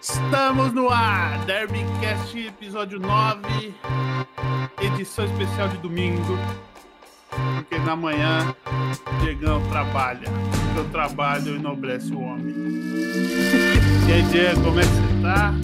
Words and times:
Estamos 0.00 0.72
no 0.72 0.88
ar, 0.88 1.44
Derbycast 1.44 2.38
episódio 2.38 2.98
9, 2.98 3.74
edição 4.80 5.26
especial 5.26 5.68
de 5.68 5.76
domingo, 5.78 6.38
porque 7.28 7.78
na 7.78 7.94
manhã 7.94 8.54
Diegão 9.20 9.60
trabalha, 9.68 10.28
porque 10.28 10.80
o 10.80 10.90
trabalho 10.90 11.56
enobrece 11.56 12.14
o 12.14 12.20
homem. 12.20 12.54
E 14.08 14.12
aí, 14.12 14.22
Diego, 14.30 14.62
como 14.62 14.80
é 14.80 14.82
que 14.82 14.88
você 14.88 15.22
tá? 15.22 15.54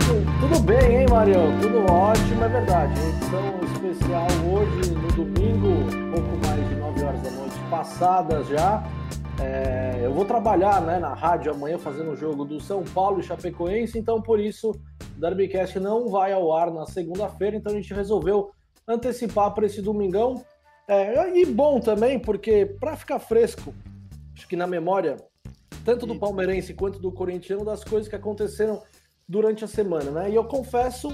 Tudo, 0.00 0.40
tudo 0.40 0.60
bem, 0.60 1.00
hein, 1.00 1.06
Marião? 1.10 1.58
Tudo 1.60 1.92
ótimo, 1.92 2.44
é 2.44 2.48
verdade. 2.48 3.00
Edição 3.00 3.60
especial 3.74 4.26
hoje, 4.50 4.90
no 4.92 5.08
domingo, 5.08 5.90
pouco 6.10 6.46
mais 6.46 6.68
de 6.68 6.74
9 6.74 7.04
horas 7.04 7.22
da 7.22 7.30
noite 7.30 7.56
passadas 7.70 8.48
já. 8.48 8.82
É, 9.40 10.00
eu 10.04 10.12
vou 10.12 10.24
trabalhar 10.24 10.80
né, 10.80 10.98
na 10.98 11.14
rádio 11.14 11.52
amanhã 11.52 11.78
fazendo 11.78 12.10
o 12.10 12.16
jogo 12.16 12.44
do 12.44 12.60
São 12.60 12.82
Paulo 12.82 13.20
e 13.20 13.22
Chapecoense, 13.22 13.96
então 13.96 14.20
por 14.20 14.40
isso 14.40 14.70
o 14.70 15.20
Derbycast 15.20 15.78
não 15.78 16.08
vai 16.08 16.32
ao 16.32 16.52
ar 16.52 16.72
na 16.72 16.86
segunda-feira, 16.86 17.56
então 17.56 17.72
a 17.72 17.76
gente 17.76 17.94
resolveu 17.94 18.50
antecipar 18.86 19.54
para 19.54 19.66
esse 19.66 19.80
domingão. 19.80 20.44
É, 20.88 21.38
e 21.38 21.46
bom 21.46 21.78
também, 21.78 22.18
porque 22.18 22.66
para 22.80 22.96
ficar 22.96 23.20
fresco, 23.20 23.72
acho 24.34 24.48
que 24.48 24.56
na 24.56 24.66
memória, 24.66 25.16
tanto 25.84 26.06
do 26.06 26.18
palmeirense 26.18 26.74
quanto 26.74 26.98
do 26.98 27.12
corintiano, 27.12 27.64
das 27.64 27.84
coisas 27.84 28.08
que 28.08 28.16
aconteceram 28.16 28.82
durante 29.28 29.64
a 29.64 29.68
semana, 29.68 30.10
né? 30.10 30.30
E 30.30 30.34
eu 30.34 30.44
confesso 30.44 31.10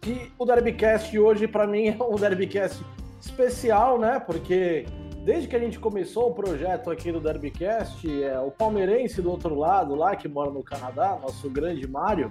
que 0.00 0.30
o 0.38 0.44
Derbycast 0.44 1.18
hoje, 1.18 1.48
para 1.48 1.66
mim, 1.66 1.88
é 1.98 2.02
um 2.04 2.16
Derbycast 2.16 2.84
especial, 3.20 3.98
né? 3.98 4.20
Porque 4.20 4.84
desde 5.26 5.48
que 5.48 5.56
a 5.56 5.58
gente 5.58 5.76
começou 5.80 6.30
o 6.30 6.34
projeto 6.34 6.88
aqui 6.88 7.10
do 7.10 7.18
Derbycast, 7.18 8.22
é, 8.22 8.38
o 8.38 8.48
palmeirense 8.48 9.20
do 9.20 9.28
outro 9.28 9.56
lado, 9.56 9.96
lá 9.96 10.14
que 10.14 10.28
mora 10.28 10.52
no 10.52 10.62
Canadá, 10.62 11.18
nosso 11.20 11.50
grande 11.50 11.84
Mário, 11.88 12.30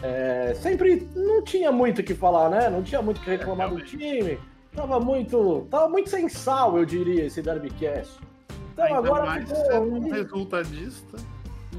é, 0.00 0.54
sempre 0.54 1.08
não 1.16 1.42
tinha 1.42 1.72
muito 1.72 1.98
o 2.00 2.04
que 2.04 2.14
falar, 2.14 2.48
né? 2.48 2.70
Não 2.70 2.84
tinha 2.84 3.02
muito 3.02 3.18
o 3.18 3.20
que 3.20 3.30
reclamar 3.30 3.68
do 3.68 3.84
time. 3.84 4.38
Tava 4.72 5.00
muito, 5.00 5.66
tava 5.68 5.88
muito 5.88 6.08
sem 6.08 6.28
sal, 6.28 6.78
eu 6.78 6.84
diria, 6.84 7.24
esse 7.24 7.42
Derbycast. 7.42 8.20
Então 8.74 8.84
Ainda 8.84 8.98
agora 8.98 9.26
mais 9.26 9.50
ficou 9.50 9.80
um 9.82 10.08
resultadista. 10.08 11.18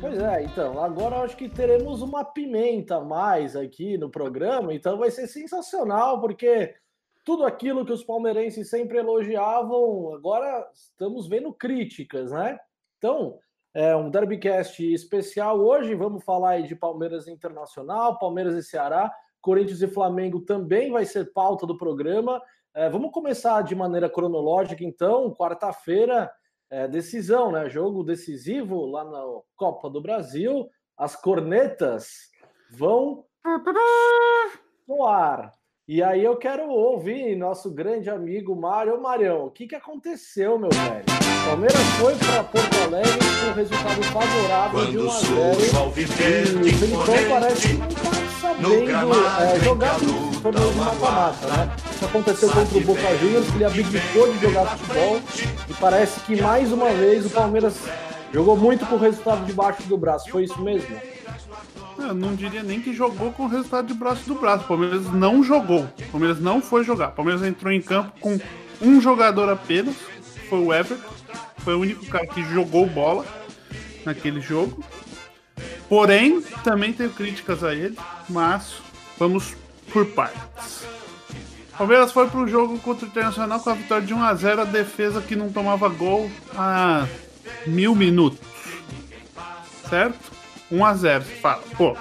Pois 0.02 0.18
é, 0.18 0.44
então, 0.44 0.84
agora 0.84 1.22
acho 1.22 1.38
que 1.38 1.48
teremos 1.48 2.02
uma 2.02 2.26
pimenta 2.26 2.98
a 2.98 3.02
mais 3.02 3.56
aqui 3.56 3.98
no 3.98 4.10
programa, 4.10 4.74
então 4.74 4.98
vai 4.98 5.12
ser 5.12 5.28
sensacional, 5.28 6.20
porque 6.20 6.74
tudo 7.24 7.46
aquilo 7.46 7.86
que 7.86 7.94
os 7.94 8.04
palmeirenses 8.04 8.70
sempre 8.70 8.98
elogiavam, 8.98 10.14
agora 10.14 10.68
estamos 10.74 11.28
vendo 11.28 11.54
críticas, 11.54 12.32
né? 12.32 12.60
Então, 12.98 13.38
é 13.74 13.96
um 13.96 14.10
Derbycast 14.10 14.94
especial 14.94 15.60
hoje, 15.60 15.96
vamos 15.96 16.24
falar 16.24 16.52
aí 16.52 16.68
de 16.68 16.76
Palmeiras 16.76 17.28
Internacional, 17.28 18.20
Palmeiras 18.20 18.56
e 18.56 18.64
Ceará, 18.64 19.12
Corinthians 19.40 19.82
e 19.82 19.88
Flamengo 19.88 20.42
também 20.42 20.92
vai 20.92 21.06
ser 21.06 21.32
pauta 21.34 21.66
do 21.66 21.78
programa. 21.78 22.42
É, 22.74 22.90
vamos 22.90 23.12
começar 23.12 23.62
de 23.64 23.76
maneira 23.76 24.10
cronológica, 24.10 24.84
então, 24.84 25.34
quarta-feira, 25.34 26.32
é, 26.70 26.88
decisão, 26.88 27.52
né? 27.52 27.70
Jogo 27.70 28.04
decisivo 28.04 28.86
lá 28.86 29.04
na 29.04 29.24
Copa 29.56 29.90
do 29.90 30.02
Brasil. 30.02 30.70
As 30.98 31.16
cornetas 31.16 32.30
vão 32.72 33.26
no 34.88 35.06
ar. 35.06 35.52
E 35.94 36.02
aí 36.02 36.24
eu 36.24 36.38
quero 36.38 36.70
ouvir 36.70 37.36
nosso 37.36 37.70
grande 37.70 38.10
amigo 38.10 38.56
Mário. 38.56 39.02
Marião, 39.02 39.48
o 39.48 39.52
que, 39.52 39.68
que 39.68 39.76
aconteceu, 39.76 40.58
meu 40.58 40.70
velho? 40.70 41.04
Palmeiras 41.46 41.82
foi 42.00 42.16
para 42.16 42.46
Porto 42.46 42.78
Alegre 42.86 43.12
com 43.12 43.50
um 43.50 43.54
resultado 43.54 44.04
favorável 44.04 44.80
Quando 44.80 44.92
de 44.92 44.98
1 44.98 45.12
a 45.12 45.20
0 45.20 46.66
E 46.66 46.70
o 46.70 46.78
Felipão 46.78 47.16
parece 47.28 47.68
que 47.68 47.74
não 47.74 47.90
está 47.90 48.12
sabendo 48.40 49.14
é, 49.42 49.60
jogar 49.60 50.00
torneio 50.42 50.72
de 50.72 50.78
mata-mata, 50.78 51.48
né? 51.48 51.76
Isso 51.92 52.06
aconteceu 52.06 52.50
contra 52.54 52.78
o 52.78 52.82
Boca 52.82 53.18
Juniors, 53.18 53.52
que 53.52 53.58
ele 53.58 53.66
abdicou 53.66 54.32
de 54.32 54.40
jogar 54.40 54.78
futebol 54.78 55.20
e 55.68 55.74
parece 55.74 56.22
que 56.22 56.42
mais 56.42 56.72
uma 56.72 56.90
vez 56.92 57.26
o 57.26 57.30
Palmeiras 57.30 57.76
jogou 58.32 58.56
muito 58.56 58.86
com 58.86 58.96
o 58.96 58.98
resultado 58.98 59.44
debaixo 59.46 59.84
do 59.84 59.98
braço. 59.98 60.30
Foi 60.30 60.46
isso 60.46 60.62
mesmo? 60.62 61.11
Eu 62.08 62.16
não 62.16 62.36
diria 62.36 62.64
nem 62.64 62.82
que 62.82 62.94
jogou 62.94 63.32
com 63.32 63.44
o 63.44 63.48
resultado 63.48 63.88
de 63.88 63.94
braço 63.94 64.28
do 64.28 64.36
braço. 64.36 64.66
O 64.66 64.68
Palmeiras 64.68 65.12
não 65.12 65.44
jogou. 65.44 65.84
O 65.84 66.12
Palmeiras 66.12 66.40
não 66.40 66.62
foi 66.62 66.84
jogar. 66.84 67.10
O 67.10 67.12
Palmeiras 67.14 67.44
entrou 67.44 67.72
em 67.72 67.82
campo 67.82 68.12
com 68.20 68.40
um 68.82 69.00
jogador 69.00 69.50
apenas, 69.50 69.96
foi 70.50 70.60
o 70.60 70.74
Everton. 70.74 71.12
Foi 71.60 71.76
o 71.76 71.80
único 71.80 72.06
cara 72.08 72.26
que 72.26 72.44
jogou 72.44 72.88
bola 72.88 73.26
naquele 74.04 74.42
jogo. 74.42 74.84
Porém, 75.88 76.42
também 76.64 76.92
tenho 76.92 77.12
críticas 77.12 77.64
a 77.64 77.74
ele, 77.74 77.98
mas 78.30 78.76
vamos 79.20 79.56
por 79.92 80.06
partes. 80.08 80.86
O 81.74 81.78
Palmeiras 81.78 82.12
foi 82.12 82.28
para 82.28 82.40
o 82.40 82.48
jogo 82.48 82.80
contra 82.80 83.06
o 83.06 83.10
Internacional 83.10 83.60
com 83.60 83.70
a 83.70 83.74
vitória 83.74 84.06
de 84.06 84.14
1 84.14 84.24
a 84.24 84.34
0 84.34 84.62
a 84.62 84.66
defesa 84.66 85.22
que 85.22 85.36
não 85.36 85.52
tomava 85.52 85.90
gol 85.90 86.30
há 86.56 87.08
mil 87.68 87.94
minutos. 87.94 88.40
Certo? 89.90 90.31
1 90.72 90.86
a 90.86 90.94
0 90.94 91.24
Você 91.24 91.36
fala, 91.36 91.64
pô, 91.78 91.98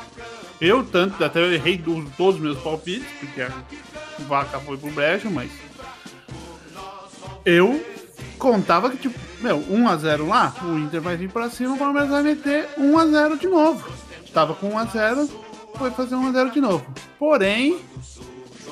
eu 0.60 0.84
tanto, 0.84 1.22
até 1.25 1.41
eu 1.41 1.53
errei 1.53 1.82
todos 2.16 2.36
os 2.36 2.41
meus 2.41 2.58
palpites, 2.58 3.06
porque 3.19 3.42
a 3.42 3.50
vaca 4.20 4.58
foi 4.60 4.76
pro 4.76 4.91
brejo, 4.91 5.31
mas 5.31 5.50
eu 7.44 7.84
contava 8.38 8.91
que, 8.91 8.97
tipo, 8.97 9.19
meu, 9.41 9.64
1 9.70 9.88
a 9.88 9.97
0 9.97 10.28
lá, 10.28 10.54
o 10.62 10.78
Inter 10.78 11.00
vai 11.00 11.16
vir 11.16 11.31
pra 11.31 11.50
cima, 11.50 11.75
o 11.75 11.78
Palmeiras 11.78 12.10
vai 12.10 12.22
meter 12.22 12.69
1 12.76 12.98
a 12.98 13.06
0 13.06 13.38
de 13.38 13.47
novo. 13.47 13.91
Tava 14.32 14.54
com 14.54 14.70
1 14.70 14.78
a 14.78 14.84
0 14.84 15.28
foi 15.76 15.91
fazer 15.91 16.14
1 16.14 16.28
a 16.28 16.32
0 16.32 16.50
de 16.50 16.60
novo. 16.60 16.87
Porém, 17.19 17.81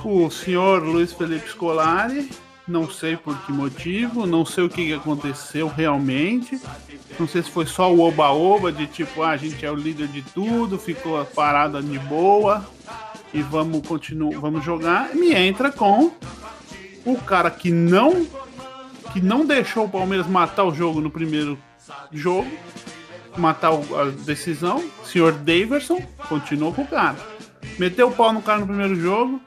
o 0.05 0.31
senhor 0.31 0.83
Luiz 0.83 1.13
Felipe 1.13 1.49
Scolari 1.49 2.31
não 2.69 2.89
sei 2.91 3.17
por 3.17 3.37
que 3.39 3.51
motivo, 3.51 4.27
não 4.27 4.45
sei 4.45 4.65
o 4.65 4.69
que 4.69 4.93
aconteceu 4.93 5.69
realmente. 5.69 6.61
Não 7.19 7.27
sei 7.27 7.43
se 7.43 7.51
foi 7.51 7.67
só 7.67 7.93
o 7.93 8.01
oba-oba 8.01 8.71
de 8.71 8.87
tipo, 8.87 9.23
ah, 9.23 9.31
a 9.31 9.37
gente 9.37 9.65
é 9.65 9.71
o 9.71 9.75
líder 9.75 10.09
de 10.09 10.23
tudo, 10.23 10.79
ficou 10.79 11.25
parada 11.25 11.83
de 11.83 11.99
boa 11.99 12.65
e 13.35 13.43
vamos 13.43 13.87
continuar, 13.87 14.39
vamos 14.39 14.65
jogar. 14.65 15.15
Me 15.15 15.35
entra 15.35 15.73
com 15.73 16.13
o 17.05 17.17
cara 17.17 17.51
que 17.51 17.71
não 17.71 18.27
que 19.13 19.21
não 19.21 19.45
deixou 19.45 19.87
o 19.87 19.89
Palmeiras 19.89 20.27
matar 20.27 20.65
o 20.65 20.75
jogo 20.75 21.01
no 21.01 21.11
primeiro 21.11 21.59
jogo, 22.13 22.51
matar 23.37 23.73
a 23.73 24.05
decisão, 24.25 24.85
senhor 25.03 25.33
Daverson, 25.33 26.03
continuou 26.29 26.73
com 26.73 26.83
o 26.83 26.87
cara. 26.87 27.17
Meteu 27.79 28.09
o 28.09 28.13
pau 28.13 28.33
no 28.33 28.43
cara 28.43 28.61
no 28.61 28.67
primeiro 28.67 28.95
jogo, 28.95 29.41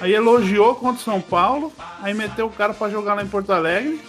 Aí 0.00 0.14
elogiou 0.14 0.74
contra 0.76 1.00
o 1.00 1.04
São 1.04 1.20
Paulo, 1.20 1.72
aí 2.00 2.14
meteu 2.14 2.46
o 2.46 2.50
cara 2.50 2.72
para 2.72 2.90
jogar 2.90 3.14
lá 3.14 3.22
em 3.22 3.26
Porto 3.26 3.52
Alegre. 3.52 4.00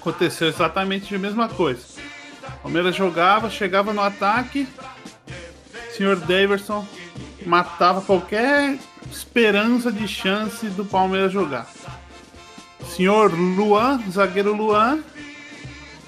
Aconteceu 0.00 0.48
exatamente 0.48 1.14
a 1.14 1.18
mesma 1.18 1.48
coisa. 1.48 1.82
Palmeiras 2.62 2.96
jogava, 2.96 3.50
chegava 3.50 3.92
no 3.92 4.00
ataque, 4.00 4.66
senhor 5.92 6.16
Daverson 6.16 6.86
matava 7.44 8.00
qualquer 8.00 8.78
esperança 9.10 9.92
de 9.92 10.08
chance 10.08 10.66
do 10.68 10.84
Palmeiras 10.84 11.32
jogar. 11.32 11.68
Senhor 12.86 13.32
Luan, 13.32 14.00
zagueiro 14.10 14.54
Luan, 14.54 15.00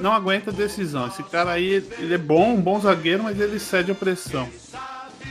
não 0.01 0.13
aguenta 0.13 0.51
a 0.51 0.55
decisão. 0.55 1.07
Esse 1.07 1.23
cara 1.23 1.53
aí, 1.53 1.87
ele 1.99 2.15
é 2.15 2.19
bom, 2.19 2.55
um 2.55 2.61
bom 2.61 2.81
zagueiro, 2.81 3.23
mas 3.23 3.39
ele 3.39 3.59
cede 3.59 3.93
a 3.93 3.95
pressão 3.95 4.49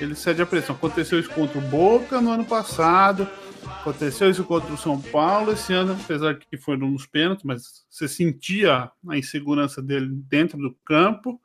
ele 0.03 0.15
cede 0.15 0.41
a 0.41 0.45
pressão. 0.45 0.75
Aconteceu 0.75 1.19
isso 1.19 1.29
contra 1.29 1.57
o 1.57 1.61
Boca 1.61 2.21
no 2.21 2.31
ano 2.31 2.45
passado, 2.45 3.27
aconteceu 3.65 4.29
isso 4.29 4.43
contra 4.43 4.73
o 4.73 4.77
São 4.77 5.01
Paulo 5.01 5.51
esse 5.51 5.73
ano, 5.73 5.93
apesar 5.93 6.35
que 6.35 6.57
foi 6.57 6.77
nos 6.77 7.05
pênaltis, 7.05 7.43
mas 7.43 7.85
você 7.89 8.07
sentia 8.07 8.91
a 9.07 9.17
insegurança 9.17 9.81
dele 9.81 10.09
dentro 10.11 10.57
do 10.57 10.73
campo. 10.85 11.41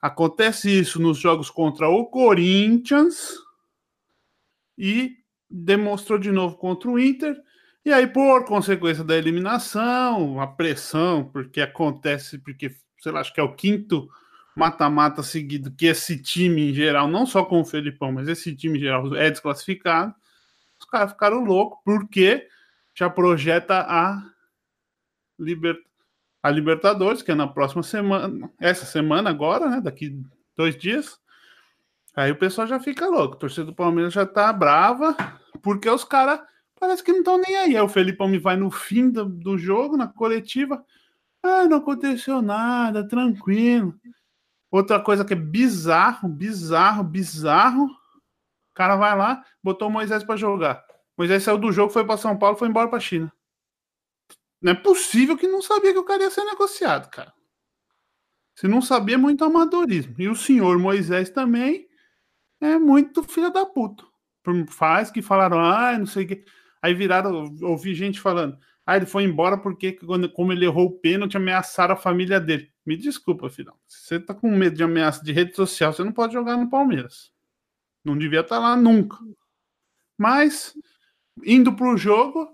Acontece 0.00 0.70
isso 0.70 1.00
nos 1.00 1.18
jogos 1.18 1.50
contra 1.50 1.88
o 1.88 2.06
Corinthians 2.06 3.34
e 4.76 5.16
demonstrou 5.50 6.18
de 6.18 6.30
novo 6.30 6.56
contra 6.56 6.88
o 6.88 6.98
Inter. 6.98 7.36
E 7.84 7.92
aí, 7.92 8.06
por 8.06 8.44
consequência 8.44 9.02
da 9.02 9.16
eliminação, 9.16 10.40
a 10.40 10.46
pressão, 10.46 11.24
porque 11.24 11.60
acontece, 11.60 12.38
porque, 12.38 12.74
sei 13.00 13.12
lá, 13.12 13.20
acho 13.20 13.32
que 13.32 13.40
é 13.40 13.42
o 13.42 13.54
quinto 13.54 14.08
mata-mata 14.54 15.22
seguido 15.22 15.70
que 15.70 15.86
esse 15.86 16.20
time 16.20 16.70
em 16.70 16.74
geral, 16.74 17.08
não 17.08 17.24
só 17.24 17.44
com 17.44 17.60
o 17.60 17.64
Felipão, 17.64 18.12
mas 18.12 18.28
esse 18.28 18.54
time 18.56 18.76
em 18.76 18.80
geral 18.80 19.14
é 19.14 19.30
desclassificado, 19.30 20.12
caras 20.90 21.12
ficaram 21.12 21.44
loucos 21.44 21.78
porque 21.84 22.48
já 22.94 23.08
projeta 23.08 23.80
a, 23.88 24.20
Liber... 25.38 25.76
a 26.42 26.50
Libertadores, 26.50 27.22
que 27.22 27.30
é 27.30 27.34
na 27.34 27.46
próxima 27.46 27.82
semana, 27.82 28.50
essa 28.60 28.84
semana 28.84 29.30
agora, 29.30 29.68
né? 29.68 29.80
Daqui 29.80 30.20
dois 30.56 30.76
dias. 30.76 31.20
Aí 32.16 32.32
o 32.32 32.36
pessoal 32.36 32.66
já 32.66 32.80
fica 32.80 33.06
louco. 33.06 33.36
A 33.36 33.38
torcida 33.38 33.66
do 33.66 33.74
Palmeiras 33.74 34.12
já 34.12 34.26
tá 34.26 34.52
brava, 34.52 35.16
porque 35.62 35.88
os 35.88 36.02
caras 36.02 36.40
parece 36.78 37.02
que 37.02 37.12
não 37.12 37.20
estão 37.20 37.38
nem 37.38 37.56
aí. 37.56 37.76
Aí 37.76 37.82
o 37.82 37.88
Felipão 37.88 38.26
me 38.26 38.38
vai 38.38 38.56
no 38.56 38.70
fim 38.70 39.08
do, 39.10 39.24
do 39.24 39.56
jogo, 39.56 39.96
na 39.96 40.08
coletiva. 40.08 40.84
Ah, 41.42 41.64
não 41.64 41.76
aconteceu 41.76 42.42
nada, 42.42 43.06
tranquilo. 43.06 43.94
Outra 44.70 45.00
coisa 45.00 45.24
que 45.24 45.32
é 45.32 45.36
bizarro, 45.36 46.28
bizarro, 46.28 47.04
bizarro. 47.04 47.88
Cara 48.78 48.94
vai 48.94 49.18
lá, 49.18 49.44
botou 49.60 49.88
o 49.88 49.90
Moisés 49.90 50.22
para 50.22 50.36
jogar. 50.36 50.84
Moisés 51.16 51.42
saiu 51.42 51.58
do 51.58 51.72
jogo, 51.72 51.92
foi 51.92 52.04
para 52.04 52.16
São 52.16 52.38
Paulo, 52.38 52.56
foi 52.56 52.68
embora 52.68 52.86
para 52.86 53.00
China. 53.00 53.32
Não 54.62 54.70
é 54.70 54.74
possível 54.76 55.36
que 55.36 55.48
não 55.48 55.60
sabia 55.60 55.92
que 55.92 55.98
o 55.98 56.04
cara 56.04 56.22
ia 56.22 56.30
ser 56.30 56.44
negociado, 56.44 57.10
cara. 57.10 57.34
Se 58.54 58.68
não 58.68 58.80
sabia, 58.80 59.16
é 59.16 59.18
muito 59.18 59.44
amadorismo. 59.44 60.14
E 60.16 60.28
o 60.28 60.36
senhor 60.36 60.78
Moisés 60.78 61.28
também 61.28 61.88
é 62.60 62.78
muito 62.78 63.24
filho 63.24 63.50
da 63.50 63.66
puta. 63.66 64.04
Faz 64.68 65.10
que 65.10 65.22
falaram, 65.22 65.58
ah, 65.58 65.98
não 65.98 66.06
sei 66.06 66.24
o 66.24 66.28
que. 66.28 66.44
Aí 66.80 66.94
viraram, 66.94 67.52
ouvi 67.62 67.96
gente 67.96 68.20
falando, 68.20 68.56
ah, 68.86 68.96
ele 68.96 69.06
foi 69.06 69.24
embora 69.24 69.58
porque, 69.58 69.98
como 70.36 70.52
ele 70.52 70.66
errou 70.66 70.86
o 70.86 71.00
pênalti, 71.00 71.36
ameaçaram 71.36 71.94
a 71.94 71.96
família 71.96 72.38
dele. 72.38 72.70
Me 72.86 72.96
desculpa, 72.96 73.50
filhão. 73.50 73.74
Se 73.88 74.06
você 74.06 74.20
tá 74.20 74.32
com 74.32 74.48
medo 74.52 74.76
de 74.76 74.84
ameaça 74.84 75.24
de 75.24 75.32
rede 75.32 75.56
social, 75.56 75.92
você 75.92 76.04
não 76.04 76.12
pode 76.12 76.32
jogar 76.32 76.56
no 76.56 76.70
Palmeiras. 76.70 77.36
Não 78.08 78.18
devia 78.18 78.40
estar 78.40 78.56
tá 78.56 78.60
lá 78.60 78.76
nunca. 78.76 79.16
Mas, 80.16 80.74
indo 81.44 81.74
pro 81.74 81.96
jogo, 81.96 82.48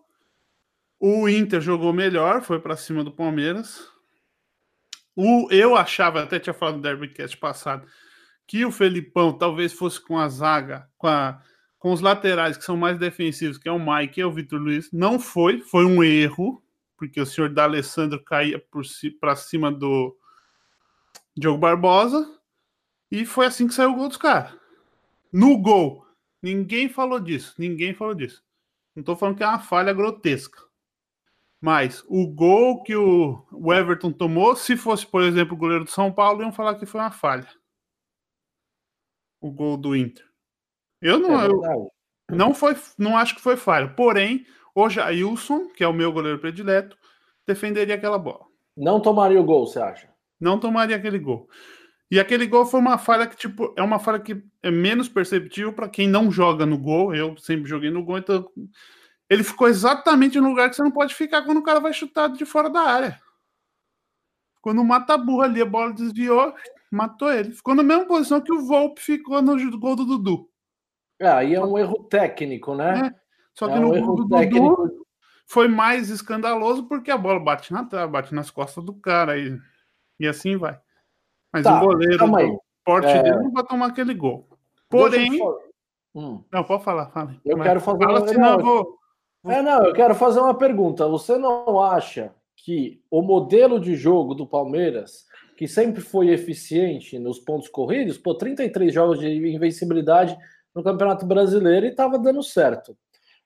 o 1.01 1.29
Inter 1.29 1.61
jogou 1.61 1.93
melhor, 1.93 2.43
foi 2.43 2.61
para 2.61 2.77
cima 2.77 3.03
do 3.03 3.13
Palmeiras. 3.13 3.89
O, 5.17 5.49
eu 5.51 5.77
achava, 5.77 6.23
até 6.23 6.39
tinha 6.39 6.55
falado 6.55 6.77
no 6.77 6.83
Derbycast 6.83 7.37
passado, 7.37 7.87
que 8.47 8.65
o 8.65 8.73
Felipão 8.73 9.33
talvez 9.33 9.73
fosse 9.73 10.01
com 10.01 10.19
a 10.19 10.29
zaga, 10.29 10.89
com, 10.99 11.07
a, 11.07 11.41
com 11.79 11.93
os 11.93 12.01
laterais 12.01 12.57
que 12.57 12.65
são 12.65 12.77
mais 12.77 12.99
defensivos, 12.99 13.57
que 13.57 13.69
é 13.69 13.73
o 13.73 13.79
Mike 13.79 14.21
e 14.21 14.25
o 14.25 14.33
Vitor 14.33 14.61
Luiz. 14.61 14.91
Não 14.93 15.19
foi, 15.19 15.61
foi 15.61 15.85
um 15.85 16.03
erro, 16.03 16.63
porque 16.97 17.21
o 17.21 17.27
senhor 17.27 17.49
D'Alessandro 17.49 18.23
caía 18.23 18.63
para 19.21 19.37
cima 19.37 19.71
do, 19.71 20.17
Diogo 21.37 21.59
Barbosa. 21.59 22.27
E 23.11 23.25
foi 23.27 23.47
assim 23.47 23.67
que 23.67 23.75
saiu 23.75 23.93
o 23.93 23.97
gol 23.97 24.09
dos 24.09 24.17
caras. 24.17 24.53
No 25.35 25.59
gol. 25.59 26.07
Ninguém 26.41 26.89
falou 26.89 27.19
disso. 27.19 27.57
Ninguém 27.59 27.93
falou 27.93 28.15
disso. 28.15 28.41
Não 28.95 29.01
estou 29.01 29.17
falando 29.17 29.37
que 29.37 29.43
é 29.43 29.49
uma 29.49 29.59
falha 29.59 29.93
grotesca. 29.93 30.63
Mas 31.61 32.05
o 32.07 32.25
gol 32.29 32.85
que 32.85 32.95
o, 32.95 33.45
Everton 33.73 34.13
tomou, 34.13 34.55
se 34.55 34.77
fosse, 34.77 35.05
por 35.05 35.23
exemplo, 35.23 35.55
o 35.55 35.59
goleiro 35.59 35.83
do 35.83 35.91
São 35.91 36.13
Paulo, 36.13 36.41
iam 36.41 36.53
falar 36.53 36.77
que 36.77 36.87
foi 36.87 37.01
uma 37.01 37.11
falha. 37.11 37.49
O 39.41 39.51
gol 39.51 39.77
do 39.77 39.97
Inter. 39.97 40.25
Eu 41.03 41.19
não, 41.19 41.41
é 41.41 41.47
eu, 41.49 41.91
não 42.31 42.55
foi, 42.55 42.77
não 42.97 43.19
acho 43.19 43.35
que 43.35 43.43
foi 43.43 43.57
falha. 43.57 43.93
Porém, 43.93 44.47
o 44.73 44.89
Jailson, 44.89 45.69
que 45.71 45.83
é 45.83 45.89
o 45.89 45.93
meu 45.93 46.13
goleiro 46.13 46.39
predileto, 46.39 46.97
defenderia 47.45 47.97
aquela 47.97 48.19
bola. 48.19 48.47
Não 48.77 49.01
tomaria 49.01 49.41
o 49.41 49.45
gol, 49.45 49.67
você 49.67 49.81
acha? 49.81 50.15
não 50.41 50.61
tomaria 50.61 50.97
aquele 50.97 51.19
gol. 51.19 51.49
E 52.11 52.21
aquele 52.21 52.47
gol 52.47 52.67
foi 52.67 52.81
uma 52.81 52.99
falha 52.99 53.27
que, 53.27 53.37
tipo, 53.37 53.75
é 53.77 53.83
uma 53.83 53.99
falha 53.99 54.21
que 54.21 54.43
é 54.63 54.71
menos 54.71 55.09
perceptível 55.09 55.73
para 55.73 55.89
quem 55.89 56.07
não 56.07 56.31
joga 56.31 56.67
no 56.67 56.79
gol. 56.79 57.15
Eu 57.15 57.37
sempre 57.39 57.69
joguei 57.69 57.91
no 57.91 58.05
gol, 58.05 58.19
então 58.19 58.49
ele 59.29 59.43
ficou 59.43 59.69
exatamente 59.69 60.39
no 60.39 60.49
lugar 60.49 60.69
que 60.69 60.77
você 60.77 60.83
não 60.83 60.91
pode 60.91 61.15
ficar 61.15 61.43
quando 61.43 61.59
o 61.59 61.63
cara 61.63 61.81
vai 61.81 61.93
chutar 61.93 62.29
de 62.29 62.45
fora 62.45 62.69
da 62.69 62.81
área. 62.81 63.21
Quando 64.61 64.85
mata 64.85 65.15
a 65.15 65.19
burra 65.19 65.45
ali, 65.45 65.61
a 65.61 65.67
bola 65.67 65.93
desviou, 65.93 66.55
matou 66.91 67.33
ele. 67.33 67.53
Ficou 67.53 67.75
na 67.75 67.83
mesma 67.83 68.07
posição 68.07 68.41
que 68.41 68.53
o 68.53 68.67
Volpe 68.67 69.01
ficou 69.01 69.43
no 69.43 69.79
gol 69.79 69.97
do 69.97 70.05
Dudu. 70.05 70.49
É, 71.19 71.29
aí 71.29 71.55
é 71.55 71.61
um 71.61 71.79
erro 71.79 72.05
técnico, 72.05 72.75
né? 72.75 73.07
É. 73.07 73.15
Só 73.55 73.67
que 73.67 73.75
é 73.75 73.81
no 73.81 73.93
um 73.93 74.01
gol 74.01 74.17
do 74.17 74.29
técnico. 74.29 74.77
Dudu 74.77 75.07
foi 75.47 75.69
mais 75.69 76.11
escandaloso 76.11 76.85
porque 76.85 77.11
a 77.11 77.19
bola 77.19 77.39
bate 77.39 77.73
na 77.73 77.83
bate 78.07 78.35
nas 78.35 78.51
costas 78.51 78.85
do 78.85 78.95
cara. 78.95 79.39
E 79.39 79.59
e 80.19 80.27
assim 80.27 80.57
vai. 80.57 80.79
Mas 81.55 81.63
tá, 81.63 81.81
o 81.81 81.87
goleiro 81.87 82.19
do 82.19 82.61
porte 82.85 83.07
é... 83.07 83.23
dele 83.23 83.37
não 83.37 83.53
vai 83.53 83.65
tomar 83.65 83.87
aquele 83.87 84.13
gol. 84.13 84.49
Porém. 84.91 85.41
Hum. 86.13 86.43
Não, 86.53 86.65
pode 86.65 86.83
falar, 86.83 87.07
fala. 87.11 87.37
Eu 87.45 87.57
Mas 87.57 87.69
quero 87.69 87.81
fazer 87.81 88.05
fala, 88.05 88.21
uma... 88.21 88.29
senão 88.29 88.59
eu 88.59 88.65
vou... 88.65 88.99
É, 89.47 89.63
não, 89.63 89.85
eu 89.85 89.93
quero 89.93 90.15
fazer 90.15 90.41
uma 90.41 90.55
pergunta. 90.55 91.07
Você 91.09 91.39
não 91.39 91.81
acha 91.81 92.35
que 92.57 93.01
o 93.11 93.23
modelo 93.23 93.79
de 93.79 93.95
jogo 93.95 94.35
do 94.35 94.47
Palmeiras, 94.47 95.27
que 95.57 95.69
sempre 95.69 96.01
foi 96.01 96.31
eficiente 96.31 97.19
nos 97.19 97.39
pontos 97.39 97.69
corridos, 97.69 98.19
pô, 98.19 98.35
33 98.35 98.93
jogos 98.93 99.21
de 99.21 99.29
invencibilidade 99.29 100.37
no 100.75 100.83
Campeonato 100.83 101.25
Brasileiro 101.25 101.87
e 101.87 101.91
estava 101.91 102.19
dando 102.19 102.43
certo. 102.43 102.97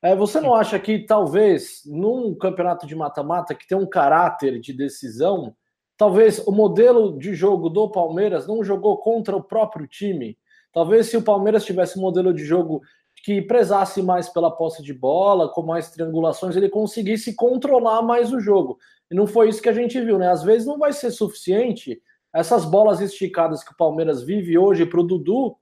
É, 0.01 0.15
você 0.15 0.41
não 0.41 0.55
acha 0.55 0.79
que 0.79 1.01
talvez 1.01 1.83
num 1.85 2.35
campeonato 2.35 2.87
de 2.87 2.95
mata-mata 2.95 3.55
que 3.55 3.67
tem 3.67 3.77
um 3.77 3.89
caráter 3.89 4.61
de 4.61 4.73
decisão, 4.73 5.55
Talvez 5.99 6.39
o 6.47 6.53
modelo 6.53 7.19
de 7.19 7.35
jogo 7.35 7.69
do 7.69 7.91
Palmeiras 7.91 8.47
não 8.47 8.63
jogou 8.63 8.99
contra 8.99 9.37
o 9.37 9.43
próprio 9.43 9.85
time. 9.85 10.39
Talvez 10.73 11.09
se 11.09 11.17
o 11.17 11.23
Palmeiras 11.23 11.65
tivesse 11.65 11.99
um 11.99 12.03
modelo 12.03 12.33
de 12.33 12.45
jogo 12.45 12.81
que 13.25 13.43
prezasse 13.43 14.01
mais 14.01 14.29
pela 14.29 14.49
posse 14.49 14.81
de 14.81 14.95
bola, 14.95 15.49
com 15.49 15.61
mais 15.61 15.91
triangulações, 15.91 16.55
ele 16.55 16.69
conseguisse 16.69 17.35
controlar 17.35 18.01
mais 18.01 18.33
o 18.33 18.39
jogo. 18.39 18.79
E 19.11 19.15
não 19.15 19.27
foi 19.27 19.49
isso 19.49 19.61
que 19.61 19.69
a 19.69 19.73
gente 19.73 20.01
viu, 20.01 20.21
né? 20.21 20.31
Às 20.31 20.45
vezes 20.45 20.69
não 20.69 20.79
vai 20.79 20.93
ser 20.93 21.11
suficiente 21.11 22.01
essas 22.33 22.65
bolas 22.65 23.01
esticadas 23.01 23.65
que 23.65 23.73
o 23.73 23.77
Palmeiras 23.77 24.23
vive 24.23 24.57
hoje 24.57 24.87
para 24.87 25.01
o 25.01 25.03
Dudu. 25.03 25.57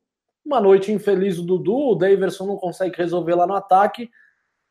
Uma 0.45 0.61
noite 0.61 0.93
infeliz 0.93 1.37
do 1.37 1.45
Dudu, 1.45 1.93
o 1.93 1.95
Daverson 1.95 2.45
não 2.45 2.57
consegue 2.59 2.95
resolver 2.95 3.35
lá 3.35 3.47
no 3.47 3.55
ataque, 3.55 4.11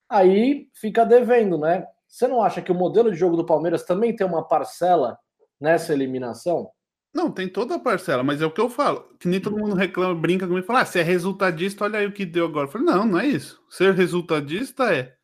aí 0.08 0.68
fica 0.76 1.04
devendo, 1.04 1.58
né? 1.58 1.88
Você 2.08 2.28
não 2.28 2.44
acha 2.44 2.62
que 2.62 2.72
o 2.72 2.76
modelo 2.76 3.12
de 3.12 3.18
jogo 3.18 3.36
do 3.36 3.44
Palmeiras 3.44 3.84
também 3.84 4.16
tem 4.16 4.28
uma 4.28 4.48
parcela 4.48 5.18
nessa 5.60 5.94
eliminação? 5.94 6.70
Não, 7.14 7.32
tem 7.32 7.48
toda 7.48 7.76
a 7.76 7.80
parcela, 7.80 8.24
mas 8.24 8.42
é 8.42 8.46
o 8.46 8.52
que 8.52 8.60
eu 8.60 8.70
falo. 8.70 9.10
Que 9.18 9.28
nem 9.28 9.40
todo 9.40 9.58
mundo 9.58 9.74
reclama, 9.74 10.14
brinca 10.14 10.46
comigo 10.46 10.66
e 10.66 10.68
fala: 10.68 10.82
ah, 10.82 10.86
se 10.86 11.00
é 11.00 11.02
resultadista, 11.02 11.86
olha 11.86 12.00
aí 12.00 12.08
o 12.08 12.12
que 12.12 12.26
deu 12.26 12.46
agora. 12.46 12.68
Eu 12.68 12.72
falei, 12.72 12.86
não, 12.86 13.06
não 13.06 13.20
é 13.20 13.26
isso. 13.26 13.64
Ser 13.70 13.94
resultadista 13.94 14.94
é. 14.94 15.16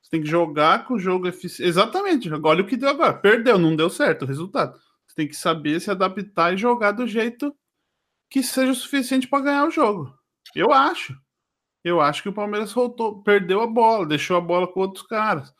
Você 0.00 0.10
tem 0.10 0.22
que 0.22 0.28
jogar 0.28 0.86
com 0.86 0.94
o 0.94 0.98
jogo 0.98 1.28
eficiente. 1.28 1.68
Exatamente, 1.68 2.30
olha 2.32 2.62
o 2.62 2.66
que 2.66 2.76
deu 2.76 2.88
agora. 2.88 3.12
Perdeu, 3.12 3.58
não 3.58 3.76
deu 3.76 3.90
certo 3.90 4.22
o 4.22 4.26
resultado. 4.26 4.78
Você 5.06 5.14
tem 5.14 5.28
que 5.28 5.36
saber 5.36 5.80
se 5.80 5.90
adaptar 5.90 6.54
e 6.54 6.56
jogar 6.56 6.92
do 6.92 7.06
jeito 7.06 7.54
que 8.30 8.42
seja 8.42 8.72
o 8.72 8.74
suficiente 8.74 9.28
para 9.28 9.44
ganhar 9.44 9.66
o 9.66 9.70
jogo. 9.70 10.12
Eu 10.54 10.72
acho. 10.72 11.14
Eu 11.84 12.00
acho 12.00 12.22
que 12.22 12.28
o 12.30 12.32
Palmeiras 12.32 12.72
voltou, 12.72 13.22
perdeu 13.22 13.60
a 13.60 13.66
bola, 13.66 14.06
deixou 14.06 14.38
a 14.38 14.40
bola 14.40 14.66
com 14.66 14.80
outros 14.80 15.06
caras. 15.06 15.52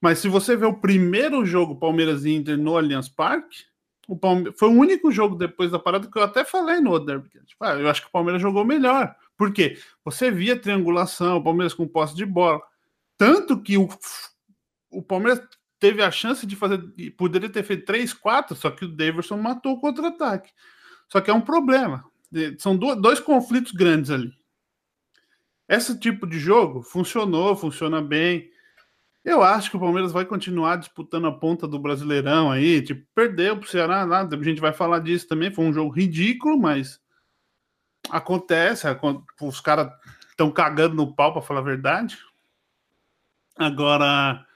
Mas 0.00 0.18
se 0.18 0.28
você 0.28 0.56
vê 0.56 0.64
o 0.64 0.80
primeiro 0.80 1.44
jogo 1.44 1.78
Palmeiras 1.78 2.24
e 2.24 2.30
Inter 2.30 2.56
no 2.56 2.76
Allianz 2.76 3.08
Parque, 3.08 3.64
o 4.08 4.16
Palme... 4.16 4.52
foi 4.56 4.68
o 4.68 4.72
único 4.72 5.12
jogo 5.12 5.36
depois 5.36 5.70
da 5.70 5.78
parada 5.78 6.10
que 6.10 6.18
eu 6.18 6.22
até 6.22 6.44
falei 6.44 6.80
no 6.80 6.98
Derby. 6.98 7.28
Tipo, 7.46 7.64
ah, 7.64 7.74
eu 7.74 7.88
acho 7.88 8.02
que 8.02 8.08
o 8.08 8.12
Palmeiras 8.12 8.42
jogou 8.42 8.64
melhor. 8.64 9.14
Por 9.36 9.52
quê? 9.52 9.78
Você 10.04 10.30
via 10.30 10.58
triangulação, 10.58 11.36
o 11.36 11.44
Palmeiras 11.44 11.74
com 11.74 11.86
posse 11.86 12.14
de 12.16 12.26
bola. 12.26 12.60
Tanto 13.16 13.62
que 13.62 13.78
o, 13.78 13.88
o 14.90 15.02
Palmeiras 15.02 15.40
teve 15.78 16.02
a 16.02 16.10
chance 16.10 16.46
de 16.46 16.56
fazer, 16.56 16.82
poderia 17.16 17.48
ter 17.48 17.62
feito 17.62 17.84
3, 17.84 18.12
4, 18.12 18.56
só 18.56 18.70
que 18.70 18.84
o 18.84 18.88
Davidson 18.88 19.36
matou 19.36 19.74
o 19.74 19.80
contra-ataque. 19.80 20.50
Só 21.08 21.20
que 21.20 21.30
é 21.30 21.34
um 21.34 21.40
problema. 21.40 22.04
São 22.58 22.76
dois 22.76 23.20
conflitos 23.20 23.72
grandes 23.72 24.10
ali. 24.10 24.32
Esse 25.68 25.98
tipo 25.98 26.26
de 26.26 26.38
jogo 26.38 26.82
funcionou, 26.82 27.54
funciona 27.54 28.02
bem. 28.02 28.49
Eu 29.24 29.42
acho 29.42 29.70
que 29.70 29.76
o 29.76 29.80
Palmeiras 29.80 30.12
vai 30.12 30.24
continuar 30.24 30.76
disputando 30.76 31.26
a 31.26 31.32
ponta 31.32 31.68
do 31.68 31.78
Brasileirão 31.78 32.50
aí. 32.50 32.80
Tipo, 32.80 33.06
perdeu 33.14 33.56
pro 33.56 33.68
Ceará. 33.68 34.02
A 34.02 34.42
gente 34.42 34.60
vai 34.60 34.72
falar 34.72 35.00
disso 35.00 35.28
também. 35.28 35.52
Foi 35.52 35.64
um 35.64 35.72
jogo 35.72 35.90
ridículo, 35.90 36.58
mas 36.58 37.00
acontece. 38.08 38.86
Os 39.40 39.60
caras 39.60 39.92
estão 40.30 40.50
cagando 40.50 40.94
no 40.94 41.14
pau, 41.14 41.32
para 41.32 41.42
falar 41.42 41.60
a 41.60 41.64
verdade. 41.64 42.18
Agora, 43.56 44.46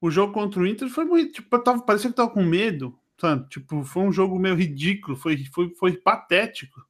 o 0.00 0.08
jogo 0.08 0.32
contra 0.32 0.60
o 0.60 0.66
Inter 0.66 0.88
foi 0.88 1.04
muito. 1.04 1.32
Tipo, 1.32 1.58
tava, 1.58 1.82
parecia 1.82 2.10
que 2.10 2.16
tava 2.16 2.30
com 2.30 2.44
medo, 2.44 2.96
sabe? 3.20 3.48
Tipo, 3.48 3.82
foi 3.82 4.04
um 4.04 4.12
jogo 4.12 4.38
meio 4.38 4.54
ridículo, 4.54 5.16
foi, 5.16 5.44
foi, 5.52 5.74
foi 5.74 5.96
patético 5.96 6.86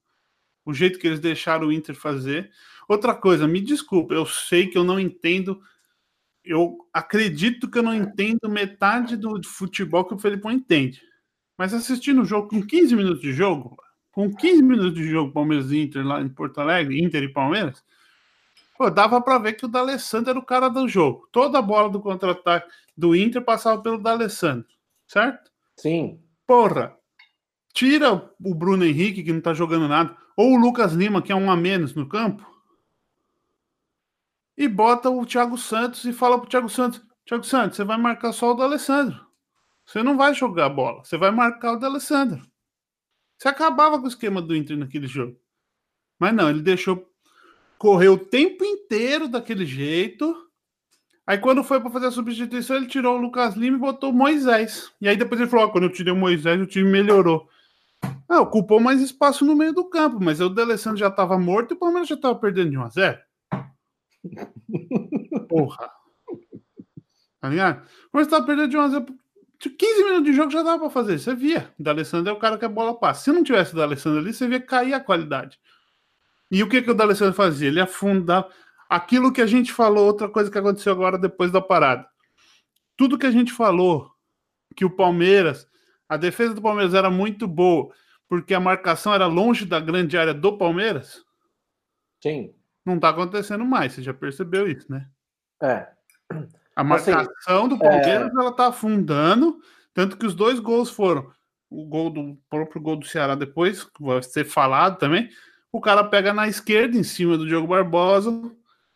o 0.67 0.75
jeito 0.75 0.99
que 0.99 1.07
eles 1.07 1.21
deixaram 1.21 1.69
o 1.69 1.73
Inter 1.73 1.95
fazer. 1.95 2.51
Outra 2.89 3.15
coisa, 3.15 3.47
me 3.47 3.61
desculpa, 3.61 4.13
eu 4.13 4.27
sei 4.27 4.67
que 4.67 4.77
eu 4.77 4.85
não 4.85 4.99
entendo 4.99 5.63
eu 6.47 6.79
acredito 6.93 7.69
que 7.69 7.79
eu 7.79 7.83
não 7.83 7.95
entendo 7.95 8.49
metade 8.49 9.17
do 9.17 9.43
futebol 9.43 10.05
que 10.05 10.15
o 10.15 10.19
Felipão 10.19 10.53
entende. 10.53 11.03
Mas 11.59 11.75
assistindo 11.75 12.23
o 12.23 12.25
jogo 12.25 12.49
com 12.49 12.62
15 12.62 12.95
minutos 12.95 13.21
de 13.21 13.33
jogo, 13.33 13.76
com 14.12 14.35
15 14.35 14.62
minutos 14.62 14.95
de 14.95 15.11
jogo, 15.11 15.33
Palmeiras 15.33 15.71
e 15.73 15.83
Inter 15.83 16.07
lá 16.07 16.21
em 16.21 16.29
Porto 16.29 16.61
Alegre, 16.61 17.03
Inter 17.03 17.25
e 17.25 17.33
Palmeiras, 17.33 17.83
pô, 18.79 18.88
dava 18.88 19.21
para 19.21 19.38
ver 19.38 19.55
que 19.55 19.65
o 19.65 19.69
D'Alessandro 19.69 20.31
era 20.31 20.38
o 20.38 20.45
cara 20.45 20.69
do 20.69 20.88
jogo. 20.88 21.29
Toda 21.33 21.59
a 21.59 21.62
bola 21.62 21.91
do 21.91 22.00
contra-ataque 22.00 22.71
do 22.97 23.17
Inter 23.17 23.43
passava 23.43 23.83
pelo 23.83 23.99
D'Alessandro, 23.99 24.69
certo? 25.07 25.50
Sim. 25.76 26.21
Porra, 26.47 26.97
tira 27.75 28.31
o 28.41 28.55
Bruno 28.55 28.85
Henrique, 28.85 29.23
que 29.23 29.33
não 29.33 29.41
tá 29.41 29.53
jogando 29.53 29.88
nada, 29.88 30.17
ou 30.37 30.53
o 30.53 30.57
Lucas 30.57 30.93
Lima, 30.93 31.21
que 31.21 31.33
é 31.33 31.35
um 31.35 31.50
a 31.50 31.57
menos 31.57 31.95
no 31.95 32.09
campo, 32.09 32.47
e 34.57 34.67
bota 34.67 35.11
o 35.11 35.27
Thiago 35.27 35.59
Santos 35.59 36.05
e 36.05 36.13
fala 36.13 36.39
pro 36.39 36.49
Thiago 36.49 36.69
Santos: 36.69 37.03
Thiago 37.27 37.45
Santos, 37.45 37.77
você 37.77 37.85
vai 37.85 37.99
marcar 37.99 38.33
só 38.33 38.53
o 38.53 38.55
do 38.55 38.63
Alessandro. 38.63 39.27
Você 39.85 40.03
não 40.03 40.17
vai 40.17 40.35
jogar 40.35 40.67
a 40.67 40.71
bola, 40.71 41.05
você 41.05 41.17
vai 41.17 41.31
marcar 41.31 41.73
o 41.73 41.77
do 41.77 41.87
Alessandro. 41.87 42.43
Você 43.39 43.49
acabava 43.49 43.99
com 43.99 44.05
o 44.05 44.09
esquema 44.09 44.41
do 44.41 44.57
Inter 44.57 44.77
naquele 44.77 45.07
jogo. 45.07 45.37
Mas 46.19 46.35
não, 46.35 46.49
ele 46.49 46.63
deixou 46.63 47.07
correr 47.79 48.09
o 48.09 48.19
tempo 48.19 48.65
inteiro 48.65 49.29
daquele 49.29 49.67
jeito. 49.67 50.35
Aí 51.27 51.39
quando 51.39 51.63
foi 51.63 51.81
para 51.81 51.91
fazer 51.91 52.07
a 52.07 52.11
substituição, 52.11 52.77
ele 52.77 52.87
tirou 52.87 53.17
o 53.17 53.21
Lucas 53.21 53.55
Lima 53.55 53.77
e 53.77 53.81
botou 53.81 54.11
o 54.11 54.15
Moisés. 54.15 54.91
E 55.01 55.09
aí 55.09 55.17
depois 55.17 55.41
ele 55.41 55.51
falou: 55.51 55.71
quando 55.71 55.85
eu 55.85 55.93
tirei 55.93 56.13
o 56.13 56.17
Moisés, 56.17 56.61
o 56.61 56.67
time 56.67 56.91
melhorou. 56.91 57.49
Ah, 58.29 58.41
ocupou 58.41 58.81
mais 58.81 59.01
espaço 59.01 59.45
no 59.45 59.55
meio 59.55 59.73
do 59.73 59.85
campo, 59.89 60.19
mas 60.21 60.41
o 60.41 60.49
D'Alessandro 60.49 60.99
já 60.99 61.09
estava 61.09 61.39
morto 61.39 61.73
e 61.73 61.75
o 61.75 61.79
Palmeiras 61.79 62.09
já 62.09 62.17
estava 62.17 62.35
perdendo 62.35 62.71
de 62.71 62.79
1 62.79 62.83
a 62.83 62.89
0. 62.89 63.19
Porra. 65.49 65.90
Tá 67.40 67.49
ligado? 67.49 67.87
Mas 68.12 68.26
estava 68.26 68.45
perdendo 68.45 68.68
de 68.68 68.76
1 68.76 68.80
a 68.80 68.88
0 68.88 69.06
15 69.59 70.04
minutos 70.04 70.25
de 70.25 70.33
jogo 70.35 70.50
já 70.50 70.62
dava 70.62 70.80
para 70.80 70.90
fazer. 70.90 71.18
Você 71.18 71.35
via. 71.35 71.73
O 71.78 71.83
D'Alessandro 71.83 72.30
é 72.30 72.33
o 72.33 72.38
cara 72.38 72.59
que 72.59 72.64
a 72.64 72.68
bola 72.68 72.99
passa. 72.99 73.25
Se 73.25 73.33
não 73.33 73.42
tivesse 73.42 73.73
o 73.73 73.76
D'Alessandro 73.76 74.21
ali, 74.21 74.33
você 74.33 74.47
via 74.47 74.61
cair 74.61 74.92
a 74.95 75.00
qualidade. 75.00 75.59
E 76.50 76.62
o 76.62 76.68
que, 76.68 76.83
que 76.83 76.90
o 76.90 76.95
D'Alessandro 76.95 77.35
fazia? 77.35 77.68
Ele 77.68 77.80
afundava 77.80 78.49
aquilo 78.88 79.33
que 79.33 79.40
a 79.40 79.47
gente 79.47 79.73
falou, 79.73 80.06
outra 80.06 80.28
coisa 80.28 80.50
que 80.50 80.59
aconteceu 80.59 80.92
agora 80.92 81.18
depois 81.18 81.50
da 81.50 81.61
parada. 81.61 82.06
Tudo 82.97 83.18
que 83.18 83.26
a 83.26 83.30
gente 83.30 83.52
falou, 83.52 84.11
que 84.75 84.85
o 84.85 84.90
Palmeiras, 84.90 85.68
a 86.09 86.16
defesa 86.16 86.54
do 86.54 86.62
Palmeiras 86.62 86.95
era 86.95 87.11
muito 87.11 87.49
boa, 87.49 87.92
porque 88.28 88.54
a 88.54 88.61
marcação 88.61 89.12
era 89.12 89.26
longe 89.26 89.64
da 89.64 89.80
grande 89.80 90.16
área 90.16 90.35
do 90.35 90.56
Palmeiras. 90.56 91.25
Sim. 92.23 92.54
Não 92.87 93.00
tá 93.00 93.09
acontecendo 93.09 93.64
mais, 93.64 93.93
você 93.93 94.02
já 94.02 94.14
percebeu 94.14 94.71
isso, 94.71 94.87
né? 94.90 95.09
É. 95.61 95.88
A 96.76 96.83
assim, 96.95 97.11
marcação 97.11 97.61
assim, 97.61 97.69
do 97.69 97.78
Palmeiras 97.78 98.33
é... 98.33 98.40
ela 98.40 98.52
tá 98.52 98.69
afundando, 98.69 99.59
tanto 99.93 100.16
que 100.16 100.25
os 100.25 100.37
dois 100.37 100.61
gols 100.61 100.88
foram 100.88 101.31
o 101.69 101.85
gol 101.85 102.11
do 102.11 102.38
próprio 102.49 102.81
gol 102.81 102.97
do 102.97 103.07
Ceará 103.07 103.35
depois, 103.35 103.83
que 103.83 104.02
vai 104.02 104.23
ser 104.23 104.45
falado 104.45 104.99
também. 104.99 105.28
O 105.73 105.81
cara 105.81 106.05
pega 106.05 106.33
na 106.33 106.47
esquerda, 106.47 106.97
em 106.97 107.02
cima 107.02 107.37
do 107.37 107.47
Diogo 107.47 107.66
Barbosa, 107.66 108.31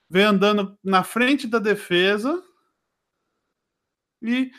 vem 0.08 0.22
andando 0.22 0.78
na 0.84 1.02
frente 1.02 1.48
da 1.48 1.58
defesa 1.58 2.40
e 4.22 4.52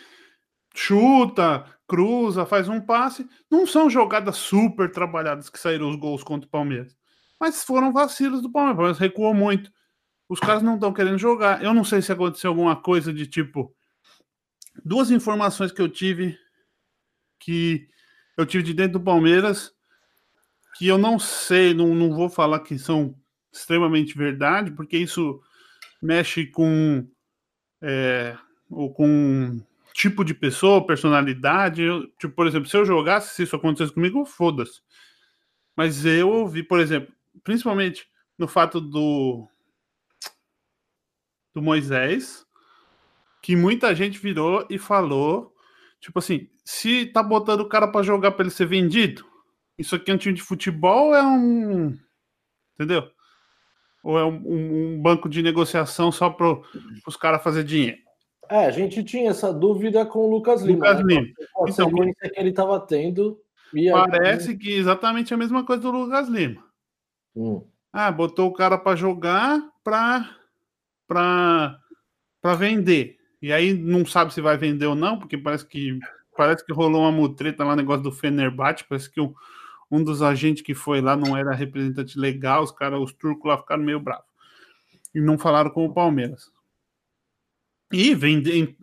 chuta, 0.75 1.65
cruza, 1.87 2.45
faz 2.45 2.67
um 2.67 2.81
passe. 2.81 3.27
Não 3.49 3.65
são 3.65 3.89
jogadas 3.89 4.37
super 4.37 4.91
trabalhadas 4.91 5.49
que 5.49 5.59
saíram 5.59 5.89
os 5.89 5.95
gols 5.95 6.23
contra 6.23 6.47
o 6.47 6.51
Palmeiras, 6.51 6.97
mas 7.41 7.63
foram 7.63 7.91
vacilos 7.91 8.39
do 8.39 8.51
Palmeiras. 8.51 8.75
O 8.75 8.77
Palmeiras 8.77 8.99
recuou 8.99 9.33
muito. 9.33 9.71
Os 10.29 10.39
caras 10.39 10.61
não 10.61 10.75
estão 10.75 10.93
querendo 10.93 11.17
jogar. 11.17 11.63
Eu 11.63 11.73
não 11.73 11.83
sei 11.83 11.99
se 11.99 12.11
aconteceu 12.11 12.51
alguma 12.51 12.75
coisa 12.75 13.11
de 13.11 13.25
tipo. 13.25 13.75
Duas 14.85 15.09
informações 15.09 15.71
que 15.71 15.81
eu 15.81 15.89
tive 15.89 16.37
que 17.39 17.89
eu 18.37 18.45
tive 18.45 18.63
de 18.63 18.75
dentro 18.75 18.99
do 18.99 19.03
Palmeiras 19.03 19.73
que 20.77 20.87
eu 20.87 20.99
não 20.99 21.17
sei, 21.17 21.73
não, 21.73 21.95
não 21.95 22.13
vou 22.13 22.29
falar 22.29 22.59
que 22.59 22.77
são 22.77 23.15
extremamente 23.51 24.15
verdade, 24.15 24.71
porque 24.71 24.97
isso 24.97 25.41
mexe 26.01 26.45
com 26.45 27.05
é, 27.81 28.37
ou 28.69 28.93
com 28.93 29.61
tipo 29.93 30.23
de 30.23 30.35
pessoa, 30.35 30.85
personalidade. 30.85 31.81
Eu, 31.81 32.07
tipo, 32.19 32.35
por 32.35 32.45
exemplo, 32.45 32.69
se 32.69 32.77
eu 32.77 32.85
jogasse, 32.85 33.33
se 33.33 33.43
isso 33.43 33.55
acontecesse 33.55 33.93
comigo, 33.93 34.23
foda-se. 34.25 34.81
Mas 35.75 36.05
eu 36.05 36.29
ouvi, 36.29 36.63
por 36.63 36.79
exemplo, 36.79 37.13
principalmente 37.43 38.07
no 38.37 38.47
fato 38.47 38.79
do 38.79 39.47
do 41.53 41.61
Moisés, 41.61 42.45
que 43.41 43.55
muita 43.55 43.93
gente 43.93 44.17
virou 44.19 44.65
e 44.69 44.77
falou, 44.77 45.53
tipo 45.99 46.19
assim, 46.19 46.47
se 46.63 47.05
tá 47.07 47.21
botando 47.21 47.61
o 47.61 47.67
cara 47.67 47.87
para 47.87 48.03
jogar 48.03 48.31
para 48.31 48.43
ele 48.43 48.51
ser 48.51 48.65
vendido, 48.65 49.25
isso 49.77 49.95
aqui 49.95 50.11
é 50.11 50.13
um 50.13 50.17
time 50.17 50.33
de 50.33 50.41
futebol 50.41 51.07
ou 51.07 51.15
é 51.15 51.23
um, 51.23 51.97
entendeu? 52.75 53.09
Ou 54.03 54.17
é 54.17 54.25
um, 54.25 54.95
um 54.95 55.01
banco 55.01 55.27
de 55.27 55.43
negociação 55.43 56.11
só 56.11 56.29
para 56.29 56.57
os 57.05 57.17
caras 57.17 57.43
fazer 57.43 57.63
dinheiro? 57.63 57.97
É, 58.49 58.65
a 58.65 58.71
gente 58.71 59.03
tinha 59.03 59.29
essa 59.29 59.53
dúvida 59.53 60.05
com 60.05 60.19
o 60.19 60.29
Lucas 60.29 60.61
Lima. 60.61 60.89
Lucas 60.89 61.05
né? 61.05 61.15
Lima. 61.15 61.27
A 61.57 61.69
então, 61.69 61.89
que 61.89 62.39
ele 62.39 62.49
estava 62.49 62.79
tendo. 62.79 63.39
Parece 63.91 64.57
que 64.57 64.73
exatamente 64.73 65.33
a 65.33 65.37
mesma 65.37 65.63
coisa 65.63 65.81
do 65.81 65.91
Lucas 65.91 66.27
Lima. 66.27 66.61
Hum. 67.35 67.63
Ah, 67.91 68.11
botou 68.11 68.47
o 68.49 68.53
cara 68.53 68.77
para 68.77 68.95
jogar 68.95 69.61
para 69.83 70.29
para 71.07 72.55
vender. 72.55 73.17
E 73.41 73.51
aí 73.51 73.73
não 73.73 74.05
sabe 74.05 74.33
se 74.33 74.41
vai 74.41 74.57
vender 74.57 74.85
ou 74.85 74.95
não, 74.95 75.17
porque 75.17 75.37
parece 75.37 75.65
que 75.65 75.99
parece 76.35 76.65
que 76.65 76.73
rolou 76.73 77.01
uma 77.01 77.11
mutreta 77.11 77.63
lá, 77.63 77.75
negócio 77.75 78.03
do 78.03 78.11
Fenerbahçe, 78.11 78.85
parece 78.87 79.09
que 79.09 79.19
um, 79.19 79.33
um 79.91 80.03
dos 80.03 80.21
agentes 80.21 80.63
que 80.63 80.73
foi 80.73 81.01
lá 81.01 81.15
não 81.15 81.35
era 81.35 81.53
representante 81.53 82.17
legal, 82.17 82.63
os 82.63 82.71
caras, 82.71 82.99
os 82.99 83.13
turcos 83.13 83.49
lá 83.49 83.57
ficaram 83.57 83.83
meio 83.83 83.99
bravos. 83.99 84.25
E 85.13 85.19
não 85.19 85.37
falaram 85.37 85.69
com 85.69 85.85
o 85.85 85.93
Palmeiras. 85.93 86.49
E 87.91 88.15
vende, 88.15 88.75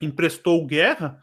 emprestou 0.00 0.62
o 0.62 0.66
Guerra, 0.66 1.20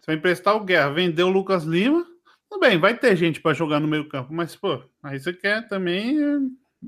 você 0.00 0.06
vai 0.06 0.16
emprestar 0.16 0.56
o 0.56 0.64
Guerra, 0.64 0.90
vendeu 0.90 1.28
o 1.28 1.30
Lucas 1.30 1.64
Lima, 1.64 2.06
tudo 2.50 2.60
bem, 2.60 2.78
vai 2.78 2.98
ter 2.98 3.16
gente 3.16 3.40
para 3.40 3.54
jogar 3.54 3.80
no 3.80 3.88
meio 3.88 4.08
campo, 4.08 4.32
mas, 4.32 4.56
pô, 4.56 4.82
aí 5.02 5.18
você 5.18 5.32
quer 5.32 5.68
também 5.68 6.18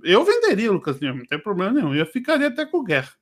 eu 0.02 0.25
venderia 0.25 0.71
o 0.71 0.75
Lucas 0.75 0.99
Lima, 0.99 1.19
não 1.19 1.26
tem 1.26 1.38
problema 1.38 1.73
nenhum. 1.73 1.95
Eu 1.95 2.07
ficaria 2.07 2.49
até 2.49 2.64
com 2.64 2.78
o 2.78 2.83
Guerra. 2.85 3.12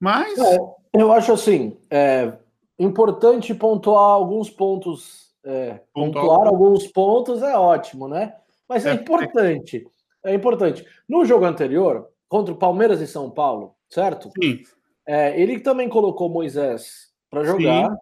Mas. 0.00 0.38
É, 0.38 0.58
eu 0.94 1.12
acho 1.12 1.32
assim: 1.32 1.76
é 1.90 2.32
importante 2.78 3.54
pontuar 3.54 4.10
alguns 4.10 4.48
pontos. 4.48 5.34
É, 5.44 5.80
pontuar 5.92 6.46
alguns 6.46 6.86
pontos 6.86 7.42
é 7.42 7.56
ótimo, 7.56 8.08
né? 8.08 8.34
Mas 8.66 8.86
é, 8.86 8.92
é 8.92 8.94
importante. 8.94 9.86
É 10.24 10.34
importante. 10.34 10.86
No 11.06 11.24
jogo 11.26 11.44
anterior, 11.44 12.08
contra 12.26 12.54
o 12.54 12.56
Palmeiras 12.56 13.00
e 13.02 13.06
São 13.06 13.30
Paulo, 13.30 13.74
certo? 13.90 14.30
Sim. 14.42 14.62
É, 15.06 15.38
ele 15.38 15.60
também 15.60 15.86
colocou 15.86 16.30
Moisés 16.30 17.12
para 17.28 17.44
jogar 17.44 17.90
Sim. 17.90 17.96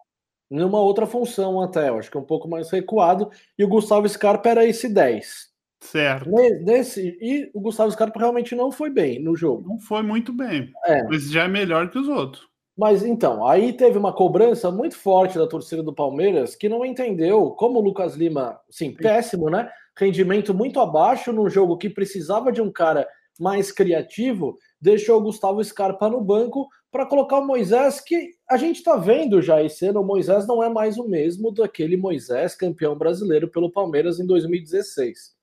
Numa 0.53 0.79
outra 0.79 1.05
função 1.05 1.59
até, 1.59 1.89
eu 1.89 1.97
acho 1.97 2.11
que 2.11 2.17
é 2.17 2.19
um 2.19 2.25
pouco 2.25 2.47
mais 2.47 2.69
recuado, 2.69 3.29
e 3.57 3.63
o 3.63 3.67
Gustavo 3.67 4.07
Scarpa 4.07 4.49
era 4.49 4.65
esse 4.65 4.87
10. 4.87 5.51
Certo. 5.81 6.29
Nesse, 6.61 7.17
e 7.19 7.51
o 7.53 7.59
Gustavo 7.59 7.91
Scarpa 7.91 8.19
realmente 8.19 8.55
não 8.55 8.71
foi 8.71 8.89
bem 8.89 9.21
no 9.21 9.35
jogo. 9.35 9.67
Não 9.67 9.79
foi 9.79 10.01
muito 10.01 10.31
bem. 10.31 10.71
É. 10.85 11.03
Mas 11.03 11.29
já 11.29 11.43
é 11.43 11.47
melhor 11.47 11.89
que 11.89 11.97
os 11.97 12.07
outros. 12.07 12.47
Mas 12.77 13.03
então, 13.03 13.45
aí 13.45 13.73
teve 13.73 13.97
uma 13.97 14.13
cobrança 14.13 14.71
muito 14.71 14.97
forte 14.97 15.37
da 15.37 15.45
torcida 15.45 15.83
do 15.83 15.93
Palmeiras 15.93 16.55
que 16.55 16.69
não 16.69 16.85
entendeu 16.85 17.51
como 17.51 17.79
o 17.79 17.81
Lucas 17.83 18.15
Lima, 18.15 18.59
sim, 18.69 18.91
péssimo, 18.91 19.49
né? 19.49 19.69
Rendimento 19.97 20.53
muito 20.53 20.79
abaixo 20.79 21.31
num 21.31 21.49
jogo 21.49 21.77
que 21.77 21.89
precisava 21.89 22.51
de 22.51 22.61
um 22.61 22.71
cara 22.71 23.07
mais 23.39 23.71
criativo, 23.71 24.57
deixou 24.79 25.19
o 25.19 25.23
Gustavo 25.23 25.63
Scarpa 25.63 26.09
no 26.09 26.21
banco 26.21 26.67
para 26.93 27.07
colocar 27.07 27.39
o 27.39 27.45
Moisés, 27.45 27.99
que 27.99 28.35
a 28.47 28.55
gente 28.55 28.77
está 28.77 28.95
vendo 28.95 29.41
já 29.41 29.61
esse 29.63 29.87
ano, 29.87 30.01
o 30.01 30.05
Moisés 30.05 30.47
não 30.47 30.63
é 30.63 30.69
mais 30.69 30.97
o 30.97 31.09
mesmo 31.09 31.51
daquele 31.51 31.97
Moisés 31.97 32.55
campeão 32.55 32.95
brasileiro 32.95 33.47
pelo 33.47 33.71
Palmeiras 33.71 34.19
em 34.19 34.27
2016 34.27 35.33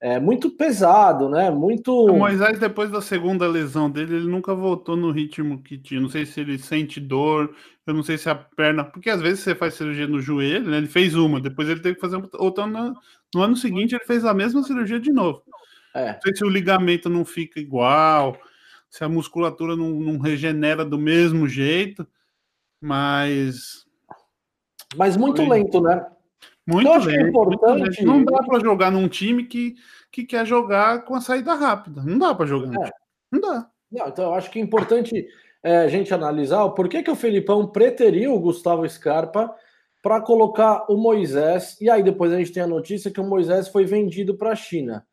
é 0.00 0.20
muito 0.20 0.50
pesado, 0.50 1.28
né? 1.28 1.50
Muito. 1.50 1.90
O 1.90 2.18
Moisés, 2.18 2.58
depois 2.58 2.90
da 2.90 3.00
segunda 3.00 3.48
lesão 3.48 3.90
dele, 3.90 4.16
ele 4.16 4.28
nunca 4.28 4.54
voltou 4.54 4.96
no 4.96 5.10
ritmo 5.10 5.62
que 5.62 5.78
tinha. 5.78 6.00
Não 6.00 6.08
sei 6.08 6.26
se 6.26 6.40
ele 6.40 6.58
sente 6.58 7.00
dor, 7.00 7.54
eu 7.86 7.94
não 7.94 8.02
sei 8.02 8.18
se 8.18 8.28
a 8.28 8.34
perna. 8.34 8.84
Porque 8.84 9.08
às 9.08 9.22
vezes 9.22 9.40
você 9.40 9.54
faz 9.54 9.74
cirurgia 9.74 10.06
no 10.06 10.20
joelho, 10.20 10.70
né? 10.70 10.76
Ele 10.76 10.86
fez 10.86 11.14
uma, 11.14 11.40
depois 11.40 11.68
ele 11.68 11.80
teve 11.80 11.94
que 11.94 12.00
fazer 12.00 12.22
outra. 12.34 12.66
No, 12.66 12.94
no 13.34 13.42
ano 13.42 13.56
seguinte, 13.56 13.94
ele 13.94 14.04
fez 14.04 14.24
a 14.24 14.34
mesma 14.34 14.62
cirurgia 14.62 15.00
de 15.00 15.10
novo. 15.10 15.42
É. 15.94 16.12
Não 16.12 16.20
sei 16.22 16.36
se 16.36 16.44
o 16.44 16.50
ligamento 16.50 17.08
não 17.08 17.24
fica 17.24 17.58
igual, 17.58 18.38
se 18.96 19.04
a 19.04 19.08
musculatura 19.10 19.76
não, 19.76 19.90
não 19.90 20.18
regenera 20.18 20.82
do 20.82 20.98
mesmo 20.98 21.46
jeito, 21.46 22.06
mas. 22.80 23.84
Mas 24.96 25.18
muito 25.18 25.44
Foi... 25.44 25.58
lento, 25.58 25.82
né? 25.82 26.06
Muito 26.66 26.88
então, 26.88 27.04
lento, 27.04 27.10
é 27.10 27.28
importante. 27.28 28.04
Não 28.04 28.24
dá 28.24 28.42
para 28.42 28.58
jogar 28.58 28.90
num 28.90 29.06
time 29.06 29.44
que, 29.44 29.74
que 30.10 30.24
quer 30.24 30.46
jogar 30.46 31.04
com 31.04 31.14
a 31.14 31.20
saída 31.20 31.52
rápida. 31.52 32.02
Não 32.02 32.18
dá 32.18 32.34
para 32.34 32.46
jogar. 32.46 32.86
É. 32.86 32.90
Não 33.30 33.38
dá. 33.38 33.70
Não, 33.92 34.08
então 34.08 34.24
eu 34.24 34.34
acho 34.34 34.50
que 34.50 34.58
é 34.58 34.62
importante 34.62 35.28
é, 35.62 35.76
a 35.76 35.88
gente 35.88 36.14
analisar 36.14 36.64
o 36.64 36.72
porquê 36.72 37.02
que 37.02 37.10
o 37.10 37.16
Felipão 37.16 37.66
preteriu 37.66 38.34
o 38.34 38.40
Gustavo 38.40 38.88
Scarpa 38.88 39.54
para 40.02 40.22
colocar 40.22 40.86
o 40.88 40.96
Moisés. 40.96 41.78
E 41.82 41.90
aí 41.90 42.02
depois 42.02 42.32
a 42.32 42.38
gente 42.38 42.52
tem 42.52 42.62
a 42.62 42.66
notícia 42.66 43.10
que 43.10 43.20
o 43.20 43.28
Moisés 43.28 43.68
foi 43.68 43.84
vendido 43.84 44.38
para 44.38 44.52
a 44.52 44.56
China. 44.56 45.06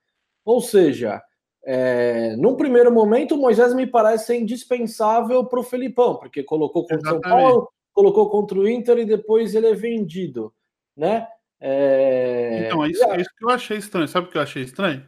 Ou 0.46 0.62
seja, 0.62 1.22
é, 1.66 2.36
num 2.36 2.56
primeiro 2.56 2.92
momento, 2.92 3.36
o 3.36 3.38
Moisés 3.38 3.74
me 3.74 3.88
parece 3.88 4.28
ser 4.28 4.36
indispensável 4.36 5.46
para 5.46 5.60
o 5.60 5.64
Felipão, 5.64 6.18
porque 6.18 6.44
colocou 6.44 6.86
contra 6.86 6.98
o 6.98 7.12
São 7.12 7.22
Paulo, 7.22 7.70
colocou 7.94 8.30
contra 8.30 8.60
o 8.60 8.68
Inter 8.68 8.98
e 8.98 9.06
depois 9.06 9.56
ele 9.56 9.68
é 9.68 9.74
vendido, 9.74 10.54
né? 10.96 11.28
É... 11.60 12.66
Então, 12.66 12.84
é 12.84 12.90
isso, 12.90 13.04
é 13.06 13.22
isso 13.22 13.30
que 13.38 13.46
eu 13.46 13.50
achei 13.50 13.78
estranho. 13.78 14.08
Sabe 14.08 14.28
o 14.28 14.30
que 14.30 14.38
eu 14.38 14.42
achei 14.42 14.64
estranho? 14.64 15.08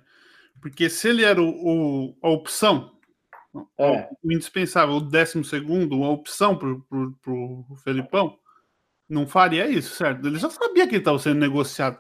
Porque 0.62 0.90
se 0.90 1.10
ele 1.10 1.26
era 1.26 1.42
o, 1.42 1.50
o 1.50 2.16
a 2.24 2.30
opção, 2.30 2.92
é. 3.78 4.10
o, 4.24 4.32
indispensável, 4.32 4.96
o 4.96 5.02
décimo 5.02 5.44
segundo, 5.44 6.04
a 6.04 6.10
opção 6.10 6.58
para 6.58 6.70
o 6.70 7.76
Felipão, 7.84 8.38
não 9.10 9.28
faria 9.28 9.68
isso, 9.68 9.96
certo? 9.96 10.26
Ele 10.26 10.40
já 10.40 10.50
sabia 10.50 10.88
que 10.88 10.96
ele 10.96 11.02
estava 11.02 11.20
sendo 11.20 11.40
negociado. 11.40 12.00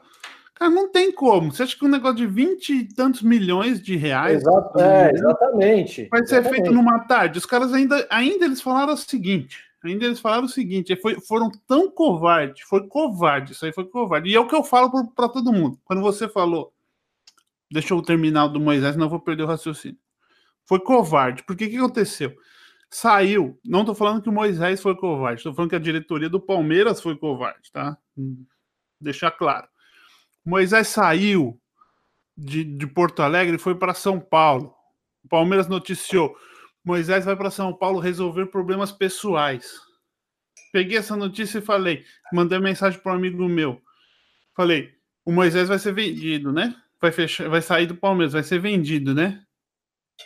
Cara, 0.55 0.71
não 0.71 0.89
tem 0.89 1.11
como. 1.11 1.51
Você 1.51 1.63
acha 1.63 1.77
que 1.77 1.85
um 1.85 1.89
negócio 1.89 2.15
de 2.15 2.25
20 2.25 2.69
e 2.69 2.93
tantos 2.93 3.21
milhões 3.21 3.81
de 3.81 3.97
reais 3.97 4.41
Exato, 4.41 4.79
é, 4.79 5.11
exatamente. 5.11 6.07
vai 6.09 6.25
ser 6.25 6.35
exatamente. 6.35 6.61
feito 6.61 6.73
numa 6.73 6.99
tarde? 6.99 7.37
Os 7.37 7.45
caras 7.45 7.73
ainda, 7.73 8.07
ainda 8.09 8.45
eles 8.45 8.61
falaram 8.61 8.93
o 8.93 8.97
seguinte. 8.97 9.65
Ainda 9.83 10.05
eles 10.05 10.19
falaram 10.19 10.45
o 10.45 10.49
seguinte, 10.49 10.95
foi, 10.95 11.19
foram 11.21 11.51
tão 11.67 11.91
covardes, 11.91 12.63
foi 12.67 12.87
covarde, 12.87 13.51
isso 13.51 13.65
aí 13.65 13.71
foi 13.71 13.85
covarde. 13.85 14.29
E 14.29 14.35
é 14.35 14.39
o 14.39 14.47
que 14.47 14.55
eu 14.55 14.63
falo 14.63 14.89
para 15.13 15.29
todo 15.29 15.53
mundo. 15.53 15.79
Quando 15.83 16.01
você 16.01 16.27
falou, 16.27 16.73
deixa 17.71 17.93
eu 17.93 18.01
terminar 18.01 18.47
do 18.47 18.59
Moisés, 18.59 18.93
senão 18.93 19.05
eu 19.05 19.11
vou 19.11 19.19
perder 19.19 19.43
o 19.43 19.47
raciocínio. 19.47 19.99
Foi 20.65 20.79
covarde, 20.79 21.43
porque 21.43 21.65
o 21.65 21.69
que 21.69 21.77
aconteceu? 21.77 22.35
Saiu, 22.89 23.59
não 23.63 23.85
tô 23.85 23.93
falando 23.93 24.21
que 24.21 24.29
o 24.29 24.33
Moisés 24.33 24.81
foi 24.81 24.95
covarde, 24.95 25.43
tô 25.43 25.53
falando 25.53 25.69
que 25.69 25.75
a 25.75 25.79
diretoria 25.79 26.29
do 26.29 26.39
Palmeiras 26.39 26.99
foi 27.01 27.15
covarde, 27.15 27.71
tá? 27.71 27.95
Deixar 28.99 29.31
claro. 29.31 29.67
Moisés 30.45 30.89
saiu 30.89 31.59
de, 32.37 32.63
de 32.63 32.85
Porto 32.85 33.21
Alegre 33.23 33.55
e 33.55 33.59
foi 33.59 33.73
para 33.75 33.93
São 33.95 34.19
Paulo. 34.19 34.73
O 35.23 35.27
Palmeiras 35.27 35.67
noticiou: 35.67 36.35
Moisés 36.83 37.25
vai 37.25 37.35
para 37.35 37.49
São 37.49 37.73
Paulo 37.73 37.99
resolver 37.99 38.45
problemas 38.47 38.91
pessoais. 38.91 39.81
Peguei 40.71 40.97
essa 40.97 41.15
notícia 41.15 41.59
e 41.59 41.61
falei, 41.61 42.03
mandei 42.31 42.59
mensagem 42.59 42.99
para 42.99 43.13
um 43.13 43.15
amigo 43.15 43.47
meu. 43.49 43.81
Falei: 44.55 44.93
o 45.25 45.31
Moisés 45.31 45.67
vai 45.67 45.79
ser 45.79 45.93
vendido, 45.93 46.51
né? 46.51 46.75
Vai, 47.01 47.11
fechar, 47.11 47.49
vai 47.49 47.61
sair 47.61 47.87
do 47.87 47.95
Palmeiras, 47.95 48.33
vai 48.33 48.43
ser 48.43 48.59
vendido, 48.59 49.13
né? 49.13 49.41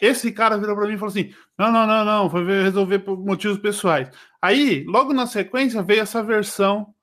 Esse 0.02 0.32
cara 0.32 0.58
virou 0.58 0.76
para 0.76 0.88
mim 0.88 0.96
e 0.96 0.98
falou 0.98 1.12
assim: 1.12 1.34
não, 1.58 1.72
não, 1.72 1.88
não, 1.88 2.04
não, 2.04 2.30
foi 2.30 2.44
resolver 2.62 3.00
por 3.00 3.18
motivos 3.18 3.58
pessoais. 3.58 4.10
Aí, 4.42 4.84
logo 4.84 5.14
na 5.14 5.26
sequência, 5.26 5.82
veio 5.82 6.02
essa 6.02 6.22
versão 6.22 6.94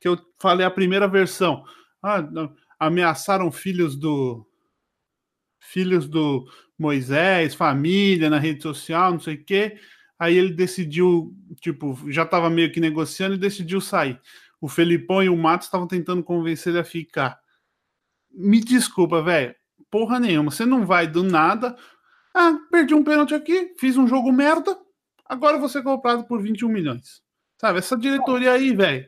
que 0.00 0.08
eu 0.08 0.18
falei, 0.40 0.66
a 0.66 0.70
primeira 0.70 1.06
versão. 1.06 1.64
Ah, 2.02 2.20
não 2.20 2.52
ameaçaram 2.78 3.50
filhos 3.50 3.96
do 3.96 4.46
filhos 5.60 6.06
do 6.08 6.46
Moisés, 6.78 7.54
família 7.54 8.28
na 8.28 8.38
rede 8.38 8.62
social, 8.62 9.12
não 9.12 9.20
sei 9.20 9.34
o 9.34 9.44
quê. 9.44 9.78
Aí 10.18 10.36
ele 10.36 10.52
decidiu, 10.52 11.34
tipo, 11.60 11.98
já 12.10 12.22
estava 12.22 12.50
meio 12.50 12.70
que 12.70 12.80
negociando 12.80 13.34
e 13.34 13.38
decidiu 13.38 13.80
sair. 13.80 14.20
O 14.60 14.68
Felipão 14.68 15.22
e 15.22 15.28
o 15.28 15.36
Matos 15.36 15.66
estavam 15.66 15.86
tentando 15.86 16.22
convencer 16.22 16.72
ele 16.72 16.80
a 16.80 16.84
ficar. 16.84 17.38
Me 18.30 18.60
desculpa, 18.60 19.22
velho. 19.22 19.54
Porra 19.90 20.20
nenhuma. 20.20 20.50
Você 20.50 20.64
não 20.64 20.86
vai 20.86 21.06
do 21.06 21.22
nada. 21.22 21.76
Ah, 22.34 22.56
perdi 22.70 22.94
um 22.94 23.04
pênalti 23.04 23.34
aqui, 23.34 23.74
fiz 23.78 23.96
um 23.96 24.06
jogo 24.06 24.32
merda. 24.32 24.76
Agora 25.26 25.58
vou 25.58 25.68
ser 25.68 25.82
comprado 25.82 26.24
por 26.24 26.42
21 26.42 26.68
milhões. 26.68 27.22
Sabe, 27.60 27.78
essa 27.78 27.96
diretoria 27.96 28.52
aí, 28.52 28.74
velho. 28.74 29.06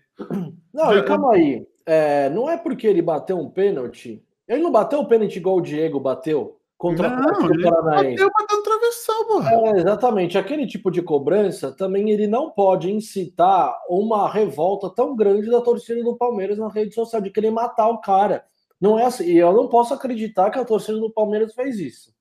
Não, 0.72 0.96
e 0.96 1.02
calma 1.02 1.34
aí 1.34 1.66
é, 1.86 2.28
não 2.30 2.50
é 2.50 2.56
porque 2.56 2.86
ele 2.86 3.00
bateu 3.00 3.38
um 3.38 3.48
pênalti. 3.48 4.22
Ele 4.48 4.62
não 4.62 4.72
bateu 4.72 5.00
o 5.00 5.06
pênalti 5.06 5.36
igual 5.36 5.56
o 5.56 5.62
Diego 5.62 6.00
bateu 6.00 6.58
contra 6.76 7.08
não, 7.08 7.46
o 7.46 7.62
Paranaense. 7.62 8.16
Bateu 8.16 8.30
batendo 8.38 8.62
travessão, 8.62 9.26
porra. 9.26 9.50
É, 9.50 9.70
exatamente. 9.78 10.36
Aquele 10.36 10.66
tipo 10.66 10.90
de 10.90 11.00
cobrança 11.00 11.72
também 11.72 12.10
ele 12.10 12.26
não 12.26 12.50
pode 12.50 12.90
incitar 12.90 13.72
uma 13.88 14.30
revolta 14.30 14.90
tão 14.90 15.14
grande 15.14 15.50
da 15.50 15.60
torcida 15.60 16.02
do 16.02 16.16
Palmeiras 16.16 16.58
na 16.58 16.68
rede 16.68 16.94
social 16.94 17.22
de 17.22 17.30
querer 17.30 17.50
matar 17.50 17.88
o 17.88 18.00
cara. 18.00 18.44
Não 18.80 18.98
é 18.98 19.04
assim. 19.04 19.24
E 19.24 19.38
eu 19.38 19.52
não 19.52 19.68
posso 19.68 19.94
acreditar 19.94 20.50
que 20.50 20.58
a 20.58 20.64
torcida 20.64 20.98
do 20.98 21.10
Palmeiras 21.10 21.54
fez 21.54 21.78
isso. 21.78 22.14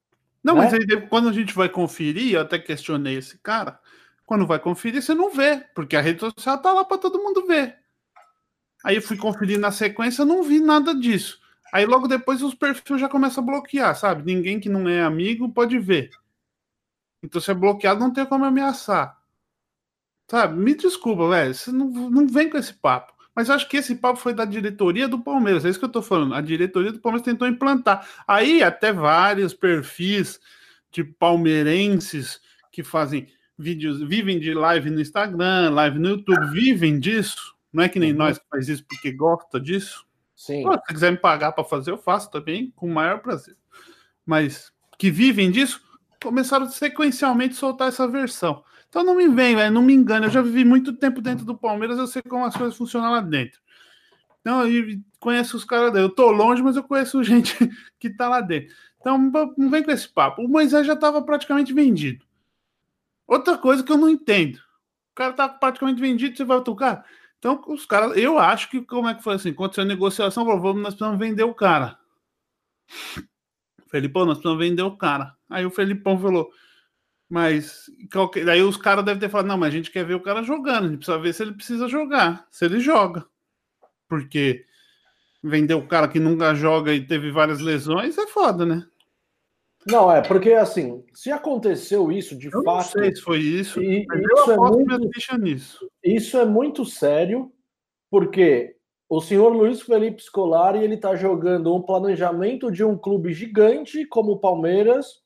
Não, 0.44 0.56
né? 0.56 0.62
mas 0.62 0.74
aí, 0.74 1.08
quando 1.10 1.28
a 1.28 1.34
gente 1.34 1.54
vai 1.56 1.68
conferir, 1.68 2.36
eu 2.36 2.42
até 2.42 2.60
questionei 2.60 3.18
esse 3.18 3.38
cara. 3.40 3.80
Quando 4.26 4.46
vai 4.46 4.60
conferir, 4.60 5.02
você 5.02 5.14
não 5.14 5.32
vê, 5.32 5.64
porque 5.76 5.96
a 5.96 6.02
rede 6.02 6.20
social 6.20 6.58
tá 6.60 6.72
lá 6.72 6.86
para 6.86 6.98
todo 6.98 7.22
mundo 7.22 7.46
ver. 7.46 7.76
Aí 8.86 8.98
eu 8.98 9.02
fui 9.02 9.18
conferir 9.18 9.60
na 9.60 9.72
sequência, 9.72 10.24
não 10.24 10.44
vi 10.44 10.60
nada 10.60 10.94
disso. 10.94 11.40
Aí 11.74 11.88
logo 11.88 12.08
depois 12.08 12.44
os 12.44 12.54
perfis 12.54 13.02
já 13.02 13.10
começam 13.10 13.44
a 13.44 13.48
bloquear, 13.48 13.96
sabe? 13.96 14.24
Ninguém 14.24 14.60
que 14.60 14.70
não 14.70 14.88
é 14.88 15.02
amigo 15.02 15.50
pode 15.50 15.80
ver. 15.80 16.12
Então 17.24 17.42
se 17.42 17.50
é 17.50 17.56
bloqueado, 17.56 18.00
não 18.00 18.14
tem 18.14 18.24
como 18.28 18.46
ameaçar. 18.46 19.20
Sabe? 20.30 20.60
Me 20.60 20.76
desculpa, 20.76 21.28
velho. 21.30 21.56
Você 21.56 21.72
não, 21.72 21.88
não 21.90 22.28
vem 22.28 22.48
com 22.48 22.60
esse 22.60 22.76
papo. 22.76 23.12
Mas 23.36 23.50
eu 23.50 23.56
acho 23.56 23.68
que 23.68 23.78
esse 23.78 23.96
papo 23.96 24.20
foi 24.20 24.36
da 24.36 24.46
diretoria 24.46 25.08
do 25.08 25.20
Palmeiras. 25.20 25.66
É 25.66 25.70
isso 25.70 25.80
que 25.80 25.86
eu 25.86 25.90
tô 25.90 26.04
falando. 26.04 26.36
A 26.36 26.42
diretoria 26.42 26.92
do 26.92 27.00
Palmeiras 27.00 27.26
tentou 27.26 27.48
implantar. 27.48 28.08
Aí 28.28 28.62
até 28.62 28.94
vários 28.94 29.52
perfis 29.52 30.40
de 30.92 31.04
palmeirenses 31.04 32.40
que 32.72 32.84
fazem 32.84 33.28
vídeos, 33.58 34.00
vivem 34.04 34.40
de 34.40 34.54
live 34.54 34.92
no 34.92 35.02
Instagram, 35.02 35.72
live 35.72 35.98
no 35.98 36.10
YouTube, 36.10 36.52
vivem 36.52 37.00
disso 37.00 37.55
não 37.76 37.84
é 37.84 37.90
que 37.90 38.00
nem 38.00 38.12
uhum. 38.12 38.18
nós 38.18 38.38
que 38.38 38.46
faz 38.50 38.70
isso 38.70 38.86
porque 38.88 39.12
gosta 39.12 39.60
disso. 39.60 40.06
Sim. 40.36 40.64
Pô, 40.64 40.74
se 40.74 40.94
quiser 40.94 41.12
me 41.12 41.18
pagar 41.18 41.52
para 41.52 41.64
fazer, 41.64 41.92
eu 41.92 41.98
faço 41.98 42.32
também 42.32 42.72
com 42.76 42.88
o 42.88 42.94
maior 42.94 43.20
prazer. 43.20 43.56
Mas 44.26 44.72
que 44.98 45.12
vivem 45.12 45.52
disso, 45.52 45.82
começaram 46.24 46.68
sequencialmente 46.70 47.54
a 47.54 47.58
soltar 47.58 47.90
essa 47.90 48.08
versão. 48.08 48.64
Então 48.88 49.04
não 49.04 49.16
me 49.16 49.28
vem, 49.28 49.56
velho, 49.56 49.74
não 49.74 49.82
me 49.82 49.94
engane. 49.94 50.26
Eu 50.26 50.32
já 50.32 50.42
vivi 50.42 50.64
muito 50.64 50.94
tempo 50.94 51.22
dentro 51.22 51.46
do 51.46 51.58
Palmeiras, 51.58 51.98
eu 51.98 52.08
sei 52.08 52.22
como 52.22 52.46
as 52.46 52.56
coisas 52.56 52.78
funcionam 52.78 53.12
lá 53.12 53.22
dentro. 53.22 53.60
Então, 54.46 54.64
eu 54.68 55.00
conheço 55.20 55.58
os 55.58 55.66
caras. 55.66 55.94
Eu 55.96 56.08
tô 56.08 56.30
longe, 56.30 56.62
mas 56.62 56.76
eu 56.76 56.84
conheço 56.84 57.22
gente 57.26 57.58
que 58.00 58.12
tá 58.12 58.30
lá 58.30 58.42
dentro. 58.42 58.74
Então, 59.02 59.18
não 59.58 59.70
vem 59.72 59.84
com 59.84 59.90
esse 59.90 60.08
papo. 60.08 60.44
O 60.44 60.48
Moisés 60.48 60.86
já 60.86 60.94
estava 60.94 61.20
praticamente 61.24 61.74
vendido. 61.74 62.24
Outra 63.28 63.58
coisa 63.58 63.84
que 63.84 63.92
eu 63.92 63.98
não 63.98 64.08
entendo. 64.08 64.58
O 64.58 65.16
cara 65.16 65.34
tá 65.34 65.50
praticamente 65.50 66.00
vendido, 66.00 66.38
você 66.38 66.44
vai 66.44 66.62
tocar? 66.62 67.04
Então, 67.46 67.62
os 67.68 67.86
caras, 67.86 68.18
eu 68.18 68.40
acho 68.40 68.72
que, 68.72 68.82
como 68.82 69.08
é 69.08 69.14
que 69.14 69.22
foi 69.22 69.36
assim? 69.36 69.52
Aconteceu 69.52 69.84
a 69.84 69.88
negociação, 69.88 70.44
falou, 70.44 70.60
vamos, 70.60 70.82
nós 70.82 70.96
precisamos 70.96 71.20
vender 71.20 71.44
o 71.44 71.54
cara. 71.54 71.96
Felipão, 73.88 74.26
nós 74.26 74.40
precisamos 74.40 74.66
vender 74.66 74.82
o 74.82 74.98
cara. 74.98 75.36
Aí 75.48 75.64
o 75.64 75.70
Felipão 75.70 76.18
falou, 76.18 76.50
mas 77.30 77.86
daí 78.44 78.64
os 78.64 78.78
caras 78.78 79.06
devem 79.06 79.20
ter 79.20 79.30
falado, 79.30 79.46
não, 79.46 79.60
mas 79.60 79.68
a 79.68 79.78
gente 79.78 79.92
quer 79.92 80.04
ver 80.04 80.16
o 80.16 80.24
cara 80.24 80.42
jogando, 80.42 80.86
a 80.86 80.88
gente 80.88 80.98
precisa 80.98 81.20
ver 81.20 81.34
se 81.36 81.44
ele 81.44 81.54
precisa 81.54 81.88
jogar, 81.88 82.48
se 82.50 82.66
ele 82.66 82.80
joga. 82.80 83.24
Porque 84.10 84.66
vender 85.44 85.76
o 85.76 85.88
cara 85.88 86.08
que 86.08 86.20
nunca 86.20 86.56
joga 86.56 86.96
e 86.96 87.06
teve 87.06 87.30
várias 87.30 87.60
lesões 87.60 88.18
é 88.18 88.26
foda, 88.26 88.66
né? 88.66 88.88
Não, 89.86 90.12
é, 90.12 90.20
porque 90.20 90.52
assim, 90.54 91.06
se 91.14 91.32
aconteceu 91.32 92.12
isso 92.12 92.36
de 92.36 92.48
eu 92.48 92.64
fato. 92.64 92.98
Não 92.98 93.04
sei 93.04 93.16
se 93.16 93.22
foi 93.22 93.38
isso, 93.38 93.80
e, 93.84 94.04
mas 94.08 94.20
isso 94.20 94.52
eu 94.52 94.66
é 94.66 94.70
muito, 94.72 95.38
nisso. 95.38 95.92
Isso 96.06 96.38
é 96.38 96.46
muito 96.46 96.86
sério, 96.86 97.52
porque 98.12 98.76
o 99.10 99.20
senhor 99.20 99.50
Luiz 99.50 99.82
Felipe 99.82 100.22
Scolari 100.22 100.80
ele 100.80 100.96
está 100.96 101.16
jogando 101.16 101.74
um 101.74 101.82
planejamento 101.82 102.72
de 102.72 102.84
um 102.84 102.98
clube 102.98 103.34
gigante 103.34 104.06
como 104.06 104.34
o 104.34 104.40
Palmeiras 104.40 105.24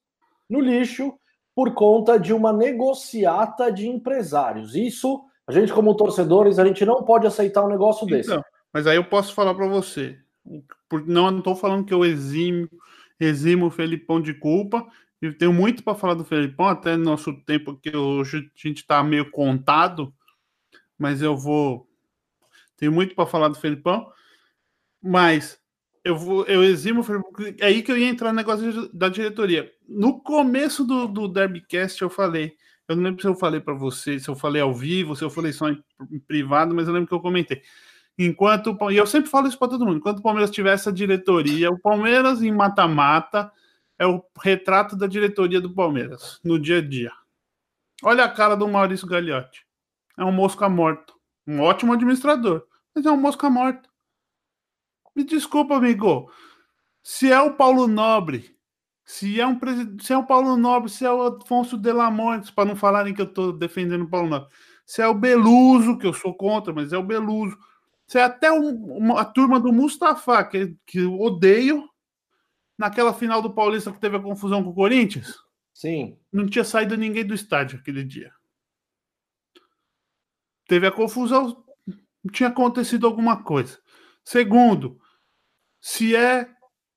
no 0.49 0.61
lixo 0.61 1.13
por 1.53 1.73
conta 1.73 2.17
de 2.17 2.33
uma 2.33 2.53
negociata 2.53 3.69
de 3.69 3.87
empresários. 3.87 4.75
Isso, 4.75 5.21
a 5.45 5.51
gente 5.51 5.73
como 5.73 5.95
torcedores, 5.95 6.57
a 6.57 6.65
gente 6.65 6.85
não 6.85 7.03
pode 7.03 7.27
aceitar 7.27 7.65
um 7.65 7.69
negócio 7.69 8.05
então, 8.05 8.17
desse. 8.17 8.41
Mas 8.71 8.87
aí 8.87 8.95
eu 8.95 9.03
posso 9.03 9.33
falar 9.33 9.53
para 9.53 9.67
você, 9.67 10.17
não 11.05 11.37
estou 11.37 11.55
falando 11.55 11.85
que 11.85 11.93
eu 11.93 12.05
exime 12.05 12.69
eximo 13.19 13.65
o 13.65 13.71
Felipão 13.71 14.21
de 14.21 14.33
culpa. 14.33 14.87
Eu 15.21 15.37
tenho 15.37 15.51
muito 15.51 15.83
para 15.83 15.95
falar 15.95 16.13
do 16.13 16.23
Felipão, 16.23 16.67
até 16.67 16.95
no 16.95 17.03
nosso 17.03 17.33
tempo 17.43 17.75
que 17.75 17.95
hoje 17.95 18.37
a 18.37 18.67
gente 18.67 18.77
está 18.77 19.03
meio 19.03 19.29
contado, 19.29 20.13
mas 20.99 21.21
eu 21.21 21.35
vou. 21.35 21.87
Tenho 22.77 22.91
muito 22.91 23.15
para 23.15 23.25
falar 23.25 23.47
do 23.47 23.55
Felipão, 23.55 24.11
mas 25.01 25.59
eu 26.03 26.15
vou, 26.15 26.45
eu 26.45 26.63
eximo 26.63 26.99
o 26.99 27.03
Felipão. 27.03 27.31
É 27.57 27.67
aí 27.67 27.81
que 27.81 27.91
eu 27.91 27.97
ia 27.97 28.07
entrar 28.07 28.29
no 28.29 28.35
negócio 28.35 28.93
da 28.93 29.09
diretoria. 29.09 29.71
No 29.87 30.21
começo 30.21 30.85
do, 30.85 31.07
do 31.07 31.27
Derbycast 31.27 32.01
eu 32.01 32.09
falei. 32.09 32.55
Eu 32.87 32.95
não 32.95 33.03
lembro 33.03 33.21
se 33.21 33.27
eu 33.27 33.35
falei 33.35 33.59
para 33.59 33.73
você, 33.73 34.19
se 34.19 34.27
eu 34.27 34.35
falei 34.35 34.61
ao 34.61 34.73
vivo, 34.73 35.15
se 35.15 35.23
eu 35.23 35.29
falei 35.29 35.53
só 35.53 35.69
em, 35.69 35.83
privado, 36.27 36.73
mas 36.73 36.87
eu 36.87 36.93
lembro 36.93 37.07
que 37.07 37.13
eu 37.13 37.19
comentei 37.19 37.61
enquanto 38.19 38.77
e 38.91 38.97
eu 38.97 39.07
sempre 39.07 39.29
falo 39.29 39.47
isso 39.47 39.57
para 39.57 39.69
todo 39.69 39.85
mundo, 39.85 39.97
enquanto 39.97 40.19
o 40.19 40.21
Palmeiras 40.21 40.51
tiver 40.51 40.73
essa 40.73 40.91
diretoria, 40.91 41.71
o 41.71 41.79
Palmeiras 41.79 42.41
em 42.43 42.51
mata-mata 42.51 43.49
é 43.97 44.05
o 44.05 44.21
retrato 44.41 44.95
da 44.97 45.07
diretoria 45.07 45.61
do 45.61 45.73
Palmeiras 45.73 46.37
no 46.43 46.59
dia 46.59 46.79
a 46.79 46.81
dia. 46.81 47.13
Olha 48.03 48.25
a 48.25 48.29
cara 48.29 48.55
do 48.55 48.67
Maurício 48.67 49.07
Gagliotti. 49.07 49.65
É 50.19 50.25
um 50.25 50.31
mosca 50.31 50.67
morto. 50.69 51.13
Um 51.47 51.61
ótimo 51.61 51.93
administrador, 51.93 52.63
mas 52.93 53.05
é 53.05 53.11
um 53.11 53.17
mosca 53.17 53.49
morto. 53.49 53.89
Me 55.15 55.23
desculpa, 55.23 55.75
amigo. 55.75 56.31
Se 57.01 57.31
é 57.31 57.41
o 57.41 57.55
Paulo 57.55 57.87
Nobre, 57.87 58.55
se 59.03 59.39
é 59.39 59.47
um 59.47 59.57
presidente, 59.57 60.05
se 60.05 60.13
é 60.13 60.17
o 60.17 60.25
Paulo 60.25 60.55
Nobre, 60.55 60.91
se 60.91 61.05
é 61.05 61.11
o 61.11 61.21
Afonso 61.21 61.77
Delamontes, 61.77 62.51
para 62.51 62.65
não 62.65 62.75
falarem 62.75 63.13
que 63.13 63.21
eu 63.21 63.25
estou 63.25 63.51
defendendo 63.51 64.03
o 64.03 64.09
Paulo 64.09 64.29
Nobre, 64.29 64.49
se 64.85 65.01
é 65.01 65.07
o 65.07 65.15
Beluso, 65.15 65.97
que 65.97 66.05
eu 66.05 66.13
sou 66.13 66.35
contra, 66.35 66.71
mas 66.71 66.93
é 66.93 66.97
o 66.97 67.03
Beluso 67.03 67.57
você 68.09 68.17
é 68.17 68.23
até 68.23 68.51
um, 68.51 68.69
uma, 68.97 69.21
a 69.21 69.25
turma 69.25 69.59
do 69.59 69.71
Mustafa, 69.71 70.43
que, 70.43 70.75
que 70.83 70.97
eu 70.97 71.19
odeio, 71.21 71.87
naquela 72.75 73.13
final 73.13 73.39
do 73.39 73.53
Paulista 73.53 73.91
que 73.91 73.99
teve 73.99 74.17
a 74.17 74.21
confusão 74.21 74.63
com 74.63 74.71
o 74.71 74.73
Corinthians. 74.73 75.35
Sim. 75.71 76.17
Não 76.33 76.47
tinha 76.47 76.63
saído 76.63 76.97
ninguém 76.97 77.23
do 77.23 77.35
estádio 77.35 77.77
aquele 77.77 78.03
dia. 78.03 78.31
Teve 80.69 80.85
a 80.85 80.91
confusão, 80.91 81.65
tinha 82.31 82.49
acontecido 82.49 83.07
alguma 83.07 83.41
coisa. 83.41 83.79
Segundo, 84.23 85.01
se 85.81 86.15
é 86.15 86.47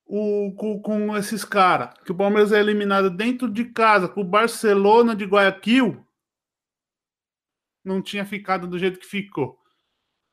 o, 0.05 0.53
com, 0.59 0.79
com 0.83 1.17
esses 1.17 1.43
caras, 1.43 1.95
que 2.05 2.13
o 2.13 2.15
Palmeiras 2.15 2.53
é 2.53 2.61
eliminado 2.61 3.09
dentro 3.09 3.51
de 3.51 3.65
casa, 3.65 4.07
com 4.07 4.21
o 4.21 4.29
Barcelona 4.29 5.17
de 5.17 5.25
Guayaquil, 5.25 6.07
não 7.83 8.03
tinha 8.03 8.27
ficado 8.27 8.69
do 8.69 8.79
jeito 8.79 9.01
que 9.01 9.07
ficou. 9.07 9.59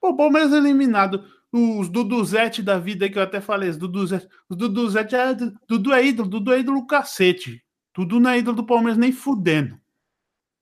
O 0.01 0.17
Palmeiras 0.17 0.51
é 0.51 0.57
eliminado. 0.57 1.23
Os 1.49 1.87
Duduzete 1.87 2.61
da 2.61 2.77
vida 2.77 3.09
que 3.09 3.17
eu 3.17 3.23
até 3.23 3.39
falei, 3.39 3.69
os 3.69 3.77
Duduzete. 3.77 4.27
Os 4.49 4.57
Duduzete 4.57 5.15
é. 5.15 5.33
Dudu 5.65 5.93
é 5.93 6.05
ídolo, 6.05 6.27
Dudu 6.27 6.51
é 6.51 6.59
ídolo 6.59 6.85
cacete. 6.85 7.63
Dudu 7.95 8.19
não 8.19 8.31
é 8.31 8.39
ídolo 8.39 8.57
do 8.57 8.65
Palmeiras 8.65 8.97
nem 8.97 9.13
fudendo. 9.13 9.79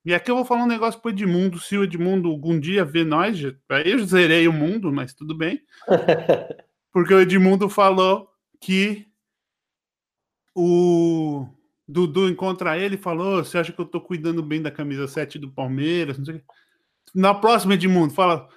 E 0.07 0.13
aqui 0.13 0.31
eu 0.31 0.37
vou 0.37 0.45
falar 0.45 0.63
um 0.63 0.67
negócio 0.67 1.01
pro 1.01 1.11
Edmundo. 1.11 1.59
Se 1.59 1.77
o 1.77 1.83
Edmundo 1.83 2.29
algum 2.29 2.57
dia 2.57 2.85
vê 2.85 3.03
nós, 3.03 3.37
eu 3.41 4.05
zerei 4.05 4.47
o 4.47 4.53
mundo, 4.53 4.89
mas 4.89 5.13
tudo 5.13 5.35
bem. 5.35 5.61
Porque 6.93 7.13
o 7.13 7.19
Edmundo 7.19 7.67
falou 7.67 8.29
que 8.57 9.05
o 10.55 11.45
Dudu 11.85 12.29
encontra 12.29 12.77
ele 12.77 12.95
e 12.95 12.97
falou: 12.97 13.43
Você 13.43 13.57
acha 13.57 13.73
que 13.73 13.81
eu 13.81 13.85
tô 13.85 13.99
cuidando 13.99 14.41
bem 14.41 14.61
da 14.61 14.71
camisa 14.71 15.09
7 15.09 15.37
do 15.37 15.51
Palmeiras? 15.51 16.17
Na 17.13 17.33
próxima, 17.33 17.73
Edmundo, 17.73 18.13
fala: 18.13 18.47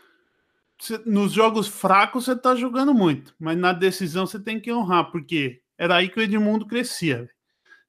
Nos 1.04 1.32
jogos 1.32 1.66
fracos 1.66 2.26
você 2.26 2.36
tá 2.36 2.54
jogando 2.54 2.94
muito, 2.94 3.34
mas 3.40 3.58
na 3.58 3.72
decisão 3.72 4.24
você 4.24 4.38
tem 4.38 4.60
que 4.60 4.72
honrar, 4.72 5.10
porque 5.10 5.60
era 5.76 5.96
aí 5.96 6.08
que 6.08 6.20
o 6.20 6.22
Edmundo 6.22 6.64
crescia. 6.64 7.28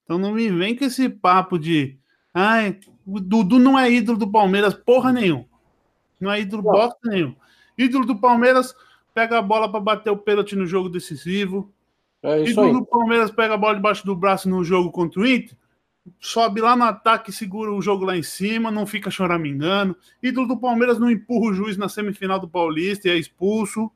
Então 0.04 0.17
não 0.17 0.34
me 0.34 0.50
vem 0.50 0.76
com 0.76 0.84
esse 0.84 1.08
papo 1.08 1.60
de. 1.60 2.00
Ai, 2.34 2.80
o 3.06 3.20
Dudu 3.20 3.60
não 3.60 3.78
é 3.78 3.92
ídolo 3.92 4.18
do 4.18 4.32
Palmeiras, 4.32 4.74
porra 4.74 5.12
nenhuma. 5.12 5.46
Não 6.20 6.32
é 6.32 6.40
ídolo 6.40 6.64
bosta 6.64 7.00
nenhum. 7.04 7.36
Ídolo 7.78 8.06
do 8.06 8.16
Palmeiras 8.16 8.76
pega 9.14 9.40
a 9.40 9.42
bola 9.42 9.70
para 9.70 9.80
bater 9.80 10.12
o 10.12 10.18
pênalti 10.18 10.56
no 10.56 10.66
jogo 10.66 10.90
decisivo. 10.90 11.74
É 12.22 12.44
ídolo 12.44 12.68
aí. 12.68 12.74
do 12.74 12.86
Palmeiras 12.86 13.32
pega 13.32 13.56
a 13.56 13.58
bola 13.58 13.76
debaixo 13.76 14.06
do 14.06 14.16
braço 14.16 14.48
no 14.48 14.64
jogo 14.64 14.92
contra 14.92 15.20
o 15.20 15.26
Inter. 15.26 15.58
Sobe 16.20 16.62
lá 16.62 16.76
no 16.76 16.84
ataque, 16.84 17.32
segura 17.32 17.72
o 17.72 17.82
jogo 17.82 18.06
lá 18.06 18.18
em 18.18 18.24
cima, 18.24 18.72
não 18.72 18.86
fica 18.86 19.12
choramingando. 19.12 19.96
Ídolo 20.22 20.48
do 20.48 20.58
Palmeiras 20.58 21.00
não 21.00 21.10
empurra 21.10 21.52
o 21.52 21.54
juiz 21.54 21.78
na 21.78 21.90
semifinal 21.90 22.40
do 22.40 22.48
Paulista 22.48 23.08
e 23.08 23.12
é 23.12 23.18
expulso. 23.18 23.92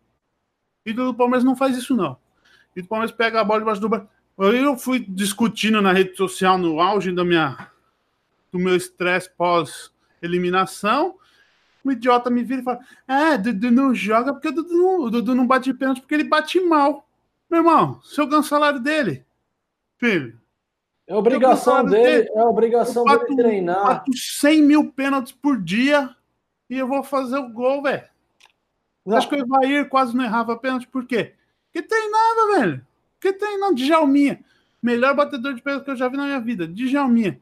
Ídolo 0.85 1.11
do 1.11 1.17
Palmeiras 1.17 1.43
não 1.43 1.55
faz 1.55 1.77
isso, 1.77 1.95
não. 1.95 2.17
Ídolo 2.71 2.85
do 2.85 2.89
Palmeiras 2.89 3.15
pega 3.15 3.41
a 3.41 3.43
bola 3.43 3.59
debaixo 3.59 3.81
do 3.81 3.89
braço. 3.89 4.07
Eu 4.37 4.77
fui 4.77 4.99
discutindo 4.99 5.81
na 5.81 5.93
rede 5.93 6.15
social 6.15 6.57
no 6.57 6.79
auge 6.79 7.11
da 7.11 7.23
minha, 7.23 7.69
do 8.55 8.59
meu 8.59 8.73
estresse 8.73 9.29
pós-eliminação. 9.31 11.17
O 11.83 11.91
idiota 11.91 12.29
me 12.29 12.41
vira 12.41 12.61
e 12.61 12.63
fala: 12.63 12.79
É, 13.05 13.37
Dudu 13.37 13.69
não 13.69 13.93
joga 13.93 14.31
porque 14.31 14.47
o 14.47 14.51
Dudu 14.53 14.73
não, 14.73 15.01
o 15.01 15.11
Dudu 15.11 15.35
não 15.35 15.45
bate 15.45 15.73
pênalti 15.73 15.99
porque 15.99 16.15
ele 16.15 16.23
bate 16.23 16.61
mal. 16.61 17.05
Meu 17.49 17.59
irmão, 17.59 18.01
se 18.01 18.19
eu 18.19 18.25
ganho 18.25 18.41
o 18.41 18.45
salário 18.45 18.79
dele, 18.79 19.25
filho. 19.97 20.39
É 21.05 21.13
obrigação 21.13 21.85
dele, 21.85 22.03
dele, 22.03 22.29
é 22.33 22.43
obrigação 22.43 23.03
bato, 23.03 23.25
dele 23.25 23.35
treinar. 23.35 23.77
Eu 23.77 23.83
bato 23.83 24.17
100 24.17 24.61
mil 24.63 24.91
pênaltis 24.91 25.33
por 25.33 25.61
dia 25.61 26.15
e 26.69 26.77
eu 26.77 26.87
vou 26.87 27.03
fazer 27.03 27.37
o 27.37 27.49
gol, 27.49 27.83
velho. 27.83 28.03
Acho 29.07 29.29
que 29.29 29.35
o 29.35 29.39
Evair 29.39 29.87
quase 29.87 30.15
não 30.15 30.23
errava 30.23 30.57
pênalti, 30.57 30.87
por 30.87 31.05
quê? 31.05 31.35
Porque 31.71 31.87
treinava, 31.87 32.59
velho. 32.59 32.87
Porque 33.19 33.33
treinava. 33.33 33.75
Djalminha. 33.75 34.39
Melhor 34.81 35.13
batedor 35.13 35.53
de 35.53 35.61
pênalti 35.61 35.83
que 35.83 35.91
eu 35.91 35.95
já 35.95 36.07
vi 36.07 36.17
na 36.17 36.25
minha 36.25 36.39
vida. 36.39 36.65
Djalminha. 36.67 37.39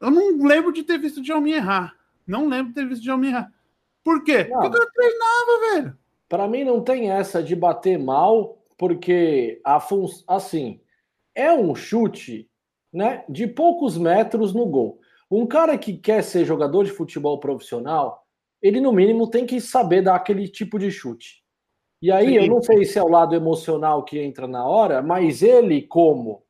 Eu 0.00 0.10
não 0.10 0.46
lembro 0.46 0.72
de 0.72 0.82
ter 0.82 0.98
visto 0.98 1.18
o 1.18 1.22
Djalminha 1.22 1.56
errar. 1.56 1.94
Não 2.26 2.48
lembro 2.48 2.68
de 2.68 2.74
ter 2.74 2.86
visto 2.86 3.00
o 3.00 3.04
Djalminha 3.04 3.32
errar. 3.32 3.52
Por 4.04 4.22
quê? 4.22 4.44
Não. 4.44 4.60
Porque 4.60 4.78
eu 4.78 4.90
treinava, 4.92 5.74
velho. 5.74 5.98
Para 6.28 6.46
mim 6.46 6.64
não 6.64 6.82
tem 6.82 7.10
essa 7.10 7.42
de 7.42 7.56
bater 7.56 7.98
mal, 7.98 8.58
porque 8.76 9.60
a 9.64 9.80
fun... 9.80 10.06
assim, 10.26 10.80
é 11.34 11.52
um 11.52 11.74
chute, 11.74 12.48
né, 12.92 13.24
de 13.28 13.46
poucos 13.46 13.96
metros 13.96 14.54
no 14.54 14.66
gol. 14.66 15.00
Um 15.30 15.46
cara 15.46 15.76
que 15.76 15.96
quer 15.96 16.22
ser 16.22 16.44
jogador 16.44 16.84
de 16.84 16.90
futebol 16.90 17.38
profissional, 17.38 18.26
ele 18.62 18.80
no 18.80 18.92
mínimo 18.92 19.28
tem 19.28 19.46
que 19.46 19.60
saber 19.60 20.02
dar 20.02 20.16
aquele 20.16 20.48
tipo 20.48 20.78
de 20.78 20.90
chute. 20.90 21.42
E 22.00 22.12
aí, 22.12 22.36
eu 22.36 22.46
não 22.46 22.62
sei 22.62 22.84
se 22.84 22.98
é 22.98 23.02
o 23.02 23.08
lado 23.08 23.34
emocional 23.34 24.04
que 24.04 24.20
entra 24.20 24.46
na 24.46 24.64
hora, 24.64 25.02
mas 25.02 25.42
ele, 25.42 25.82
como 25.82 26.44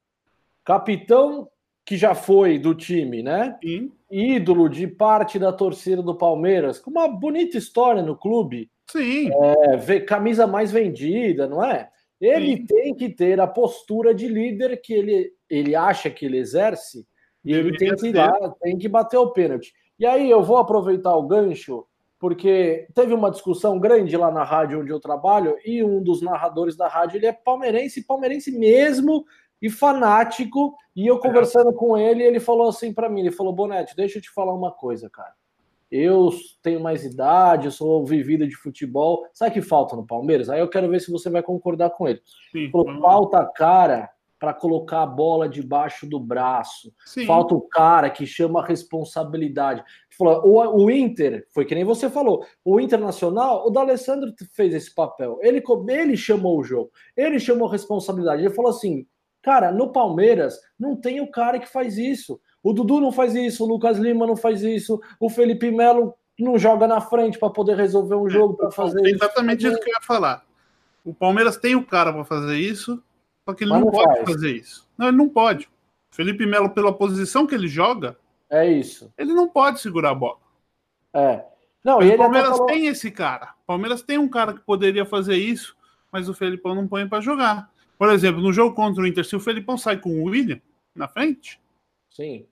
capitão 0.62 1.48
que 1.88 1.96
já 1.96 2.14
foi 2.14 2.58
do 2.58 2.74
time, 2.74 3.22
né? 3.22 3.56
Sim. 3.64 3.90
Ídolo 4.10 4.68
de 4.68 4.86
parte 4.86 5.38
da 5.38 5.50
torcida 5.50 6.02
do 6.02 6.14
Palmeiras, 6.14 6.78
com 6.78 6.90
uma 6.90 7.08
bonita 7.08 7.56
história 7.56 8.02
no 8.02 8.14
clube. 8.14 8.70
Sim. 8.90 9.30
É, 9.32 10.00
camisa 10.00 10.46
mais 10.46 10.70
vendida, 10.70 11.46
não 11.46 11.64
é? 11.64 11.88
Ele 12.20 12.58
Sim. 12.58 12.66
tem 12.66 12.94
que 12.94 13.08
ter 13.08 13.40
a 13.40 13.46
postura 13.46 14.14
de 14.14 14.28
líder 14.28 14.78
que 14.82 14.92
ele, 14.92 15.32
ele 15.48 15.74
acha 15.74 16.10
que 16.10 16.26
ele 16.26 16.36
exerce 16.36 17.06
e 17.42 17.54
ele 17.54 17.74
tem 17.78 17.96
que 17.96 18.08
ir 18.08 18.14
lá, 18.14 18.54
tem 18.60 18.76
que 18.76 18.86
bater 18.86 19.16
o 19.16 19.32
pênalti. 19.32 19.72
E 19.98 20.04
aí 20.04 20.30
eu 20.30 20.42
vou 20.42 20.58
aproveitar 20.58 21.16
o 21.16 21.26
gancho, 21.26 21.86
porque 22.18 22.86
teve 22.94 23.14
uma 23.14 23.30
discussão 23.30 23.80
grande 23.80 24.14
lá 24.14 24.30
na 24.30 24.44
rádio 24.44 24.80
onde 24.80 24.92
eu 24.92 25.00
trabalho 25.00 25.56
e 25.64 25.82
um 25.82 26.02
dos 26.02 26.20
narradores 26.20 26.76
da 26.76 26.86
rádio 26.86 27.16
ele 27.16 27.26
é 27.26 27.32
palmeirense, 27.32 28.06
palmeirense 28.06 28.50
mesmo 28.50 29.24
e 29.60 29.70
fanático. 29.70 30.76
E 30.94 31.06
eu 31.06 31.18
conversando 31.18 31.70
é. 31.70 31.74
com 31.74 31.96
ele, 31.96 32.22
ele 32.22 32.40
falou 32.40 32.68
assim 32.68 32.92
para 32.92 33.08
mim, 33.08 33.20
ele 33.20 33.32
falou: 33.32 33.52
"Bonete, 33.52 33.96
deixa 33.96 34.18
eu 34.18 34.22
te 34.22 34.30
falar 34.30 34.54
uma 34.54 34.72
coisa, 34.72 35.08
cara 35.10 35.34
eu 35.90 36.30
tenho 36.62 36.80
mais 36.80 37.04
idade, 37.04 37.66
eu 37.66 37.70
sou 37.70 38.04
vivido 38.04 38.46
de 38.46 38.54
futebol. 38.54 39.26
Sabe 39.32 39.50
o 39.50 39.54
que 39.54 39.62
falta 39.62 39.96
no 39.96 40.06
Palmeiras? 40.06 40.50
Aí 40.50 40.60
eu 40.60 40.68
quero 40.68 40.88
ver 40.88 41.00
se 41.00 41.10
você 41.10 41.30
vai 41.30 41.42
concordar 41.42 41.90
com 41.90 42.06
ele. 42.06 42.20
Sim, 42.52 42.70
Falou, 42.70 43.00
falta 43.00 43.44
cara 43.54 44.10
para 44.38 44.54
colocar 44.54 45.02
a 45.02 45.06
bola 45.06 45.48
debaixo 45.48 46.06
do 46.06 46.20
braço. 46.20 46.92
Sim. 47.04 47.26
Falta 47.26 47.54
o 47.54 47.60
cara 47.60 48.08
que 48.08 48.24
chama 48.24 48.60
a 48.60 48.64
responsabilidade. 48.64 49.82
Falou, 50.16 50.46
o, 50.46 50.84
o 50.84 50.90
Inter, 50.90 51.44
foi 51.52 51.64
que 51.64 51.74
nem 51.74 51.84
você 51.84 52.08
falou, 52.08 52.44
o 52.64 52.78
Internacional, 52.78 53.66
o 53.66 53.70
D'Alessandro 53.70 54.32
fez 54.52 54.74
esse 54.74 54.94
papel. 54.94 55.38
Ele, 55.42 55.60
ele 55.88 56.16
chamou 56.16 56.58
o 56.58 56.62
jogo, 56.62 56.90
ele 57.16 57.40
chamou 57.40 57.66
a 57.66 57.72
responsabilidade. 57.72 58.42
Ele 58.42 58.54
falou 58.54 58.70
assim, 58.70 59.06
cara, 59.42 59.72
no 59.72 59.92
Palmeiras 59.92 60.60
não 60.78 60.96
tem 60.96 61.20
o 61.20 61.30
cara 61.30 61.58
que 61.58 61.68
faz 61.68 61.98
isso. 61.98 62.40
O 62.62 62.72
Dudu 62.72 63.00
não 63.00 63.12
faz 63.12 63.34
isso, 63.34 63.64
o 63.64 63.68
Lucas 63.68 63.98
Lima 63.98 64.26
não 64.26 64.36
faz 64.36 64.62
isso, 64.62 65.00
o 65.20 65.30
Felipe 65.30 65.70
Melo 65.70 66.14
não 66.38 66.58
joga 66.58 66.86
na 66.86 67.00
frente 67.00 67.38
para 67.38 67.50
poder 67.50 67.76
resolver 67.76 68.14
um 68.14 68.28
jogo, 68.28 68.54
para 68.54 68.70
fazer 68.70 69.04
é 69.06 69.10
exatamente 69.10 69.66
isso. 69.66 69.78
que 69.80 69.90
eu 69.90 69.94
ia 69.94 70.00
falar. 70.00 70.44
O 71.04 71.14
Palmeiras 71.14 71.56
tem 71.56 71.74
o 71.74 71.84
cara 71.84 72.12
para 72.12 72.24
fazer 72.24 72.56
isso, 72.56 73.02
só 73.44 73.54
que 73.54 73.64
ele 73.64 73.72
não, 73.72 73.80
não, 73.80 73.90
pode 73.90 74.16
faz. 74.16 74.30
fazer 74.30 74.56
isso. 74.56 74.88
Não, 74.96 75.08
ele 75.08 75.16
não 75.16 75.28
pode. 75.28 75.68
Felipe 76.10 76.44
Melo, 76.46 76.70
pela 76.70 76.92
posição 76.92 77.46
que 77.46 77.54
ele 77.54 77.68
joga, 77.68 78.16
é 78.50 78.70
isso. 78.70 79.12
Ele 79.16 79.32
não 79.32 79.48
pode 79.48 79.80
segurar 79.80 80.10
a 80.10 80.14
bola. 80.14 80.38
É. 81.12 81.44
Não, 81.84 81.98
o 81.98 82.16
Palmeiras 82.16 82.50
falou... 82.50 82.66
tem 82.66 82.86
esse 82.86 83.10
cara. 83.10 83.54
O 83.62 83.66
Palmeiras 83.66 84.02
tem 84.02 84.18
um 84.18 84.28
cara 84.28 84.52
que 84.52 84.60
poderia 84.60 85.04
fazer 85.04 85.36
isso, 85.36 85.76
mas 86.10 86.28
o 86.28 86.34
Felipão 86.34 86.74
não 86.74 86.88
põe 86.88 87.08
para 87.08 87.20
jogar. 87.20 87.70
Por 87.98 88.10
exemplo, 88.10 88.40
no 88.40 88.52
jogo 88.52 88.74
contra 88.74 89.02
o 89.02 89.06
Inter, 89.06 89.24
se 89.24 89.34
o 89.34 89.40
Felipão 89.40 89.76
sai 89.76 89.98
com 89.98 90.10
o 90.20 90.24
William 90.24 90.60
na 90.94 91.08
frente, 91.08 91.60
Sim. 92.18 92.46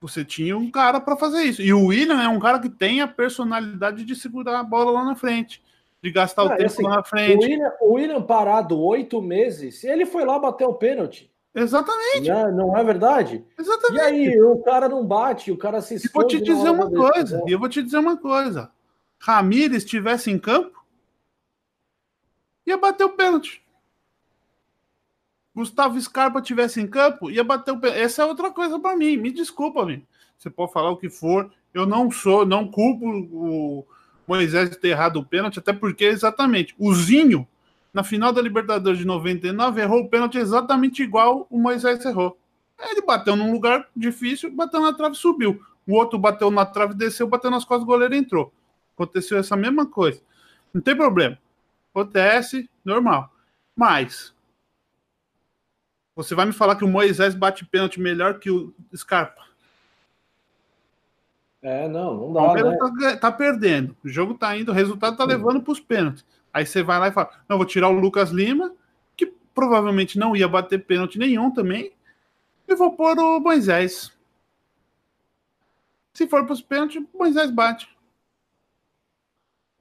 Você 0.00 0.24
tinha 0.24 0.58
um 0.58 0.68
cara 0.68 1.00
para 1.00 1.16
fazer 1.16 1.42
isso. 1.44 1.62
E 1.62 1.72
o 1.72 1.86
William 1.86 2.20
é 2.20 2.28
um 2.28 2.40
cara 2.40 2.58
que 2.58 2.68
tem 2.68 3.00
a 3.00 3.08
personalidade 3.08 4.04
de 4.04 4.16
segurar 4.16 4.58
a 4.58 4.64
bola 4.64 4.90
lá 4.90 5.04
na 5.04 5.14
frente, 5.14 5.62
de 6.02 6.10
gastar 6.10 6.42
o 6.42 6.48
tempo 6.50 6.64
assim, 6.64 6.82
lá 6.82 6.96
na 6.96 7.04
frente. 7.04 7.36
O 7.36 7.48
William, 7.48 7.72
o 7.80 7.92
William 7.94 8.22
parado 8.22 8.78
oito 8.80 9.22
meses, 9.22 9.84
ele 9.84 10.04
foi 10.04 10.24
lá 10.24 10.38
bater 10.40 10.66
o 10.66 10.74
pênalti. 10.74 11.30
Exatamente. 11.54 12.28
Não, 12.28 12.52
não 12.52 12.76
é 12.76 12.82
verdade? 12.82 13.44
Exatamente. 13.58 14.02
E 14.02 14.04
aí, 14.04 14.40
o 14.42 14.58
cara 14.58 14.88
não 14.88 15.06
bate, 15.06 15.52
o 15.52 15.56
cara 15.56 15.80
se 15.80 15.94
esconde. 15.94 16.36
E 16.36 16.38
vou 16.38 16.44
te 16.46 16.52
dizer 16.52 16.70
uma 16.70 16.90
coisa, 16.90 17.42
e 17.46 17.52
eu 17.52 17.58
vou 17.58 17.68
te 17.68 17.82
dizer 17.82 17.98
uma 17.98 18.16
coisa. 18.16 18.70
Ramires 19.18 19.78
estivesse 19.78 20.30
em 20.30 20.38
campo, 20.38 20.84
ia 22.66 22.76
bater 22.76 23.04
o 23.04 23.10
pênalti. 23.10 23.64
Gustavo 25.56 25.98
Scarpa 25.98 26.42
tivesse 26.42 26.82
em 26.82 26.86
campo, 26.86 27.30
ia 27.30 27.42
bater 27.42 27.70
o 27.70 27.80
pé. 27.80 27.98
Essa 27.98 28.20
é 28.20 28.26
outra 28.26 28.50
coisa 28.50 28.78
para 28.78 28.94
mim. 28.94 29.16
Me 29.16 29.32
desculpa, 29.32 29.80
amigo. 29.80 30.06
Você 30.36 30.50
pode 30.50 30.70
falar 30.70 30.90
o 30.90 30.98
que 30.98 31.08
for. 31.08 31.50
Eu 31.72 31.86
não 31.86 32.10
sou, 32.10 32.44
não 32.44 32.70
culpo 32.70 33.06
o 33.06 33.86
Moisés 34.28 34.68
de 34.68 34.76
ter 34.76 34.88
errado 34.88 35.16
o 35.16 35.24
pênalti, 35.24 35.58
até 35.58 35.72
porque 35.72 36.04
exatamente 36.04 36.74
o 36.78 36.94
Zinho, 36.94 37.48
na 37.90 38.04
final 38.04 38.34
da 38.34 38.42
Libertadores 38.42 38.98
de 38.98 39.06
99, 39.06 39.80
errou 39.80 40.02
o 40.02 40.08
pênalti 40.10 40.36
exatamente 40.36 41.02
igual 41.02 41.46
o 41.48 41.58
Moisés 41.58 42.04
errou. 42.04 42.38
Ele 42.78 43.00
bateu 43.00 43.34
num 43.34 43.50
lugar 43.50 43.88
difícil, 43.96 44.54
bateu 44.54 44.82
na 44.82 44.92
trave 44.92 45.14
subiu. 45.14 45.58
O 45.86 45.94
outro 45.94 46.18
bateu 46.18 46.50
na 46.50 46.66
trave, 46.66 46.92
desceu, 46.92 47.26
bateu 47.26 47.50
nas 47.50 47.64
costas, 47.64 47.84
o 47.84 47.86
goleiro 47.86 48.14
entrou. 48.14 48.52
Aconteceu 48.94 49.38
essa 49.38 49.56
mesma 49.56 49.86
coisa. 49.86 50.20
Não 50.74 50.82
tem 50.82 50.94
problema. 50.94 51.38
Acontece, 51.94 52.68
normal. 52.84 53.32
Mas 53.74 54.35
você 56.16 56.34
vai 56.34 56.46
me 56.46 56.52
falar 56.52 56.76
que 56.76 56.84
o 56.84 56.88
Moisés 56.88 57.34
bate 57.34 57.66
pênalti 57.66 58.00
melhor 58.00 58.38
que 58.38 58.50
o 58.50 58.74
Scarpa? 58.96 59.44
É, 61.60 61.86
não, 61.86 62.14
não 62.14 62.32
dá. 62.32 62.42
O 62.42 62.54
né? 62.54 62.76
tá, 62.78 63.16
tá, 63.18 63.32
perdendo. 63.32 63.94
O 64.02 64.08
jogo 64.08 64.34
tá 64.34 64.56
indo, 64.56 64.70
o 64.70 64.74
resultado 64.74 65.16
tá 65.16 65.24
levando 65.24 65.60
para 65.60 65.72
os 65.72 65.80
pênaltis. 65.80 66.24
Aí 66.54 66.64
você 66.64 66.82
vai 66.82 66.98
lá 66.98 67.08
e 67.08 67.12
fala: 67.12 67.30
Não, 67.46 67.58
vou 67.58 67.66
tirar 67.66 67.88
o 67.88 68.00
Lucas 68.00 68.30
Lima, 68.30 68.72
que 69.14 69.26
provavelmente 69.54 70.18
não 70.18 70.34
ia 70.34 70.48
bater 70.48 70.86
pênalti 70.86 71.18
nenhum 71.18 71.50
também, 71.50 71.92
e 72.66 72.74
vou 72.74 72.96
pôr 72.96 73.18
o 73.18 73.38
Moisés. 73.38 74.10
Se 76.14 76.26
for 76.26 76.44
para 76.44 76.54
os 76.54 76.62
pênaltis, 76.62 77.02
Moisés 77.12 77.50
bate. 77.50 77.94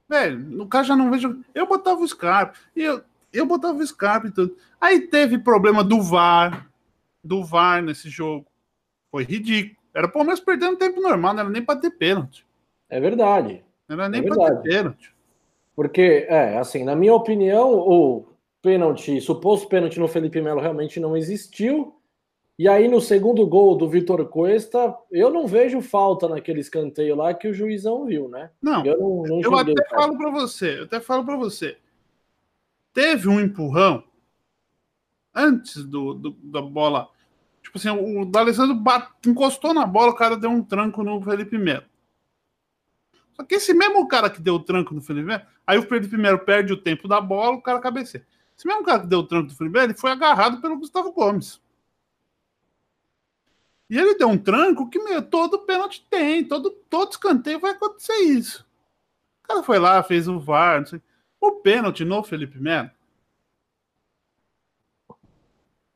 Velho, 0.10 0.38
no 0.38 0.68
cara 0.68 0.84
já 0.84 0.96
não 0.96 1.10
vejo. 1.10 1.44
Eu 1.54 1.66
botava 1.66 2.02
o 2.02 2.08
Scarpa. 2.08 2.58
Eu, 2.76 3.04
eu 3.38 3.46
botava 3.46 3.80
o 3.80 3.86
Scarpa 3.86 4.28
e 4.28 4.32
tudo. 4.32 4.56
Aí 4.80 5.02
teve 5.02 5.38
problema 5.38 5.84
do 5.84 6.02
VAR. 6.02 6.70
Do 7.24 7.44
VAR 7.44 7.82
nesse 7.82 8.10
jogo. 8.10 8.46
Foi 9.12 9.24
ridículo. 9.24 9.78
Era 9.94 10.08
o 10.08 10.12
Palmeiras 10.12 10.40
perdendo 10.40 10.78
tempo 10.78 11.00
normal, 11.00 11.34
não 11.34 11.42
era 11.42 11.50
nem 11.50 11.64
para 11.64 11.80
ter 11.80 11.92
pênalti. 11.92 12.46
É 12.90 13.00
verdade. 13.00 13.64
Não 13.88 13.96
era 13.96 14.10
nem 14.10 14.22
é 14.22 14.28
para 14.28 14.56
ter 14.56 14.70
pênalti. 14.70 15.16
Porque, 15.76 16.26
é, 16.30 16.58
assim, 16.58 16.84
na 16.84 16.96
minha 16.96 17.14
opinião, 17.14 17.74
o 17.74 18.28
pênalti, 18.62 19.20
suposto 19.22 19.68
pênalti 19.68 20.00
no 20.00 20.08
Felipe 20.08 20.42
Melo 20.42 20.62
realmente 20.62 21.00
não 21.00 21.16
existiu. 21.16 21.96
E 22.58 22.70
aí, 22.70 22.88
no 22.88 23.02
segundo 23.02 23.46
gol 23.46 23.76
do 23.76 23.88
Vitor 23.88 24.26
Cuesta, 24.28 24.96
eu 25.12 25.30
não 25.30 25.46
vejo 25.46 25.82
falta 25.82 26.28
naquele 26.30 26.62
escanteio 26.62 27.16
lá 27.16 27.34
que 27.34 27.50
o 27.50 27.54
juizão 27.54 28.06
viu, 28.06 28.30
né? 28.30 28.50
Não, 28.62 28.86
eu, 28.86 28.98
não, 28.98 29.24
não 29.24 29.42
eu 29.42 29.56
até 29.58 29.90
falo 29.90 30.18
para 30.18 30.30
você, 30.30 30.80
eu 30.80 30.84
até 30.86 31.02
falo 31.02 31.26
para 31.26 31.36
você. 31.36 31.78
Teve 32.96 33.28
um 33.28 33.42
empurrão 33.42 34.06
antes 35.34 35.84
do, 35.84 36.14
do, 36.14 36.32
da 36.32 36.62
bola. 36.62 37.10
Tipo 37.62 37.78
assim, 37.78 37.90
o 37.90 38.24
D'Alessandro 38.24 38.74
bate, 38.74 39.12
encostou 39.28 39.74
na 39.74 39.86
bola, 39.86 40.14
o 40.14 40.16
cara 40.16 40.38
deu 40.38 40.50
um 40.50 40.64
tranco 40.64 41.04
no 41.04 41.22
Felipe 41.22 41.58
Melo. 41.58 41.84
Só 43.34 43.44
que 43.44 43.56
esse 43.56 43.74
mesmo 43.74 44.08
cara 44.08 44.30
que 44.30 44.42
deu 44.42 44.56
o 44.56 44.64
tranco 44.64 44.94
no 44.94 45.02
Felipe 45.02 45.28
Melo, 45.28 45.44
aí 45.68 45.78
o 45.78 45.82
Felipe 45.82 46.16
Melo 46.16 46.40
perde 46.40 46.72
o 46.72 46.82
tempo 46.82 47.06
da 47.06 47.20
bola, 47.20 47.58
o 47.58 47.62
cara 47.62 47.82
cabeceia. 47.82 48.26
Esse 48.58 48.66
mesmo 48.66 48.86
cara 48.86 49.02
que 49.02 49.08
deu 49.08 49.20
o 49.20 49.28
tranco 49.28 49.50
do 49.50 49.56
Felipe 49.58 49.74
Melo, 49.74 49.92
ele 49.92 50.00
foi 50.00 50.12
agarrado 50.12 50.62
pelo 50.62 50.78
Gustavo 50.78 51.12
Gomes. 51.12 51.62
E 53.90 53.98
ele 53.98 54.16
deu 54.16 54.30
um 54.30 54.38
tranco 54.38 54.90
que, 54.90 55.00
meu, 55.00 55.22
todo 55.22 55.60
pênalti 55.66 56.08
tem, 56.10 56.46
todo, 56.46 56.72
todo 56.90 57.12
escanteio 57.12 57.60
vai 57.60 57.72
acontecer 57.72 58.16
isso. 58.20 58.66
O 59.44 59.48
cara 59.50 59.64
foi 59.64 59.80
lá, 59.80 60.02
fez 60.02 60.30
o 60.30 60.40
VAR, 60.40 60.80
não 60.80 60.88
sei. 60.88 61.02
Pênalti 61.54 62.04
no 62.04 62.24
Felipe 62.24 62.60
Melo, 62.60 62.92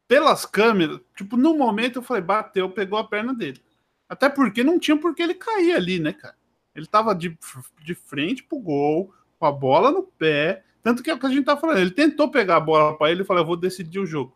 pelas 0.08 0.46
câmeras, 0.46 1.00
tipo, 1.16 1.38
no 1.38 1.56
momento 1.56 2.00
eu 2.00 2.04
falei, 2.04 2.24
bateu, 2.24 2.70
pegou 2.70 2.98
a 2.98 3.04
perna 3.04 3.34
dele. 3.34 3.62
Até 4.10 4.28
porque 4.28 4.64
não 4.64 4.80
tinha 4.80 4.98
porque 4.98 5.22
ele 5.22 5.36
cair 5.36 5.76
ali, 5.76 6.00
né, 6.00 6.14
cara? 6.14 6.36
Ele 6.74 6.88
tava 6.88 7.14
de, 7.14 7.38
de 7.84 7.94
frente 7.94 8.42
pro 8.42 8.58
gol, 8.58 9.14
com 9.38 9.46
a 9.46 9.52
bola 9.52 9.92
no 9.92 10.04
pé. 10.04 10.64
Tanto 10.82 11.04
que 11.04 11.12
é 11.12 11.14
o 11.14 11.20
que 11.20 11.26
a 11.26 11.30
gente 11.30 11.46
tá 11.46 11.56
falando. 11.56 11.78
Ele 11.78 11.92
tentou 11.92 12.32
pegar 12.32 12.56
a 12.56 12.60
bola 12.60 12.98
para 12.98 13.12
ele 13.12 13.22
e 13.22 13.26
falou: 13.26 13.44
Eu 13.44 13.48
vou 13.48 13.58
decidir 13.58 14.00
o 14.00 14.06
jogo. 14.06 14.36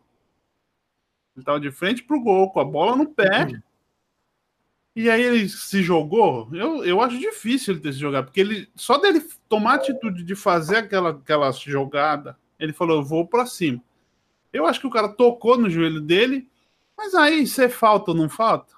Ele 1.36 1.44
tava 1.44 1.58
de 1.58 1.72
frente 1.72 2.02
pro 2.02 2.20
gol, 2.20 2.50
com 2.50 2.60
a 2.60 2.64
bola 2.64 2.94
no 2.94 3.06
pé. 3.06 3.48
E 4.94 5.10
aí 5.10 5.22
ele 5.22 5.48
se 5.48 5.82
jogou. 5.82 6.48
Eu, 6.52 6.84
eu 6.84 7.00
acho 7.00 7.18
difícil 7.18 7.74
ele 7.74 7.82
ter 7.82 7.92
se 7.92 7.98
jogado, 7.98 8.26
porque 8.26 8.40
ele 8.40 8.68
só 8.76 8.96
dele 8.98 9.26
tomar 9.48 9.72
a 9.72 9.74
atitude 9.76 10.22
de 10.22 10.36
fazer 10.36 10.76
aquela, 10.76 11.10
aquela 11.10 11.50
jogada, 11.50 12.38
ele 12.58 12.72
falou: 12.72 12.98
Eu 12.98 13.04
vou 13.04 13.26
para 13.26 13.46
cima. 13.46 13.82
Eu 14.52 14.66
acho 14.66 14.80
que 14.80 14.86
o 14.86 14.90
cara 14.90 15.08
tocou 15.08 15.58
no 15.58 15.68
joelho 15.68 16.00
dele, 16.00 16.48
mas 16.96 17.14
aí 17.14 17.44
você 17.44 17.68
falta 17.68 18.12
ou 18.12 18.16
não 18.16 18.28
falta? 18.28 18.72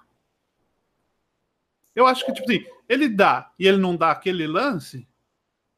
Eu 1.95 2.07
acho 2.07 2.25
que, 2.25 2.33
tipo 2.33 2.51
assim, 2.51 2.65
ele 2.89 3.09
dá 3.09 3.51
e 3.59 3.67
ele 3.67 3.77
não 3.77 3.95
dá 3.95 4.11
aquele 4.11 4.47
lance, 4.47 5.07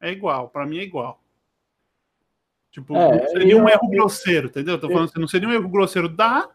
é 0.00 0.12
igual. 0.12 0.48
Para 0.48 0.66
mim 0.66 0.78
é 0.78 0.82
igual. 0.82 1.20
Tipo, 2.70 2.94
é, 2.94 3.16
não 3.16 3.28
seria 3.28 3.56
um 3.56 3.68
erro 3.68 3.88
grosseiro, 3.88 4.48
entendeu? 4.48 4.78
Tô 4.78 4.88
falando 4.88 5.08
assim, 5.08 5.20
não 5.20 5.28
seria 5.28 5.48
um 5.48 5.52
erro 5.52 5.68
grosseiro 5.68 6.08
dar, 6.08 6.48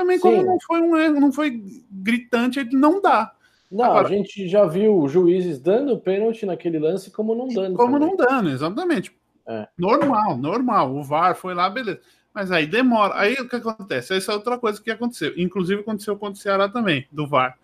também 0.00 0.16
Sim. 0.16 0.22
como 0.22 0.42
não 0.42 0.58
foi 0.60 0.80
um 0.80 0.96
erro, 0.96 1.20
não 1.20 1.32
foi 1.32 1.62
gritante, 1.90 2.58
ele 2.58 2.76
não 2.76 3.00
dá. 3.02 3.32
Não, 3.70 3.84
Agora, 3.84 4.08
a 4.08 4.10
gente 4.10 4.48
já 4.48 4.64
viu 4.64 5.06
juízes 5.06 5.60
dando 5.60 5.98
pênalti 5.98 6.44
naquele 6.44 6.78
lance 6.78 7.10
como 7.10 7.34
não 7.34 7.48
dando. 7.48 7.76
Como 7.76 7.98
também. 7.98 8.08
não 8.08 8.16
dando, 8.16 8.50
exatamente. 8.50 9.14
É. 9.46 9.68
Normal, 9.78 10.36
normal. 10.38 10.96
O 10.96 11.04
VAR 11.04 11.36
foi 11.36 11.54
lá, 11.54 11.68
beleza. 11.68 12.00
Mas 12.34 12.50
aí 12.50 12.66
demora. 12.66 13.14
Aí 13.16 13.34
o 13.34 13.48
que 13.48 13.56
acontece? 13.56 14.14
Essa 14.14 14.32
é 14.32 14.34
outra 14.34 14.58
coisa 14.58 14.80
que 14.82 14.90
aconteceu. 14.90 15.32
Inclusive 15.36 15.82
aconteceu 15.82 16.16
com 16.16 16.30
o 16.30 16.34
Ceará 16.34 16.68
também, 16.68 17.06
do 17.12 17.26
VAR. 17.26 17.58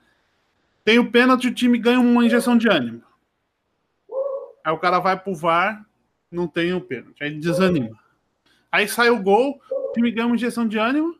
Tem 0.84 0.98
o 0.98 1.10
pênalti, 1.10 1.48
o 1.48 1.54
time 1.54 1.78
ganha 1.78 1.98
uma 1.98 2.24
injeção 2.24 2.56
de 2.56 2.68
ânimo. 2.68 3.02
Aí 4.64 4.72
o 4.72 4.78
cara 4.78 5.00
vai 5.00 5.18
pro 5.18 5.34
VAR, 5.34 5.84
não 6.30 6.46
tem 6.46 6.72
o 6.72 6.80
pênalti. 6.80 7.22
Aí 7.22 7.30
desanima. 7.30 7.98
Aí 8.70 8.86
sai 8.86 9.10
o 9.10 9.20
gol, 9.20 9.60
o 9.70 9.92
time 9.92 10.10
ganha 10.10 10.26
uma 10.26 10.36
injeção 10.36 10.68
de 10.68 10.78
ânimo. 10.78 11.15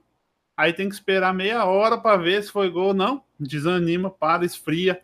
Aí 0.57 0.73
tem 0.73 0.89
que 0.89 0.95
esperar 0.95 1.35
meia 1.35 1.65
hora 1.67 1.99
para 1.99 2.17
ver 2.17 2.43
se 2.43 2.51
foi 2.51 2.71
gol 2.71 2.89
ou 2.89 2.95
não. 2.95 3.23
Desanima, 3.39 4.11
para, 4.11 4.45
esfria. 4.45 5.03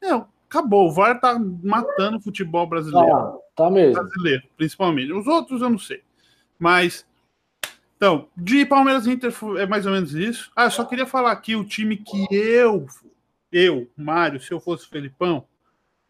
Não, 0.00 0.28
acabou. 0.48 0.88
O 0.88 0.92
VAR 0.92 1.20
tá 1.20 1.38
matando 1.38 2.16
o 2.16 2.20
futebol 2.20 2.66
brasileiro. 2.66 3.14
Ah, 3.14 3.36
tá 3.54 3.70
mesmo. 3.70 3.94
Brasileiro, 3.94 4.42
principalmente. 4.56 5.12
Os 5.12 5.26
outros 5.26 5.60
eu 5.60 5.68
não 5.68 5.78
sei. 5.78 6.02
Mas. 6.58 7.06
Então, 7.96 8.28
de 8.36 8.64
Palmeiras 8.64 9.06
Inter 9.06 9.32
é 9.58 9.66
mais 9.66 9.86
ou 9.86 9.92
menos 9.92 10.14
isso. 10.14 10.50
Ah, 10.56 10.64
eu 10.64 10.70
só 10.70 10.84
queria 10.84 11.06
falar 11.06 11.32
aqui 11.32 11.54
o 11.54 11.64
time 11.64 11.96
que 11.96 12.26
eu, 12.30 12.86
eu, 13.52 13.88
Mário, 13.96 14.40
se 14.40 14.52
eu 14.52 14.60
fosse 14.60 14.88
Felipão, 14.88 15.46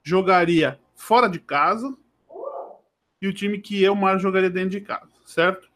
jogaria 0.02 0.78
fora 0.94 1.28
de 1.28 1.38
casa. 1.38 1.94
E 3.20 3.28
o 3.28 3.32
time 3.32 3.58
que 3.58 3.82
eu, 3.82 3.94
Mário, 3.94 4.20
jogaria 4.20 4.50
dentro 4.50 4.70
de 4.70 4.80
casa, 4.80 5.10
certo? 5.24 5.68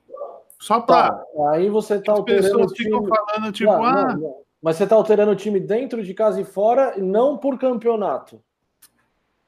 Só 0.59 0.81
para. 0.81 1.12
Tá, 1.12 1.51
aí 1.53 1.71
você 1.71 2.01
tá 2.01 2.12
alterando. 2.12 2.47
As 2.47 2.53
pessoas 2.53 2.77
ficam 2.77 3.07
falando, 3.07 3.53
tipo, 3.53 3.71
não, 3.71 3.85
ah. 3.85 4.05
Não, 4.14 4.16
não. 4.16 4.49
Mas 4.61 4.77
você 4.77 4.87
tá 4.87 4.97
alterando 4.97 5.31
o 5.31 5.37
time 5.37 5.61
dentro 5.61 6.03
de 6.03 6.12
casa 6.12 6.40
e 6.40 6.44
fora, 6.44 6.97
não 6.99 7.38
por 7.38 7.59
campeonato. 7.59 8.42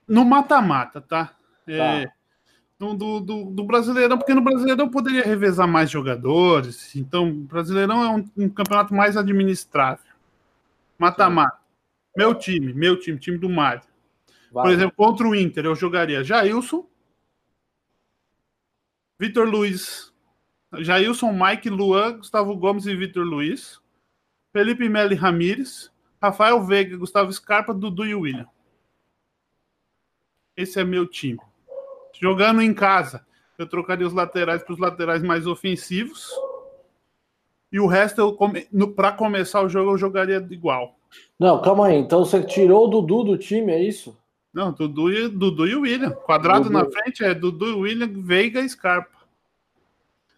No 0.07 0.25
mata-mata, 0.25 1.01
tá? 1.01 1.37
É, 1.67 2.07
tá. 2.07 2.13
do, 2.79 3.21
do, 3.21 3.45
do, 3.45 3.65
Brasileirão, 3.65 4.17
porque 4.19 4.35
no 4.35 4.41
Brasileirão 4.41 4.89
poderia 4.89 5.25
revezar 5.25 5.67
mais 5.67 5.91
jogadores. 5.91 6.95
Então, 6.95 7.29
o 7.29 7.35
Brasileirão 7.35 8.05
é 8.05 8.09
um, 8.09 8.45
um 8.45 8.49
campeonato 8.49 8.95
mais 8.95 9.17
administrável. 9.17 10.05
Mata-mata. 10.97 11.59
Meu 12.17 12.35
time, 12.35 12.73
meu 12.73 12.99
time, 12.99 13.19
time 13.19 13.39
do 13.39 13.49
Mário. 13.49 13.83
Por 14.53 14.69
exemplo, 14.71 14.95
contra 14.97 15.27
o 15.27 15.35
Inter, 15.35 15.65
eu 15.65 15.77
jogaria 15.77 16.25
Jailson, 16.25 16.85
Vitor 19.19 19.49
Luiz, 19.49 20.10
Jailson, 20.79 21.33
Mike, 21.33 21.69
Luan, 21.69 22.19
Gustavo 22.19 22.57
Gomes 22.57 22.87
e 22.87 22.95
Vitor 22.95 23.25
Luiz. 23.25 23.81
Felipe 24.53 24.89
Melo 24.89 25.13
e 25.13 25.17
Ramires. 25.17 25.91
Rafael 26.23 26.63
Veiga, 26.63 26.97
Gustavo 26.97 27.33
Scarpa, 27.33 27.73
Dudu 27.73 28.05
e 28.05 28.15
William. 28.15 28.47
Esse 30.57 30.81
é 30.81 30.85
meu 30.85 31.07
time. 31.07 31.41
Jogando 32.21 32.61
em 32.61 32.75
casa, 32.75 33.25
eu 33.59 33.67
trocaria 33.67 34.07
os 34.07 34.13
laterais 34.13 34.63
para 34.63 34.75
os 34.75 34.79
laterais 34.79 35.23
mais 35.23 35.47
ofensivos. 35.47 36.31
E 37.73 37.81
o 37.81 37.87
resto, 37.87 38.35
come... 38.35 38.69
para 38.95 39.13
começar 39.13 39.63
o 39.63 39.69
jogo, 39.69 39.93
eu 39.93 39.99
jogaria 39.99 40.47
igual. 40.51 40.97
Não, 41.39 41.61
calma 41.63 41.87
aí. 41.87 41.97
Então 41.97 42.25
você 42.25 42.43
tirou 42.43 42.87
o 42.87 42.89
Dudu 42.89 43.25
do 43.25 43.39
time, 43.39 43.73
é 43.73 43.83
isso? 43.83 44.17
Não, 44.53 44.73
Dudu 44.73 45.11
e, 45.11 45.29
Dudu 45.29 45.67
e 45.67 45.75
William. 45.77 46.11
Quadrado 46.11 46.65
Dudu. 46.65 46.75
na 46.75 46.85
frente 46.85 47.25
é 47.25 47.33
Dudu, 47.33 47.81
William, 47.81 48.11
Veiga 48.23 48.61
e 48.61 48.69
Scarpa. 48.69 49.20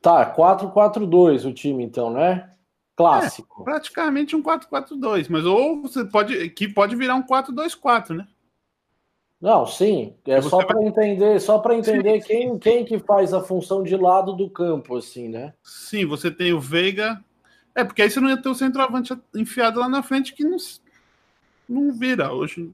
Tá, 0.02 0.34
4-4-2 0.34 1.48
o 1.48 1.54
time, 1.54 1.84
então, 1.84 2.10
né? 2.10 2.50
Clássico. 2.96 3.62
É, 3.62 3.64
praticamente 3.64 4.34
um 4.34 4.42
4-4-2, 4.42 5.28
mas 5.30 5.44
ou 5.44 5.80
você 5.80 6.04
pode. 6.04 6.50
Que 6.50 6.68
pode 6.68 6.96
virar 6.96 7.14
um 7.14 7.22
4-2-4, 7.22 8.16
né? 8.16 8.26
Não, 9.40 9.66
sim. 9.66 10.14
É 10.26 10.40
só 10.42 10.64
para 10.64 10.78
vai... 10.78 10.88
entender, 10.88 11.40
só 11.40 11.58
para 11.58 11.74
entender 11.74 12.20
sim, 12.20 12.26
quem, 12.26 12.52
sim. 12.52 12.58
quem 12.58 12.84
que 12.84 12.98
faz 12.98 13.32
a 13.32 13.40
função 13.40 13.82
de 13.82 13.96
lado 13.96 14.34
do 14.34 14.50
campo, 14.50 14.96
assim, 14.96 15.28
né? 15.28 15.54
Sim, 15.62 16.04
você 16.04 16.30
tem 16.30 16.52
o 16.52 16.60
Veiga. 16.60 17.22
É, 17.74 17.82
porque 17.82 18.02
aí 18.02 18.10
você 18.10 18.20
não 18.20 18.28
ia 18.28 18.40
ter 18.40 18.48
o 18.48 18.54
centroavante 18.54 19.16
enfiado 19.34 19.80
lá 19.80 19.88
na 19.88 20.02
frente 20.02 20.34
que 20.34 20.44
não, 20.44 20.58
não 21.68 21.92
vira. 21.92 22.32
Hoje, 22.32 22.70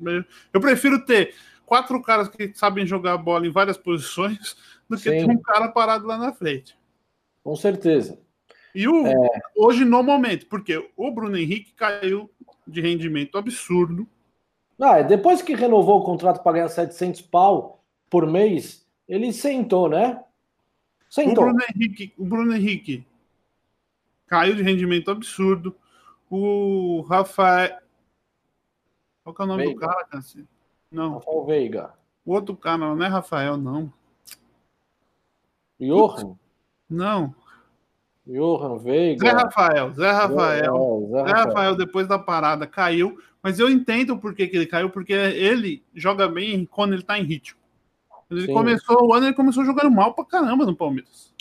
eu 0.52 0.60
prefiro 0.60 1.04
ter 1.04 1.34
quatro 1.64 2.02
caras 2.02 2.28
que 2.28 2.52
sabem 2.54 2.86
jogar 2.86 3.16
bola 3.16 3.46
em 3.46 3.50
várias 3.50 3.76
posições 3.76 4.56
do 4.88 4.96
que 4.96 5.04
sim. 5.04 5.26
ter 5.26 5.30
um 5.30 5.40
cara 5.40 5.68
parado 5.68 6.06
lá 6.06 6.18
na 6.18 6.32
frente. 6.32 6.76
Com 7.48 7.56
certeza. 7.56 8.20
E 8.74 8.86
o, 8.86 9.06
é... 9.06 9.40
hoje, 9.56 9.82
no 9.82 10.02
momento, 10.02 10.44
porque 10.48 10.86
o 10.94 11.10
Bruno 11.10 11.34
Henrique 11.34 11.72
caiu 11.72 12.30
de 12.66 12.82
rendimento 12.82 13.38
absurdo. 13.38 14.06
Ah, 14.78 15.00
depois 15.00 15.40
que 15.40 15.54
renovou 15.54 15.98
o 15.98 16.04
contrato 16.04 16.42
para 16.42 16.52
ganhar 16.52 16.68
700 16.68 17.22
pau 17.22 17.82
por 18.10 18.26
mês, 18.26 18.86
ele 19.08 19.32
sentou, 19.32 19.88
né? 19.88 20.22
Sentou. 21.08 21.44
O 21.44 21.46
Bruno 21.46 21.64
Henrique, 21.74 22.12
o 22.18 22.24
Bruno 22.26 22.54
Henrique 22.54 23.06
caiu 24.26 24.54
de 24.54 24.62
rendimento 24.62 25.10
absurdo. 25.10 25.74
O 26.30 27.00
Rafael. 27.08 27.78
Qual 29.24 29.34
é 29.38 29.42
o 29.42 29.46
nome 29.46 29.64
Veiga. 29.64 29.74
do 29.74 29.86
cara, 29.86 30.04
Cassi? 30.04 30.46
Não. 30.92 31.14
Rafael 31.14 31.46
Veiga. 31.46 31.94
O 32.26 32.34
outro 32.34 32.54
cara, 32.54 32.76
não 32.76 33.02
é 33.02 33.08
Rafael, 33.08 33.56
não. 33.56 33.90
Johan? 35.80 36.36
Não. 36.88 37.34
Johan 38.26 38.78
Veiga. 38.78 39.26
Zé 39.26 39.32
Rafael, 39.32 39.94
Zé 39.94 40.10
Rafael. 40.10 41.08
Zé, 41.10 41.18
Zé, 41.18 41.24
Zé 41.24 41.32
Rafael, 41.32 41.74
depois 41.74 42.06
da 42.06 42.18
parada, 42.18 42.66
caiu. 42.66 43.16
Mas 43.42 43.58
eu 43.58 43.70
entendo 43.70 44.18
por 44.18 44.34
que, 44.34 44.46
que 44.46 44.56
ele 44.56 44.66
caiu, 44.66 44.90
porque 44.90 45.12
ele 45.12 45.82
joga 45.94 46.28
bem 46.28 46.66
quando 46.66 46.92
ele 46.92 47.02
tá 47.02 47.18
em 47.18 47.24
ritmo. 47.24 47.58
Ele 48.30 48.46
Sim. 48.46 48.52
começou 48.52 49.06
o 49.06 49.14
ano, 49.14 49.26
ele 49.26 49.34
começou 49.34 49.64
jogando 49.64 49.90
mal 49.90 50.12
pra 50.12 50.24
caramba 50.24 50.66
no 50.66 50.76
Palmeiras. 50.76 51.32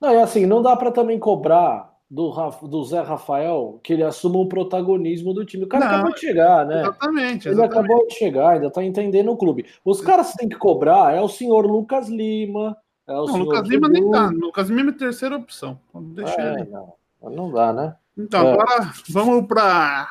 Não, 0.00 0.10
é 0.10 0.22
assim, 0.22 0.46
não 0.46 0.62
dá 0.62 0.76
para 0.76 0.92
também 0.92 1.18
cobrar 1.18 1.92
do, 2.08 2.30
do 2.62 2.84
Zé 2.84 3.00
Rafael 3.00 3.80
que 3.82 3.92
ele 3.92 4.04
assuma 4.04 4.38
o 4.38 4.48
protagonismo 4.48 5.34
do 5.34 5.44
time. 5.44 5.64
O 5.64 5.68
cara 5.68 5.84
não, 5.84 5.92
acabou 5.94 6.14
de 6.14 6.20
chegar, 6.20 6.66
né? 6.66 6.82
Exatamente, 6.82 7.48
exatamente. 7.48 7.48
Ele 7.48 7.62
acabou 7.62 8.06
de 8.06 8.14
chegar, 8.14 8.50
ainda 8.50 8.70
tá 8.70 8.84
entendendo 8.84 9.32
o 9.32 9.36
clube. 9.36 9.66
Os 9.84 10.00
caras 10.00 10.34
têm 10.34 10.48
que 10.48 10.56
cobrar 10.56 11.14
é 11.14 11.20
o 11.20 11.28
senhor 11.28 11.66
Lucas 11.66 12.08
Lima. 12.08 12.76
É 13.06 13.12
o 13.14 13.26
não, 13.26 13.36
Lucas 13.36 13.68
Lima 13.68 13.88
nem 13.88 14.10
tá. 14.10 14.30
Lucas 14.30 14.68
Lima 14.68 14.90
é 14.90 14.94
terceira 14.94 15.36
opção. 15.36 15.78
Deixa 15.94 16.40
é, 16.40 16.54
ele. 16.54 16.70
Não, 16.70 16.96
não 17.22 17.50
dá, 17.52 17.72
né? 17.72 17.96
Então, 18.16 18.48
é. 18.48 18.52
agora 18.52 18.92
vamos 19.08 19.46
para. 19.46 20.08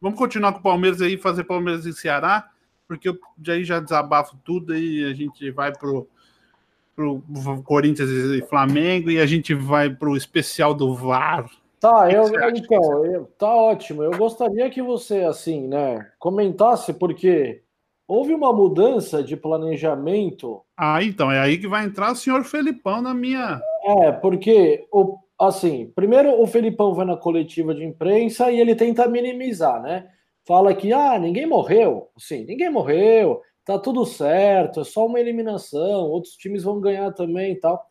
Vamos 0.00 0.18
continuar 0.18 0.52
com 0.52 0.58
o 0.58 0.62
Palmeiras 0.62 1.00
aí, 1.00 1.16
fazer 1.16 1.44
Palmeiras 1.44 1.86
e 1.86 1.92
Ceará, 1.92 2.50
porque 2.88 3.08
eu 3.08 3.18
já, 3.40 3.62
já 3.62 3.80
desabafo 3.80 4.36
tudo 4.44 4.76
e 4.76 5.04
a 5.04 5.14
gente 5.14 5.50
vai 5.50 5.72
pro 5.72 6.08
pro 6.94 7.22
Corinthians 7.64 8.10
e 8.10 8.42
Flamengo 8.42 9.10
e 9.10 9.18
a 9.18 9.26
gente 9.26 9.54
vai 9.54 9.88
pro 9.88 10.16
especial 10.16 10.74
do 10.74 10.94
VAR. 10.94 11.50
Tá, 11.80 12.08
eu, 12.12 12.28
então, 12.54 13.06
eu, 13.06 13.24
tá 13.36 13.48
ótimo. 13.48 14.02
Eu 14.04 14.12
gostaria 14.12 14.70
que 14.70 14.80
você, 14.80 15.24
assim, 15.24 15.66
né, 15.66 16.08
comentasse, 16.18 16.92
porque 16.92 17.62
houve 18.06 18.34
uma 18.34 18.52
mudança 18.52 19.22
de 19.22 19.36
planejamento. 19.36 20.62
Ah, 20.76 21.02
então, 21.02 21.30
é 21.30 21.38
aí 21.38 21.58
que 21.58 21.68
vai 21.68 21.84
entrar 21.84 22.12
o 22.12 22.16
senhor 22.16 22.44
Felipão 22.44 23.00
na 23.00 23.14
minha. 23.14 23.60
É, 23.84 24.12
porque, 24.12 24.86
o, 24.92 25.18
assim, 25.38 25.90
primeiro 25.94 26.40
o 26.40 26.46
Felipão 26.46 26.94
vai 26.94 27.06
na 27.06 27.16
coletiva 27.16 27.74
de 27.74 27.84
imprensa 27.84 28.50
e 28.50 28.60
ele 28.60 28.74
tenta 28.74 29.08
minimizar, 29.08 29.80
né? 29.80 30.08
Fala 30.46 30.74
que, 30.74 30.92
ah, 30.92 31.18
ninguém 31.18 31.46
morreu. 31.46 32.08
Sim, 32.18 32.44
ninguém 32.44 32.70
morreu 32.70 33.40
tá 33.64 33.78
tudo 33.78 34.04
certo, 34.04 34.80
é 34.80 34.84
só 34.84 35.06
uma 35.06 35.20
eliminação, 35.20 36.08
outros 36.08 36.34
times 36.34 36.64
vão 36.64 36.80
ganhar 36.80 37.12
também 37.12 37.52
e 37.52 37.60
tal. 37.60 37.84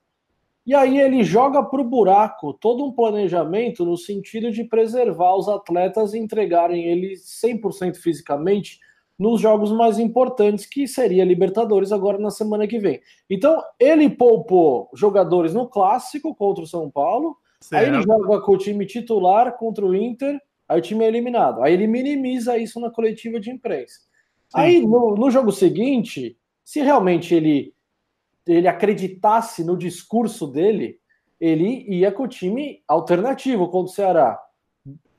E 0.65 0.75
aí 0.75 0.99
ele 0.99 1.23
joga 1.23 1.63
para 1.63 1.81
o 1.81 1.89
buraco 1.89 2.53
todo 2.53 2.85
um 2.85 2.91
planejamento 2.91 3.83
no 3.83 3.97
sentido 3.97 4.51
de 4.51 4.63
preservar 4.63 5.35
os 5.35 5.49
atletas 5.49 6.13
e 6.13 6.19
entregarem 6.19 6.85
eles 6.85 7.25
100% 7.43 7.95
fisicamente 7.95 8.79
nos 9.21 9.39
jogos 9.39 9.71
mais 9.71 9.99
importantes, 9.99 10.65
que 10.65 10.87
seria 10.87 11.23
Libertadores 11.23 11.91
agora 11.91 12.17
na 12.17 12.31
semana 12.31 12.67
que 12.67 12.79
vem. 12.79 12.99
Então, 13.29 13.61
ele 13.79 14.09
poupou 14.09 14.89
jogadores 14.95 15.53
no 15.53 15.69
clássico 15.69 16.33
contra 16.33 16.63
o 16.63 16.67
São 16.67 16.89
Paulo, 16.89 17.37
certo. 17.61 17.83
aí 17.83 17.93
ele 17.93 18.01
joga 18.01 18.41
com 18.41 18.53
o 18.53 18.57
time 18.57 18.83
titular 18.83 19.55
contra 19.59 19.85
o 19.85 19.95
Inter, 19.95 20.39
aí 20.67 20.79
o 20.79 20.81
time 20.81 21.05
é 21.05 21.07
eliminado. 21.07 21.61
Aí 21.61 21.71
ele 21.71 21.85
minimiza 21.85 22.57
isso 22.57 22.79
na 22.79 22.89
coletiva 22.89 23.39
de 23.39 23.51
imprensa. 23.51 23.99
Aí, 24.51 24.81
no, 24.81 25.15
no 25.15 25.29
jogo 25.29 25.51
seguinte, 25.51 26.35
se 26.65 26.81
realmente 26.81 27.35
ele, 27.35 27.75
ele 28.47 28.67
acreditasse 28.67 29.63
no 29.63 29.77
discurso 29.77 30.47
dele, 30.47 30.97
ele 31.39 31.85
ia 31.87 32.11
com 32.11 32.23
o 32.23 32.27
time 32.27 32.81
alternativo 32.87 33.69
contra 33.69 33.91
o 33.91 33.95
Ceará. 33.95 34.39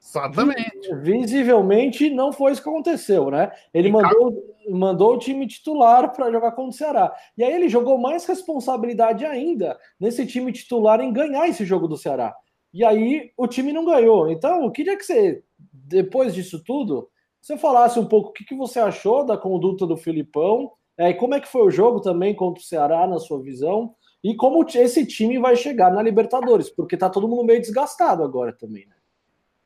Exatamente. 0.03 0.95
Visivelmente 0.97 2.11
não 2.11 2.33
foi 2.33 2.53
isso 2.53 2.63
que 2.63 2.69
aconteceu, 2.69 3.31
né? 3.31 3.53
Ele 3.73 3.91
mandou, 3.91 4.45
mandou 4.69 5.15
o 5.15 5.19
time 5.19 5.47
titular 5.47 6.13
para 6.13 6.31
jogar 6.31 6.53
contra 6.53 6.71
o 6.71 6.73
Ceará. 6.73 7.15
E 7.39 7.45
aí 7.45 7.53
ele 7.53 7.69
jogou 7.69 7.97
mais 7.97 8.27
responsabilidade 8.27 9.25
ainda 9.25 9.79
nesse 9.99 10.27
time 10.27 10.53
titular 10.53 11.01
em 11.01 11.13
ganhar 11.13 11.49
esse 11.49 11.65
jogo 11.65 11.87
do 11.87 11.97
Ceará. 11.97 12.35
E 12.75 12.85
aí 12.85 13.31
o 13.37 13.47
time 13.47 13.73
não 13.73 13.85
ganhou. 13.85 14.29
Então, 14.29 14.65
eu 14.65 14.71
queria 14.73 14.97
que 14.97 15.05
você, 15.05 15.43
depois 15.73 16.35
disso 16.35 16.63
tudo, 16.65 17.09
você 17.41 17.57
falasse 17.57 17.99
um 17.99 18.07
pouco 18.07 18.31
o 18.31 18.33
que, 18.33 18.45
que 18.45 18.57
você 18.57 18.81
achou 18.81 19.25
da 19.25 19.37
conduta 19.37 19.87
do 19.87 19.97
Filipão, 19.97 20.73
é, 20.99 21.11
e 21.11 21.15
como 21.15 21.35
é 21.35 21.41
que 21.41 21.49
foi 21.49 21.63
o 21.63 21.71
jogo 21.71 22.01
também 22.01 22.35
contra 22.35 22.61
o 22.61 22.67
Ceará, 22.67 23.07
na 23.07 23.19
sua 23.19 23.43
visão, 23.43 23.95
e 24.23 24.35
como 24.37 24.65
esse 24.75 25.07
time 25.07 25.39
vai 25.39 25.57
chegar 25.57 25.91
na 25.93 26.03
Libertadores, 26.03 26.71
porque 26.71 26.97
tá 26.97 27.11
todo 27.11 27.29
mundo 27.29 27.45
meio 27.45 27.61
desgastado 27.61 28.23
agora 28.23 28.53
também, 28.53 28.87
né? 28.87 28.95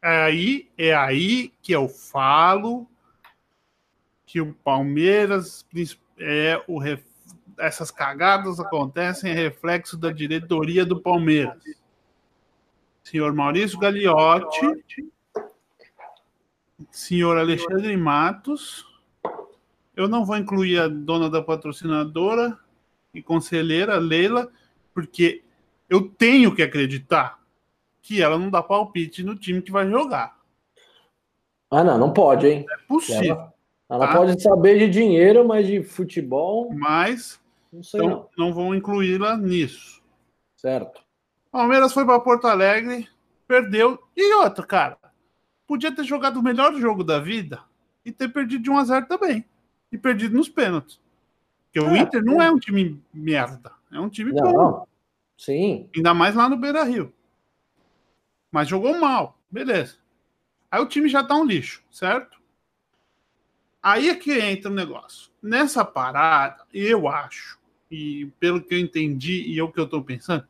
É 0.03 0.25
aí, 0.25 0.71
é 0.77 0.95
aí 0.95 1.53
que 1.63 1.73
eu 1.73 1.89
falo 1.89 2.87
que 4.25 4.41
o 4.41 4.53
Palmeiras 4.53 5.67
é 6.19 6.63
o 6.67 6.79
ref... 6.79 7.03
essas 7.59 7.91
cagadas 7.91 8.61
acontecem 8.61 9.35
reflexo 9.35 9.97
da 9.97 10.13
diretoria 10.13 10.85
do 10.85 11.01
Palmeiras. 11.01 11.63
Senhor 13.03 13.33
Maurício 13.33 13.79
Gagliotti 13.79 15.13
senhor 16.91 17.37
Alexandre 17.39 17.97
Matos. 17.97 18.87
Eu 19.95 20.09
não 20.09 20.25
vou 20.25 20.37
incluir 20.37 20.79
a 20.79 20.89
dona 20.89 21.31
da 21.31 21.43
patrocinadora 21.43 22.59
e 23.15 23.23
conselheira, 23.23 23.97
Leila, 23.97 24.51
porque 24.93 25.43
eu 25.89 26.09
tenho 26.09 26.55
que 26.55 26.63
acreditar 26.63 27.41
que 28.07 28.23
ela 28.23 28.39
não 28.39 28.49
dá 28.49 28.63
palpite 28.63 29.25
no 29.25 29.35
time 29.35 29.61
que 29.61 29.73
vai 29.73 29.91
jogar. 29.91 30.39
Ah, 31.69 31.83
não, 31.83 31.99
não 31.99 32.13
pode, 32.13 32.47
hein? 32.47 32.65
É 32.71 32.87
possível. 32.87 33.35
Ela, 33.35 33.53
ela 33.91 34.07
tá? 34.07 34.17
pode 34.17 34.41
saber 34.41 34.79
de 34.79 34.89
dinheiro, 34.89 35.45
mas 35.45 35.67
de 35.67 35.83
futebol. 35.83 36.73
Mas 36.73 37.41
não, 37.73 37.83
sei 37.83 38.01
então, 38.01 38.29
não. 38.39 38.47
não 38.47 38.55
vão 38.55 38.73
incluí-la 38.77 39.37
nisso. 39.37 40.01
Certo. 40.55 41.03
Palmeiras 41.51 41.93
foi 41.93 42.07
para 42.07 42.21
Porto 42.21 42.47
Alegre, 42.47 43.09
perdeu. 43.49 43.99
E 44.17 44.35
outra, 44.35 44.65
cara, 44.65 44.99
podia 45.67 45.91
ter 45.91 46.05
jogado 46.05 46.37
o 46.37 46.43
melhor 46.43 46.75
jogo 46.75 47.03
da 47.03 47.19
vida 47.19 47.61
e 48.05 48.13
ter 48.13 48.29
perdido 48.29 48.63
de 48.63 48.71
1 48.71 48.79
a 48.79 48.85
0 48.85 49.07
também. 49.07 49.45
E 49.91 49.99
perdido 49.99 50.37
nos 50.37 50.49
pênaltis. 50.49 51.01
Porque 51.65 51.81
é, 51.81 51.83
o 51.83 51.97
Inter 51.97 52.25
não 52.25 52.41
é. 52.41 52.47
é 52.47 52.51
um 52.53 52.59
time 52.59 53.03
merda. 53.13 53.73
É 53.93 53.99
um 53.99 54.09
time 54.09 54.31
não, 54.31 54.53
bom. 54.53 54.87
Sim. 55.37 55.91
Ainda 55.97 56.15
mais 56.15 56.37
lá 56.37 56.49
no 56.49 56.57
Beira 56.57 56.85
Rio. 56.85 57.13
Mas 58.51 58.69
jogou 58.69 58.99
mal. 58.99 59.39
Beleza. 59.51 59.97
Aí 60.71 60.81
o 60.81 60.87
time 60.87 61.09
já 61.09 61.23
tá 61.23 61.35
um 61.35 61.45
lixo, 61.45 61.83
certo? 61.91 62.39
Aí 63.83 64.09
é 64.09 64.15
que 64.15 64.33
entra 64.33 64.71
o 64.71 64.75
negócio. 64.75 65.31
Nessa 65.41 65.85
parada, 65.85 66.65
eu 66.75 67.07
acho, 67.07 67.59
e 67.91 68.27
pelo 68.41 68.61
que 68.61 68.75
eu 68.75 68.79
entendi 68.79 69.43
e 69.47 69.59
é 69.59 69.63
o 69.63 69.71
que 69.71 69.79
eu 69.79 69.89
tô 69.89 70.03
pensando, 70.03 70.45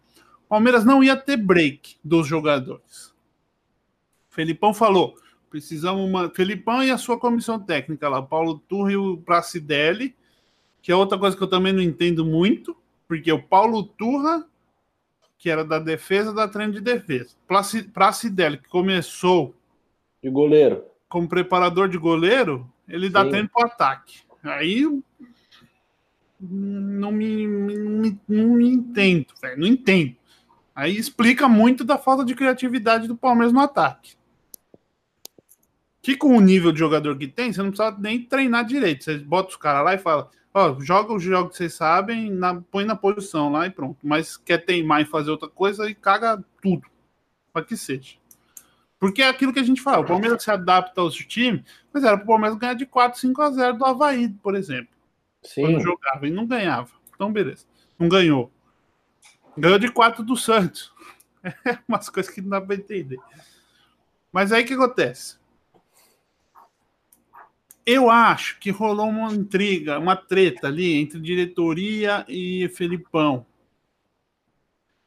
o 0.46 0.48
Palmeiras 0.48 0.84
não 0.84 1.04
ia 1.04 1.16
ter 1.16 1.36
break 1.36 1.96
dos 2.02 2.26
jogadores. 2.26 3.14
Felipão 4.30 4.72
falou: 4.72 5.18
precisamos 5.50 6.08
uma. 6.08 6.30
Felipão 6.30 6.82
e 6.82 6.90
a 6.90 6.98
sua 6.98 7.18
comissão 7.18 7.58
técnica 7.58 8.08
lá, 8.08 8.22
Paulo 8.22 8.58
Turra 8.58 8.92
e 8.92 8.96
o 8.96 9.16
Pracidelli, 9.18 10.14
que 10.80 10.92
é 10.92 10.96
outra 10.96 11.18
coisa 11.18 11.36
que 11.36 11.42
eu 11.42 11.48
também 11.48 11.72
não 11.72 11.82
entendo 11.82 12.24
muito, 12.24 12.76
porque 13.08 13.32
o 13.32 13.42
Paulo 13.42 13.82
Turra, 13.82 14.46
que 15.38 15.50
era 15.50 15.64
da 15.64 15.78
defesa, 15.78 16.32
da 16.32 16.48
treino 16.48 16.72
de 16.72 16.80
defesa. 16.80 17.34
Pracidelli, 17.92 18.58
que 18.58 18.68
começou. 18.68 19.54
De 20.22 20.30
goleiro. 20.30 20.84
Como 21.08 21.28
preparador 21.28 21.88
de 21.88 21.98
goleiro, 21.98 22.70
ele 22.88 23.08
dá 23.08 23.24
treino 23.24 23.48
para 23.48 23.66
ataque. 23.66 24.20
Aí 24.42 24.84
não 26.40 27.12
me, 27.12 27.46
me, 27.46 28.20
não 28.28 28.48
me 28.54 28.68
entendo, 28.68 29.26
velho. 29.40 29.60
Não 29.60 29.66
entendo. 29.66 30.16
Aí 30.74 30.96
explica 30.96 31.48
muito 31.48 31.84
da 31.84 31.96
falta 31.96 32.24
de 32.24 32.34
criatividade 32.34 33.08
do 33.08 33.16
Palmeiras 33.16 33.52
no 33.52 33.60
ataque 33.60 34.16
que 36.06 36.16
com 36.16 36.36
o 36.36 36.40
nível 36.40 36.70
de 36.70 36.78
jogador 36.78 37.18
que 37.18 37.26
tem, 37.26 37.52
você 37.52 37.60
não 37.60 37.72
precisa 37.72 37.96
nem 37.98 38.22
treinar 38.22 38.64
direito. 38.64 39.02
Você 39.02 39.18
bota 39.18 39.48
os 39.48 39.56
caras 39.56 39.84
lá 39.84 39.92
e 39.92 39.98
fala: 39.98 40.30
Ó, 40.58 40.80
joga 40.80 41.12
os 41.12 41.22
jogos 41.22 41.50
que 41.50 41.58
vocês 41.58 41.74
sabem, 41.74 42.30
na, 42.30 42.62
põe 42.62 42.82
na 42.82 42.96
posição 42.96 43.52
lá 43.52 43.66
e 43.66 43.70
pronto. 43.70 43.98
Mas 44.02 44.38
quer 44.38 44.64
teimar 44.64 45.02
e 45.02 45.04
fazer 45.04 45.30
outra 45.30 45.50
coisa 45.50 45.86
e 45.86 45.94
caga 45.94 46.42
tudo. 46.62 46.88
Para 47.52 47.62
que 47.62 47.76
seja. 47.76 48.16
Porque 48.98 49.20
é 49.20 49.28
aquilo 49.28 49.52
que 49.52 49.58
a 49.58 49.62
gente 49.62 49.82
fala: 49.82 50.00
o 50.00 50.06
Palmeiras 50.06 50.42
se 50.42 50.50
adapta 50.50 51.02
aos 51.02 51.14
times, 51.14 51.62
mas 51.92 52.04
era 52.04 52.16
para 52.16 52.24
o 52.24 52.28
Palmeiras 52.28 52.58
ganhar 52.58 52.72
de 52.72 52.86
4, 52.86 53.20
5 53.20 53.42
a 53.42 53.50
0 53.50 53.76
do 53.76 53.84
Havaí, 53.84 54.30
por 54.42 54.54
exemplo. 54.54 54.88
Sim. 55.42 55.60
Quando 55.60 55.80
jogava 55.80 56.26
e 56.26 56.30
não 56.30 56.46
ganhava. 56.46 56.88
Então, 57.14 57.30
beleza. 57.30 57.66
Não 57.98 58.08
ganhou. 58.08 58.50
Ganhou 59.58 59.78
de 59.78 59.92
4 59.92 60.24
do 60.24 60.36
Santos. 60.38 60.90
É 61.64 61.78
umas 61.86 62.08
coisas 62.08 62.32
que 62.32 62.40
não 62.40 62.48
dá 62.48 62.60
para 62.60 62.74
entender. 62.74 63.20
Mas 64.32 64.50
aí 64.50 64.64
o 64.64 64.66
que 64.66 64.74
acontece? 64.74 65.38
Eu 67.86 68.10
acho 68.10 68.58
que 68.58 68.72
rolou 68.72 69.08
uma 69.08 69.32
intriga, 69.32 69.96
uma 69.96 70.16
treta 70.16 70.66
ali 70.66 70.94
entre 70.94 71.20
diretoria 71.20 72.24
e 72.28 72.68
Felipão. 72.70 73.46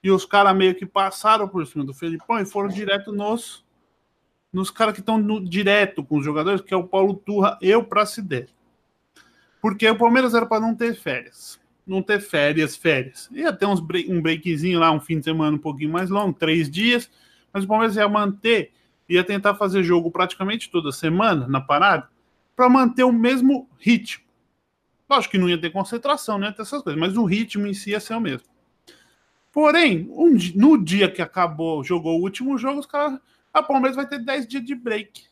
E 0.02 0.10
os 0.10 0.26
caras 0.26 0.56
meio 0.56 0.74
que 0.74 0.86
passaram 0.86 1.46
por 1.46 1.68
cima 1.68 1.84
do 1.84 1.94
Felipão 1.94 2.40
e 2.40 2.46
foram 2.46 2.70
direto 2.70 3.12
nos, 3.12 3.66
nos 4.54 4.72
caras 4.72 4.94
que 4.94 5.02
estão 5.02 5.44
direto 5.44 6.06
com 6.06 6.20
os 6.20 6.24
jogadores, 6.24 6.62
que 6.62 6.74
é 6.74 6.78
o 6.78 6.88
Paulo 6.88 7.16
Turra 7.16 7.60
e 7.62 7.76
o 7.76 7.84
Pracidelli. 7.84 8.48
Porque 9.62 9.90
o 9.90 9.98
Palmeiras 9.98 10.34
era 10.34 10.46
para 10.46 10.62
não 10.62 10.74
ter 10.74 10.96
férias. 10.96 11.60
não 11.86 12.02
ter 12.02 12.22
férias, 12.22 12.78
férias. 12.78 13.30
Ia 13.34 13.52
ter 13.52 13.66
uns 13.66 13.82
break, 13.82 14.10
um 14.10 14.22
breakzinho 14.22 14.80
lá, 14.80 14.90
um 14.90 15.02
fim 15.02 15.20
de 15.20 15.26
semana 15.26 15.58
um 15.58 15.60
pouquinho 15.60 15.92
mais 15.92 16.10
longo, 16.10 16.38
três 16.38 16.70
dias, 16.70 17.12
mas 17.52 17.66
o 17.66 17.68
Palmeiras 17.68 17.98
ia 17.98 18.08
manter, 18.08 18.72
ia 19.10 19.24
tentar 19.24 19.56
fazer 19.56 19.84
jogo 19.84 20.10
praticamente 20.10 20.70
toda 20.70 20.94
semana 20.94 21.46
na 21.46 21.60
parada, 21.60 22.08
para 22.60 22.68
manter 22.68 23.06
o 23.06 23.12
mesmo 23.14 23.70
ritmo. 23.80 24.26
Lógico 25.10 25.32
que 25.32 25.38
não 25.38 25.48
ia 25.48 25.58
ter 25.58 25.70
concentração, 25.70 26.38
não 26.38 26.46
ia 26.46 26.52
ter 26.52 26.64
essas 26.64 26.84
coisas, 26.84 27.00
mas 27.00 27.16
o 27.16 27.24
ritmo 27.24 27.66
em 27.66 27.74
si 27.74 27.92
ia 27.92 28.02
ser 28.02 28.16
o 28.16 28.20
mesmo. 28.20 28.50
Porém, 29.50 30.12
um, 30.12 30.38
no 30.56 30.78
dia 30.78 31.10
que 31.10 31.22
acabou, 31.22 31.82
jogou 31.86 32.20
o 32.20 32.22
último 32.22 32.58
jogo, 32.58 32.82
os 32.82 32.86
caras. 32.86 33.18
A 33.54 33.64
Palmeiras 33.64 33.96
vai 33.96 34.06
ter 34.06 34.20
10 34.20 34.46
dias 34.46 34.66
de 34.66 34.76
break. 34.76 35.24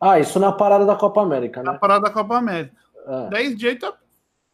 Ah, 0.00 0.18
isso 0.18 0.40
na 0.40 0.50
parada 0.50 0.86
da 0.86 0.96
Copa 0.96 1.20
América, 1.20 1.62
né? 1.62 1.72
Na 1.72 1.78
parada 1.78 2.06
da 2.06 2.10
Copa 2.10 2.38
América. 2.38 2.74
É. 3.06 3.28
10 3.28 3.58
dias, 3.58 3.74
então, 3.74 3.92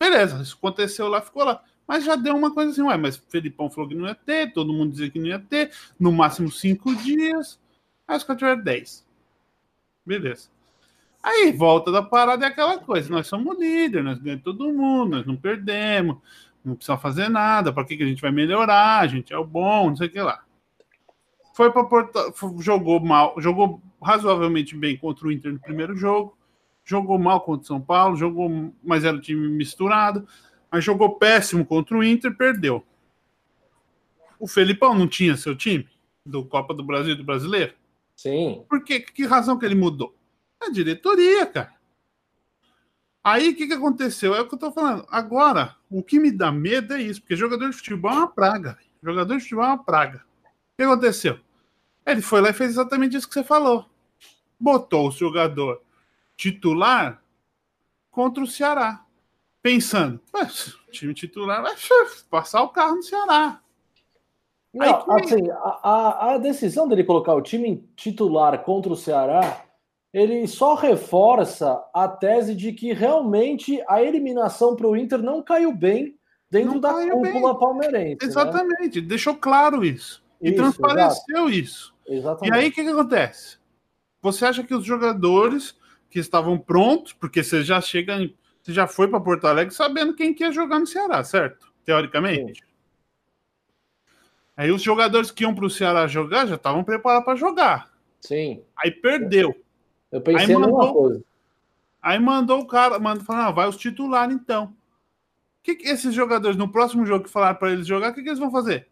beleza, 0.01 0.43
isso 0.43 0.57
aconteceu 0.59 1.07
lá, 1.07 1.21
ficou 1.21 1.45
lá. 1.45 1.63
Mas 1.87 2.03
já 2.03 2.17
deu 2.17 2.35
uma 2.35 2.53
coisa 2.53 2.73
assim, 2.73 2.83
ué, 2.83 2.97
mas 2.97 3.17
o 3.17 3.23
Felipão 3.29 3.71
falou 3.71 3.89
que 3.89 3.95
não 3.95 4.09
ia 4.09 4.15
ter, 4.17 4.53
todo 4.53 4.73
mundo 4.73 4.91
dizia 4.91 5.09
que 5.09 5.21
não 5.21 5.29
ia 5.29 5.39
ter, 5.39 5.71
no 6.01 6.11
máximo 6.11 6.51
5 6.51 6.97
dias. 6.97 7.61
Aí 8.09 8.17
os 8.17 8.25
caras 8.25 8.41
tiveram 8.41 8.61
10. 8.61 9.07
Beleza. 10.05 10.49
Aí 11.23 11.53
volta 11.53 11.93
da 11.93 12.03
parada 12.03 12.45
é 12.45 12.49
aquela 12.49 12.79
coisa, 12.79 13.09
nós 13.11 13.29
somos 13.29 13.59
líderes, 13.59 14.05
nós 14.05 14.19
ganhamos 14.19 14.43
todo 14.43 14.73
mundo, 14.73 15.17
nós 15.17 15.27
não 15.27 15.37
perdemos 15.37 16.17
não 16.65 16.77
precisa 16.77 16.97
fazer 16.97 17.29
nada, 17.29 17.73
para 17.73 17.85
que, 17.85 17.97
que 17.97 18.03
a 18.03 18.07
gente 18.07 18.23
vai 18.23 18.31
melhorar? 18.31 19.01
A 19.01 19.07
gente 19.07 19.33
é 19.33 19.39
o 19.39 19.45
bom, 19.45 19.91
não 19.91 19.97
sei 19.97 20.07
o 20.07 20.11
que 20.11 20.21
lá. 20.21 20.45
Foi 21.55 21.71
para 21.71 21.85
Porto, 21.85 22.35
jogou 22.61 23.01
mal, 23.01 23.35
jogou 23.39 23.83
razoavelmente 24.01 24.77
bem 24.77 24.97
contra 24.97 25.27
o 25.27 25.33
Inter 25.33 25.53
no 25.53 25.61
primeiro 25.61 25.97
jogo, 25.97 26.37
jogou 26.85 27.19
mal 27.19 27.41
contra 27.41 27.65
o 27.65 27.67
São 27.67 27.81
Paulo, 27.81 28.17
jogou, 28.17 28.73
mas 28.83 29.05
era 29.05 29.17
um 29.17 29.21
time 29.21 29.49
misturado, 29.49 30.27
mas 30.71 30.85
jogou 30.85 31.17
péssimo 31.17 31.65
contra 31.65 31.97
o 31.97 32.03
Inter, 32.03 32.35
perdeu. 32.35 32.83
O 34.39 34.49
Felipão 34.49 34.95
não 34.95 35.07
tinha 35.07 35.37
seu 35.37 35.55
time 35.55 35.87
do 36.25 36.45
Copa 36.45 36.73
do 36.73 36.83
Brasil 36.83 37.13
e 37.13 37.17
do 37.17 37.25
Brasileiro? 37.25 37.75
Sim. 38.17 38.65
Por 38.69 38.83
quê? 38.83 39.01
Que 39.01 39.27
razão 39.27 39.59
que 39.59 39.67
ele 39.67 39.75
mudou? 39.75 40.15
A 40.63 40.71
diretoria, 40.71 41.45
cara. 41.47 41.75
Aí 43.25 43.51
o 43.51 43.57
que, 43.57 43.67
que 43.67 43.75
aconteceu? 43.75 44.35
É 44.35 44.41
o 44.41 44.49
que 44.49 44.55
eu 44.55 44.59
tô 44.59 44.73
falando. 44.73 45.07
Agora, 45.11 45.77
o 45.91 46.03
que 46.03 46.19
me 46.19 46.31
dá 46.31 46.51
medo 46.51 46.95
é 46.95 47.03
isso, 47.03 47.21
porque 47.21 47.37
jogador 47.37 47.71
de 47.71 47.77
futebol 47.77 48.11
é 48.11 48.15
uma 48.15 48.29
praga. 48.29 48.79
Jogador 49.03 49.37
de 49.37 49.43
futebol 49.43 49.65
é 49.65 49.69
uma 49.69 49.85
praga. 49.85 50.25
O 50.45 50.77
que 50.77 50.83
aconteceu? 50.83 51.39
Ele 52.05 52.21
foi 52.21 52.41
lá 52.41 52.51
e 52.51 52.53
fez 52.53 52.71
exatamente 52.71 53.17
isso 53.17 53.29
que 53.29 53.35
você 53.35 53.45
falou. 53.45 53.87
Botou 54.59 55.09
o 55.09 55.13
jogador 55.13 55.83
titular 56.37 57.23
contra 58.11 58.43
o 58.43 58.47
Ceará. 58.47 59.05
Pensando, 59.61 60.21
o 60.89 60.91
time 60.91 61.15
titular 61.15 61.63
vai 61.63 61.75
passar 62.29 62.63
o 62.63 62.71
carro 62.71 62.97
no 62.97 63.03
Ceará. 63.03 63.61
Não, 64.75 64.85
Aí, 64.85 65.23
assim, 65.23 65.51
a, 65.51 66.33
a 66.33 66.39
decisão 66.39 66.89
dele 66.89 67.05
colocar 67.05 67.35
o 67.35 67.43
time 67.43 67.89
titular 67.95 68.59
contra 68.65 68.93
o 68.93 68.97
Ceará 68.97 69.65
ele 70.13 70.47
só 70.47 70.75
reforça 70.75 71.83
a 71.95 72.07
tese 72.07 72.55
de 72.55 72.73
que 72.73 72.93
realmente 72.93 73.83
a 73.89 74.03
eliminação 74.03 74.77
para 74.77 74.87
o 74.87 74.97
Inter 74.97 75.23
não 75.23 75.43
caiu 75.43 75.75
bem 75.75 76.17
dentro 76.51 76.75
não 76.75 76.81
da 76.81 76.93
cúpula 76.93 77.53
bem. 77.53 77.61
palmeirense. 77.61 78.19
Né? 78.21 78.29
Exatamente, 78.29 79.01
né? 79.01 79.07
deixou 79.07 79.35
claro 79.35 79.85
isso. 79.85 80.23
E 80.41 80.49
isso, 80.49 80.57
transpareceu 80.57 81.49
isso. 81.49 81.95
Exatamente. 82.07 82.55
E 82.55 82.59
aí 82.59 82.69
o 82.69 82.73
que, 82.73 82.85
que 82.85 82.91
acontece? 82.91 83.57
Você 84.21 84.45
acha 84.45 84.63
que 84.63 84.75
os 84.75 84.85
jogadores 84.85 85.75
que 86.11 86.19
estavam 86.19 86.59
prontos, 86.59 87.15
porque 87.15 87.43
você 87.43 87.63
já 87.63 87.81
chega, 87.81 88.19
você 88.63 88.73
já 88.73 88.87
foi 88.87 89.09
para 89.09 89.21
Porto 89.21 89.47
Alegre 89.47 89.73
sabendo 89.73 90.15
quem 90.15 90.35
que 90.35 90.45
ia 90.45 90.53
jogar 90.53 90.79
no 90.79 90.87
Ceará, 90.87 91.25
certo? 91.25 91.73
Teoricamente. 91.85 92.61
Sim. 92.61 92.73
Aí 94.55 94.71
os 94.71 94.83
jogadores 94.83 95.31
que 95.31 95.45
iam 95.45 95.55
para 95.55 95.65
o 95.65 95.71
Ceará 95.71 96.07
jogar 96.07 96.47
já 96.47 96.57
estavam 96.57 96.85
preparados 96.85 97.25
para 97.25 97.35
jogar. 97.35 97.91
Sim. 98.21 98.63
Aí 98.77 98.91
perdeu. 98.91 99.57
Eu 100.13 100.21
pensei 100.21 100.55
mandou, 100.55 100.79
mesma 100.79 100.93
coisa. 100.93 101.25
Aí 102.03 102.19
mandou 102.19 102.61
o 102.61 102.67
cara, 102.67 102.99
mandou 102.99 103.25
falar, 103.25 103.47
ah, 103.47 103.51
vai 103.51 103.67
os 103.67 103.77
titulares 103.77 104.35
então. 104.35 104.67
O 104.67 105.63
que, 105.63 105.77
que 105.77 105.89
esses 105.89 106.15
jogadores 106.15 106.57
no 106.57 106.71
próximo 106.71 107.07
jogo 107.07 107.25
que 107.25 107.31
falaram 107.31 107.57
para 107.57 107.73
eles 107.73 107.87
jogar, 107.87 108.11
o 108.11 108.15
que, 108.15 108.23
que 108.23 108.29
eles 108.29 108.39
vão 108.39 108.51
fazer? 108.51 108.89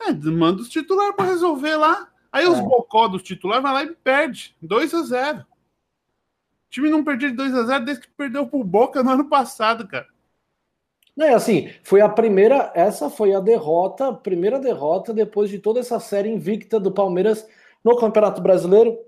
É, 0.00 0.12
manda 0.12 0.60
os 0.60 0.68
titulares 0.68 1.14
para 1.14 1.26
resolver 1.26 1.76
lá. 1.76 2.10
Aí 2.32 2.44
é. 2.44 2.48
os 2.48 2.58
bocó 2.60 3.06
dos 3.06 3.22
titulares 3.22 3.62
vai 3.62 3.72
lá 3.72 3.82
e 3.84 3.94
perde. 3.94 4.56
2 4.60 4.92
a 4.94 5.02
0 5.02 5.38
O 5.40 5.44
time 6.70 6.90
não 6.90 7.04
perdia 7.04 7.30
de 7.30 7.36
2 7.36 7.54
a 7.54 7.62
0 7.62 7.84
desde 7.84 8.02
que 8.02 8.12
perdeu 8.12 8.46
pro 8.46 8.64
Boca 8.64 9.02
no 9.02 9.10
ano 9.10 9.28
passado, 9.28 9.86
cara. 9.86 10.08
Não, 11.16 11.24
é 11.24 11.32
assim, 11.32 11.70
foi 11.82 12.02
a 12.02 12.08
primeira, 12.10 12.70
essa 12.74 13.08
foi 13.08 13.34
a 13.34 13.40
derrota, 13.40 14.12
primeira 14.12 14.58
derrota 14.58 15.14
depois 15.14 15.48
de 15.48 15.58
toda 15.58 15.80
essa 15.80 15.98
série 15.98 16.28
invicta 16.28 16.78
do 16.78 16.92
Palmeiras 16.92 17.48
no 17.82 17.96
Campeonato 17.96 18.42
Brasileiro, 18.42 18.98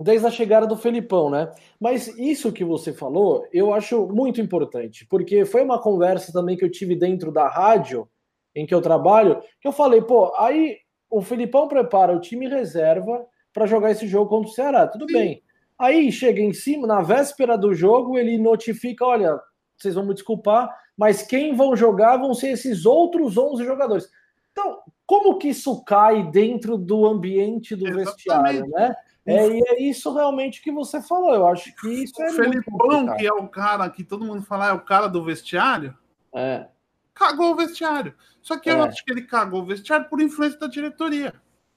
desde 0.00 0.26
a 0.26 0.30
chegada 0.30 0.66
do 0.66 0.76
Felipão, 0.76 1.28
né? 1.28 1.50
Mas 1.80 2.06
isso 2.16 2.52
que 2.52 2.64
você 2.64 2.92
falou, 2.92 3.44
eu 3.52 3.74
acho 3.74 4.06
muito 4.06 4.40
importante, 4.40 5.04
porque 5.06 5.44
foi 5.44 5.62
uma 5.62 5.80
conversa 5.80 6.32
também 6.32 6.56
que 6.56 6.64
eu 6.64 6.70
tive 6.70 6.94
dentro 6.94 7.32
da 7.32 7.48
rádio 7.48 8.08
em 8.54 8.64
que 8.64 8.74
eu 8.74 8.80
trabalho, 8.80 9.42
que 9.60 9.66
eu 9.66 9.72
falei, 9.72 10.00
pô, 10.00 10.32
aí 10.36 10.76
o 11.10 11.20
Felipão 11.20 11.66
prepara 11.66 12.14
o 12.14 12.20
time 12.20 12.48
reserva 12.48 13.26
para 13.52 13.66
jogar 13.66 13.90
esse 13.90 14.06
jogo 14.06 14.30
contra 14.30 14.50
o 14.50 14.52
Ceará, 14.52 14.86
tudo 14.86 15.06
Sim. 15.06 15.12
bem. 15.12 15.42
Aí 15.78 16.10
chega 16.12 16.40
em 16.40 16.52
cima, 16.52 16.86
na 16.86 17.02
véspera 17.02 17.56
do 17.56 17.74
jogo, 17.74 18.18
ele 18.18 18.38
notifica, 18.38 19.04
olha, 19.04 19.40
vocês 19.76 19.94
vão 19.94 20.06
me 20.06 20.14
desculpar, 20.14 20.68
mas 20.96 21.22
quem 21.22 21.54
vão 21.54 21.76
jogar 21.76 22.16
vão 22.16 22.34
ser 22.34 22.50
esses 22.50 22.84
outros 22.84 23.36
11 23.36 23.64
jogadores. 23.64 24.08
Então, 24.52 24.78
como 25.06 25.38
que 25.38 25.48
isso 25.48 25.82
cai 25.84 26.28
dentro 26.30 26.76
do 26.76 27.06
ambiente 27.06 27.76
do 27.76 27.86
Exatamente. 27.86 28.04
vestiário, 28.04 28.66
né? 28.68 28.94
É, 29.28 29.46
e 29.46 29.62
é 29.66 29.82
isso 29.82 30.12
realmente 30.12 30.62
que 30.62 30.72
você 30.72 31.02
falou. 31.02 31.34
Eu 31.34 31.46
acho 31.46 31.74
que 31.76 31.88
isso 31.88 32.20
é. 32.22 32.30
O 32.30 32.32
Felipão, 32.32 33.14
que 33.16 33.26
é 33.26 33.32
o 33.32 33.46
cara 33.46 33.88
que 33.90 34.02
todo 34.02 34.24
mundo 34.24 34.42
fala, 34.42 34.68
é 34.68 34.72
o 34.72 34.80
cara 34.80 35.06
do 35.06 35.22
vestiário. 35.22 35.94
É. 36.34 36.66
Cagou 37.14 37.52
o 37.52 37.56
vestiário. 37.56 38.14
Só 38.40 38.56
que 38.56 38.70
é. 38.70 38.72
eu 38.72 38.82
acho 38.82 39.04
que 39.04 39.12
ele 39.12 39.22
cagou 39.22 39.60
o 39.60 39.66
vestiário 39.66 40.08
por 40.08 40.22
influência 40.22 40.58
da 40.58 40.66
diretoria. 40.66 41.34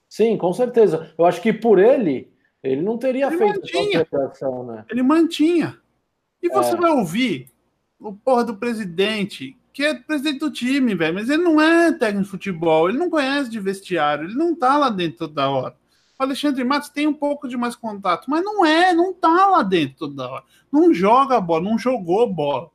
Sim, 0.08 0.38
com 0.38 0.54
certeza. 0.54 1.14
Eu 1.18 1.26
acho 1.26 1.42
que 1.42 1.52
por 1.52 1.78
ele, 1.78 2.32
ele 2.64 2.82
não 2.82 2.98
teria 2.98 3.28
ele 3.28 3.38
feito 3.38 3.60
mantinha. 3.60 4.08
essa 4.30 4.64
né? 4.64 4.86
Ele 4.90 5.04
mantinha. 5.04 5.78
E 6.42 6.48
você 6.48 6.74
é. 6.74 6.78
vai 6.78 6.92
ouvir 6.92 7.52
o 8.00 8.14
porra 8.14 8.46
do 8.46 8.56
presidente, 8.56 9.58
que 9.74 9.84
é 9.84 9.94
presidente 9.94 10.40
do 10.40 10.52
time, 10.52 10.96
velho, 10.96 11.14
mas 11.14 11.30
ele 11.30 11.44
não 11.44 11.60
é 11.60 11.92
técnico 11.92 12.24
de 12.24 12.30
futebol, 12.30 12.88
ele 12.88 12.98
não 12.98 13.10
conhece 13.10 13.50
de 13.50 13.60
vestiário, 13.60 14.26
ele 14.26 14.36
não 14.36 14.56
tá 14.56 14.78
lá 14.78 14.90
dentro 14.90 15.28
toda 15.28 15.50
hora. 15.50 15.81
Alexandre 16.24 16.64
Matos 16.64 16.90
tem 16.90 17.08
um 17.08 17.14
pouco 17.14 17.48
de 17.48 17.58
mais 17.58 17.76
contato, 17.76 18.30
mas 18.30 18.44
não 18.44 18.66
é, 18.66 18.94
não 18.94 19.14
tá 19.14 19.48
lá 19.48 19.64
dentro 19.64 20.08
toda 20.08 20.30
hora. 20.30 20.44
Não 20.72 20.94
joga 20.94 21.42
bola, 21.42 21.64
não 21.64 21.78
jogou 21.78 22.32
bola. 22.32 22.70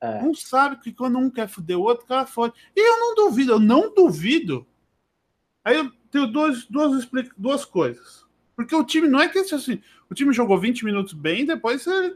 É. 0.00 0.22
Não 0.22 0.34
sabe 0.34 0.80
que 0.80 0.92
quando 0.92 1.18
um 1.18 1.30
quer 1.30 1.48
fuder 1.48 1.78
o 1.78 1.82
outro, 1.82 2.04
o 2.04 2.08
cara 2.08 2.26
fode. 2.26 2.54
E 2.74 2.80
eu 2.80 2.98
não 2.98 3.14
duvido, 3.14 3.52
eu 3.52 3.60
não 3.60 3.94
duvido. 3.94 4.66
Aí 5.64 5.76
eu 5.76 5.90
tenho 6.10 6.26
duas, 6.26 6.64
duas, 6.66 7.08
duas 7.36 7.64
coisas. 7.64 8.24
Porque 8.56 8.74
o 8.74 8.84
time 8.84 9.08
não 9.08 9.20
é 9.20 9.28
que 9.28 9.38
assim, 9.38 9.80
o 10.10 10.14
time 10.14 10.32
jogou 10.32 10.58
20 10.58 10.84
minutos 10.84 11.12
bem, 11.12 11.44
depois 11.44 11.82
você, 11.82 12.14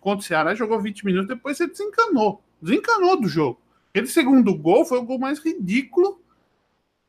contra 0.00 0.18
o 0.18 0.26
Ceará, 0.26 0.54
jogou 0.54 0.80
20 0.80 1.04
minutos, 1.04 1.28
depois 1.28 1.56
você 1.56 1.66
desencanou. 1.66 2.42
Desencanou 2.60 3.20
do 3.20 3.28
jogo. 3.28 3.60
Aquele 3.90 4.06
segundo 4.06 4.54
gol 4.54 4.84
foi 4.84 4.98
o 4.98 5.04
gol 5.04 5.18
mais 5.18 5.38
ridículo. 5.38 6.20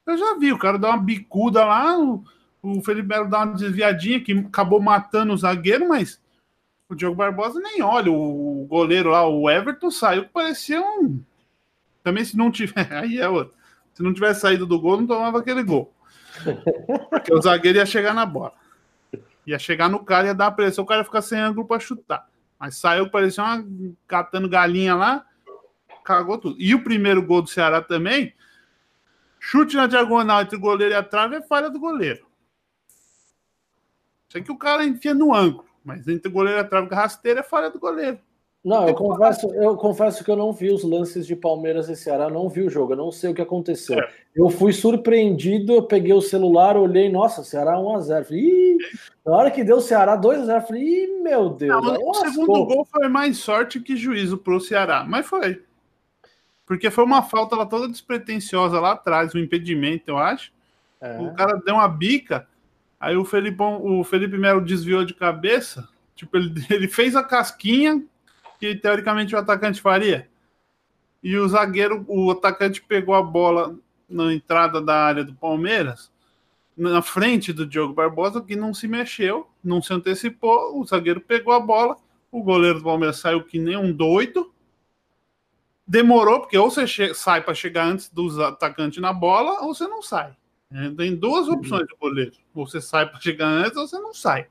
Eu 0.06 0.18
já 0.18 0.38
vi, 0.38 0.52
o 0.52 0.60
cara 0.60 0.78
dá 0.78 0.90
uma 0.90 0.98
bicuda 0.98 1.66
lá, 1.66 1.96
o 2.62 2.82
Felipe 2.82 3.08
Melo 3.08 3.30
dá 3.30 3.40
uma 3.40 3.56
desviadinha 3.56 4.20
que 4.20 4.34
acabou 4.34 4.82
matando 4.82 5.34
o 5.34 5.38
zagueiro, 5.38 5.88
mas 5.88 6.22
o 6.90 6.96
Diogo 6.96 7.16
Barbosa 7.16 7.60
nem 7.60 7.82
olha. 7.82 8.12
O 8.12 8.66
goleiro 8.70 9.12
lá, 9.12 9.28
o 9.28 9.50
Everton, 9.50 9.92
saiu 9.92 10.26
que 10.26 10.30
parecia 10.30 10.82
um. 10.82 11.22
Também 12.04 12.26
se 12.26 12.36
não 12.36 12.52
tiver. 12.52 12.92
Aí 12.92 13.20
é 13.20 13.30
outro. 13.30 13.56
Se 13.94 14.04
não 14.04 14.14
tivesse 14.14 14.42
saído 14.42 14.66
do 14.66 14.80
gol, 14.80 14.98
não 14.98 15.08
tomava 15.08 15.40
aquele 15.40 15.64
gol. 15.64 15.94
Porque 17.10 17.34
o 17.34 17.42
zagueiro 17.42 17.78
ia 17.78 17.86
chegar 17.86 18.14
na 18.14 18.26
bola. 18.26 18.54
Ia 19.46 19.60
chegar 19.60 19.90
no 19.90 20.04
cara, 20.04 20.28
ia 20.28 20.34
dar 20.34 20.52
pressão, 20.52 20.84
o 20.84 20.88
cara 20.88 21.02
ia 21.02 21.06
ficar 21.06 21.22
sem 21.22 21.40
ângulo 21.40 21.68
para 21.68 21.80
chutar. 21.80 22.28
Mas 22.60 22.78
saiu, 22.78 23.10
parecia 23.10 23.44
uma 23.44 23.66
catando 24.08 24.50
galinha 24.50 24.96
lá, 24.96 25.26
cagou 26.04 26.38
tudo. 26.38 26.56
E 26.60 26.76
o 26.76 26.84
primeiro 26.84 27.22
gol 27.22 27.42
do 27.42 27.50
Ceará 27.50 27.82
também, 27.82 28.34
chute 29.40 29.76
na 29.76 29.88
diagonal 29.88 30.42
entre 30.42 30.56
o 30.56 30.60
goleiro 30.60 30.94
e 30.94 30.98
a 30.98 31.04
trave 31.04 31.38
é 31.38 31.42
falha 31.42 31.70
do 31.70 31.80
goleiro. 31.80 32.29
Sei 34.30 34.42
que 34.42 34.52
o 34.52 34.58
cara 34.58 34.86
enfia 34.86 35.14
no 35.14 35.34
ângulo, 35.34 35.66
mas 35.84 36.08
entre 36.08 36.30
o 36.30 36.32
goleiro 36.32 36.60
e 36.60 36.62
a 36.62 36.64
trave 36.64 36.94
rasteira 36.94 37.40
é 37.40 37.44
falha 37.44 37.70
do 37.70 37.80
goleiro. 37.80 38.20
Não, 38.64 38.88
eu 38.90 38.94
confesso, 38.94 39.54
eu 39.54 39.78
confesso 39.78 40.24
que 40.24 40.30
eu 40.30 40.36
não 40.36 40.52
vi 40.52 40.70
os 40.70 40.84
lances 40.84 41.26
de 41.26 41.34
Palmeiras 41.34 41.88
e 41.88 41.96
Ceará, 41.96 42.30
não 42.30 42.50
vi 42.50 42.62
o 42.62 42.70
jogo, 42.70 42.92
eu 42.92 42.98
não 42.98 43.10
sei 43.10 43.32
o 43.32 43.34
que 43.34 43.42
aconteceu. 43.42 43.98
É. 43.98 44.10
Eu 44.36 44.50
fui 44.50 44.74
surpreendido, 44.74 45.74
eu 45.74 45.84
peguei 45.84 46.14
o 46.14 46.22
celular, 46.22 46.76
olhei, 46.76 47.10
nossa, 47.10 47.42
Ceará 47.44 47.78
1x0. 47.78 48.26
Falei, 48.26 48.78
na 49.26 49.32
hora 49.32 49.52
que 49.52 49.64
deu 49.64 49.78
o 49.78 49.82
Ceará 49.82 50.18
2x0, 50.20 50.68
falei, 50.68 50.84
Ih, 50.84 51.22
meu 51.24 51.50
Deus. 51.50 51.84
Não, 51.84 52.10
o 52.10 52.14
segundo 52.16 52.66
gol 52.66 52.86
foi 52.86 53.08
mais 53.08 53.38
sorte 53.38 53.80
que 53.80 53.96
juízo 53.96 54.38
pro 54.38 54.60
Ceará, 54.60 55.06
mas 55.08 55.26
foi. 55.26 55.64
Porque 56.66 56.92
foi 56.92 57.06
uma 57.06 57.24
falta 57.24 57.56
lá 57.56 57.66
toda 57.66 57.88
despretensiosa 57.88 58.80
lá 58.80 58.92
atrás, 58.92 59.34
um 59.34 59.40
impedimento, 59.40 60.12
eu 60.12 60.18
acho. 60.18 60.52
É. 61.00 61.18
O 61.18 61.34
cara 61.34 61.62
deu 61.66 61.76
uma 61.76 61.88
bica, 61.88 62.46
aí 63.00 63.16
o 63.16 63.26
Felipe, 63.26 63.62
o 63.62 64.04
Felipe 64.04 64.38
Melo 64.38 64.62
desviou 64.62 65.06
de 65.06 65.14
cabeça. 65.14 65.88
Tipo, 66.16 66.38
ele, 66.38 66.54
ele 66.70 66.88
fez 66.88 67.16
a 67.16 67.24
casquinha 67.24 68.04
que 68.60 68.76
teoricamente 68.76 69.34
o 69.34 69.38
atacante 69.38 69.82
faria. 69.82 70.30
E 71.24 71.38
o 71.38 71.48
zagueiro, 71.48 72.06
o 72.08 72.32
atacante 72.32 72.82
pegou 72.82 73.16
a 73.16 73.22
bola 73.22 73.76
na 74.10 74.34
entrada 74.34 74.82
da 74.82 74.96
área 74.96 75.24
do 75.24 75.34
Palmeiras, 75.34 76.12
na 76.76 77.02
frente 77.02 77.52
do 77.52 77.66
Diogo 77.66 77.94
Barbosa, 77.94 78.42
que 78.42 78.56
não 78.56 78.74
se 78.74 78.88
mexeu, 78.88 79.48
não 79.64 79.82
se 79.82 79.94
antecipou. 79.94 80.80
O 80.80 80.86
zagueiro 80.86 81.22
pegou 81.22 81.54
a 81.54 81.60
bola, 81.60 81.98
o 82.32 82.42
goleiro 82.42 82.80
do 82.80 82.86
Palmeiras 82.86 83.20
saiu 83.20 83.44
que 83.44 83.60
nem 83.60 83.78
um 83.78 83.92
doido. 83.92 84.52
Demorou, 85.86 86.42
porque 86.42 86.58
ou 86.58 86.70
você 86.70 87.14
sai 87.14 87.42
para 87.42 87.54
chegar 87.54 87.86
antes 87.86 88.10
dos 88.10 88.40
atacantes 88.40 89.02
na 89.02 89.12
bola, 89.12 89.62
ou 89.62 89.74
você 89.74 89.88
não 89.88 90.02
sai. 90.02 90.36
É, 90.72 90.90
tem 90.92 91.16
duas 91.16 91.48
uhum. 91.48 91.56
opções 91.56 91.88
do 91.88 91.98
goleiro. 91.98 92.34
Ou 92.54 92.68
você 92.68 92.80
sai 92.80 93.08
para 93.10 93.20
chegar 93.20 93.48
antes, 93.48 93.76
ou 93.78 93.88
você 93.88 93.98
não 93.98 94.14
sai. 94.14 94.48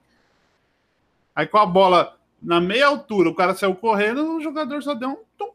Aí 1.34 1.46
com 1.46 1.58
a 1.58 1.66
bola 1.66 2.18
na 2.42 2.60
meia 2.60 2.86
altura, 2.86 3.28
o 3.28 3.34
cara 3.34 3.54
saiu 3.54 3.74
correndo, 3.74 4.36
o 4.36 4.40
jogador 4.40 4.82
só 4.82 4.94
deu 4.94 5.10
um 5.10 5.18
tum, 5.36 5.52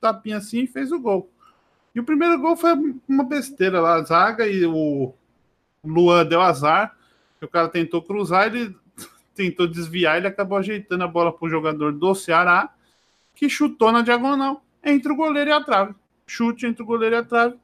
tapinha 0.00 0.38
assim 0.38 0.60
e 0.60 0.66
fez 0.66 0.92
o 0.92 1.00
gol. 1.00 1.30
E 1.94 2.00
o 2.00 2.04
primeiro 2.04 2.38
gol 2.38 2.56
foi 2.56 2.72
uma 3.08 3.24
besteira 3.24 3.80
lá, 3.80 3.94
a 3.94 4.02
zaga 4.02 4.46
e 4.46 4.64
o 4.64 5.12
Luan 5.84 6.26
deu 6.26 6.40
azar. 6.40 6.96
O 7.40 7.48
cara 7.48 7.68
tentou 7.68 8.02
cruzar, 8.02 8.46
ele 8.46 8.74
tentou 9.34 9.66
desviar, 9.66 10.16
ele 10.16 10.26
acabou 10.26 10.58
ajeitando 10.58 11.04
a 11.04 11.08
bola 11.08 11.32
para 11.32 11.46
o 11.46 11.50
jogador 11.50 11.92
do 11.92 12.14
Ceará, 12.14 12.72
que 13.34 13.48
chutou 13.48 13.90
na 13.90 14.02
diagonal 14.02 14.62
entre 14.84 15.12
o 15.12 15.16
goleiro 15.16 15.50
e 15.50 15.52
a 15.52 15.62
trave. 15.62 15.94
Chute 16.26 16.66
entre 16.66 16.82
o 16.82 16.86
goleiro 16.86 17.16
e 17.16 17.18
a 17.18 17.24
trave. 17.24 17.56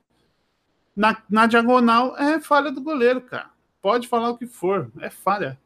Na, 0.98 1.16
na 1.30 1.46
diagonal 1.46 2.16
é 2.16 2.40
falha 2.40 2.72
do 2.72 2.80
goleiro, 2.80 3.20
cara. 3.20 3.50
Pode 3.80 4.08
falar 4.08 4.30
o 4.30 4.36
que 4.36 4.48
for, 4.48 4.90
é 4.98 5.08
falha. 5.08 5.56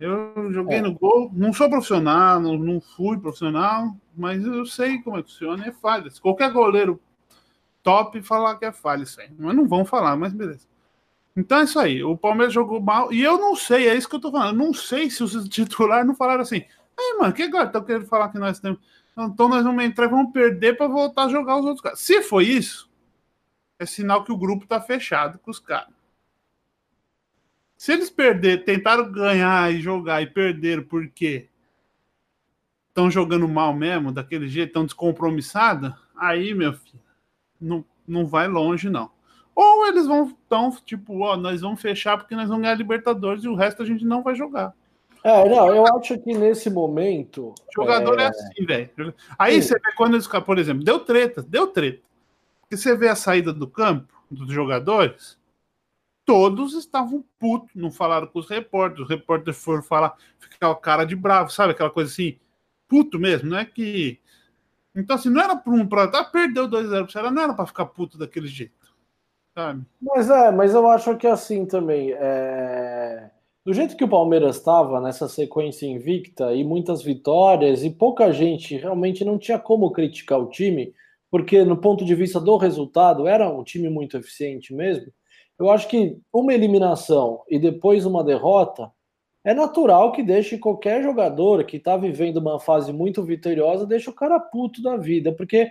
Eu 0.00 0.50
joguei 0.50 0.78
é. 0.78 0.80
no 0.80 0.94
gol, 0.94 1.30
não 1.34 1.52
sou 1.52 1.68
profissional, 1.68 2.40
não, 2.40 2.56
não, 2.56 2.80
fui 2.80 3.18
profissional, 3.18 3.94
mas 4.16 4.42
eu 4.42 4.64
sei 4.64 5.02
como 5.02 5.18
é 5.18 5.22
que 5.22 5.30
funciona, 5.30 5.66
é 5.66 5.70
falha. 5.70 6.08
Se 6.08 6.18
qualquer 6.18 6.50
goleiro 6.50 6.98
top 7.82 8.22
falar 8.22 8.56
que 8.56 8.64
é 8.64 8.72
falha 8.72 9.02
isso 9.02 9.20
aí. 9.20 9.28
Mas 9.38 9.54
não 9.54 9.68
vão 9.68 9.84
falar, 9.84 10.16
mas 10.16 10.32
beleza. 10.32 10.66
Então 11.36 11.58
é 11.58 11.64
isso 11.64 11.78
aí. 11.78 12.02
O 12.02 12.16
Palmeiras 12.16 12.54
jogou 12.54 12.80
mal. 12.80 13.12
E 13.12 13.22
eu 13.22 13.36
não 13.36 13.54
sei, 13.54 13.86
é 13.86 13.94
isso 13.94 14.08
que 14.08 14.16
eu 14.16 14.20
tô 14.20 14.32
falando. 14.32 14.58
Eu 14.58 14.66
não 14.66 14.72
sei 14.72 15.10
se 15.10 15.22
os 15.22 15.32
titulares 15.50 16.06
não 16.06 16.14
falaram 16.14 16.40
assim. 16.40 16.64
Ai, 16.98 17.18
mano, 17.20 17.34
que 17.34 17.42
agora 17.42 17.66
estão 17.66 17.84
querendo 17.84 18.06
falar 18.06 18.30
que 18.30 18.38
nós 18.38 18.58
temos. 18.58 18.78
Então 19.14 19.46
nós 19.46 19.62
vamos 19.62 19.84
entrar 19.84 20.06
e 20.06 20.08
vamos 20.08 20.32
perder 20.32 20.78
para 20.78 20.88
voltar 20.88 21.24
a 21.24 21.28
jogar 21.28 21.58
os 21.58 21.66
outros 21.66 21.82
caras. 21.82 22.00
Se 22.00 22.22
foi 22.22 22.44
isso, 22.44 22.87
é 23.78 23.86
sinal 23.86 24.24
que 24.24 24.32
o 24.32 24.36
grupo 24.36 24.66
tá 24.66 24.80
fechado 24.80 25.38
com 25.38 25.50
os 25.50 25.58
caras. 25.58 25.94
Se 27.76 27.92
eles 27.92 28.10
perder, 28.10 28.64
tentaram 28.64 29.10
ganhar 29.10 29.72
e 29.72 29.80
jogar 29.80 30.20
e 30.20 30.26
perderam 30.26 30.82
porque 30.82 31.48
estão 32.88 33.08
jogando 33.08 33.46
mal 33.46 33.72
mesmo, 33.72 34.10
daquele 34.10 34.48
jeito, 34.48 34.70
estão 34.70 34.84
descompromissados, 34.84 35.92
aí, 36.16 36.52
meu 36.52 36.72
filho, 36.72 37.00
não, 37.60 37.84
não 38.06 38.26
vai 38.26 38.48
longe, 38.48 38.90
não. 38.90 39.10
Ou 39.54 39.86
eles 39.86 40.06
vão, 40.06 40.36
tão, 40.48 40.70
tipo, 40.84 41.20
ó, 41.20 41.36
nós 41.36 41.60
vamos 41.60 41.80
fechar 41.80 42.18
porque 42.18 42.34
nós 42.34 42.48
vamos 42.48 42.62
ganhar 42.62 42.74
Libertadores 42.74 43.44
e 43.44 43.48
o 43.48 43.54
resto 43.54 43.82
a 43.82 43.86
gente 43.86 44.04
não 44.04 44.22
vai 44.24 44.34
jogar. 44.34 44.74
É, 45.22 45.48
não, 45.48 45.74
eu 45.74 45.86
acho 45.96 46.18
que 46.18 46.32
nesse 46.32 46.70
momento. 46.70 47.48
O 47.48 47.54
jogador 47.74 48.18
é, 48.18 48.24
é 48.24 48.26
assim, 48.26 48.64
velho. 48.64 49.14
Aí 49.38 49.60
Sim. 49.60 49.68
você 49.68 49.74
vê 49.74 49.92
quando 49.96 50.14
eles, 50.14 50.26
por 50.26 50.58
exemplo, 50.58 50.84
deu 50.84 51.00
treta, 51.00 51.42
deu 51.42 51.68
treta. 51.68 52.07
Porque 52.68 52.76
você 52.76 52.94
vê 52.94 53.08
a 53.08 53.16
saída 53.16 53.50
do 53.50 53.66
campo 53.66 54.12
dos 54.30 54.52
jogadores, 54.52 55.38
todos 56.26 56.74
estavam 56.74 57.24
putos, 57.38 57.74
não 57.74 57.90
falaram 57.90 58.26
com 58.26 58.38
os 58.38 58.46
repórteres, 58.46 59.04
os 59.04 59.08
repórteres 59.08 59.58
foram 59.58 59.82
falar, 59.82 60.14
ficar 60.38 60.68
o 60.68 60.76
cara 60.76 61.06
de 61.06 61.16
bravo, 61.16 61.48
sabe? 61.48 61.72
Aquela 61.72 61.88
coisa 61.88 62.12
assim, 62.12 62.38
puto 62.86 63.18
mesmo, 63.18 63.48
não 63.48 63.58
é 63.58 63.64
que. 63.64 64.20
Então, 64.94 65.16
assim, 65.16 65.30
não 65.30 65.40
era 65.40 65.56
para 65.56 65.72
um 65.72 65.86
para 65.86 66.08
tá, 66.08 66.22
perdeu 66.24 66.68
2-0 66.68 67.10
para 67.10 67.30
não 67.30 67.42
era 67.42 67.54
para 67.54 67.66
ficar 67.66 67.86
puto 67.86 68.18
daquele 68.18 68.46
jeito, 68.46 68.92
sabe? 69.54 69.82
Mas 70.02 70.28
é, 70.28 70.50
mas 70.50 70.74
eu 70.74 70.86
acho 70.88 71.16
que 71.16 71.26
assim 71.26 71.64
também, 71.64 72.12
é... 72.12 73.30
do 73.64 73.72
jeito 73.72 73.96
que 73.96 74.04
o 74.04 74.08
Palmeiras 74.08 74.56
estava 74.56 75.00
nessa 75.00 75.26
sequência 75.26 75.86
invicta 75.86 76.52
e 76.52 76.62
muitas 76.62 77.02
vitórias 77.02 77.82
e 77.82 77.88
pouca 77.88 78.30
gente 78.30 78.76
realmente 78.76 79.24
não 79.24 79.38
tinha 79.38 79.58
como 79.58 79.90
criticar 79.90 80.38
o 80.38 80.50
time, 80.50 80.92
porque 81.30 81.64
no 81.64 81.76
ponto 81.76 82.04
de 82.04 82.14
vista 82.14 82.40
do 82.40 82.56
resultado 82.56 83.26
era 83.26 83.50
um 83.50 83.62
time 83.62 83.88
muito 83.88 84.16
eficiente 84.16 84.74
mesmo. 84.74 85.12
Eu 85.58 85.70
acho 85.70 85.88
que 85.88 86.16
uma 86.32 86.54
eliminação 86.54 87.42
e 87.48 87.58
depois 87.58 88.06
uma 88.06 88.22
derrota 88.22 88.90
é 89.44 89.54
natural 89.54 90.12
que 90.12 90.22
deixe 90.22 90.58
qualquer 90.58 91.02
jogador 91.02 91.64
que 91.64 91.78
está 91.78 91.96
vivendo 91.96 92.36
uma 92.36 92.60
fase 92.60 92.92
muito 92.92 93.22
vitoriosa, 93.22 93.86
deixe 93.86 94.08
o 94.10 94.14
cara 94.14 94.38
puto 94.38 94.82
da 94.82 94.96
vida, 94.96 95.32
porque 95.32 95.70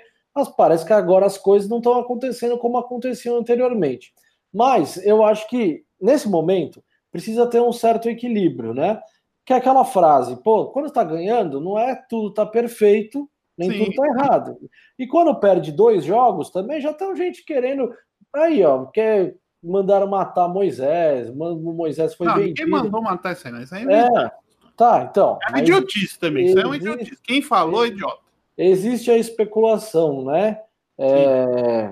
parece 0.56 0.86
que 0.86 0.94
agora 0.94 1.26
as 1.26 1.38
coisas 1.38 1.70
não 1.70 1.78
estão 1.78 2.00
acontecendo 2.00 2.58
como 2.58 2.78
aconteciam 2.78 3.38
anteriormente. 3.38 4.14
Mas 4.54 4.98
eu 5.06 5.24
acho 5.24 5.48
que 5.50 5.84
nesse 6.02 6.30
momento 6.30 6.84
precisa 7.12 7.48
ter 7.48 7.62
um 7.62 7.72
certo 7.72 8.10
equilíbrio, 8.10 8.74
né? 8.74 9.00
Que 9.46 9.54
é 9.54 9.58
aquela 9.58 9.86
frase, 9.86 10.42
pô, 10.44 10.68
quando 10.68 10.88
está 10.88 11.04
ganhando, 11.04 11.62
não 11.62 11.78
é 11.80 11.96
tudo 12.10 12.34
tá 12.34 12.46
perfeito, 12.46 13.30
nem 13.58 13.72
Sim. 13.72 13.86
tudo 13.86 13.96
tá 13.96 14.08
errado. 14.08 14.58
E 15.00 15.08
quando 15.08 15.40
perde 15.40 15.72
dois 15.72 16.06
jogos, 16.06 16.50
também 16.50 16.80
já 16.80 16.94
tem 16.94 17.16
gente 17.16 17.44
querendo 17.44 17.92
aí, 18.34 18.64
ó, 18.64 18.86
quer 18.86 19.36
mandaram 19.64 20.08
matar 20.08 20.48
Moisés, 20.48 21.34
Moisés 21.34 22.14
foi 22.14 22.28
não, 22.28 22.36
vendido. 22.36 22.56
Quem 22.56 22.68
mandou 22.68 23.02
matar 23.02 23.34
isso 23.34 23.48
aí? 23.48 23.54
Não? 23.54 23.62
Isso 23.62 23.76
aí 23.76 23.86
é, 23.88 24.06
é 24.06 24.32
tá, 24.76 25.08
então. 25.10 25.40
É 25.54 25.60
idiotice 25.60 26.20
também, 26.20 26.46
existe, 26.46 26.60
isso 26.60 26.68
é 26.68 26.70
um 26.70 26.76
idiotice. 26.76 27.22
Quem 27.24 27.42
falou 27.42 27.84
é 27.84 27.90
idiota. 27.90 28.22
Existe 28.58 29.12
a 29.12 29.18
especulação, 29.18 30.26
né? 30.26 30.60
É, 30.98 31.92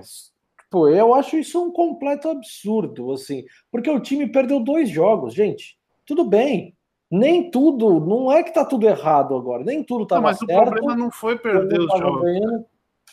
pô, 0.70 0.88
eu 0.90 1.14
acho 1.14 1.38
isso 1.38 1.64
um 1.64 1.72
completo 1.72 2.30
absurdo, 2.30 3.12
assim, 3.12 3.44
porque 3.72 3.90
o 3.90 4.00
time 4.00 4.28
perdeu 4.28 4.60
dois 4.60 4.90
jogos, 4.90 5.34
gente. 5.34 5.78
Tudo 6.06 6.24
bem, 6.26 6.75
nem 7.10 7.52
tudo, 7.52 8.00
não 8.00 8.32
é 8.32 8.44
que 8.44 8.54
tá 8.54 8.66
tudo 8.66 8.88
errado 8.88 9.36
agora, 9.36 9.64
nem 9.64 9.84
tudo 9.84 10.06
tá 10.06 10.20
mas 10.20 10.38
certo. 10.40 10.52
O 10.52 10.64
problema 10.64 10.96
não 10.96 11.12
foi 11.12 11.38
perder 11.38 11.80
os 11.80 12.00
jogos. 12.00 12.32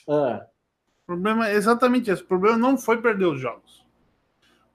É. 0.08 0.46
O 1.02 1.06
problema 1.06 1.48
é 1.48 1.54
exatamente 1.54 2.10
esse. 2.10 2.22
O 2.22 2.26
problema 2.26 2.56
não 2.56 2.78
foi 2.78 3.00
perder 3.00 3.26
os 3.26 3.40
jogos. 3.40 3.84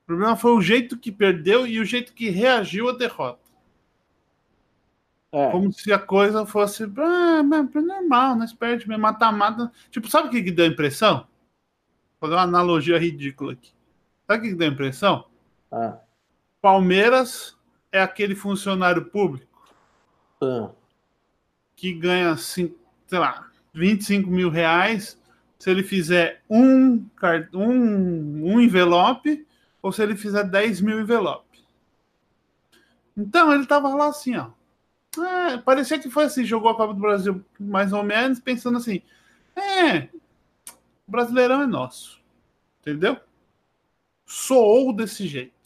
O 0.03 0.05
problema 0.07 0.35
foi 0.35 0.51
o 0.51 0.61
jeito 0.61 0.97
que 0.97 1.11
perdeu 1.11 1.65
e 1.65 1.79
o 1.79 1.85
jeito 1.85 2.13
que 2.13 2.29
reagiu 2.29 2.89
à 2.89 2.93
derrota. 2.93 3.47
É. 5.31 5.51
Como 5.51 5.71
se 5.73 5.91
a 5.91 5.99
coisa 5.99 6.45
fosse 6.45 6.83
ah, 6.97 7.43
normal, 7.43 8.35
nós 8.35 8.53
perde 8.53 8.87
mata-mata. 8.97 9.71
Tipo, 9.91 10.09
sabe 10.09 10.27
o 10.27 10.31
que, 10.31 10.43
que 10.43 10.51
deu 10.51 10.65
a 10.65 10.69
impressão? 10.69 11.27
Vou 12.19 12.29
fazer 12.29 12.35
uma 12.35 12.43
analogia 12.43 12.97
ridícula 12.97 13.53
aqui. 13.53 13.71
Sabe 14.25 14.39
o 14.39 14.41
que, 14.43 14.49
que 14.49 14.55
deu 14.55 14.69
a 14.69 14.71
impressão? 14.71 15.25
Ah. 15.71 15.97
Palmeiras 16.61 17.56
é 17.91 18.01
aquele 18.01 18.35
funcionário 18.35 19.05
público 19.05 19.65
ah. 20.41 20.69
que 21.75 21.93
ganha, 21.93 22.35
sei 22.37 22.75
lá, 23.11 23.49
25 23.73 24.29
mil 24.29 24.49
reais 24.49 25.19
se 25.59 25.69
ele 25.69 25.83
fizer 25.83 26.43
um, 26.49 27.05
um, 27.53 28.53
um 28.53 28.61
envelope 28.61 29.45
ou 29.81 29.91
se 29.91 30.03
ele 30.03 30.15
fizer 30.15 30.43
10 30.43 30.81
mil 30.81 30.99
envelopes. 30.99 31.61
Então 33.15 33.51
ele 33.53 33.65
tava 33.65 33.93
lá 33.95 34.07
assim, 34.07 34.35
ó. 34.35 34.49
É, 35.19 35.57
parecia 35.57 35.97
que 35.97 36.11
foi 36.11 36.25
assim, 36.25 36.43
jogou 36.43 36.69
a 36.69 36.75
Copa 36.75 36.93
do 36.93 36.99
Brasil 36.99 37.43
mais 37.59 37.91
ou 37.91 38.03
menos, 38.03 38.39
pensando 38.39 38.77
assim: 38.77 39.01
é, 39.55 40.09
o 41.07 41.11
Brasileirão 41.11 41.63
é 41.63 41.67
nosso. 41.67 42.21
Entendeu? 42.81 43.17
Soou 44.25 44.93
desse 44.93 45.27
jeito. 45.27 45.56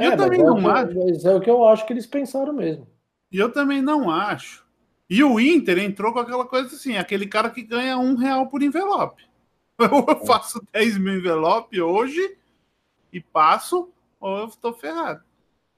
É, 0.00 0.08
eu 0.08 0.16
também 0.16 0.40
é 0.40 0.44
não 0.44 0.68
acho. 0.68 0.94
Mas 0.98 1.24
é 1.24 1.34
o 1.34 1.40
que 1.40 1.50
eu 1.50 1.66
acho 1.66 1.86
que 1.86 1.92
eles 1.92 2.06
pensaram 2.06 2.52
mesmo. 2.52 2.86
E 3.30 3.38
eu 3.38 3.52
também 3.52 3.82
não 3.82 4.10
acho. 4.10 4.64
E 5.08 5.22
o 5.22 5.38
Inter 5.40 5.78
entrou 5.78 6.12
com 6.12 6.20
aquela 6.20 6.46
coisa 6.46 6.74
assim: 6.74 6.96
aquele 6.96 7.26
cara 7.26 7.50
que 7.50 7.62
ganha 7.62 7.98
um 7.98 8.14
real 8.14 8.48
por 8.48 8.62
envelope. 8.62 9.28
Eu 9.80 10.06
é. 10.10 10.26
faço 10.26 10.60
10 10.74 10.98
mil 10.98 11.14
envelope 11.14 11.80
hoje 11.80 12.36
e 13.10 13.18
passo, 13.18 13.90
ou 14.20 14.40
eu 14.40 14.44
estou 14.44 14.74
ferrado. 14.74 15.22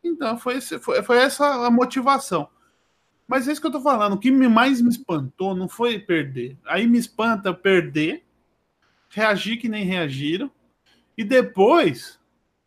Então, 0.02 0.36
foi, 0.36 0.56
esse, 0.56 0.80
foi, 0.80 1.00
foi 1.04 1.18
essa 1.18 1.64
a 1.64 1.70
motivação. 1.70 2.48
Mas 3.28 3.46
é 3.46 3.52
isso 3.52 3.60
que 3.60 3.66
eu 3.68 3.70
estou 3.70 3.82
falando. 3.82 4.14
O 4.14 4.18
que 4.18 4.30
mais 4.30 4.82
me 4.82 4.88
espantou 4.88 5.54
não 5.54 5.68
foi 5.68 6.00
perder. 6.00 6.58
Aí 6.66 6.86
me 6.86 6.98
espanta 6.98 7.54
perder, 7.54 8.24
reagir 9.08 9.58
que 9.58 9.68
nem 9.68 9.84
reagiram, 9.84 10.50
e 11.16 11.22
depois, 11.22 12.18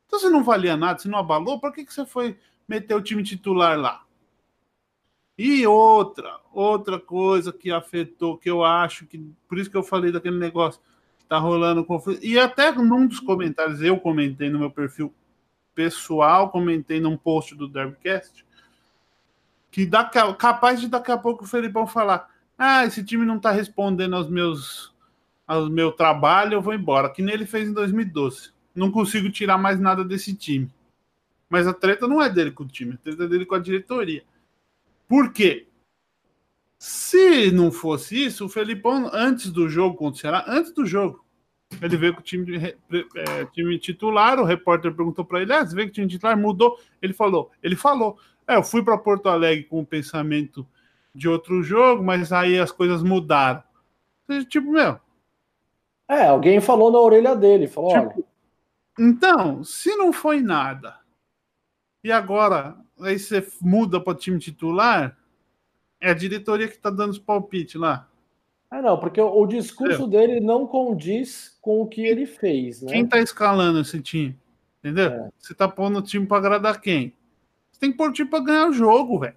então 0.06 0.20
se 0.20 0.30
não 0.30 0.44
valia 0.44 0.78
nada, 0.78 1.00
se 1.00 1.08
não 1.08 1.20
abalou, 1.20 1.60
por 1.60 1.74
que, 1.74 1.86
que 1.86 1.94
você 1.94 2.06
foi 2.06 2.38
meter 2.68 2.96
o 2.96 3.02
time 3.02 3.24
titular 3.24 3.78
lá? 3.78 4.04
E 5.38 5.68
outra, 5.68 6.40
outra 6.54 7.00
coisa 7.00 7.52
que 7.52 7.72
afetou, 7.72 8.38
que 8.38 8.50
eu 8.50 8.64
acho 8.64 9.06
que, 9.06 9.20
por 9.48 9.58
isso 9.58 9.70
que 9.70 9.76
eu 9.76 9.84
falei 9.84 10.12
daquele 10.12 10.38
negócio, 10.38 10.80
tá 11.28 11.38
rolando 11.38 11.84
conflito. 11.84 12.24
E 12.24 12.40
até 12.40 12.72
num 12.72 13.06
dos 13.06 13.20
comentários, 13.20 13.82
eu 13.82 14.00
comentei 14.00 14.50
no 14.50 14.60
meu 14.60 14.72
perfil 14.72 15.14
pessoal, 15.74 16.50
comentei 16.50 17.02
num 17.02 17.18
post 17.18 17.54
do 17.54 17.68
Derbycast, 17.68 18.46
que 19.70 19.86
dá, 19.86 20.06
capaz 20.06 20.80
de 20.80 20.88
daqui 20.88 21.12
a 21.12 21.18
pouco 21.18 21.44
o 21.44 21.48
Felipão 21.48 21.86
falar: 21.86 22.30
ah, 22.58 22.86
esse 22.86 23.04
time 23.04 23.26
não 23.26 23.38
tá 23.38 23.52
respondendo 23.52 24.16
aos 24.16 24.30
meus 24.30 24.96
ao 25.46 25.70
meu 25.70 25.92
trabalho, 25.92 26.54
eu 26.54 26.62
vou 26.62 26.74
embora. 26.74 27.10
Que 27.10 27.22
nem 27.22 27.36
ele 27.36 27.46
fez 27.46 27.68
em 27.68 27.74
2012. 27.74 28.55
Não 28.76 28.92
consigo 28.92 29.32
tirar 29.32 29.58
mais 29.58 29.80
nada 29.80 30.04
desse 30.04 30.36
time. 30.36 30.70
Mas 31.50 31.68
a 31.68 31.74
treta 31.74 32.08
não 32.08 32.22
é 32.22 32.30
dele 32.30 32.52
com 32.52 32.64
o 32.64 32.68
time, 32.68 32.96
a 32.96 32.98
treta 32.98 33.24
é 33.24 33.28
dele 33.28 33.46
com 33.46 33.56
a 33.56 33.60
diretoria. 33.60 34.24
Por 35.08 35.32
quê? 35.32 35.68
Se 36.78 37.52
não 37.52 37.72
fosse 37.72 38.26
isso, 38.26 38.46
o 38.46 38.50
Felipão, 38.50 39.10
antes 39.14 39.50
do 39.52 39.70
jogo 39.70 39.96
contra 39.96 40.18
o 40.18 40.20
Ceará, 40.20 40.46
antes 40.48 40.74
do 40.74 40.86
jogo, 40.86 41.24
ele 41.82 41.98
veio 41.98 42.14
com 42.14 42.20
o 42.20 42.24
time, 42.24 42.58
é, 42.58 43.46
time 43.54 43.80
titular, 43.80 44.40
o 44.40 44.44
repórter 44.44 44.94
perguntou 44.94 45.24
para 45.24 45.42
ele, 45.42 45.54
ah, 45.54 45.66
você 45.66 45.76
veio 45.76 45.88
com 45.88 45.92
o 45.92 45.94
time 45.94 46.08
titular, 46.08 46.38
mudou? 46.38 46.78
Ele 47.02 47.14
falou, 47.14 47.52
ele 47.64 47.76
falou, 47.76 48.20
é, 48.48 48.56
eu 48.56 48.64
fui 48.64 48.84
para 48.84 48.98
Porto 48.98 49.30
Alegre 49.30 49.64
com 49.64 49.80
o 49.80 49.86
pensamento 49.86 50.68
de 51.14 51.30
outro 51.30 51.64
jogo, 51.64 52.04
mas 52.04 52.34
aí 52.34 52.60
as 52.60 52.72
coisas 52.72 53.02
mudaram. 53.02 53.64
Tipo, 54.50 54.72
meu... 54.72 55.00
É, 56.08 56.28
alguém 56.28 56.60
falou 56.60 56.92
na 56.92 57.00
orelha 57.00 57.36
dele, 57.36 57.68
falou, 57.68 57.90
tipo, 57.90 58.14
olha... 58.14 58.25
Então, 58.98 59.64
se 59.64 59.96
não 59.96 60.14
foi 60.14 60.42
nada, 60.42 60.98
e 62.04 62.12
agora 62.12 62.78
aí 63.02 63.20
você 63.20 63.46
muda 63.62 64.00
para 64.00 64.18
time 64.18 64.40
titular, 64.40 65.18
é 66.00 66.12
a 66.12 66.14
diretoria 66.14 66.68
que 66.68 66.76
está 66.76 66.90
dando 66.90 67.12
os 67.12 67.20
palpites 67.20 67.76
lá. 67.76 68.08
É, 68.72 68.82
não, 68.82 69.00
porque 69.00 69.20
o, 69.20 69.42
o 69.42 69.46
discurso 69.46 70.04
Entendeu? 70.04 70.28
dele 70.28 70.40
não 70.40 70.66
condiz 70.66 71.58
com 71.62 71.82
o 71.82 71.88
que 71.88 72.06
ele 72.06 72.26
fez, 72.26 72.82
né? 72.82 72.92
Quem 72.92 73.04
está 73.04 73.20
escalando 73.20 73.80
esse 73.80 74.02
time? 74.02 74.38
Entendeu? 74.80 75.12
É. 75.12 75.30
Você 75.40 75.54
está 75.54 75.68
pondo 75.68 76.00
o 76.00 76.02
time 76.02 76.26
para 76.26 76.38
agradar 76.38 76.80
quem? 76.82 77.14
Você 77.72 77.80
tem 77.80 77.92
que 77.92 77.98
pôr 77.98 78.10
o 78.10 78.14
time 78.14 78.30
para 78.30 78.44
ganhar 78.44 78.68
o 78.70 78.74
jogo, 78.74 79.20
velho. 79.20 79.36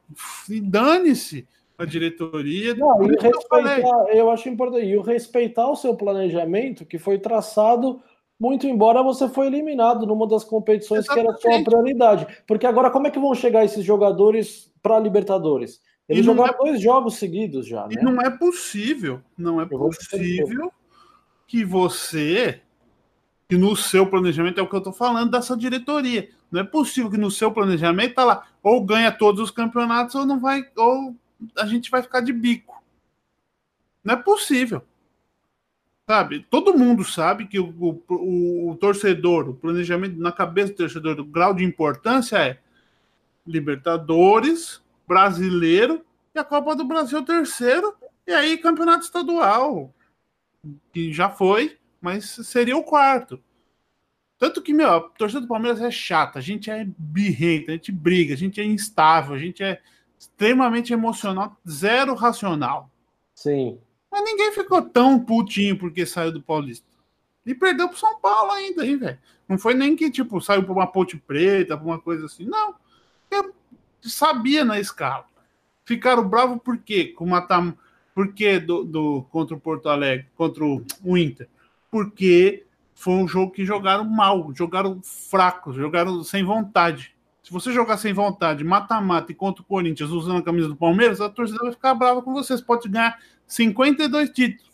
E 0.48 0.60
dane-se 0.60 1.46
a 1.78 1.84
diretoria. 1.84 2.74
Não, 2.74 3.02
e 3.04 3.16
respeitar, 3.20 3.80
eu, 3.80 4.14
eu 4.14 4.30
acho 4.30 4.48
importante. 4.48 4.86
E 4.86 4.96
o 4.96 5.02
respeitar 5.02 5.70
o 5.70 5.76
seu 5.76 5.94
planejamento 5.94 6.84
que 6.84 6.98
foi 6.98 7.18
traçado 7.18 8.02
muito 8.38 8.66
embora 8.66 9.02
você 9.02 9.28
foi 9.28 9.48
eliminado 9.48 10.06
numa 10.06 10.26
das 10.26 10.44
competições 10.44 11.04
Exatamente. 11.04 11.40
que 11.40 11.48
era 11.48 11.56
sua 11.56 11.64
prioridade. 11.64 12.26
Porque 12.46 12.66
agora 12.66 12.90
como 12.90 13.06
é 13.06 13.10
que 13.10 13.18
vão 13.18 13.34
chegar 13.34 13.64
esses 13.64 13.84
jogadores 13.84 14.72
para 14.82 14.96
a 14.96 15.00
Libertadores? 15.00 15.80
Eles 16.08 16.24
jogaram 16.24 16.54
é... 16.54 16.56
dois 16.56 16.80
jogos 16.80 17.16
seguidos 17.16 17.66
já. 17.66 17.86
E 17.90 17.96
né? 17.96 18.02
não 18.02 18.20
é 18.22 18.30
possível, 18.30 19.20
não 19.36 19.60
é 19.60 19.64
Eu 19.64 19.78
possível 19.78 20.72
que 21.46 21.64
você, 21.64 22.60
que 23.48 23.56
no 23.56 23.76
seu 23.76 24.06
planejamento, 24.06 24.58
é 24.58 24.62
o 24.62 24.68
que 24.68 24.74
eu 24.74 24.78
estou 24.78 24.92
falando 24.92 25.32
dessa 25.32 25.56
diretoria. 25.56 26.30
Não 26.50 26.60
é 26.60 26.64
possível 26.64 27.10
que 27.10 27.18
no 27.18 27.30
seu 27.30 27.52
planejamento 27.52 28.14
tá 28.14 28.24
lá, 28.24 28.46
ou 28.62 28.82
ganha 28.84 29.12
todos 29.12 29.40
os 29.40 29.50
campeonatos, 29.50 30.14
ou 30.14 30.24
não 30.24 30.38
vai, 30.38 30.64
ou 30.76 31.14
a 31.58 31.66
gente 31.66 31.90
vai 31.90 32.02
ficar 32.02 32.20
de 32.20 32.32
bico. 32.32 32.82
Não 34.02 34.14
é 34.14 34.16
possível. 34.16 34.82
Sabe? 36.08 36.46
Todo 36.48 36.72
mundo 36.72 37.04
sabe 37.04 37.46
que 37.46 37.58
o, 37.58 38.02
o, 38.08 38.70
o 38.70 38.76
torcedor, 38.76 39.46
o 39.46 39.54
planejamento 39.54 40.18
na 40.18 40.32
cabeça 40.32 40.72
do 40.72 40.76
torcedor, 40.76 41.20
o 41.20 41.24
grau 41.24 41.52
de 41.52 41.62
importância 41.62 42.38
é 42.38 42.58
Libertadores, 43.46 44.82
Brasileiro 45.06 46.02
e 46.34 46.38
a 46.38 46.44
Copa 46.44 46.74
do 46.74 46.84
Brasil 46.84 47.22
terceiro, 47.22 47.94
e 48.26 48.32
aí 48.32 48.56
campeonato 48.56 49.04
estadual, 49.04 49.92
que 50.94 51.12
já 51.12 51.28
foi, 51.28 51.76
mas 52.00 52.24
seria 52.24 52.74
o 52.74 52.84
quarto. 52.84 53.38
Tanto 54.38 54.62
que, 54.62 54.72
meu, 54.72 54.90
a 54.90 55.00
torcida 55.00 55.42
do 55.42 55.46
Palmeiras 55.46 55.82
é 55.82 55.90
chata, 55.90 56.38
a 56.38 56.42
gente 56.42 56.70
é 56.70 56.88
birrenta, 56.96 57.72
a 57.72 57.74
gente 57.74 57.92
briga, 57.92 58.32
a 58.32 58.36
gente 58.36 58.58
é 58.58 58.64
instável, 58.64 59.34
a 59.34 59.38
gente 59.38 59.62
é 59.62 59.78
extremamente 60.18 60.90
emocional, 60.90 61.54
zero 61.68 62.14
racional. 62.14 62.90
Sim. 63.34 63.78
Mas 64.10 64.24
ninguém 64.24 64.52
ficou 64.52 64.82
tão 64.82 65.18
putinho 65.18 65.78
porque 65.78 66.06
saiu 66.06 66.32
do 66.32 66.42
Paulista. 66.42 66.86
E 67.44 67.54
perdeu 67.54 67.88
pro 67.88 67.98
São 67.98 68.20
Paulo 68.20 68.52
ainda, 68.52 68.86
hein, 68.86 68.96
velho? 68.96 69.18
Não 69.48 69.58
foi 69.58 69.74
nem 69.74 69.96
que, 69.96 70.10
tipo, 70.10 70.40
saiu 70.40 70.62
pra 70.62 70.72
uma 70.72 70.86
ponte 70.86 71.16
preta, 71.16 71.76
pra 71.76 71.86
uma 71.86 71.98
coisa 71.98 72.26
assim. 72.26 72.44
Não. 72.44 72.74
Eu 73.30 73.54
sabia 74.02 74.64
na 74.64 74.78
escala. 74.78 75.24
Ficaram 75.84 76.28
bravos 76.28 76.60
por 76.62 76.76
quê? 76.78 77.06
Com 77.16 77.26
matar. 77.26 77.74
Por 78.14 78.34
quê 78.34 78.58
do, 78.58 78.84
do, 78.84 79.22
contra 79.30 79.54
o 79.54 79.60
Porto 79.60 79.88
Alegre, 79.88 80.26
contra 80.36 80.64
o, 80.64 80.84
o 81.02 81.16
Inter? 81.16 81.48
Porque 81.90 82.66
foi 82.94 83.14
um 83.14 83.28
jogo 83.28 83.52
que 83.52 83.64
jogaram 83.64 84.04
mal, 84.04 84.52
jogaram 84.54 85.00
fracos, 85.02 85.76
jogaram 85.76 86.22
sem 86.24 86.44
vontade. 86.44 87.14
Se 87.42 87.52
você 87.52 87.72
jogar 87.72 87.96
sem 87.96 88.12
vontade, 88.12 88.64
mata-mata 88.64 89.32
e 89.32 89.34
contra 89.34 89.62
o 89.62 89.64
Corinthians 89.64 90.10
usando 90.10 90.38
a 90.38 90.42
camisa 90.42 90.68
do 90.68 90.76
Palmeiras, 90.76 91.20
a 91.20 91.30
torcida 91.30 91.60
vai 91.62 91.70
ficar 91.70 91.94
brava 91.94 92.20
com 92.20 92.34
vocês. 92.34 92.60
Pode 92.60 92.88
ganhar 92.88 93.18
52 93.48 94.30
títulos. 94.30 94.68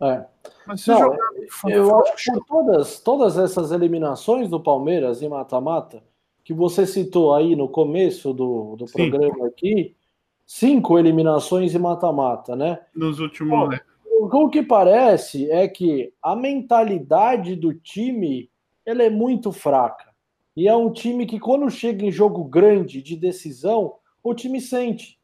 É. 0.00 0.24
Mas 0.66 0.82
se 0.82 0.90
Não, 0.90 0.98
jogar... 0.98 1.18
eu 1.64 2.00
acho 2.00 2.16
que 2.16 2.32
por 2.32 2.44
todas, 2.44 3.00
todas 3.00 3.38
essas 3.38 3.72
eliminações 3.72 4.48
do 4.48 4.60
Palmeiras 4.60 5.22
em 5.22 5.28
mata-mata, 5.28 6.02
que 6.44 6.52
você 6.52 6.86
citou 6.86 7.34
aí 7.34 7.56
no 7.56 7.68
começo 7.68 8.32
do, 8.32 8.76
do 8.76 8.84
programa 8.84 9.46
aqui, 9.46 9.96
cinco 10.46 10.98
eliminações 10.98 11.74
em 11.74 11.78
mata-mata, 11.78 12.54
né? 12.54 12.78
Nos 12.94 13.18
últimos. 13.18 13.70
Né? 13.70 13.80
o 14.18 14.48
que 14.48 14.62
parece 14.62 15.50
é 15.50 15.68
que 15.68 16.12
a 16.22 16.34
mentalidade 16.34 17.54
do 17.56 17.74
time 17.74 18.50
ela 18.84 19.02
é 19.02 19.10
muito 19.10 19.50
fraca. 19.50 20.14
E 20.56 20.68
é 20.68 20.74
um 20.74 20.90
time 20.90 21.26
que, 21.26 21.38
quando 21.38 21.70
chega 21.70 22.04
em 22.04 22.10
jogo 22.10 22.44
grande 22.44 23.02
de 23.02 23.16
decisão, 23.16 23.96
o 24.22 24.34
time 24.34 24.60
sente. 24.60 25.15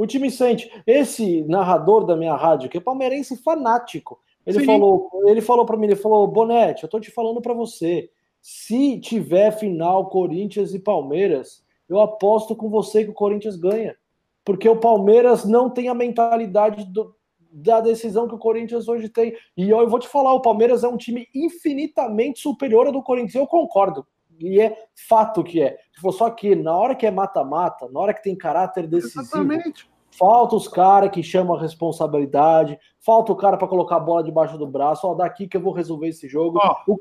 O 0.00 0.06
time 0.06 0.30
sente. 0.30 0.72
Esse 0.86 1.42
narrador 1.42 2.06
da 2.06 2.16
minha 2.16 2.34
rádio, 2.34 2.70
que 2.70 2.78
é 2.78 2.80
palmeirense 2.80 3.36
fanático, 3.36 4.18
ele 4.46 4.60
Sim. 4.60 4.64
falou, 4.64 5.10
ele 5.26 5.42
falou 5.42 5.66
para 5.66 5.76
mim, 5.76 5.88
ele 5.88 5.94
falou: 5.94 6.26
"Bonete, 6.26 6.84
eu 6.84 6.88
tô 6.88 6.98
te 6.98 7.10
falando 7.10 7.42
para 7.42 7.52
você. 7.52 8.08
Se 8.40 8.98
tiver 8.98 9.50
final 9.50 10.08
Corinthians 10.08 10.72
e 10.72 10.78
Palmeiras, 10.78 11.62
eu 11.86 12.00
aposto 12.00 12.56
com 12.56 12.70
você 12.70 13.04
que 13.04 13.10
o 13.10 13.14
Corinthians 13.14 13.56
ganha, 13.56 13.94
porque 14.42 14.66
o 14.66 14.80
Palmeiras 14.80 15.44
não 15.44 15.68
tem 15.68 15.90
a 15.90 15.94
mentalidade 15.94 16.86
do, 16.86 17.14
da 17.38 17.82
decisão 17.82 18.26
que 18.26 18.34
o 18.34 18.38
Corinthians 18.38 18.88
hoje 18.88 19.06
tem. 19.10 19.36
E 19.54 19.68
eu, 19.68 19.80
eu 19.80 19.88
vou 19.90 19.98
te 19.98 20.08
falar, 20.08 20.32
o 20.32 20.40
Palmeiras 20.40 20.82
é 20.82 20.88
um 20.88 20.96
time 20.96 21.28
infinitamente 21.34 22.40
superior 22.40 22.86
ao 22.86 22.92
do 22.94 23.02
Corinthians. 23.02 23.34
Eu 23.34 23.46
concordo 23.46 24.06
e 24.40 24.58
é 24.60 24.86
fato 25.06 25.44
que 25.44 25.60
é. 25.60 25.78
Só 26.12 26.30
que 26.30 26.56
na 26.56 26.74
hora 26.74 26.94
que 26.94 27.06
é 27.06 27.10
mata-mata, 27.10 27.86
na 27.90 28.00
hora 28.00 28.14
que 28.14 28.22
tem 28.22 28.34
caráter 28.34 28.86
decisivo, 28.86 29.20
Exatamente. 29.20 29.89
Falta 30.10 30.56
os 30.56 30.68
caras 30.68 31.10
que 31.10 31.22
chamam 31.22 31.56
a 31.56 31.60
responsabilidade, 31.60 32.78
falta 32.98 33.32
o 33.32 33.36
cara 33.36 33.56
para 33.56 33.68
colocar 33.68 33.96
a 33.96 34.00
bola 34.00 34.22
debaixo 34.22 34.58
do 34.58 34.66
braço, 34.66 35.06
ó, 35.06 35.14
daqui 35.14 35.48
que 35.48 35.56
eu 35.56 35.60
vou 35.60 35.72
resolver 35.72 36.08
esse 36.08 36.28
jogo. 36.28 36.58
Oh. 36.62 36.92
O... 36.92 37.00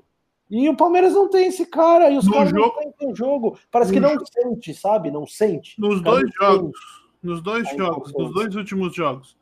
E 0.49 0.67
o 0.67 0.75
Palmeiras 0.75 1.13
não 1.13 1.29
tem 1.29 1.47
esse 1.47 1.65
cara, 1.65 2.09
e 2.09 2.17
os 2.17 2.25
no 2.25 2.33
caras 2.33 2.49
jogo... 2.49 2.73
não 2.83 2.91
têm 2.91 3.15
jogo. 3.15 3.59
Parece 3.69 3.93
que 3.93 3.99
não 3.99 4.13
jogo... 4.13 4.25
sente, 4.31 4.73
sabe? 4.73 5.11
Não 5.11 5.27
sente. 5.27 5.79
Nos 5.79 6.01
dois 6.01 6.29
jogos, 6.33 6.79
nos 7.21 7.41
dois 7.41 7.69
jogos, 7.69 8.13
nos 8.13 8.33
dois 8.33 8.55
últimos 8.55 8.95
jogos, 8.95 9.37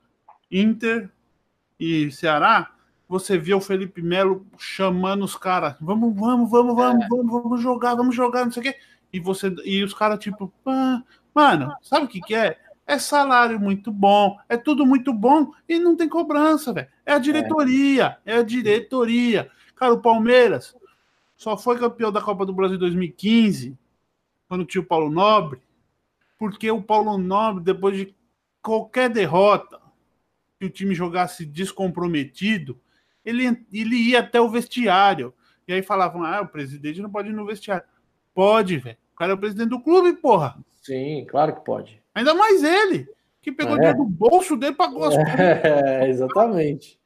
Inter 0.51 1.09
e 1.79 2.11
Ceará, 2.11 2.71
você 3.07 3.37
vê 3.37 3.53
o 3.53 3.61
Felipe 3.61 4.01
Melo 4.01 4.45
chamando 4.57 5.23
os 5.23 5.35
caras, 5.35 5.75
vamos, 5.79 6.13
vamos, 6.13 6.51
vamos, 6.51 6.75
vamos, 6.75 7.05
é. 7.05 7.07
vamos, 7.07 7.31
vamos 7.31 7.61
jogar, 7.61 7.95
vamos 7.95 8.15
jogar, 8.15 8.43
não 8.43 8.51
sei 8.51 8.61
o 8.61 8.65
quê. 8.65 8.75
E 9.13 9.19
você 9.19 9.53
e 9.63 9.81
os 9.83 9.93
caras 9.93 10.19
tipo, 10.19 10.51
ah, 10.65 11.01
mano, 11.33 11.73
sabe 11.81 12.05
o 12.05 12.09
que 12.09 12.19
que 12.19 12.35
é? 12.35 12.57
É 12.87 12.97
salário 12.97 13.59
muito 13.59 13.91
bom, 13.91 14.39
é 14.47 14.55
tudo 14.55 14.85
muito 14.85 15.13
bom 15.13 15.51
e 15.67 15.77
não 15.77 15.97
tem 15.97 16.07
cobrança, 16.07 16.71
velho. 16.71 16.87
É 17.05 17.11
a 17.13 17.19
diretoria, 17.19 18.17
é. 18.25 18.35
é 18.35 18.37
a 18.37 18.43
diretoria. 18.43 19.51
Cara, 19.75 19.93
o 19.93 20.01
Palmeiras 20.01 20.73
só 21.35 21.57
foi 21.57 21.77
campeão 21.77 22.11
da 22.13 22.21
Copa 22.21 22.45
do 22.45 22.53
Brasil 22.53 22.77
2015 22.77 23.77
quando 24.47 24.65
tinha 24.65 24.81
o 24.81 24.85
Paulo 24.85 25.09
Nobre, 25.09 25.61
porque 26.39 26.71
o 26.71 26.81
Paulo 26.81 27.17
Nobre 27.17 27.61
depois 27.63 27.97
de 27.97 28.15
qualquer 28.61 29.09
derrota 29.09 29.79
que 30.57 30.65
o 30.65 30.69
time 30.69 30.95
jogasse 30.95 31.45
descomprometido, 31.45 32.79
ele, 33.23 33.45
ele 33.71 33.95
ia 33.95 34.19
até 34.19 34.39
o 34.39 34.49
vestiário. 34.49 35.33
E 35.67 35.73
aí 35.73 35.81
falavam: 35.81 36.23
ah, 36.23 36.41
o 36.41 36.47
presidente 36.47 37.01
não 37.01 37.11
pode 37.11 37.29
ir 37.29 37.33
no 37.33 37.45
vestiário. 37.45 37.85
Pode, 38.33 38.77
velho. 38.77 38.97
O 39.13 39.17
cara 39.17 39.31
é 39.33 39.35
o 39.35 39.37
presidente 39.37 39.69
do 39.69 39.81
clube, 39.81 40.13
porra. 40.13 40.57
Sim, 40.81 41.25
claro 41.29 41.55
que 41.55 41.65
pode. 41.65 42.01
Ainda 42.17 42.33
mais 42.33 42.63
ele, 42.63 43.07
que 43.43 43.51
pegou 43.51 43.75
é. 43.75 43.77
dinheiro 43.77 43.99
do 43.99 44.05
bolso 44.05 44.57
dele 44.57 44.73
e 44.73 44.75
pagou 44.75 45.05
as 45.05 45.15
É, 45.15 46.09
exatamente. 46.09 46.99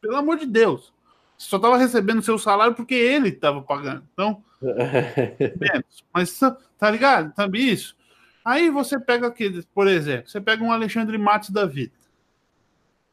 Pelo 0.00 0.16
amor 0.16 0.38
de 0.38 0.46
Deus. 0.46 0.94
Você 1.36 1.48
só 1.48 1.56
estava 1.56 1.76
recebendo 1.76 2.22
seu 2.22 2.38
salário 2.38 2.74
porque 2.74 2.94
ele 2.94 3.30
estava 3.30 3.60
pagando. 3.60 4.04
Então, 4.12 4.44
menos. 4.62 6.04
Mas 6.14 6.38
tá 6.78 6.88
ligado? 6.88 7.34
Sabe 7.34 7.58
isso? 7.58 7.96
Aí 8.44 8.70
você 8.70 9.00
pega 9.00 9.26
aqui, 9.26 9.60
por 9.74 9.88
exemplo, 9.88 10.30
você 10.30 10.40
pega 10.40 10.62
um 10.62 10.70
Alexandre 10.70 11.18
Matos 11.18 11.50
da 11.50 11.66
vida. 11.66 11.92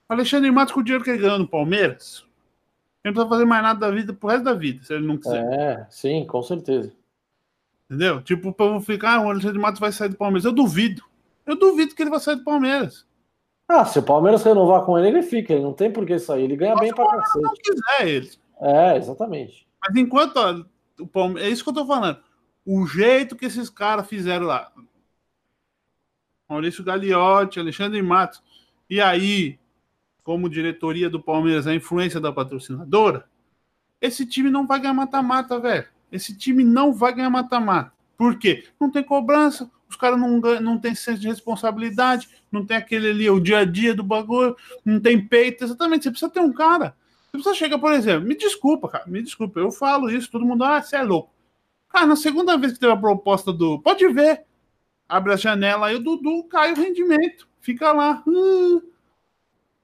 Alexandre 0.07 0.51
Matos, 0.51 0.75
com 0.75 0.81
o 0.81 0.83
dinheiro 0.83 1.03
que 1.03 1.09
ele 1.09 1.23
ganhou 1.23 1.39
no 1.39 1.47
Palmeiras, 1.47 2.23
Ele 3.03 3.13
não 3.13 3.13
precisa 3.13 3.29
fazer 3.29 3.45
mais 3.45 3.63
nada 3.63 3.79
da 3.79 3.89
vida 3.89 4.13
pro 4.13 4.29
resto 4.29 4.43
da 4.43 4.53
vida, 4.53 4.83
se 4.83 4.93
ele 4.93 5.07
não 5.07 5.17
quiser. 5.17 5.43
É, 5.53 5.87
sim, 5.89 6.23
com 6.27 6.43
certeza. 6.43 6.93
Entendeu? 7.89 8.21
Tipo, 8.21 8.49
o 8.49 8.53
povo 8.53 8.79
ficar, 8.79 9.15
ah, 9.15 9.21
o 9.21 9.29
Alexandre 9.29 9.59
Matos 9.59 9.79
vai 9.79 9.91
sair 9.91 10.09
do 10.09 10.15
Palmeiras. 10.15 10.45
Eu 10.45 10.51
duvido. 10.51 11.03
Eu 11.45 11.55
duvido 11.57 11.93
que 11.93 12.01
ele 12.01 12.09
vai 12.09 12.19
sair 12.19 12.37
do 12.37 12.43
Palmeiras. 12.43 13.05
Ah, 13.67 13.85
se 13.85 13.99
o 13.99 14.03
Palmeiras 14.03 14.43
renovar 14.43 14.83
com 14.85 14.97
ele, 14.97 15.07
ele 15.09 15.21
fica. 15.21 15.53
Ele 15.53 15.63
não 15.63 15.73
tem 15.73 15.91
por 15.91 16.05
que 16.05 16.17
sair. 16.19 16.43
Ele 16.43 16.55
ganha 16.55 16.73
Só 16.73 16.79
bem 16.79 16.87
se 16.89 16.93
o 16.93 16.95
pra 16.95 17.05
Palmeiras 17.05 17.27
cacete. 17.33 17.45
não 17.45 17.53
quiser 17.53 18.07
ele. 18.07 18.31
É, 18.61 18.97
exatamente. 18.97 19.67
Mas 19.81 19.95
enquanto 19.95 20.37
ó, 20.37 20.63
o 20.99 21.07
Palmeiras, 21.07 21.49
é 21.49 21.51
isso 21.51 21.63
que 21.63 21.69
eu 21.69 21.73
tô 21.73 21.85
falando. 21.85 22.19
O 22.65 22.85
jeito 22.87 23.35
que 23.35 23.45
esses 23.45 23.69
caras 23.69 24.07
fizeram 24.07 24.45
lá. 24.45 24.71
Maurício 26.49 26.83
Gagliotti, 26.83 27.59
Alexandre 27.59 28.01
Matos. 28.01 28.41
E 28.89 29.01
aí, 29.01 29.59
como 30.23 30.49
diretoria 30.49 31.09
do 31.09 31.21
Palmeiras, 31.21 31.67
a 31.67 31.73
influência 31.75 32.19
da 32.19 32.31
patrocinadora, 32.31 33.25
esse 33.99 34.25
time 34.25 34.49
não 34.49 34.67
vai 34.67 34.79
ganhar 34.79 34.93
mata-mata, 34.93 35.59
velho. 35.59 35.87
Esse 36.13 36.37
time 36.37 36.63
não 36.63 36.93
vai 36.93 37.13
ganhar 37.13 37.29
mata-mata. 37.29 37.91
Por 38.17 38.37
quê? 38.37 38.65
Não 38.79 38.89
tem 38.89 39.03
cobrança, 39.03 39.69
os 39.89 39.95
caras 39.95 40.19
não, 40.19 40.39
não 40.39 40.77
têm 40.77 40.95
senso 40.95 41.19
de 41.19 41.27
responsabilidade, 41.27 42.29
não 42.51 42.65
tem 42.65 42.77
aquele 42.77 43.09
ali, 43.09 43.29
o 43.29 43.39
dia 43.39 43.59
a 43.59 43.65
dia 43.65 43.93
do 43.93 44.03
bagulho, 44.03 44.55
não 44.85 44.99
tem 44.99 45.19
peito. 45.19 45.63
Exatamente, 45.63 46.03
você 46.03 46.11
precisa 46.11 46.31
ter 46.31 46.39
um 46.39 46.53
cara. 46.53 46.95
Você 47.25 47.31
precisa 47.31 47.55
chegar, 47.55 47.79
por 47.79 47.91
exemplo, 47.91 48.27
me 48.27 48.35
desculpa, 48.35 48.87
cara, 48.87 49.05
me 49.07 49.21
desculpa, 49.21 49.59
eu 49.59 49.71
falo 49.71 50.09
isso, 50.09 50.29
todo 50.29 50.45
mundo, 50.45 50.63
ah, 50.63 50.81
você 50.81 50.97
é 50.97 51.01
louco. 51.01 51.33
Cara, 51.89 52.07
na 52.07 52.15
segunda 52.15 52.57
vez 52.57 52.73
que 52.73 52.79
teve 52.79 52.91
a 52.91 52.97
proposta 52.97 53.53
do. 53.53 53.79
Pode 53.79 54.07
ver. 54.07 54.45
Abre 55.07 55.33
a 55.33 55.37
janela 55.37 55.87
aí, 55.87 55.95
o 55.95 55.99
Dudu 55.99 56.43
cai 56.45 56.71
o 56.73 56.75
rendimento. 56.75 57.47
Fica 57.59 57.91
lá. 57.91 58.23
hum. 58.25 58.81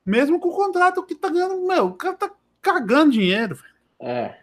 mesmo 0.03 0.39
com 0.39 0.49
o 0.49 0.55
contrato 0.55 1.03
que 1.03 1.13
tá 1.13 1.29
ganhando. 1.29 1.67
Meu, 1.67 1.87
o 1.87 1.93
cara 1.93 2.15
tá 2.15 2.31
cagando 2.61 3.11
dinheiro. 3.11 3.59
É. 3.99 4.39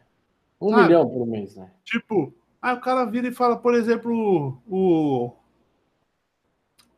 Um 0.60 0.70
Sabe? 0.70 0.82
milhão 0.84 1.08
por 1.08 1.26
mês, 1.26 1.54
né? 1.56 1.70
Tipo, 1.84 2.32
aí 2.60 2.74
o 2.74 2.80
cara 2.80 3.04
vira 3.04 3.28
e 3.28 3.32
fala, 3.32 3.56
por 3.56 3.74
exemplo, 3.74 4.58
o. 4.66 5.32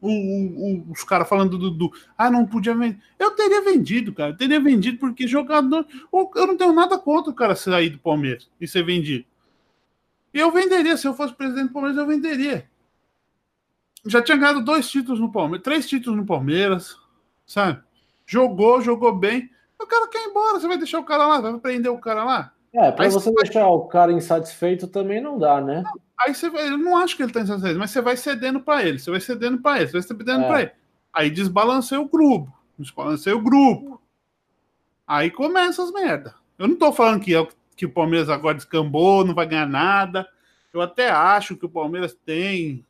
o- 0.01 0.09
o- 0.09 0.93
os 0.93 1.03
caras 1.03 1.29
falando 1.29 1.59
do 1.59 1.71
Dudu, 1.71 1.91
ah, 2.17 2.31
não 2.31 2.47
podia 2.47 2.75
vender. 2.75 2.99
Eu 3.19 3.33
teria 3.33 3.61
vendido, 3.63 4.13
cara. 4.15 4.31
Eu 4.31 4.37
teria 4.37 4.61
vendido 4.61 4.99
porque 4.99 5.27
jogador. 5.27 5.85
Eu 6.13 6.47
não 6.47 6.57
tenho 6.57 6.73
nada 6.73 6.97
contra 6.99 7.33
o 7.33 7.35
cara 7.35 7.57
sair 7.57 7.91
do 7.91 7.99
Palmeiras 7.99 8.49
e 8.61 8.69
ser 8.69 8.85
vendido. 8.85 9.25
Eu 10.33 10.53
venderia, 10.53 10.97
se 10.97 11.07
eu 11.09 11.15
fosse 11.15 11.35
presidente 11.35 11.69
do 11.69 11.73
Palmeiras, 11.73 11.99
eu 11.99 12.07
venderia. 12.07 12.69
Já 14.07 14.23
tinha 14.23 14.37
ganhado 14.37 14.63
dois 14.65 14.89
títulos 14.89 15.19
no 15.19 15.33
Palmeiras, 15.33 15.65
três 15.65 15.89
títulos 15.89 16.17
no 16.17 16.25
Palmeiras, 16.25 16.97
sabe? 17.45 17.83
Jogou, 18.25 18.81
jogou 18.81 19.13
bem. 19.13 19.51
O 19.81 19.87
cara 19.87 20.07
quer 20.07 20.25
ir 20.25 20.31
embora, 20.31 20.61
você 20.61 20.69
vai 20.69 20.79
deixar 20.79 21.01
o 21.01 21.05
cara 21.05 21.27
lá, 21.27 21.41
vai 21.41 21.59
prender 21.59 21.91
o 21.91 21.99
cara 21.99 22.23
lá? 22.25 22.55
É, 22.79 22.93
pra 22.93 23.05
Aí 23.05 23.11
você 23.11 23.25
você 23.25 23.33
vai- 23.33 23.45
deixar 23.45 23.67
o 23.69 23.87
cara 23.87 24.13
insatisfeito 24.13 24.87
também 24.87 25.21
não 25.21 25.39
dá, 25.39 25.61
né? 25.61 25.83
Aí 26.21 26.35
você 26.35 26.49
vai, 26.51 26.69
eu 26.69 26.79
não 26.79 26.97
acho 26.97 27.17
que 27.17 27.23
ele 27.23 27.33
tá 27.33 27.41
insatisfeito, 27.41 27.79
mas 27.79 27.91
você 27.91 28.01
vai 28.01 28.17
cedendo 28.17 28.61
para 28.61 28.85
ele, 28.85 28.99
você 28.99 29.11
vai 29.11 29.21
cedendo 29.21 29.59
para 29.59 29.79
ele, 29.79 29.87
você 29.87 29.93
vai 29.93 30.03
cedendo 30.03 30.45
É. 30.45 30.49
para 30.49 30.63
ele. 30.63 30.71
Aí 31.13 31.31
desbalanceia 31.31 32.01
o 32.01 32.09
grupo, 32.09 32.53
desbalanceia 32.79 33.37
o 33.37 33.41
grupo. 33.41 34.01
Aí 35.07 35.31
começa 35.31 35.83
as 35.83 35.91
merda. 35.93 36.35
Eu 36.59 36.69
não 36.69 36.77
tô 36.77 36.93
falando 36.93 37.21
que, 37.23 37.35
é 37.35 37.41
o- 37.41 37.49
que 37.77 37.87
o 37.87 37.91
Palmeiras 37.91 38.29
agora 38.29 38.55
descambou, 38.57 39.25
não 39.25 39.35
vai 39.35 39.47
ganhar 39.47 39.67
nada. 39.67 40.29
Eu 40.73 40.81
até 40.81 41.09
acho 41.11 41.57
que 41.57 41.65
o 41.67 41.71
Palmeiras 41.71 42.15
tem 42.25 42.85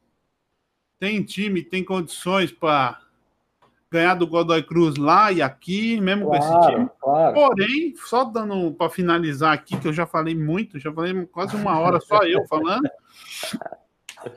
tem 0.98 1.22
time, 1.22 1.62
tem 1.62 1.84
condições 1.84 2.50
para 2.50 2.98
ganhar 3.90 4.14
do 4.14 4.26
Godoy 4.26 4.62
Cruz 4.62 4.96
lá 4.96 5.32
e 5.32 5.40
aqui, 5.40 6.00
mesmo 6.00 6.26
com 6.26 6.34
esse 6.34 6.48
time. 6.48 6.60
Claro, 6.60 6.90
claro. 7.00 7.34
Porém, 7.34 7.94
só 7.96 8.24
dando 8.24 8.72
para 8.72 8.90
finalizar 8.90 9.52
aqui, 9.52 9.78
que 9.78 9.88
eu 9.88 9.92
já 9.92 10.06
falei 10.06 10.34
muito, 10.34 10.78
já 10.78 10.92
falei 10.92 11.26
quase 11.26 11.56
uma 11.56 11.78
hora 11.78 12.00
só 12.00 12.22
eu 12.22 12.46
falando. 12.46 12.88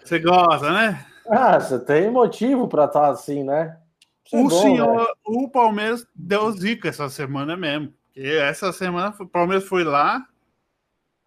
Você 0.04 0.20
gosta, 0.20 0.72
né? 0.72 1.06
Ah, 1.28 1.60
você 1.60 1.80
tem 1.80 2.12
motivo 2.12 2.68
pra 2.68 2.86
estar 2.86 3.10
assim, 3.10 3.44
né? 3.44 3.78
Isso 4.26 4.36
é 4.36 4.40
o 4.40 4.44
bom, 4.44 4.62
senhor, 4.62 5.00
né? 5.00 5.06
o 5.26 5.50
Palmeiras 5.50 6.06
deu 6.16 6.52
zica 6.52 6.88
essa 6.88 7.10
semana 7.10 7.58
mesmo. 7.58 7.92
Porque 8.06 8.28
essa 8.28 8.72
semana 8.72 9.16
o 9.20 9.28
Palmeiras 9.28 9.68
foi 9.68 9.84
lá, 9.84 10.24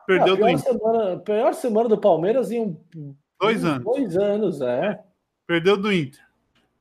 perdeu 0.06 0.34
a 0.34 0.36
do 0.36 0.36
pior 0.36 0.50
Inter. 0.50 0.72
semana, 0.72 1.18
pior 1.18 1.54
semana 1.54 1.88
do 1.88 1.98
Palmeiras 1.98 2.52
em 2.52 2.60
um, 2.60 3.16
Dois 3.40 3.64
em 3.64 3.66
anos. 3.66 3.84
Dois 3.84 4.16
anos, 4.16 4.60
é. 4.60 5.02
Perdeu 5.46 5.76
do 5.76 5.92
Inter. 5.92 6.23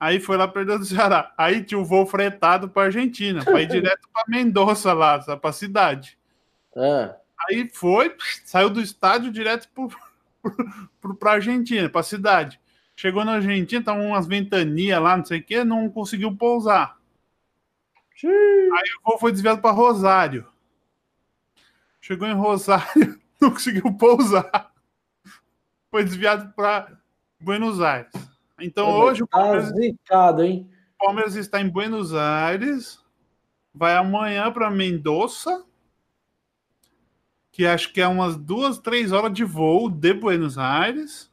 Aí 0.04 0.20
foi 0.20 0.36
lá, 0.36 0.46
perdeu 0.50 0.78
do 0.78 0.84
Ceará. 0.84 1.34
Aí 1.38 1.64
tinha 1.64 1.80
o 1.80 1.86
voo 1.86 2.06
fretado 2.06 2.68
para 2.68 2.88
Argentina, 2.88 3.42
para 3.42 3.62
ir 3.62 3.68
direto 3.72 4.10
para 4.12 4.26
Mendoza 4.28 4.92
lá, 4.92 5.18
para 5.38 5.50
a 5.50 5.54
cidade. 5.54 6.20
é. 6.76 7.16
Aí 7.48 7.70
foi, 7.74 8.14
saiu 8.44 8.70
do 8.70 8.82
estádio 8.82 9.32
direto 9.32 9.70
para 11.20 11.32
Argentina, 11.32 11.90
para 11.90 12.02
a 12.02 12.04
cidade. 12.04 12.60
Chegou 12.98 13.24
na 13.24 13.36
Argentina, 13.36 13.84
tava 13.84 14.02
umas 14.02 14.28
ventanias 14.28 15.02
lá, 15.02 15.16
não 15.16 15.24
sei 15.24 15.40
o 15.40 15.44
que, 15.44 15.64
não 15.64 15.90
conseguiu 15.90 16.36
pousar. 16.36 16.98
Xiii. 18.16 18.30
Aí 18.30 18.90
o 19.00 19.10
voo 19.10 19.20
foi 19.20 19.32
desviado 19.32 19.62
para 19.62 19.72
Rosário. 19.72 20.46
Chegou 22.02 22.28
em 22.28 22.34
Rosário, 22.34 23.22
não 23.40 23.52
conseguiu 23.52 23.94
pousar. 23.94 24.74
Foi 25.90 26.04
desviado 26.04 26.54
para 26.54 26.92
Buenos 27.40 27.80
Aires. 27.80 28.33
Então 28.60 28.90
hoje 28.92 29.24
o 29.24 29.28
Tá 29.28 29.40
Palmeiras, 29.40 29.70
zicado, 29.70 30.44
hein? 30.44 30.70
Palmeiras 30.98 31.36
está 31.36 31.60
em 31.60 31.70
Buenos 31.70 32.14
Aires, 32.14 33.04
vai 33.74 33.96
amanhã 33.96 34.52
para 34.52 34.70
Mendoza, 34.70 35.66
que 37.52 37.66
acho 37.66 37.92
que 37.92 38.02
é 38.02 38.08
umas 38.08 38.36
duas, 38.36 38.78
três 38.78 39.12
horas 39.12 39.34
de 39.34 39.44
voo 39.44 39.90
de 39.90 40.14
Buenos 40.14 40.58
Aires, 40.58 41.32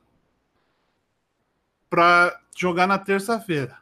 para 1.89 2.41
jogar 2.57 2.87
na 2.87 2.99
terça-feira. 2.99 3.79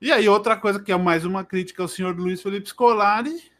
E 0.00 0.12
aí, 0.12 0.28
outra 0.28 0.56
coisa 0.56 0.82
que 0.82 0.92
é 0.92 0.96
mais 0.96 1.24
uma 1.24 1.44
crítica 1.44 1.82
ao 1.82 1.88
senhor 1.88 2.14
Luiz 2.16 2.42
Felipe 2.42 2.68
Scolari, 2.68 3.50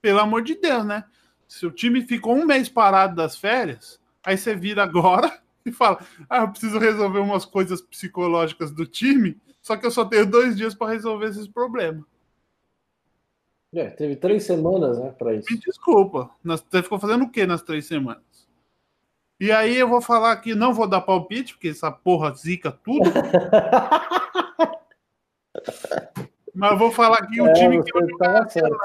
pelo 0.00 0.18
amor 0.18 0.42
de 0.42 0.56
Deus, 0.56 0.84
né? 0.84 1.04
Se 1.46 1.64
o 1.66 1.70
time 1.70 2.02
ficou 2.02 2.34
um 2.34 2.46
mês 2.46 2.68
parado 2.68 3.14
das 3.14 3.36
férias, 3.36 4.00
aí 4.24 4.36
você 4.36 4.56
vira 4.56 4.82
agora 4.82 5.40
e 5.64 5.72
fala: 5.72 5.98
Ah, 6.28 6.42
eu 6.42 6.50
preciso 6.50 6.78
resolver 6.78 7.20
umas 7.20 7.44
coisas 7.44 7.80
psicológicas 7.80 8.70
do 8.70 8.86
time, 8.86 9.40
só 9.60 9.76
que 9.76 9.86
eu 9.86 9.90
só 9.90 10.04
tenho 10.04 10.26
dois 10.26 10.56
dias 10.56 10.74
para 10.74 10.92
resolver 10.92 11.26
esses 11.26 11.48
problemas. 11.48 12.04
É, 13.74 13.88
teve 13.88 14.16
três 14.16 14.44
semanas, 14.44 14.98
né, 14.98 15.10
pra 15.18 15.34
isso. 15.34 15.50
Me 15.50 15.58
desculpa, 15.58 16.30
nós, 16.44 16.62
você 16.68 16.82
ficou 16.82 16.98
fazendo 16.98 17.24
o 17.24 17.30
que 17.30 17.46
nas 17.46 17.62
três 17.62 17.86
semanas? 17.86 18.22
E 19.40 19.50
aí 19.50 19.74
eu 19.76 19.88
vou 19.88 20.02
falar 20.02 20.32
aqui, 20.32 20.54
não 20.54 20.74
vou 20.74 20.86
dar 20.86 21.00
palpite, 21.00 21.54
porque 21.54 21.68
essa 21.68 21.90
porra 21.90 22.32
zica 22.34 22.70
tudo. 22.70 23.10
Mas 26.54 26.72
eu 26.72 26.78
vou 26.78 26.90
falar 26.92 27.18
aqui 27.18 27.40
o 27.40 27.46
É, 27.46 27.52
time 27.54 27.82
que 27.82 27.92
você 27.92 28.12
eu 28.12 28.18
tava 28.18 28.48
certo. 28.48 28.76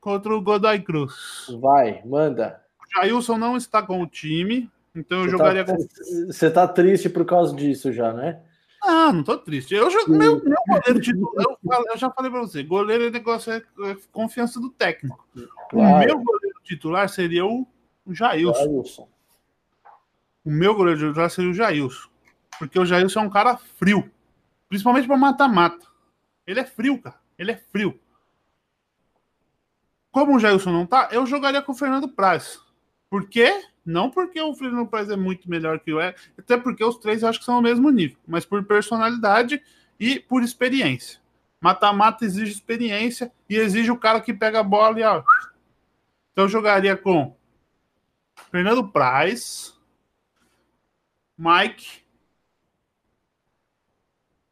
contra 0.00 0.34
o 0.34 0.40
Godoy 0.40 0.80
Cruz. 0.80 1.46
Vai, 1.60 2.02
manda. 2.04 2.62
O 2.80 3.00
Jailson 3.00 3.36
não 3.36 3.56
está 3.56 3.82
com 3.82 4.00
o 4.02 4.06
time, 4.06 4.70
então 4.96 5.18
eu 5.18 5.24
Você 5.24 5.30
jogaria 5.30 5.64
tá, 5.64 5.76
com. 5.76 5.86
Você 6.26 6.50
tá 6.50 6.66
triste 6.66 7.08
por 7.08 7.24
causa 7.24 7.54
disso 7.54 7.92
já, 7.92 8.12
né? 8.12 8.42
Ah, 8.82 9.12
não 9.12 9.22
tô 9.22 9.36
triste. 9.36 9.74
Eu 9.74 9.88
meu, 10.08 10.42
meu 10.42 10.56
goleiro 10.68 11.00
titular, 11.00 11.44
eu, 11.44 11.84
eu 11.90 11.98
já 11.98 12.10
falei 12.10 12.30
pra 12.30 12.40
você, 12.40 12.62
goleiro 12.62 13.06
é 13.06 13.10
negócio 13.10 13.52
é, 13.52 13.56
é 13.56 13.96
confiança 14.12 14.60
do 14.60 14.70
técnico. 14.70 15.26
O 15.34 15.68
Claro. 15.70 16.06
meu 16.06 16.18
goleiro 16.18 16.60
titular 16.62 17.08
seria 17.08 17.44
o, 17.44 17.66
o 18.04 18.14
Jailson. 18.14 18.64
Jailson. 18.64 19.08
O 20.44 20.50
meu 20.50 20.74
goleiro 20.74 21.00
titular 21.00 21.30
seria 21.30 21.50
o 21.50 21.54
Jailson. 21.54 22.08
Porque 22.58 22.78
o 22.78 22.86
Jailson 22.86 23.20
é 23.20 23.22
um 23.22 23.30
cara 23.30 23.56
frio. 23.56 24.10
Principalmente 24.68 25.06
pra 25.06 25.16
mata-mata. 25.16 25.84
Ele 26.46 26.60
é 26.60 26.64
frio, 26.64 27.00
cara. 27.00 27.16
Ele 27.38 27.50
é 27.50 27.56
frio. 27.56 27.98
Como 30.12 30.36
o 30.36 30.38
Jailson 30.38 30.70
não 30.70 30.86
tá, 30.86 31.08
eu 31.12 31.26
jogaria 31.26 31.60
com 31.60 31.72
o 31.72 31.74
Fernando 31.74 32.08
Praz. 32.08 32.60
Por 33.10 33.28
quê? 33.28 33.62
Não 33.86 34.10
porque 34.10 34.40
o 34.40 34.52
Fernando 34.52 34.88
Praz 34.88 35.08
é 35.08 35.16
muito 35.16 35.48
melhor 35.48 35.78
que 35.78 35.92
o 35.92 36.00
Eric, 36.00 36.20
até 36.36 36.56
porque 36.56 36.84
os 36.84 36.96
três 36.96 37.22
eu 37.22 37.28
acho 37.28 37.38
que 37.38 37.44
são 37.44 37.54
ao 37.54 37.62
mesmo 37.62 37.88
nível, 37.90 38.18
mas 38.26 38.44
por 38.44 38.64
personalidade 38.64 39.62
e 39.98 40.18
por 40.18 40.42
experiência. 40.42 41.20
Mata-mata 41.60 42.24
exige 42.24 42.50
experiência 42.50 43.32
e 43.48 43.54
exige 43.54 43.92
o 43.92 43.98
cara 43.98 44.20
que 44.20 44.34
pega 44.34 44.58
a 44.58 44.64
bola 44.64 44.98
e 44.98 45.04
ó. 45.04 45.22
Então 46.32 46.44
eu 46.44 46.48
jogaria 46.48 46.96
com 46.96 47.36
Fernando 48.50 48.88
Praz, 48.88 49.78
Mike, 51.38 52.04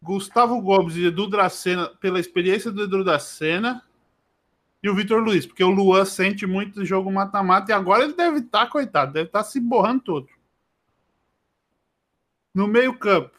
Gustavo 0.01 0.61
Gomes 0.61 0.95
e 0.97 1.07
Edu 1.07 1.27
Dracena, 1.27 1.89
pela 1.89 2.21
experiência 2.21 2.71
do 2.71 2.85
Edu 2.85 3.03
Dracena, 3.03 3.83
e 4.85 4.89
o 4.91 4.95
Vitor 4.95 5.19
Luiz, 5.19 5.47
porque 5.47 5.65
o 5.65 5.71
Luan 5.71 6.05
sente 6.05 6.47
muito 6.47 6.85
jogo 6.85 7.11
mata-mata 7.11 7.73
e 7.73 7.75
agora 7.75 8.05
ele 8.05 8.13
deve 8.13 8.41
estar, 8.41 8.67
coitado, 8.67 9.15
deve 9.15 9.29
estar 9.29 9.43
se 9.43 9.59
borrando 9.59 10.03
todo. 10.03 10.29
No 12.55 12.67
meio-campo, 12.69 13.35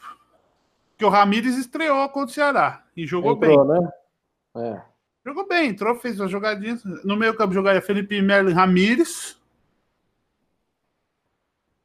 que 0.98 1.04
o 1.04 1.08
Ramires 1.08 1.56
estreou 1.56 2.08
contra 2.08 2.32
o 2.32 2.34
Ceará 2.34 2.84
e 2.96 3.06
jogou 3.06 3.36
Entrou, 3.36 3.64
bem. 3.64 3.80
né? 3.80 3.90
É. 4.56 4.82
Jogou 5.24 5.46
bem, 5.46 5.68
entrou, 5.68 5.94
fez 5.94 6.20
as 6.20 6.28
jogadinhas. 6.28 6.82
No 7.04 7.14
meio 7.14 7.36
campo 7.36 7.54
jogaria 7.54 7.80
Felipe 7.80 8.20
Merlin 8.20 8.52
Ramírez. 8.52 9.40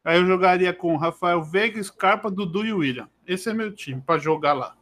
Aí 0.03 0.17
eu 0.17 0.25
jogaria 0.25 0.73
com 0.73 0.95
Rafael 0.95 1.43
Veiga, 1.43 1.83
Scarpa, 1.83 2.31
Dudu 2.31 2.65
e 2.65 2.73
William. 2.73 3.07
Esse 3.27 3.51
é 3.51 3.53
meu 3.53 3.71
time 3.71 4.01
para 4.01 4.19
jogar 4.19 4.53
lá. 4.53 4.75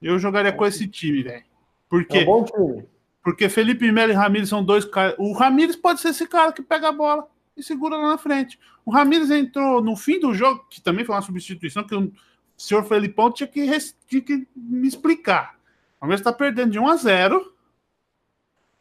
Eu 0.00 0.20
jogaria 0.20 0.52
com 0.52 0.64
esse 0.64 0.86
time, 0.86 1.20
velho. 1.24 1.53
Por 1.94 2.04
quê? 2.06 2.18
É 2.18 2.22
um 2.22 2.24
bom 2.24 2.44
time. 2.44 2.84
Porque 3.22 3.48
Felipe 3.48 3.92
Melo 3.92 4.10
e 4.10 4.16
Ramires 4.16 4.48
são 4.48 4.64
dois 4.64 4.84
caras. 4.84 5.14
O 5.16 5.32
Ramires 5.32 5.76
pode 5.76 6.00
ser 6.00 6.08
esse 6.08 6.26
cara 6.26 6.52
que 6.52 6.60
pega 6.60 6.88
a 6.88 6.92
bola 6.92 7.28
e 7.56 7.62
segura 7.62 7.96
lá 7.96 8.08
na 8.08 8.18
frente. 8.18 8.58
O 8.84 8.90
Ramires 8.90 9.30
entrou 9.30 9.80
no 9.80 9.94
fim 9.94 10.18
do 10.18 10.34
jogo, 10.34 10.66
que 10.68 10.80
também 10.80 11.04
foi 11.04 11.14
uma 11.14 11.22
substituição 11.22 11.84
que 11.84 11.94
o 11.94 12.12
senhor 12.56 12.82
Felipão 12.82 13.30
tinha 13.30 13.46
que, 13.46 13.64
tinha 14.08 14.22
que 14.22 14.48
me 14.56 14.88
explicar. 14.88 15.56
O 16.00 16.04
Ramires 16.04 16.20
está 16.20 16.32
perdendo 16.32 16.72
de 16.72 16.80
1 16.80 16.88
a 16.88 16.96
0. 16.96 17.54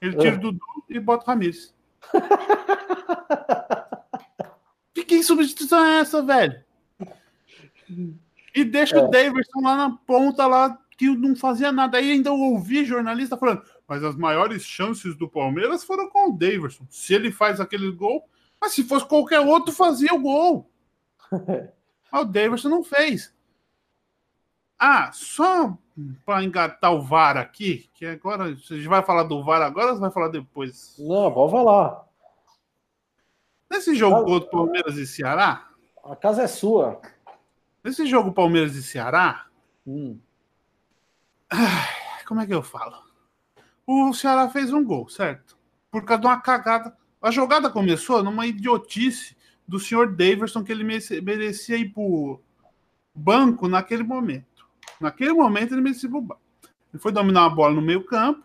Ele 0.01 0.17
tira 0.17 0.35
o 0.35 0.39
Dudu 0.39 0.59
e 0.89 0.99
bota 0.99 1.23
o 1.23 1.27
Ramires. 1.27 1.71
que, 4.91 5.05
que 5.05 5.21
substituição 5.21 5.85
é 5.85 5.99
essa, 5.99 6.19
velho? 6.23 6.63
E 8.55 8.65
deixa 8.65 8.97
é. 8.97 9.03
o 9.03 9.07
Davidson 9.07 9.61
lá 9.61 9.77
na 9.77 9.91
ponta 9.91 10.47
lá 10.47 10.79
que 10.97 11.07
não 11.15 11.35
fazia 11.35 11.71
nada. 11.71 11.97
Aí 11.97 12.11
ainda 12.11 12.31
ouvi 12.31 12.85
jornalista 12.85 13.37
falando, 13.37 13.63
mas 13.87 14.03
as 14.03 14.15
maiores 14.15 14.63
chances 14.63 15.15
do 15.15 15.27
Palmeiras 15.27 15.83
foram 15.83 16.09
com 16.09 16.29
o 16.29 16.37
Davidson. 16.37 16.85
Se 16.89 17.13
ele 17.13 17.31
faz 17.31 17.59
aquele 17.59 17.91
gol, 17.91 18.27
mas 18.59 18.73
se 18.73 18.83
fosse 18.83 19.05
qualquer 19.05 19.39
outro, 19.39 19.73
fazia 19.73 20.13
o 20.13 20.19
gol. 20.19 20.69
mas 22.11 22.21
o 22.21 22.25
Davidson 22.25 22.69
não 22.69 22.83
fez. 22.83 23.33
Ah, 24.77 25.11
só 25.13 25.77
para 26.25 26.43
engatar 26.43 26.93
o 26.93 27.01
VAR 27.01 27.37
aqui, 27.37 27.89
que 27.93 28.05
agora 28.05 28.53
gente 28.53 28.87
vai 28.87 29.03
falar 29.03 29.23
do 29.23 29.43
VAR 29.43 29.61
agora 29.61 29.93
ou 29.93 29.99
vai 29.99 30.11
falar 30.11 30.29
depois? 30.29 30.95
Não, 30.99 31.31
pode 31.31 31.51
falar. 31.51 32.05
Nesse 33.69 33.95
jogo 33.95 34.25
contra 34.25 34.49
Palmeiras 34.49 34.97
e 34.97 35.07
Ceará. 35.07 35.67
A 36.03 36.15
casa 36.15 36.43
é 36.43 36.47
sua. 36.47 37.01
Nesse 37.83 38.05
jogo 38.05 38.31
Palmeiras 38.31 38.75
e 38.75 38.83
Ceará. 38.83 39.47
Hum. 39.85 40.19
Como 42.25 42.41
é 42.41 42.45
que 42.45 42.53
eu 42.53 42.63
falo? 42.63 42.95
O 43.85 44.13
Ceará 44.13 44.49
fez 44.49 44.71
um 44.71 44.83
gol, 44.83 45.09
certo? 45.09 45.57
Por 45.91 46.03
causa 46.03 46.21
de 46.21 46.27
uma 46.27 46.39
cagada. 46.39 46.95
A 47.21 47.31
jogada 47.31 47.69
começou 47.69 48.23
numa 48.23 48.47
idiotice 48.47 49.35
do 49.67 49.79
senhor 49.79 50.13
Daverson 50.15 50.63
que 50.63 50.71
ele 50.71 50.83
merecia 50.83 51.77
ir 51.77 51.89
pro 51.89 52.41
banco 53.15 53.67
naquele 53.67 54.03
momento. 54.03 54.67
Naquele 54.99 55.33
momento 55.33 55.73
ele 55.73 55.81
merecia 55.81 56.07
ir 56.07 56.11
pro 56.11 56.21
banco. 56.21 56.41
Ele 56.93 57.01
foi 57.01 57.11
dominar 57.11 57.45
a 57.45 57.49
bola 57.49 57.73
no 57.73 57.81
meio 57.81 58.03
campo. 58.03 58.43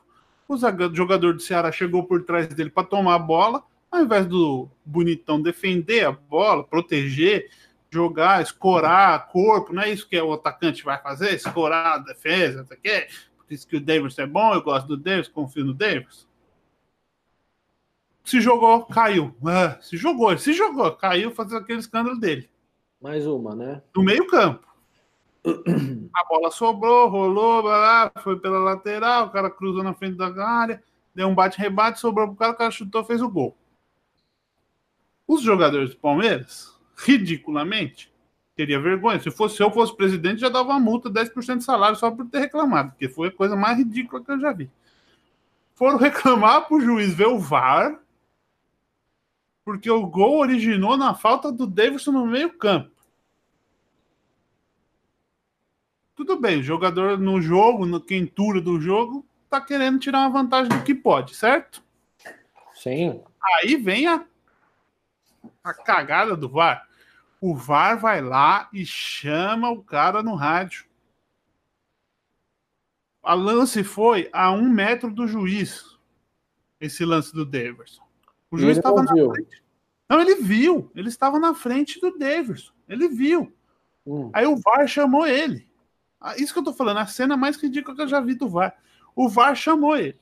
O 0.48 0.56
jogador 0.56 1.34
do 1.34 1.42
Ceará 1.42 1.70
chegou 1.70 2.04
por 2.04 2.22
trás 2.24 2.48
dele 2.48 2.70
para 2.70 2.86
tomar 2.86 3.14
a 3.14 3.18
bola. 3.18 3.62
Ao 3.90 4.02
invés 4.02 4.26
do 4.26 4.68
bonitão 4.84 5.40
defender 5.40 6.06
a 6.06 6.12
bola, 6.12 6.64
proteger, 6.64 7.50
jogar, 7.90 8.42
escorar 8.42 9.28
corpo, 9.28 9.72
não 9.72 9.82
é 9.82 9.90
isso 9.90 10.08
que 10.08 10.20
o 10.20 10.32
atacante 10.32 10.84
vai 10.84 11.00
fazer? 11.00 11.34
Escorar 11.34 11.94
a 11.94 11.98
defesa, 11.98 12.58
não 12.58 12.66
sei 12.66 13.08
Diz 13.48 13.64
que 13.64 13.76
o 13.76 13.80
Davis 13.80 14.18
é 14.18 14.26
bom, 14.26 14.52
eu 14.52 14.62
gosto 14.62 14.86
do 14.86 14.96
Davis, 14.96 15.26
confio 15.26 15.64
no 15.64 15.72
Davis. 15.72 16.28
Se 18.22 18.42
jogou, 18.42 18.84
caiu. 18.84 19.34
Ah, 19.46 19.78
se 19.80 19.96
jogou, 19.96 20.36
se 20.36 20.52
jogou, 20.52 20.92
caiu, 20.92 21.30
fazendo 21.30 21.62
aquele 21.62 21.78
escândalo 21.78 22.20
dele. 22.20 22.50
Mais 23.00 23.26
uma, 23.26 23.54
né? 23.54 23.82
No 23.96 24.02
meio-campo. 24.02 24.68
A 25.46 26.24
bola 26.28 26.50
sobrou, 26.50 27.08
rolou, 27.08 27.62
lá, 27.62 28.12
foi 28.22 28.38
pela 28.38 28.58
lateral, 28.58 29.26
o 29.26 29.30
cara 29.30 29.50
cruzou 29.50 29.82
na 29.82 29.94
frente 29.94 30.16
da 30.16 30.26
área, 30.46 30.82
deu 31.14 31.26
um 31.26 31.34
bate-rebate, 31.34 32.00
sobrou 32.00 32.26
pro 32.28 32.36
cara, 32.36 32.52
o 32.52 32.56
cara 32.56 32.70
chutou, 32.70 33.02
fez 33.02 33.22
o 33.22 33.30
gol. 33.30 33.56
Os 35.26 35.40
jogadores 35.40 35.90
do 35.90 35.96
Palmeiras, 35.96 36.77
ridiculamente, 36.98 38.12
teria 38.56 38.80
vergonha. 38.80 39.20
Se 39.20 39.30
fosse 39.30 39.56
se 39.56 39.62
eu 39.62 39.70
fosse 39.70 39.96
presidente, 39.96 40.40
já 40.40 40.48
dava 40.48 40.70
uma 40.70 40.80
multa, 40.80 41.08
10% 41.08 41.58
de 41.58 41.64
salário 41.64 41.96
só 41.96 42.10
por 42.10 42.26
ter 42.26 42.40
reclamado, 42.40 42.90
porque 42.90 43.08
foi 43.08 43.28
a 43.28 43.32
coisa 43.32 43.54
mais 43.54 43.78
ridícula 43.78 44.22
que 44.22 44.30
eu 44.30 44.40
já 44.40 44.52
vi. 44.52 44.68
Foram 45.74 45.96
reclamar 45.98 46.66
pro 46.66 46.80
juiz 46.80 47.14
ver 47.14 47.28
o 47.28 47.38
VAR, 47.38 48.00
porque 49.64 49.90
o 49.90 50.06
gol 50.06 50.38
originou 50.38 50.96
na 50.96 51.14
falta 51.14 51.52
do 51.52 51.66
Davidson 51.66 52.12
no 52.12 52.26
meio-campo. 52.26 52.90
Tudo 56.16 56.40
bem, 56.40 56.58
o 56.58 56.62
jogador 56.64 57.16
no 57.16 57.40
jogo, 57.40 57.86
na 57.86 58.00
quentura 58.00 58.60
do 58.60 58.80
jogo, 58.80 59.24
tá 59.48 59.60
querendo 59.60 60.00
tirar 60.00 60.20
uma 60.20 60.42
vantagem 60.42 60.68
do 60.68 60.82
que 60.82 60.94
pode, 60.94 61.36
certo? 61.36 61.80
Sim. 62.74 63.22
Aí 63.62 63.76
vem 63.76 64.08
a 64.08 64.24
a 65.62 65.74
cagada 65.74 66.36
do 66.36 66.48
VAR. 66.48 66.87
O 67.40 67.54
VAR 67.54 67.98
vai 67.98 68.20
lá 68.20 68.68
e 68.72 68.84
chama 68.84 69.70
o 69.70 69.82
cara 69.82 70.22
no 70.22 70.34
rádio. 70.34 70.86
A 73.22 73.34
lance 73.34 73.84
foi 73.84 74.28
a 74.32 74.50
um 74.50 74.68
metro 74.68 75.12
do 75.12 75.26
juiz. 75.26 75.96
Esse 76.80 77.04
lance 77.04 77.32
do 77.32 77.44
Daverson. 77.44 78.02
O 78.50 78.58
juiz 78.58 78.76
estava 78.76 79.02
na 79.02 79.12
viu. 79.12 79.30
frente. 79.30 79.62
Não, 80.08 80.20
ele 80.20 80.36
viu. 80.36 80.90
Ele 80.94 81.08
estava 81.08 81.38
na 81.38 81.54
frente 81.54 82.00
do 82.00 82.16
Daverson. 82.16 82.72
Ele 82.88 83.08
viu. 83.08 83.52
Hum. 84.06 84.30
Aí 84.32 84.46
o 84.46 84.56
VAR 84.56 84.86
chamou 84.88 85.26
ele. 85.26 85.68
Ah, 86.20 86.36
isso 86.36 86.52
que 86.52 86.58
eu 86.58 86.64
tô 86.64 86.72
falando, 86.72 86.98
a 86.98 87.06
cena 87.06 87.36
mais 87.36 87.56
ridícula 87.56 87.94
que 87.94 88.02
eu 88.02 88.08
já 88.08 88.20
vi 88.20 88.34
do 88.34 88.48
VAR. 88.48 88.74
O 89.14 89.28
VAR 89.28 89.54
chamou 89.54 89.96
ele. 89.96 90.18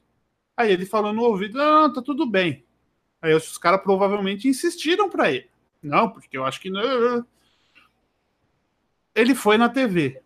Aí 0.56 0.72
ele 0.72 0.84
falou 0.84 1.12
no 1.12 1.22
ouvido: 1.22 1.58
Não, 1.58 1.92
tá 1.92 2.02
tudo 2.02 2.26
bem. 2.26 2.64
Aí 3.22 3.34
os 3.34 3.56
caras 3.56 3.82
provavelmente 3.82 4.48
insistiram 4.48 5.08
para 5.08 5.30
ele. 5.30 5.48
Não, 5.86 6.10
porque 6.10 6.36
eu 6.36 6.44
acho 6.44 6.60
que 6.60 6.70
não. 6.70 7.24
Ele 9.14 9.34
foi 9.34 9.56
na 9.56 9.68
TV. 9.68 10.22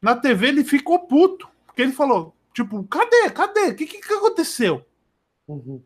Na 0.00 0.16
TV 0.16 0.48
ele 0.48 0.64
ficou 0.64 1.06
puto. 1.06 1.48
Porque 1.66 1.82
ele 1.82 1.92
falou: 1.92 2.34
Tipo, 2.58 2.82
cadê? 2.88 3.30
Cadê? 3.30 3.68
O 3.68 3.76
que, 3.76 3.86
que, 3.86 4.00
que, 4.00 4.12
aconteceu? 4.12 4.84
Uhum. 5.46 5.80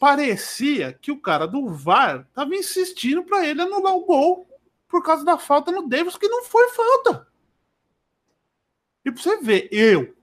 Parecia 0.00 0.92
que 0.92 1.12
o 1.12 1.20
cara 1.20 1.46
do 1.46 1.68
VAR 1.68 2.26
tava 2.34 2.56
insistindo 2.56 3.22
para 3.22 3.46
ele 3.46 3.62
anular 3.62 3.94
o 3.94 4.04
gol 4.04 4.48
por 4.88 5.02
causa 5.04 5.24
da 5.24 5.38
falta 5.38 5.70
no 5.70 5.88
Davis, 5.88 6.16
que 6.16 6.26
não 6.26 6.42
foi 6.42 6.68
falta. 6.70 7.28
E 9.04 9.12
pra 9.12 9.22
você 9.22 9.36
ver, 9.36 9.68
eu, 9.70 10.16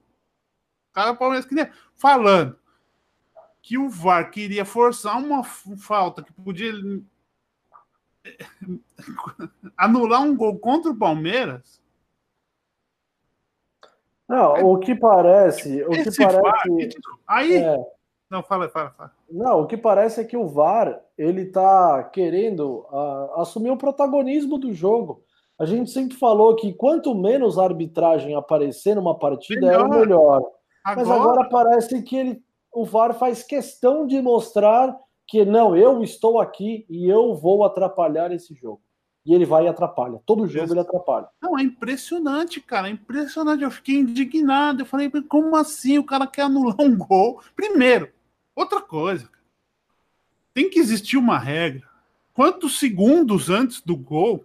cara 0.92 1.16
Palmeiras 1.16 1.46
que 1.46 1.56
nem 1.56 1.72
falando 1.96 2.60
que 3.62 3.78
o 3.78 3.88
VAR 3.88 4.32
queria 4.32 4.66
forçar 4.66 5.18
uma 5.18 5.44
falta 5.44 6.22
que 6.22 6.34
podia 6.34 6.74
anular 9.78 10.22
um 10.22 10.36
gol 10.36 10.60
contra 10.60 10.92
o 10.92 10.98
Palmeiras. 10.98 11.82
Não, 14.28 14.72
o 14.72 14.80
que 14.80 14.96
parece, 14.96 15.84
o 15.84 15.90
que 15.90 16.16
parece. 16.16 16.42
VAR, 16.42 16.64
aí, 17.28 17.56
é, 17.56 17.78
não 18.30 18.42
fala, 18.42 18.70
fala, 18.70 18.92
fala. 18.92 19.12
Não, 19.30 19.62
o 19.62 19.68
que 19.68 19.76
parece 19.76 20.22
é 20.22 20.24
que 20.24 20.38
o 20.38 20.48
VAR 20.48 21.02
ele 21.18 21.46
tá 21.46 22.02
querendo 22.14 22.88
uh, 22.90 23.42
assumir 23.42 23.72
o 23.72 23.78
protagonismo 23.78 24.58
do 24.58 24.74
jogo. 24.74 25.24
A 25.60 25.66
gente 25.66 25.92
sempre 25.92 26.18
falou 26.18 26.56
que 26.56 26.74
quanto 26.74 27.14
menos 27.14 27.60
arbitragem 27.60 28.34
aparecer 28.34 28.96
numa 28.96 29.20
partida 29.20 29.68
melhor. 29.68 29.82
é 29.82 29.84
o 29.84 29.90
melhor. 29.90 30.52
Agora... 30.84 31.08
Mas 31.08 31.10
agora 31.10 31.50
parece 31.50 32.02
que 32.02 32.16
ele 32.16 32.44
o 32.74 32.86
VAR 32.86 33.14
faz 33.14 33.44
questão 33.44 34.08
de 34.08 34.22
mostrar 34.22 34.98
que 35.28 35.46
não, 35.46 35.76
eu 35.76 36.04
estou 36.04 36.40
aqui 36.40 36.86
e 36.90 37.08
eu 37.08 37.36
vou 37.36 37.64
atrapalhar 37.64 38.32
esse 38.32 38.54
jogo. 38.54 38.82
E 39.26 39.34
ele 39.34 39.46
vai 39.46 39.66
e 39.66 39.68
atrapalha. 39.68 40.20
Todo 40.26 40.48
jogo 40.48 40.74
ele 40.74 40.80
atrapalha. 40.80 41.28
Não, 41.42 41.58
é 41.58 41.62
impressionante, 41.62 42.60
cara. 42.60 42.88
É 42.88 42.92
impressionante. 42.92 43.64
Eu 43.64 43.70
fiquei 43.70 43.96
indignado. 43.96 44.82
Eu 44.82 44.86
falei, 44.86 45.12
como 45.30 45.56
assim? 45.56 46.00
O 46.00 46.04
cara 46.04 46.26
quer 46.26 46.44
anular 46.44 46.76
um 46.80 46.98
gol? 46.98 47.40
Primeiro, 47.56 48.12
outra 48.56 48.82
coisa. 48.82 49.30
Tem 50.54 50.70
que 50.70 50.80
existir 50.80 51.18
uma 51.18 51.38
regra. 51.38 51.88
Quantos 52.34 52.80
segundos 52.80 53.50
antes 53.50 53.82
do 53.82 53.96
gol 53.96 54.44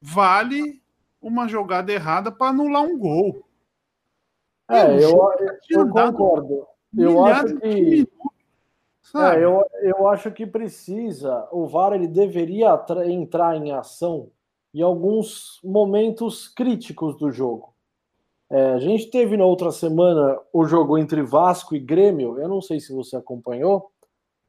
vale 0.00 0.80
uma 1.20 1.48
jogada 1.48 1.92
errada 1.92 2.30
para 2.30 2.50
anular 2.50 2.82
um 2.82 2.96
gol? 2.96 3.44
É, 4.70 4.94
eu, 4.94 5.10
eu, 5.10 5.58
eu 5.70 5.88
concordo. 5.88 6.66
Eu 6.96 7.24
acho 7.24 7.58
que. 7.58 8.08
É, 9.14 9.44
eu, 9.44 9.64
eu 9.80 10.08
acho 10.08 10.30
que 10.32 10.46
precisa. 10.46 11.46
O 11.52 11.66
VAR 11.66 11.92
ele 11.92 12.08
deveria 12.08 12.78
entrar 13.06 13.56
em 13.56 13.72
ação 13.72 14.30
em 14.74 14.82
alguns 14.82 15.60
momentos 15.62 16.48
críticos 16.48 17.16
do 17.16 17.30
jogo. 17.30 17.72
É, 18.50 18.72
a 18.72 18.78
gente 18.78 19.10
teve 19.10 19.36
na 19.36 19.44
outra 19.44 19.70
semana 19.70 20.38
o 20.52 20.64
jogo 20.64 20.98
entre 20.98 21.22
Vasco 21.22 21.76
e 21.76 21.78
Grêmio. 21.78 22.38
Eu 22.38 22.48
não 22.48 22.60
sei 22.60 22.80
se 22.80 22.92
você 22.92 23.16
acompanhou, 23.16 23.90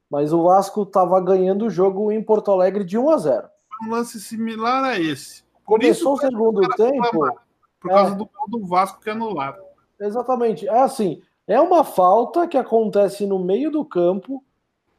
mas 0.10 0.34
o 0.34 0.44
Vasco 0.44 0.82
estava 0.84 1.20
ganhando 1.22 1.66
o 1.66 1.70
jogo 1.70 2.12
em 2.12 2.24
Porto 2.24 2.52
Alegre 2.52 2.84
de 2.84 2.98
1 2.98 3.10
a 3.10 3.18
0. 3.18 3.50
Um 3.84 3.92
lance 3.92 4.20
similar 4.20 4.84
a 4.84 5.00
esse. 5.00 5.44
Por 5.66 5.80
Começou 5.80 6.14
o 6.14 6.18
segundo 6.18 6.68
tempo. 6.70 7.32
Por 7.80 7.90
causa 7.90 8.14
é, 8.14 8.16
do, 8.16 8.30
do 8.48 8.66
Vasco 8.66 9.00
que 9.00 9.10
anularam. 9.10 9.64
Exatamente. 10.00 10.68
É 10.68 10.80
assim, 10.80 11.22
é 11.48 11.60
uma 11.60 11.84
falta 11.84 12.48
que 12.48 12.58
acontece 12.58 13.26
no 13.26 13.40
meio 13.40 13.70
do 13.70 13.86
campo. 13.86 14.44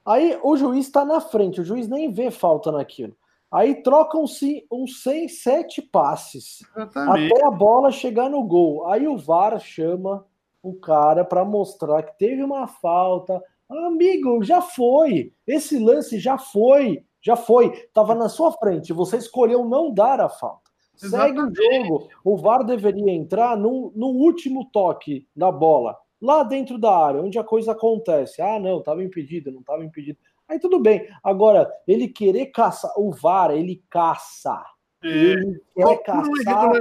Aí 0.07 0.39
o 0.43 0.57
juiz 0.57 0.87
está 0.87 1.05
na 1.05 1.21
frente, 1.21 1.61
o 1.61 1.65
juiz 1.65 1.89
nem 1.89 2.13
vê 2.13 2.31
falta 2.31 2.71
naquilo. 2.71 3.17
Aí 3.51 3.83
trocam-se 3.83 4.67
uns 4.71 5.03
6, 5.03 5.43
7 5.43 5.83
passes 5.83 6.61
Exatamente. 6.77 7.33
até 7.33 7.47
a 7.47 7.51
bola 7.51 7.91
chegar 7.91 8.29
no 8.29 8.43
gol. 8.43 8.87
Aí 8.87 9.07
o 9.07 9.17
VAR 9.17 9.59
chama 9.61 10.25
o 10.63 10.75
cara 10.75 11.25
para 11.25 11.45
mostrar 11.45 12.03
que 12.03 12.19
teve 12.19 12.43
uma 12.43 12.67
falta. 12.67 13.43
Amigo, 13.69 14.43
já 14.43 14.61
foi. 14.61 15.33
Esse 15.47 15.79
lance 15.79 16.19
já 16.19 16.37
foi. 16.37 17.05
Já 17.21 17.37
foi. 17.37 17.71
Tava 17.93 18.15
na 18.15 18.29
sua 18.29 18.53
frente. 18.53 18.93
Você 18.93 19.17
escolheu 19.17 19.65
não 19.65 19.93
dar 19.93 20.21
a 20.21 20.29
falta. 20.29 20.71
Exatamente. 21.03 21.57
Segue 21.57 21.81
o 21.81 21.89
jogo. 21.89 22.09
O 22.25 22.37
VAR 22.37 22.65
deveria 22.65 23.13
entrar 23.13 23.57
no, 23.57 23.93
no 23.95 24.09
último 24.09 24.69
toque 24.73 25.27
da 25.35 25.53
bola, 25.53 25.97
lá 26.27 26.43
dentro 26.43 26.77
da 26.77 26.95
área, 26.95 27.23
onde 27.23 27.39
a 27.39 27.45
coisa 27.45 27.73
acontece. 27.73 28.43
Ah, 28.43 28.59
não, 28.59 28.81
estava 28.81 29.03
impedido, 29.03 29.53
não 29.53 29.61
estava 29.61 29.85
impedido. 29.85 30.19
Aí 30.49 30.59
tudo 30.59 30.81
bem. 30.81 31.09
Agora, 31.23 31.71
ele 31.87 32.09
querer 32.09 32.47
caçar, 32.47 32.93
o 32.97 33.13
VAR, 33.13 33.53
ele 33.53 33.83
caça. 33.89 34.63
É, 35.03 35.09
ele 35.09 35.61
quer 35.75 36.03
caçar. 36.03 36.73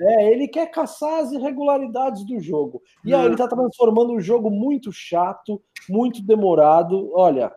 É, 0.00 0.32
ele 0.32 0.48
quer 0.48 0.66
caçar 0.70 1.20
as 1.20 1.32
irregularidades 1.32 2.24
do 2.24 2.40
jogo. 2.40 2.82
E 3.04 3.14
aí 3.14 3.24
ele 3.24 3.34
está 3.34 3.46
transformando 3.46 4.14
o 4.14 4.20
jogo 4.20 4.50
muito 4.50 4.90
chato, 4.90 5.62
muito 5.88 6.22
demorado. 6.22 7.10
Olha, 7.14 7.52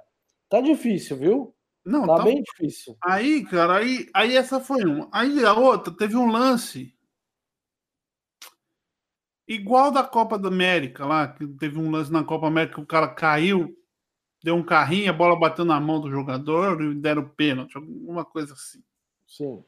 tá 0.49 0.59
difícil, 0.59 1.17
viu? 1.17 1.55
Não, 1.85 2.05
tá, 2.05 2.15
tá 2.15 2.23
bem 2.23 2.41
difícil. 2.41 2.97
Aí, 3.01 3.45
cara, 3.45 3.77
aí, 3.77 4.07
aí 4.13 4.35
essa 4.35 4.59
foi 4.59 4.83
uma. 4.83 5.07
Aí 5.11 5.45
a 5.45 5.53
outra 5.53 5.95
teve 5.95 6.15
um 6.15 6.27
lance 6.27 6.94
igual 9.47 9.91
da 9.91 10.03
Copa 10.03 10.37
da 10.37 10.47
América 10.47 11.05
lá, 11.05 11.27
que 11.27 11.47
teve 11.47 11.77
um 11.79 11.91
lance 11.91 12.11
na 12.11 12.23
Copa 12.23 12.47
América 12.47 12.75
que 12.75 12.81
o 12.81 12.85
cara 12.85 13.07
caiu, 13.07 13.75
deu 14.43 14.55
um 14.55 14.63
carrinho, 14.63 15.09
a 15.09 15.13
bola 15.13 15.39
bateu 15.39 15.65
na 15.65 15.79
mão 15.79 15.99
do 15.99 16.09
jogador 16.09 16.81
e 16.81 16.95
deram 16.95 17.27
pênalti, 17.29 17.75
alguma 17.75 18.25
coisa 18.25 18.53
assim. 18.53 18.83
Sim. 19.27 19.63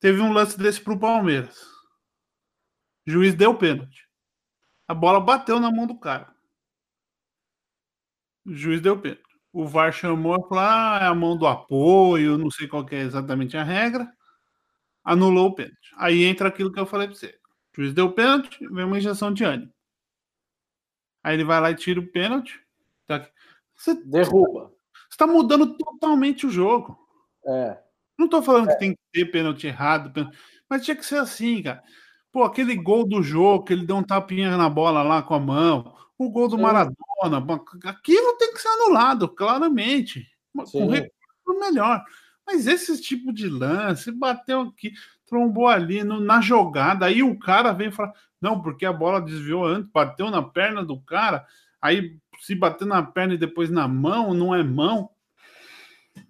Teve 0.00 0.20
um 0.20 0.32
lance 0.32 0.56
desse 0.56 0.80
pro 0.80 0.98
Palmeiras. 0.98 1.60
O 3.06 3.10
juiz 3.10 3.34
deu 3.34 3.56
pênalti. 3.56 4.08
A 4.86 4.94
bola 4.94 5.20
bateu 5.20 5.58
na 5.58 5.70
mão 5.70 5.86
do 5.86 5.98
cara. 5.98 6.32
O 8.46 8.52
juiz 8.52 8.80
deu 8.80 9.00
pênalti 9.00 9.28
o 9.52 9.66
VAR 9.66 9.92
chamou 9.92 10.36
e 10.36 10.48
falou: 10.48 10.58
ah, 10.58 10.98
é 11.02 11.06
a 11.06 11.14
mão 11.14 11.36
do 11.36 11.46
apoio, 11.46 12.38
não 12.38 12.50
sei 12.50 12.68
qual 12.68 12.86
é 12.90 13.00
exatamente 13.00 13.56
a 13.56 13.64
regra. 13.64 14.08
Anulou 15.08 15.46
o 15.46 15.54
pênalti. 15.54 15.94
Aí 15.96 16.22
entra 16.24 16.48
aquilo 16.48 16.70
que 16.70 16.78
eu 16.78 16.84
falei 16.84 17.06
para 17.08 17.16
você. 17.16 17.34
O 17.72 17.80
juiz 17.80 17.94
deu 17.94 18.06
o 18.06 18.12
pênalti, 18.12 18.58
vem 18.68 18.84
uma 18.84 18.98
injeção 18.98 19.32
de 19.32 19.42
ânimo. 19.42 19.72
Aí 21.24 21.32
ele 21.32 21.44
vai 21.44 21.58
lá 21.62 21.70
e 21.70 21.74
tira 21.74 21.98
o 21.98 22.06
pênalti. 22.06 22.60
Tá 23.06 23.26
você, 23.74 23.94
Derruba. 24.04 24.70
Você 24.92 25.14
está 25.14 25.26
mudando 25.26 25.78
totalmente 25.78 26.46
o 26.46 26.50
jogo. 26.50 26.98
É. 27.46 27.78
Não 28.18 28.26
estou 28.26 28.42
falando 28.42 28.68
é. 28.68 28.74
que 28.74 28.78
tem 28.78 28.92
que 28.92 28.98
ter 29.10 29.24
pênalti 29.30 29.66
errado, 29.66 30.12
pênalti, 30.12 30.36
mas 30.68 30.84
tinha 30.84 30.94
que 30.94 31.06
ser 31.06 31.20
assim, 31.20 31.62
cara. 31.62 31.82
Pô, 32.30 32.44
aquele 32.44 32.76
gol 32.76 33.08
do 33.08 33.22
jogo, 33.22 33.64
que 33.64 33.72
ele 33.72 33.86
deu 33.86 33.96
um 33.96 34.02
tapinha 34.02 34.58
na 34.58 34.68
bola 34.68 35.02
lá 35.02 35.22
com 35.22 35.32
a 35.32 35.40
mão, 35.40 35.96
o 36.18 36.28
gol 36.28 36.48
do 36.48 36.56
Sim. 36.56 36.62
Maradona, 36.62 37.46
aquilo 37.86 38.36
tem 38.36 38.52
que 38.52 38.60
ser 38.60 38.68
anulado, 38.68 39.26
claramente. 39.26 40.28
Sim. 40.66 40.80
Com 40.80 40.88
recurso 40.88 41.60
melhor. 41.60 42.04
Mas 42.50 42.66
esse 42.66 42.98
tipo 42.98 43.30
de 43.30 43.46
lance, 43.46 44.10
bateu 44.10 44.62
aqui, 44.62 44.94
trombou 45.26 45.68
ali 45.68 46.02
no, 46.02 46.18
na 46.18 46.40
jogada, 46.40 47.04
aí 47.04 47.22
o 47.22 47.38
cara 47.38 47.72
vem 47.72 47.90
falar, 47.90 48.14
não, 48.40 48.62
porque 48.62 48.86
a 48.86 48.92
bola 48.92 49.20
desviou 49.20 49.66
antes, 49.66 49.90
bateu 49.92 50.30
na 50.30 50.42
perna 50.42 50.82
do 50.82 50.98
cara, 50.98 51.44
aí 51.78 52.16
se 52.40 52.54
bater 52.54 52.86
na 52.86 53.02
perna 53.02 53.34
e 53.34 53.38
depois 53.38 53.68
na 53.68 53.86
mão, 53.86 54.32
não 54.32 54.54
é 54.54 54.62
mão. 54.62 55.10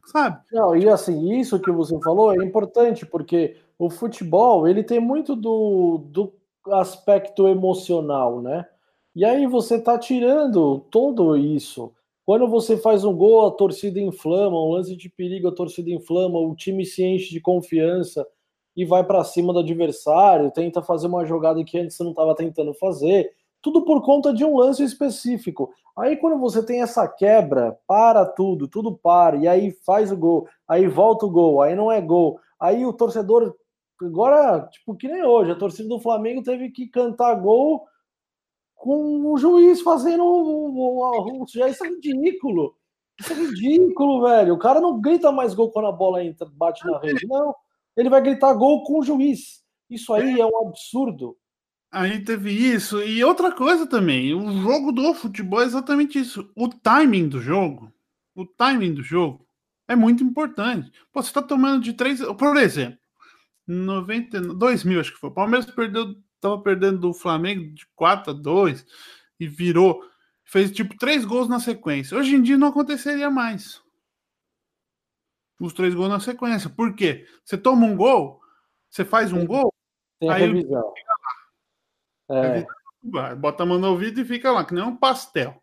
Sabe? 0.06 0.40
Não, 0.50 0.74
e 0.74 0.88
assim, 0.88 1.38
isso 1.38 1.60
que 1.60 1.70
você 1.70 1.96
falou 2.00 2.32
é 2.32 2.44
importante, 2.44 3.06
porque 3.06 3.56
o 3.78 3.88
futebol, 3.88 4.66
ele 4.66 4.82
tem 4.82 4.98
muito 4.98 5.36
do, 5.36 5.98
do 6.10 6.32
aspecto 6.72 7.46
emocional, 7.46 8.42
né? 8.42 8.66
E 9.14 9.24
aí 9.24 9.46
você 9.46 9.80
tá 9.80 9.96
tirando 9.96 10.80
todo 10.90 11.36
isso. 11.36 11.92
Quando 12.28 12.46
você 12.46 12.76
faz 12.76 13.04
um 13.04 13.16
gol, 13.16 13.46
a 13.46 13.50
torcida 13.50 13.98
inflama, 13.98 14.62
um 14.62 14.72
lance 14.72 14.94
de 14.94 15.08
perigo, 15.08 15.48
a 15.48 15.54
torcida 15.54 15.88
inflama, 15.88 16.38
o 16.38 16.54
time 16.54 16.84
se 16.84 17.02
enche 17.02 17.30
de 17.30 17.40
confiança 17.40 18.28
e 18.76 18.84
vai 18.84 19.02
para 19.02 19.24
cima 19.24 19.50
do 19.50 19.60
adversário, 19.60 20.50
tenta 20.50 20.82
fazer 20.82 21.06
uma 21.06 21.24
jogada 21.24 21.64
que 21.64 21.78
antes 21.78 21.96
você 21.96 22.04
não 22.04 22.10
estava 22.10 22.34
tentando 22.34 22.74
fazer. 22.74 23.30
Tudo 23.62 23.82
por 23.82 24.02
conta 24.02 24.30
de 24.34 24.44
um 24.44 24.58
lance 24.58 24.84
específico. 24.84 25.70
Aí 25.96 26.18
quando 26.18 26.38
você 26.38 26.62
tem 26.62 26.82
essa 26.82 27.08
quebra, 27.08 27.78
para 27.86 28.26
tudo, 28.26 28.68
tudo 28.68 28.94
para, 28.94 29.36
e 29.36 29.48
aí 29.48 29.70
faz 29.86 30.12
o 30.12 30.16
gol, 30.18 30.46
aí 30.68 30.86
volta 30.86 31.24
o 31.24 31.30
gol, 31.30 31.62
aí 31.62 31.74
não 31.74 31.90
é 31.90 31.98
gol. 31.98 32.38
Aí 32.60 32.84
o 32.84 32.92
torcedor, 32.92 33.54
agora, 34.02 34.68
tipo, 34.70 34.94
que 34.94 35.08
nem 35.08 35.24
hoje, 35.24 35.52
a 35.52 35.56
torcida 35.56 35.88
do 35.88 35.98
Flamengo 35.98 36.42
teve 36.42 36.68
que 36.72 36.88
cantar 36.88 37.36
gol 37.36 37.86
com 38.78 39.32
o 39.32 39.36
juiz 39.36 39.82
fazendo 39.82 40.24
o, 40.24 41.44
isso 41.44 41.84
é 41.84 41.88
ridículo. 41.88 42.74
Isso 43.20 43.32
é 43.32 43.36
ridículo, 43.36 44.22
velho. 44.22 44.54
O 44.54 44.58
cara 44.58 44.80
não 44.80 45.00
grita 45.00 45.32
mais 45.32 45.52
gol 45.52 45.70
quando 45.72 45.88
a 45.88 45.92
bola 45.92 46.24
entra, 46.24 46.48
bate 46.50 46.86
na 46.86 46.98
rede. 47.00 47.26
Não. 47.26 47.54
Ele 47.96 48.08
vai 48.08 48.22
gritar 48.22 48.54
gol 48.54 48.84
com 48.84 49.00
o 49.00 49.02
juiz. 49.02 49.64
Isso 49.90 50.14
aí 50.14 50.40
é 50.40 50.46
um 50.46 50.68
absurdo. 50.68 51.36
Aí 51.90 52.22
teve 52.22 52.52
isso. 52.52 53.02
E 53.02 53.24
outra 53.24 53.50
coisa 53.50 53.86
também, 53.86 54.32
o 54.32 54.52
jogo 54.62 54.92
do 54.92 55.12
futebol 55.12 55.60
é 55.60 55.64
exatamente 55.64 56.18
isso. 56.18 56.48
O 56.54 56.68
timing 56.68 57.28
do 57.28 57.40
jogo, 57.40 57.92
o 58.36 58.46
timing 58.46 58.94
do 58.94 59.02
jogo 59.02 59.44
é 59.88 59.96
muito 59.96 60.22
importante. 60.22 60.92
Pô, 61.12 61.20
você 61.20 61.32
tá 61.32 61.42
tomando 61.42 61.82
de 61.82 61.94
três. 61.94 62.20
Por 62.22 62.56
exemplo, 62.56 62.98
90, 63.66 64.40
2000, 64.54 65.00
acho 65.00 65.12
que 65.12 65.18
foi. 65.18 65.30
O 65.30 65.34
Palmeiras 65.34 65.68
perdeu 65.68 66.14
tava 66.40 66.60
perdendo 66.60 66.98
do 66.98 67.14
Flamengo 67.14 67.72
de 67.74 67.86
4 67.94 68.30
a 68.30 68.34
2 68.34 68.86
e 69.40 69.46
virou, 69.46 70.02
fez 70.44 70.70
tipo 70.70 70.96
três 70.96 71.24
gols 71.24 71.48
na 71.48 71.60
sequência. 71.60 72.16
Hoje 72.16 72.34
em 72.34 72.42
dia 72.42 72.58
não 72.58 72.68
aconteceria 72.68 73.30
mais. 73.30 73.82
Os 75.60 75.72
três 75.72 75.94
gols 75.94 76.08
na 76.08 76.20
sequência. 76.20 76.70
Por 76.70 76.94
quê? 76.94 77.26
Você 77.44 77.58
toma 77.58 77.86
um 77.86 77.96
gol, 77.96 78.40
você 78.88 79.04
faz 79.04 79.32
um 79.32 79.44
gol, 79.44 79.72
Tem 80.20 80.30
aí 80.30 80.42
revisão. 80.42 80.92
É. 82.30 82.66
Bota 83.36 83.62
a 83.62 83.66
mão 83.66 83.78
no 83.78 83.90
ouvido 83.90 84.20
e 84.20 84.24
fica 84.24 84.50
lá, 84.50 84.64
que 84.64 84.74
nem 84.74 84.84
um 84.84 84.96
pastel. 84.96 85.62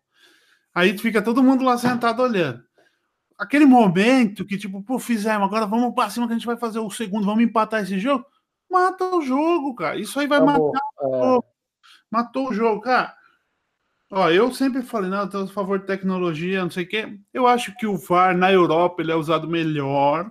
Aí 0.74 0.96
fica 0.98 1.22
todo 1.22 1.42
mundo 1.42 1.64
lá 1.64 1.78
sentado 1.78 2.22
olhando. 2.22 2.64
Aquele 3.38 3.66
momento 3.66 4.44
que, 4.44 4.56
tipo, 4.56 4.82
pô, 4.82 4.98
fizemos, 4.98 5.46
agora 5.46 5.66
vamos 5.66 5.94
para 5.94 6.10
cima 6.10 6.26
que 6.26 6.32
a 6.32 6.36
gente 6.36 6.46
vai 6.46 6.56
fazer 6.56 6.78
o 6.78 6.90
segundo, 6.90 7.26
vamos 7.26 7.44
empatar 7.44 7.82
esse 7.82 7.98
jogo 7.98 8.26
mata 8.70 9.04
o 9.14 9.22
jogo, 9.22 9.74
cara. 9.74 9.98
Isso 9.98 10.18
aí 10.18 10.26
vai 10.26 10.38
Acabou. 10.38 10.72
matar 10.72 10.86
o 11.02 11.14
é. 11.14 11.18
jogo. 11.18 11.44
Matou 12.10 12.48
o 12.48 12.54
jogo, 12.54 12.80
cara. 12.80 13.16
Ó, 14.10 14.30
eu 14.30 14.52
sempre 14.52 14.82
falei, 14.82 15.10
não, 15.10 15.28
tô 15.28 15.38
a 15.38 15.46
favor 15.48 15.80
de 15.80 15.86
tecnologia, 15.86 16.62
não 16.62 16.70
sei 16.70 16.84
o 16.84 16.88
quê. 16.88 17.18
Eu 17.34 17.46
acho 17.46 17.76
que 17.76 17.86
o 17.86 17.98
VAR 17.98 18.36
na 18.36 18.52
Europa 18.52 19.02
ele 19.02 19.10
é 19.10 19.16
usado 19.16 19.48
melhor. 19.48 20.30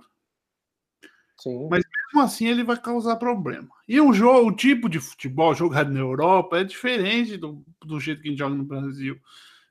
Sim. 1.38 1.68
Mas 1.70 1.84
mesmo 1.84 2.24
assim 2.24 2.46
ele 2.46 2.64
vai 2.64 2.80
causar 2.80 3.16
problema. 3.16 3.68
E 3.86 4.00
o 4.00 4.12
jogo, 4.14 4.48
o 4.48 4.56
tipo 4.56 4.88
de 4.88 4.98
futebol 4.98 5.54
jogado 5.54 5.92
na 5.92 6.00
Europa 6.00 6.58
é 6.58 6.64
diferente 6.64 7.36
do, 7.36 7.62
do 7.84 8.00
jeito 8.00 8.22
que 8.22 8.28
a 8.28 8.30
gente 8.30 8.38
joga 8.38 8.54
no 8.54 8.64
Brasil. 8.64 9.20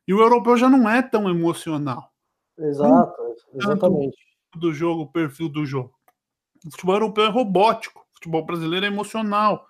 E 0.08 0.14
o 0.14 0.22
europeu 0.22 0.56
já 0.56 0.70
não 0.70 0.88
é 0.88 1.02
tão 1.02 1.28
emocional. 1.28 2.14
Exato, 2.58 3.36
exatamente. 3.56 4.18
Do 4.56 4.72
jogo, 4.72 5.02
o 5.02 5.12
perfil 5.12 5.50
do 5.50 5.66
jogo. 5.66 5.94
O 6.64 6.72
futebol 6.72 6.96
europeu 6.96 7.26
é 7.26 7.30
robótico 7.30 8.05
futebol 8.16 8.46
brasileiro 8.46 8.86
é 8.86 8.90
emocional. 8.90 9.68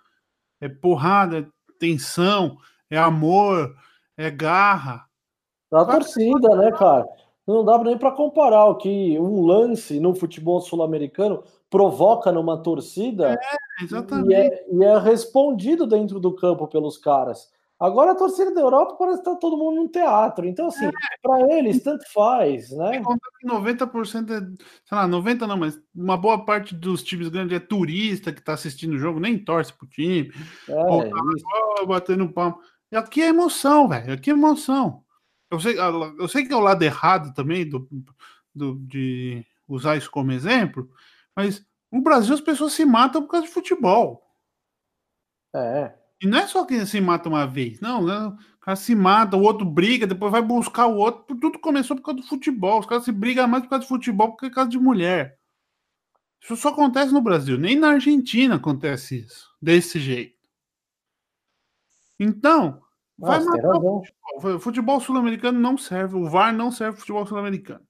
É 0.61 0.69
porrada, 0.69 1.39
é 1.39 1.45
tensão, 1.79 2.57
é 2.89 2.97
amor, 2.97 3.75
é 4.17 4.31
garra. 4.31 5.05
Da 5.71 5.85
torcida, 5.85 6.55
né, 6.55 6.71
cara? 6.71 7.05
Não 7.45 7.63
dá 7.63 7.77
nem 7.83 7.97
para 7.97 8.11
comparar 8.11 8.65
o 8.65 8.75
que 8.75 9.19
um 9.19 9.45
lance 9.45 9.99
no 9.99 10.15
futebol 10.15 10.59
sul-americano 10.61 11.43
provoca 11.69 12.31
numa 12.31 12.57
torcida 12.57 13.33
é. 13.33 13.37
E, 14.29 14.33
é, 14.33 14.65
e 14.71 14.83
é 14.83 14.97
respondido 14.97 15.85
dentro 15.85 16.19
do 16.19 16.33
campo 16.33 16.67
pelos 16.67 16.97
caras. 16.97 17.51
Agora 17.79 18.11
a 18.11 18.15
torcida 18.15 18.53
da 18.53 18.61
Europa 18.61 18.95
parece 18.97 19.19
que 19.19 19.25
tá 19.25 19.35
todo 19.35 19.57
mundo 19.57 19.75
num 19.75 19.87
teatro. 19.87 20.45
Então, 20.45 20.67
assim, 20.67 20.85
é. 20.85 20.91
para 21.21 21.57
eles, 21.57 21.83
tanto 21.83 22.05
faz, 22.13 22.71
né? 22.71 23.01
90% 23.43 24.31
é, 24.31 24.39
sei 24.85 24.97
lá, 24.97 25.05
90 25.07 25.45
não, 25.45 25.57
mas 25.57 25.79
uma 25.93 26.15
boa 26.15 26.45
parte 26.45 26.73
dos 26.73 27.03
times 27.03 27.27
grandes 27.27 27.55
é 27.55 27.59
turista 27.59 28.31
que 28.31 28.41
tá 28.41 28.53
assistindo 28.53 28.93
o 28.93 28.97
jogo, 28.97 29.19
nem 29.19 29.37
torce 29.37 29.73
pro 29.73 29.87
time. 29.87 30.31
É, 30.69 30.73
ou 30.73 31.09
tá, 31.09 31.17
oh, 31.81 31.85
batendo 31.85 32.31
palmo. 32.31 32.59
E 32.89 32.95
aqui 32.95 33.21
é 33.21 33.27
emoção, 33.27 33.89
velho. 33.89 34.13
Aqui 34.13 34.29
é 34.29 34.33
emoção. 34.33 35.03
Eu 35.51 35.59
sei, 35.59 35.75
eu 35.77 36.27
sei 36.29 36.45
que 36.45 36.53
é 36.53 36.55
o 36.55 36.61
lado 36.61 36.81
errado 36.81 37.33
também 37.33 37.67
do, 37.67 37.87
do, 38.53 38.75
de 38.79 39.45
usar 39.67 39.97
isso 39.97 40.09
como 40.09 40.31
exemplo, 40.31 40.89
mas 41.35 41.65
no 41.91 42.01
Brasil 42.01 42.33
as 42.33 42.41
pessoas 42.41 42.73
se 42.73 42.85
matam 42.85 43.21
por 43.21 43.31
causa 43.31 43.47
de 43.47 43.53
futebol. 43.53 44.23
É. 45.53 46.04
E 46.25 46.27
não 46.27 46.39
é 46.39 46.47
só 46.47 46.65
quem 46.65 46.83
se 46.87 46.99
mata 46.99 47.29
uma 47.29 47.45
vez, 47.45 47.79
não, 47.79 48.03
né? 48.03 48.35
O 48.55 48.59
cara 48.59 48.75
se 48.75 48.95
mata, 48.95 49.37
o 49.37 49.43
outro 49.43 49.63
briga, 49.63 50.07
depois 50.07 50.31
vai 50.31 50.41
buscar 50.41 50.87
o 50.87 50.95
outro. 50.95 51.37
Tudo 51.37 51.59
começou 51.59 51.95
por 51.95 52.01
causa 52.01 52.19
do 52.19 52.25
futebol. 52.25 52.79
Os 52.79 52.87
caras 52.87 53.03
se 53.03 53.11
brigam 53.11 53.47
mais 53.47 53.61
por 53.61 53.69
causa 53.69 53.83
de 53.83 53.89
futebol 53.89 54.35
que 54.35 54.49
por 54.49 54.55
causa 54.55 54.71
de 54.71 54.79
mulher. 54.79 55.37
Isso 56.41 56.55
só 56.55 56.69
acontece 56.69 57.13
no 57.13 57.21
Brasil. 57.21 57.59
Nem 57.59 57.75
na 57.75 57.89
Argentina 57.89 58.55
acontece 58.55 59.19
isso. 59.19 59.51
Desse 59.61 59.99
jeito. 59.99 60.49
Então, 62.19 62.81
vai 63.19 63.43
matar 63.43 63.75
o 63.75 64.01
futebol. 64.03 64.59
Futebol 64.59 64.99
sul-americano 64.99 65.59
não 65.59 65.77
serve. 65.77 66.15
O 66.15 66.27
VAR 66.27 66.51
não 66.51 66.71
serve 66.71 66.97
futebol 66.97 67.27
sul-americano. 67.27 67.85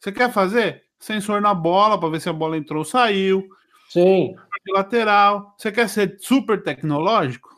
Você 0.00 0.10
quer 0.10 0.32
fazer? 0.32 0.82
Sensor 0.98 1.40
na 1.40 1.54
bola 1.54 2.00
para 2.00 2.08
ver 2.08 2.20
se 2.20 2.28
a 2.28 2.32
bola 2.32 2.56
entrou 2.56 2.80
ou 2.80 2.84
saiu. 2.84 3.48
Sim. 3.90 4.34
Lateral. 4.70 5.54
Você 5.56 5.70
quer 5.70 5.88
ser 5.88 6.16
super 6.18 6.60
tecnológico? 6.64 7.49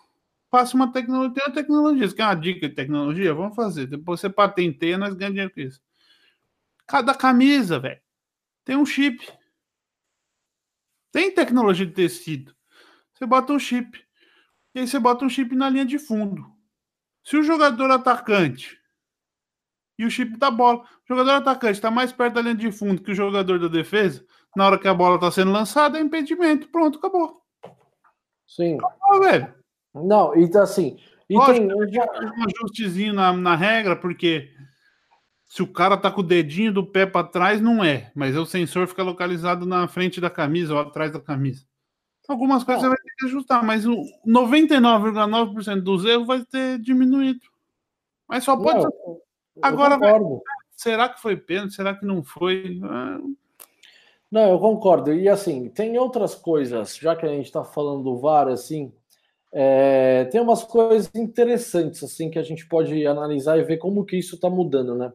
Faça 0.53 0.77
uma 0.77 0.93
tecnologia. 0.93 1.33
Tem 1.33 1.45
uma 1.47 1.55
tecnologia. 1.55 2.09
Você 2.09 2.15
quer 2.15 2.25
uma 2.25 2.35
dica 2.35 2.69
de 2.69 2.75
tecnologia? 2.75 3.33
Vamos 3.33 3.57
fazer. 3.57 3.87
Depois 3.87 4.21
você 4.21 4.29
patenteia, 4.29 4.99
nós 4.99 5.15
ganhamos 5.15 5.35
dinheiro 5.35 5.55
com 5.55 5.61
isso. 5.63 5.81
Cada 6.87 7.15
camisa, 7.15 7.81
velho, 7.81 8.03
tem 8.63 8.77
um 8.77 8.85
chip. 8.85 9.27
Tem 11.11 11.35
tecnologia 11.35 11.87
de 11.87 11.93
tecido. 11.93 12.55
Você 13.15 13.25
bota 13.25 13.55
um 13.55 13.59
chip. 13.59 13.99
E 14.75 14.81
aí 14.81 14.87
você 14.87 14.99
bota 14.99 15.25
um 15.25 15.29
chip 15.29 15.55
na 15.55 15.71
linha 15.71 15.87
de 15.87 15.99
fundo. 15.99 16.45
Se 17.25 17.39
o 17.39 17.43
jogador 17.43 17.91
atacante 17.91 18.79
e 19.99 20.05
o 20.05 20.11
chip 20.11 20.37
da 20.37 20.51
bola, 20.51 20.83
o 20.83 20.87
jogador 21.09 21.31
atacante 21.31 21.75
está 21.75 21.91
mais 21.91 22.13
perto 22.13 22.35
da 22.35 22.43
linha 22.43 22.55
de 22.55 22.71
fundo 22.71 23.03
que 23.03 23.13
o 23.13 23.15
jogador 23.15 23.59
da 23.59 23.69
defesa, 23.69 24.23
na 24.55 24.67
hora 24.67 24.79
que 24.79 24.89
a 24.89 24.93
bola 24.93 25.15
está 25.15 25.31
sendo 25.31 25.51
lançada, 25.51 25.99
é 25.99 26.03
impedimento. 26.03 26.69
Pronto, 26.69 26.99
acabou. 26.99 27.43
Sim. 28.47 28.77
Acabou, 28.77 29.21
velho. 29.21 29.62
Não, 29.95 30.35
então 30.37 30.63
assim. 30.63 30.99
E 31.29 31.35
Lógico, 31.35 31.67
tem 31.67 31.77
um 31.77 32.45
ajustezinho 32.45 33.15
na, 33.15 33.33
na 33.33 33.55
regra, 33.57 33.97
porque 33.97 34.51
se 35.47 35.63
o 35.63 35.67
cara 35.67 35.97
tá 35.97 36.11
com 36.11 36.21
o 36.21 36.25
dedinho 36.25 36.73
do 36.73 36.85
pé 36.85 37.05
para 37.05 37.27
trás, 37.27 37.61
não 37.61 37.85
é. 37.85 38.11
Mas 38.15 38.37
o 38.37 38.47
sensor 38.47 38.87
fica 38.87 39.03
localizado 39.03 39.67
na 39.67 39.87
frente 39.87 40.21
da 40.21 40.31
camisa 40.31 40.75
ou 40.75 40.81
atrás 40.81 41.13
da 41.13 41.21
camisa. 41.21 41.65
Algumas 42.29 42.65
coisas 42.65 42.83
você 42.83 42.89
vai 42.89 42.97
ter 42.97 43.15
que 43.19 43.27
ajustar, 43.27 43.63
mas 43.63 43.85
o 43.87 43.97
99,9% 44.27 45.81
dos 45.83 46.05
erros 46.05 46.27
vai 46.27 46.45
ter 46.45 46.79
diminuído. 46.79 47.41
Mas 48.27 48.45
só 48.45 48.57
pode. 48.57 48.83
Não, 48.83 49.21
Agora, 49.61 49.99
será 50.75 51.09
que 51.09 51.21
foi 51.21 51.37
pênalti? 51.37 51.75
Será 51.75 51.95
que 51.95 52.07
não 52.07 52.23
foi? 52.23 52.81
Ah. 52.85 53.19
Não, 54.31 54.53
eu 54.53 54.59
concordo. 54.59 55.13
E 55.13 55.29
assim, 55.29 55.69
tem 55.69 55.99
outras 55.99 56.35
coisas, 56.35 56.97
já 56.97 57.15
que 57.15 57.27
a 57.27 57.29
gente 57.29 57.45
está 57.45 57.63
falando 57.63 58.03
do 58.03 58.17
VAR, 58.17 58.49
assim, 58.49 58.91
é, 59.53 60.25
tem 60.27 60.41
umas 60.41 60.65
coisas 60.65 61.11
interessantes 61.15 62.03
assim 62.03 62.31
que 62.31 62.39
a 62.39 62.43
gente 62.43 62.67
pode 62.67 63.07
analisar 63.07 63.59
e 63.59 63.65
ver 63.65 63.77
como 63.77 64.05
que 64.05 64.17
isso 64.17 64.37
está 64.37 64.49
mudando, 64.49 64.95
né? 64.95 65.13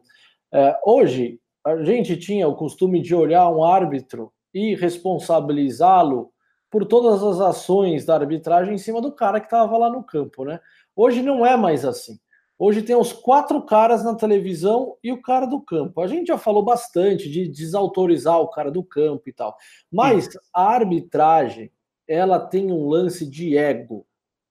É, 0.52 0.78
hoje, 0.84 1.40
a 1.64 1.82
gente 1.82 2.16
tinha 2.16 2.46
o 2.48 2.54
costume 2.54 3.02
de 3.02 3.14
olhar 3.14 3.48
um 3.50 3.64
árbitro 3.64 4.32
e 4.54 4.74
responsabilizá-lo 4.74 6.32
por 6.70 6.86
todas 6.86 7.22
as 7.22 7.40
ações 7.40 8.04
da 8.04 8.14
arbitragem 8.14 8.74
em 8.74 8.78
cima 8.78 9.00
do 9.00 9.12
cara 9.12 9.40
que 9.40 9.46
estava 9.46 9.76
lá 9.76 9.90
no 9.90 10.02
campo, 10.02 10.44
né? 10.44 10.60
Hoje 10.94 11.22
não 11.22 11.44
é 11.44 11.56
mais 11.56 11.84
assim. 11.84 12.18
Hoje 12.58 12.82
tem 12.82 12.96
os 12.96 13.12
quatro 13.12 13.62
caras 13.62 14.02
na 14.02 14.16
televisão 14.16 14.96
e 15.02 15.12
o 15.12 15.22
cara 15.22 15.46
do 15.46 15.60
campo. 15.60 16.00
A 16.00 16.08
gente 16.08 16.26
já 16.26 16.36
falou 16.36 16.62
bastante 16.62 17.30
de 17.30 17.48
desautorizar 17.48 18.40
o 18.40 18.48
cara 18.48 18.70
do 18.70 18.82
campo 18.82 19.28
e 19.28 19.32
tal. 19.32 19.56
Mas 19.92 20.28
a 20.52 20.64
arbitragem, 20.64 21.70
ela 22.06 22.40
tem 22.40 22.72
um 22.72 22.88
lance 22.88 23.24
de 23.24 23.56
ego. 23.56 24.04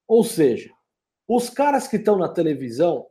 Ou 0.07 0.23
seja, 0.23 0.69
os 1.27 1.49
caras 1.49 1.87
que 1.87 1.97
estão 1.97 2.17
na 2.17 2.29
televisão, 2.29 3.07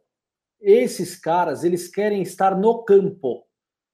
esses 0.60 1.16
caras, 1.16 1.64
eles 1.64 1.88
querem 1.88 2.22
estar 2.22 2.56
no 2.56 2.82
campo, 2.84 3.44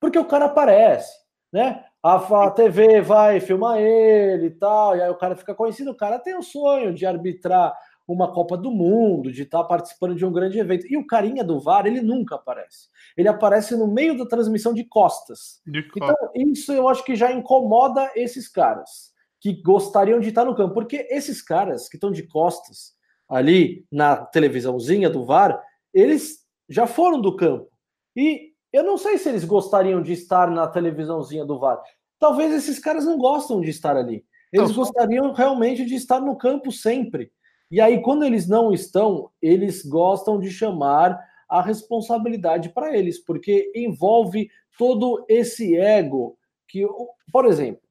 porque 0.00 0.18
o 0.18 0.24
cara 0.24 0.46
aparece, 0.46 1.12
né? 1.52 1.84
A, 2.02 2.50
TV 2.50 3.00
vai 3.00 3.38
filmar 3.40 3.78
ele 3.78 4.46
e 4.46 4.50
tal, 4.50 4.96
e 4.96 5.02
aí 5.02 5.08
o 5.08 5.16
cara 5.16 5.36
fica 5.36 5.54
conhecido. 5.54 5.92
O 5.92 5.96
cara 5.96 6.18
tem 6.18 6.36
o 6.36 6.42
sonho 6.42 6.92
de 6.92 7.06
arbitrar 7.06 7.72
uma 8.08 8.32
Copa 8.32 8.56
do 8.56 8.72
Mundo, 8.72 9.30
de 9.30 9.42
estar 9.42 9.62
participando 9.64 10.16
de 10.16 10.26
um 10.26 10.32
grande 10.32 10.58
evento. 10.58 10.84
E 10.90 10.96
o 10.96 11.06
carinha 11.06 11.44
do 11.44 11.60
VAR, 11.60 11.86
ele 11.86 12.00
nunca 12.00 12.34
aparece. 12.34 12.88
Ele 13.16 13.28
aparece 13.28 13.76
no 13.76 13.86
meio 13.86 14.18
da 14.18 14.26
transmissão 14.26 14.74
de 14.74 14.82
costas. 14.84 15.60
De 15.64 15.86
então, 15.96 16.16
isso 16.34 16.72
eu 16.72 16.88
acho 16.88 17.04
que 17.04 17.14
já 17.14 17.30
incomoda 17.30 18.10
esses 18.16 18.48
caras 18.48 19.11
que 19.42 19.60
gostariam 19.60 20.20
de 20.20 20.28
estar 20.28 20.44
no 20.44 20.54
campo, 20.54 20.72
porque 20.72 21.04
esses 21.10 21.42
caras 21.42 21.88
que 21.88 21.96
estão 21.96 22.12
de 22.12 22.22
costas 22.22 22.92
ali 23.28 23.84
na 23.90 24.16
televisãozinha 24.16 25.10
do 25.10 25.24
VAR, 25.24 25.60
eles 25.92 26.46
já 26.68 26.86
foram 26.86 27.20
do 27.20 27.34
campo. 27.34 27.68
E 28.14 28.52
eu 28.72 28.84
não 28.84 28.96
sei 28.96 29.18
se 29.18 29.28
eles 29.28 29.44
gostariam 29.44 30.00
de 30.00 30.12
estar 30.12 30.48
na 30.48 30.68
televisãozinha 30.68 31.44
do 31.44 31.58
VAR. 31.58 31.82
Talvez 32.20 32.54
esses 32.54 32.78
caras 32.78 33.04
não 33.04 33.18
gostam 33.18 33.60
de 33.60 33.68
estar 33.68 33.96
ali. 33.96 34.24
Eles 34.52 34.68
não, 34.68 34.76
gostariam 34.76 35.32
realmente 35.32 35.84
de 35.84 35.96
estar 35.96 36.20
no 36.20 36.36
campo 36.36 36.70
sempre. 36.70 37.32
E 37.68 37.80
aí, 37.80 38.00
quando 38.00 38.22
eles 38.22 38.46
não 38.46 38.72
estão, 38.72 39.28
eles 39.42 39.84
gostam 39.84 40.38
de 40.38 40.52
chamar 40.52 41.18
a 41.48 41.60
responsabilidade 41.60 42.68
para 42.68 42.96
eles, 42.96 43.18
porque 43.18 43.72
envolve 43.74 44.48
todo 44.78 45.24
esse 45.28 45.76
ego 45.76 46.38
que, 46.68 46.86
por 47.32 47.44
exemplo, 47.46 47.81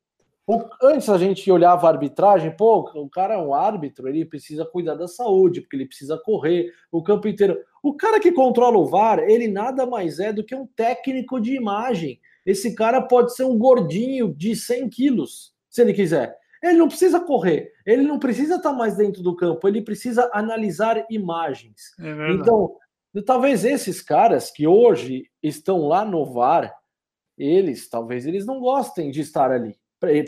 Antes 0.82 1.10
a 1.10 1.18
gente 1.18 1.50
olhava 1.52 1.88
a 1.88 1.92
arbitragem, 1.92 2.56
pô, 2.56 2.80
o 2.96 3.10
cara 3.10 3.36
é 3.36 3.38
um 3.38 3.54
árbitro, 3.54 4.08
ele 4.08 4.26
precisa 4.26 4.66
cuidar 4.66 4.96
da 4.96 5.08
saúde, 5.08 5.62
porque 5.62 5.76
ele 5.76 5.86
precisa 5.86 6.18
correr 6.18 6.74
o 6.92 7.04
campo 7.04 7.28
inteiro. 7.28 7.58
O 7.84 7.94
cara 7.94 8.20
que 8.20 8.32
controla 8.32 8.78
o 8.78 8.86
VAR, 8.86 9.20
ele 9.20 9.48
nada 9.48 9.86
mais 9.86 10.20
é 10.20 10.34
do 10.34 10.44
que 10.44 10.56
um 10.56 10.68
técnico 10.68 11.40
de 11.40 11.56
imagem. 11.56 12.20
Esse 12.46 12.74
cara 12.76 13.02
pode 13.02 13.36
ser 13.36 13.44
um 13.44 13.58
gordinho 13.58 14.34
de 14.34 14.56
100 14.56 14.90
quilos, 14.90 15.54
se 15.70 15.82
ele 15.82 15.94
quiser. 15.94 16.36
Ele 16.62 16.78
não 16.78 16.88
precisa 16.88 17.20
correr, 17.20 17.72
ele 17.86 18.04
não 18.04 18.20
precisa 18.20 18.56
estar 18.56 18.74
mais 18.74 18.96
dentro 18.96 19.24
do 19.24 19.36
campo, 19.36 19.68
ele 19.68 19.82
precisa 19.82 20.30
analisar 20.32 21.06
imagens. 21.10 21.94
É 22.00 22.32
então, 22.34 22.76
talvez 23.26 23.66
esses 23.66 24.02
caras 24.02 24.52
que 24.52 24.68
hoje 24.68 25.26
estão 25.42 25.88
lá 25.88 26.06
no 26.06 26.24
VAR, 26.26 26.72
eles, 27.38 27.90
talvez 27.90 28.28
eles 28.28 28.46
não 28.46 28.60
gostem 28.60 29.10
de 29.10 29.22
estar 29.22 29.52
ali. 29.52 29.81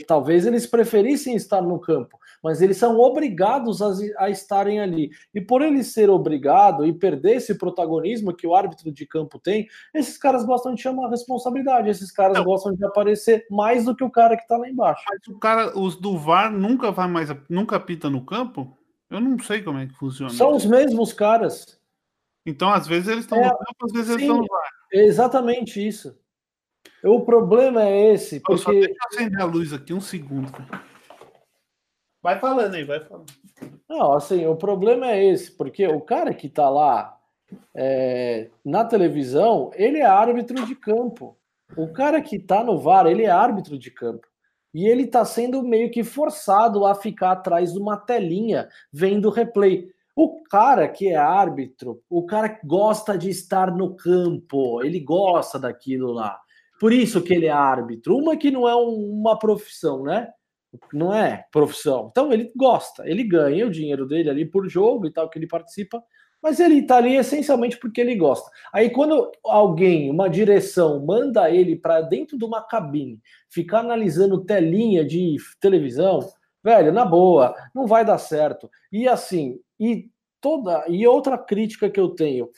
Talvez 0.06 0.46
eles 0.46 0.68
preferissem 0.68 1.36
estar 1.36 1.62
no 1.62 1.80
campo, 1.80 2.20
mas 2.44 2.62
eles 2.62 2.78
são 2.78 3.00
obrigados 3.00 3.82
a, 3.82 3.92
a 4.20 4.30
estarem 4.30 4.80
ali. 4.80 5.10
E 5.34 5.42
por 5.42 5.62
eles 5.64 5.88
ser 5.88 6.10
obrigado 6.10 6.86
e 6.86 6.94
perder 6.94 7.38
esse 7.38 7.56
protagonismo 7.58 8.36
que 8.36 8.46
o 8.46 8.56
árbitro 8.56 8.92
de 8.92 9.06
campo 9.08 9.40
tem, 9.40 9.68
esses 9.94 10.18
caras 10.18 10.46
gostam 10.46 10.76
de 10.76 10.82
chamar 10.82 11.08
a 11.08 11.10
responsabilidade, 11.10 11.90
esses 11.90 12.12
caras 12.12 12.38
não. 12.38 12.44
gostam 12.44 12.76
de 12.76 12.86
aparecer 12.86 13.48
mais 13.50 13.86
do 13.86 13.96
que 13.96 14.04
o 14.04 14.12
cara 14.12 14.36
que 14.36 14.44
está 14.44 14.58
lá 14.58 14.70
embaixo. 14.70 15.04
Mas 15.10 15.28
o 15.28 15.40
cara, 15.40 15.78
os 15.78 15.96
do 15.96 16.18
VAR 16.18 16.52
nunca 16.52 16.92
vai 16.92 17.08
mais, 17.08 17.30
nunca 17.50 17.80
pita 17.80 18.10
no 18.10 18.24
campo? 18.24 18.78
Eu 19.10 19.20
não 19.20 19.40
sei 19.40 19.62
como 19.62 19.80
é 19.80 19.88
que 19.88 19.94
funciona. 19.94 20.32
São 20.32 20.56
os 20.56 20.66
mesmos 20.66 21.14
caras. 21.14 21.80
Então, 22.46 22.70
às 22.72 22.86
vezes 22.86 23.08
eles 23.08 23.24
estão 23.24 23.40
é, 23.40 23.46
no 23.46 23.58
campo, 23.58 23.86
às 23.86 23.92
vezes 23.92 24.08
sim, 24.08 24.14
eles 24.14 24.24
estão 24.24 24.38
no 24.38 24.48
VAR. 24.48 24.70
Exatamente 24.92 25.88
isso. 25.88 26.16
O 27.04 27.22
problema 27.22 27.84
é 27.84 28.14
esse, 28.14 28.40
porque... 28.40 28.62
Só 28.62 28.72
deixa 28.72 28.90
eu 28.90 28.96
acender 29.08 29.42
a 29.42 29.46
luz 29.46 29.74
aqui 29.74 29.94
um 29.94 30.02
segundo. 30.02 30.52
Vai 32.22 32.40
falando 32.40 32.74
aí, 32.76 32.84
vai 32.86 33.02
falando. 33.02 33.32
Não, 33.90 34.14
assim, 34.14 34.46
o 34.46 34.56
problema 34.56 35.12
é 35.12 35.26
esse, 35.26 35.52
porque 35.52 35.86
o 35.86 36.00
cara 36.00 36.34
que 36.34 36.48
tá 36.48 36.70
lá 36.70 37.18
é, 37.76 38.50
na 38.64 38.86
televisão, 38.86 39.72
ele 39.76 40.00
é 40.00 40.06
árbitro 40.06 40.66
de 40.66 40.76
campo. 40.76 41.38
O 41.76 41.92
cara 41.92 42.22
que 42.22 42.40
tá 42.40 42.64
no 42.64 42.80
VAR, 42.80 43.08
ele 43.08 43.24
é 43.24 43.30
árbitro 43.30 43.78
de 43.78 43.92
campo. 43.92 44.28
E 44.74 44.88
ele 44.88 45.06
tá 45.06 45.24
sendo 45.24 45.62
meio 45.62 45.92
que 45.92 46.04
forçado 46.04 46.86
a 46.86 46.96
ficar 46.96 47.32
atrás 47.32 47.74
de 47.74 47.80
uma 47.80 47.98
telinha 47.98 48.68
vendo 48.92 49.28
o 49.28 49.32
replay. 49.32 49.90
O 50.16 50.44
cara 50.44 50.88
que 50.88 51.10
é 51.10 51.16
árbitro, 51.16 52.02
o 52.10 52.26
cara 52.26 52.60
gosta 52.64 53.18
de 53.18 53.30
estar 53.30 53.72
no 53.76 53.96
campo, 53.96 54.84
ele 54.84 55.00
gosta 55.00 55.60
daquilo 55.60 56.12
lá. 56.12 56.40
Por 56.84 56.92
isso 56.92 57.22
que 57.22 57.34
ele 57.34 57.46
é 57.46 57.50
árbitro. 57.50 58.18
Uma 58.18 58.36
que 58.36 58.52
não 58.52 58.68
é 58.68 58.76
uma 58.76 59.40
profissão, 59.40 60.04
né? 60.04 60.28
Não 60.92 61.14
é 61.14 61.46
profissão. 61.50 62.10
Então 62.12 62.30
ele 62.34 62.52
gosta, 62.54 63.08
ele 63.10 63.24
ganha 63.24 63.66
o 63.66 63.72
dinheiro 63.72 64.06
dele 64.06 64.30
ali 64.30 64.46
por 64.46 64.68
jogo 64.68 65.08
e 65.08 65.10
tal, 65.10 65.30
que 65.30 65.40
ele 65.40 65.48
participa, 65.48 66.04
mas 66.42 66.60
ele 66.60 66.80
está 66.80 66.98
ali 66.98 67.16
essencialmente 67.16 67.80
porque 67.80 68.02
ele 68.02 68.18
gosta. 68.18 68.52
Aí 68.74 68.90
quando 68.90 69.32
alguém, 69.46 70.12
uma 70.12 70.30
direção, 70.30 71.06
manda 71.06 71.50
ele 71.50 71.78
para 71.78 72.02
dentro 72.02 72.38
de 72.38 72.44
uma 72.44 72.62
cabine, 72.62 73.18
ficar 73.50 73.80
analisando 73.80 74.44
telinha 74.44 75.06
de 75.06 75.38
televisão, 75.62 76.20
velho, 76.62 76.92
na 76.92 77.06
boa, 77.06 77.56
não 77.74 77.88
vai 77.88 78.04
dar 78.04 78.18
certo. 78.18 78.70
E 78.92 79.08
assim, 79.08 79.58
e 79.80 80.10
toda 80.42 80.84
e 80.90 81.08
outra 81.08 81.38
crítica 81.38 81.90
que 81.90 82.02
eu 82.02 82.10
tenho, 82.10 82.50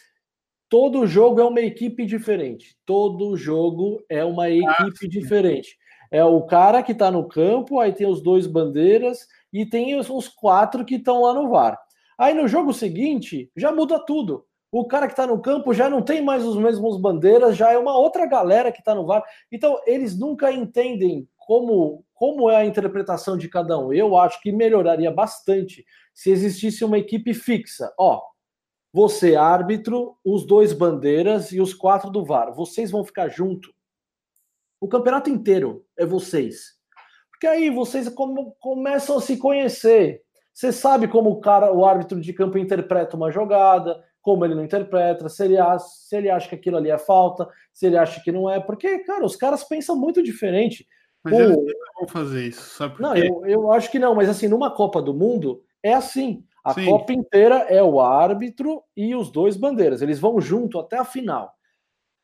todo 0.70 1.08
jogo 1.08 1.40
é 1.40 1.44
uma 1.44 1.62
equipe 1.62 2.06
diferente. 2.06 2.76
Todo 2.86 3.36
jogo 3.36 4.04
é 4.10 4.24
uma 4.24 4.46
ah, 4.46 4.52
equipe 4.52 5.06
ah, 5.06 5.10
diferente. 5.10 5.78
É 6.12 6.24
o 6.24 6.42
cara 6.44 6.84
que 6.84 6.92
está 6.92 7.10
no 7.12 7.28
campo, 7.28 7.80
aí 7.80 7.92
tem 7.92 8.08
os 8.08 8.22
dois 8.22 8.48
bandeiras 8.48 9.28
e 9.52 9.66
tem 9.66 9.96
os, 9.96 10.10
os 10.10 10.28
quatro 10.28 10.86
que 10.86 10.96
estão 10.96 11.22
lá 11.24 11.34
no 11.34 11.50
VAR. 11.50 11.78
Aí 12.18 12.34
no 12.34 12.48
jogo 12.48 12.74
seguinte, 12.74 13.52
já 13.56 13.72
muda 13.72 14.00
tudo. 14.00 14.46
O 14.72 14.86
cara 14.86 15.08
que 15.08 15.14
está 15.14 15.26
no 15.26 15.42
campo 15.42 15.74
já 15.74 15.90
não 15.90 16.02
tem 16.02 16.22
mais 16.22 16.46
os 16.46 16.58
mesmos 16.58 17.00
bandeiras, 17.00 17.56
já 17.56 17.72
é 17.72 17.78
uma 17.78 17.98
outra 17.98 18.26
galera 18.26 18.72
que 18.72 18.80
está 18.80 18.94
no 18.94 19.06
VAR. 19.06 19.24
Então, 19.52 19.80
eles 19.86 20.18
nunca 20.18 20.52
entendem 20.52 21.28
como, 21.38 22.04
como 22.14 22.50
é 22.50 22.58
a 22.58 22.66
interpretação 22.66 23.38
de 23.38 23.48
cada 23.48 23.78
um. 23.78 23.94
Eu 23.94 24.18
acho 24.18 24.42
que 24.42 24.52
melhoraria 24.52 25.12
bastante 25.12 25.86
se 26.14 26.30
existisse 26.32 26.84
uma 26.84 26.98
equipe 26.98 27.34
fixa. 27.34 27.94
Ó, 27.98 28.22
você, 28.96 29.36
árbitro, 29.36 30.16
os 30.24 30.46
dois 30.46 30.72
bandeiras 30.72 31.52
e 31.52 31.60
os 31.60 31.74
quatro 31.74 32.10
do 32.10 32.24
VAR. 32.24 32.54
Vocês 32.56 32.90
vão 32.90 33.04
ficar 33.04 33.28
junto. 33.28 33.70
O 34.80 34.88
campeonato 34.88 35.30
inteiro 35.30 35.86
é 35.98 36.06
vocês. 36.06 36.76
Porque 37.30 37.46
aí 37.46 37.70
vocês 37.70 38.10
começam 38.58 39.18
a 39.18 39.22
se 39.22 39.36
conhecer. 39.36 40.22
Você 40.54 40.72
sabe 40.72 41.10
como 41.10 41.30
o 41.30 41.42
cara, 41.42 41.74
o 41.74 41.86
árbitro 41.86 42.22
de 42.22 42.32
campo 42.32 42.58
interpreta 42.58 43.18
uma 43.18 43.30
jogada, 43.30 44.02
como 44.22 44.46
ele 44.46 44.56
não 44.56 44.64
interpreta, 44.64 45.28
se 45.28 45.44
ele, 45.44 45.58
acha, 45.58 45.86
se 45.86 46.16
ele 46.16 46.30
acha 46.30 46.48
que 46.48 46.56
aquilo 46.56 46.78
ali 46.78 46.90
é 46.90 46.98
falta, 46.98 47.50
se 47.74 47.88
ele 47.88 47.98
acha 47.98 48.24
que 48.24 48.32
não 48.32 48.50
é, 48.50 48.62
porque, 48.62 49.00
cara, 49.00 49.26
os 49.26 49.36
caras 49.36 49.66
pensam 49.66 49.98
muito 49.98 50.24
diferente. 50.24 50.88
Mas 51.22 51.34
o... 51.34 51.42
eles 51.42 51.58
não 51.58 51.66
vão 52.00 52.08
fazer 52.08 52.48
isso, 52.48 52.62
sabe 52.78 52.96
por 52.96 53.02
não, 53.02 53.14
quê? 53.14 53.28
Eu, 53.28 53.46
eu 53.46 53.72
acho 53.74 53.92
que 53.92 54.00
não, 54.00 54.16
mas 54.16 54.30
assim, 54.30 54.48
numa 54.48 54.74
Copa 54.74 55.02
do 55.02 55.14
Mundo, 55.14 55.62
é 55.84 55.94
assim. 55.94 56.46
A 56.66 56.74
Sim. 56.74 56.86
Copa 56.86 57.14
inteira 57.14 57.58
é 57.70 57.84
o 57.84 58.02
árbitro 58.02 58.82
e 58.98 59.14
os 59.14 59.30
dois 59.30 59.56
bandeiras. 59.56 60.02
Eles 60.02 60.20
vão 60.20 60.42
junto 60.42 60.80
até 60.80 60.98
a 60.98 61.06
final. 61.06 61.54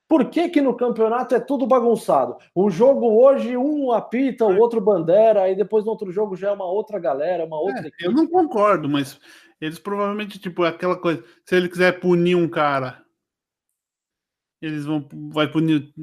Por 0.10 0.32
que, 0.32 0.50
que 0.50 0.60
no 0.60 0.76
campeonato 0.76 1.36
é 1.36 1.40
tudo 1.40 1.68
bagunçado? 1.68 2.36
O 2.56 2.70
jogo 2.72 3.08
hoje, 3.08 3.56
um 3.56 3.92
apita, 3.92 4.46
o 4.46 4.58
outro 4.58 4.82
bandeira, 4.82 5.44
aí 5.44 5.56
depois 5.56 5.86
no 5.86 5.92
outro 5.92 6.12
jogo 6.12 6.36
já 6.36 6.50
é 6.50 6.52
uma 6.52 6.66
outra 6.66 7.00
galera, 7.00 7.46
uma 7.46 7.60
outra 7.60 7.84
é, 7.84 7.88
equipe. 7.88 8.04
Eu 8.04 8.12
não 8.12 8.26
concordo, 8.26 8.90
mas 8.90 9.20
eles 9.62 9.78
provavelmente, 9.78 10.40
tipo, 10.40 10.66
é 10.66 10.70
aquela 10.70 10.98
coisa. 10.98 11.24
Se 11.46 11.56
ele 11.56 11.70
quiser 11.70 12.00
punir 12.00 12.36
um 12.36 12.50
cara, 12.50 13.06
eles 14.60 14.86
vão 14.86 15.08
vai 15.30 15.50
punir 15.50 15.94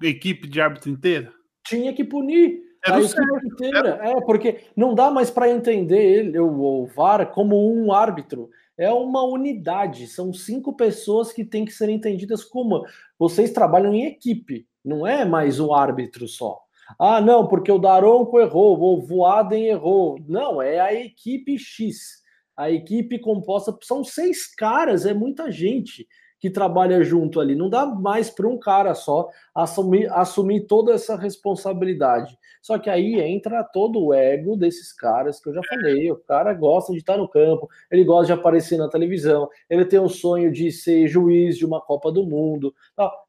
a 0.00 0.06
equipe 0.06 0.46
de 0.46 0.60
árbitro 0.60 0.88
inteira? 0.88 1.32
Tinha 1.66 1.92
que 1.92 2.04
punir. 2.04 2.61
Era 2.84 2.96
a 2.96 3.00
equipe 3.00 3.46
inteira. 3.46 4.00
É, 4.02 4.20
porque 4.22 4.60
não 4.76 4.94
dá 4.94 5.10
mais 5.10 5.30
para 5.30 5.50
entender 5.50 6.02
ele, 6.02 6.38
o, 6.38 6.82
o 6.82 6.86
VAR 6.86 7.30
como 7.32 7.72
um 7.72 7.92
árbitro 7.92 8.50
é 8.76 8.90
uma 8.90 9.22
unidade, 9.22 10.06
são 10.06 10.32
cinco 10.32 10.74
pessoas 10.74 11.32
que 11.32 11.44
têm 11.44 11.64
que 11.64 11.72
ser 11.72 11.88
entendidas 11.88 12.42
como 12.42 12.84
vocês 13.18 13.52
trabalham 13.52 13.94
em 13.94 14.06
equipe, 14.06 14.66
não 14.84 15.06
é 15.06 15.24
mais 15.24 15.60
um 15.60 15.72
árbitro 15.72 16.26
só. 16.26 16.58
Ah, 16.98 17.20
não, 17.20 17.46
porque 17.46 17.70
o 17.70 17.78
Daronco 17.78 18.40
errou, 18.40 18.78
ou 18.78 18.98
o 18.98 19.02
Voaden 19.02 19.66
errou. 19.66 20.18
Não, 20.28 20.60
é 20.60 20.80
a 20.80 20.92
equipe 20.92 21.58
X. 21.58 22.22
A 22.56 22.70
equipe 22.70 23.18
composta 23.18 23.76
são 23.82 24.04
seis 24.04 24.52
caras, 24.54 25.06
é 25.06 25.14
muita 25.14 25.50
gente 25.50 26.06
que 26.38 26.50
trabalha 26.50 27.02
junto 27.04 27.40
ali. 27.40 27.54
Não 27.54 27.70
dá 27.70 27.86
mais 27.86 28.28
para 28.28 28.48
um 28.48 28.58
cara 28.58 28.94
só 28.94 29.28
assumir, 29.54 30.10
assumir 30.12 30.66
toda 30.66 30.92
essa 30.92 31.16
responsabilidade. 31.16 32.36
Só 32.62 32.78
que 32.78 32.88
aí 32.88 33.20
entra 33.20 33.64
todo 33.64 34.00
o 34.00 34.14
ego 34.14 34.56
desses 34.56 34.92
caras 34.92 35.40
que 35.40 35.48
eu 35.48 35.54
já 35.54 35.60
falei. 35.68 36.10
O 36.12 36.16
cara 36.16 36.54
gosta 36.54 36.92
de 36.92 36.98
estar 37.00 37.18
no 37.18 37.28
campo, 37.28 37.68
ele 37.90 38.04
gosta 38.04 38.26
de 38.26 38.32
aparecer 38.32 38.78
na 38.78 38.88
televisão, 38.88 39.48
ele 39.68 39.84
tem 39.84 39.98
o 39.98 40.08
sonho 40.08 40.50
de 40.52 40.70
ser 40.70 41.08
juiz 41.08 41.58
de 41.58 41.66
uma 41.66 41.80
Copa 41.80 42.12
do 42.12 42.24
Mundo. 42.24 42.72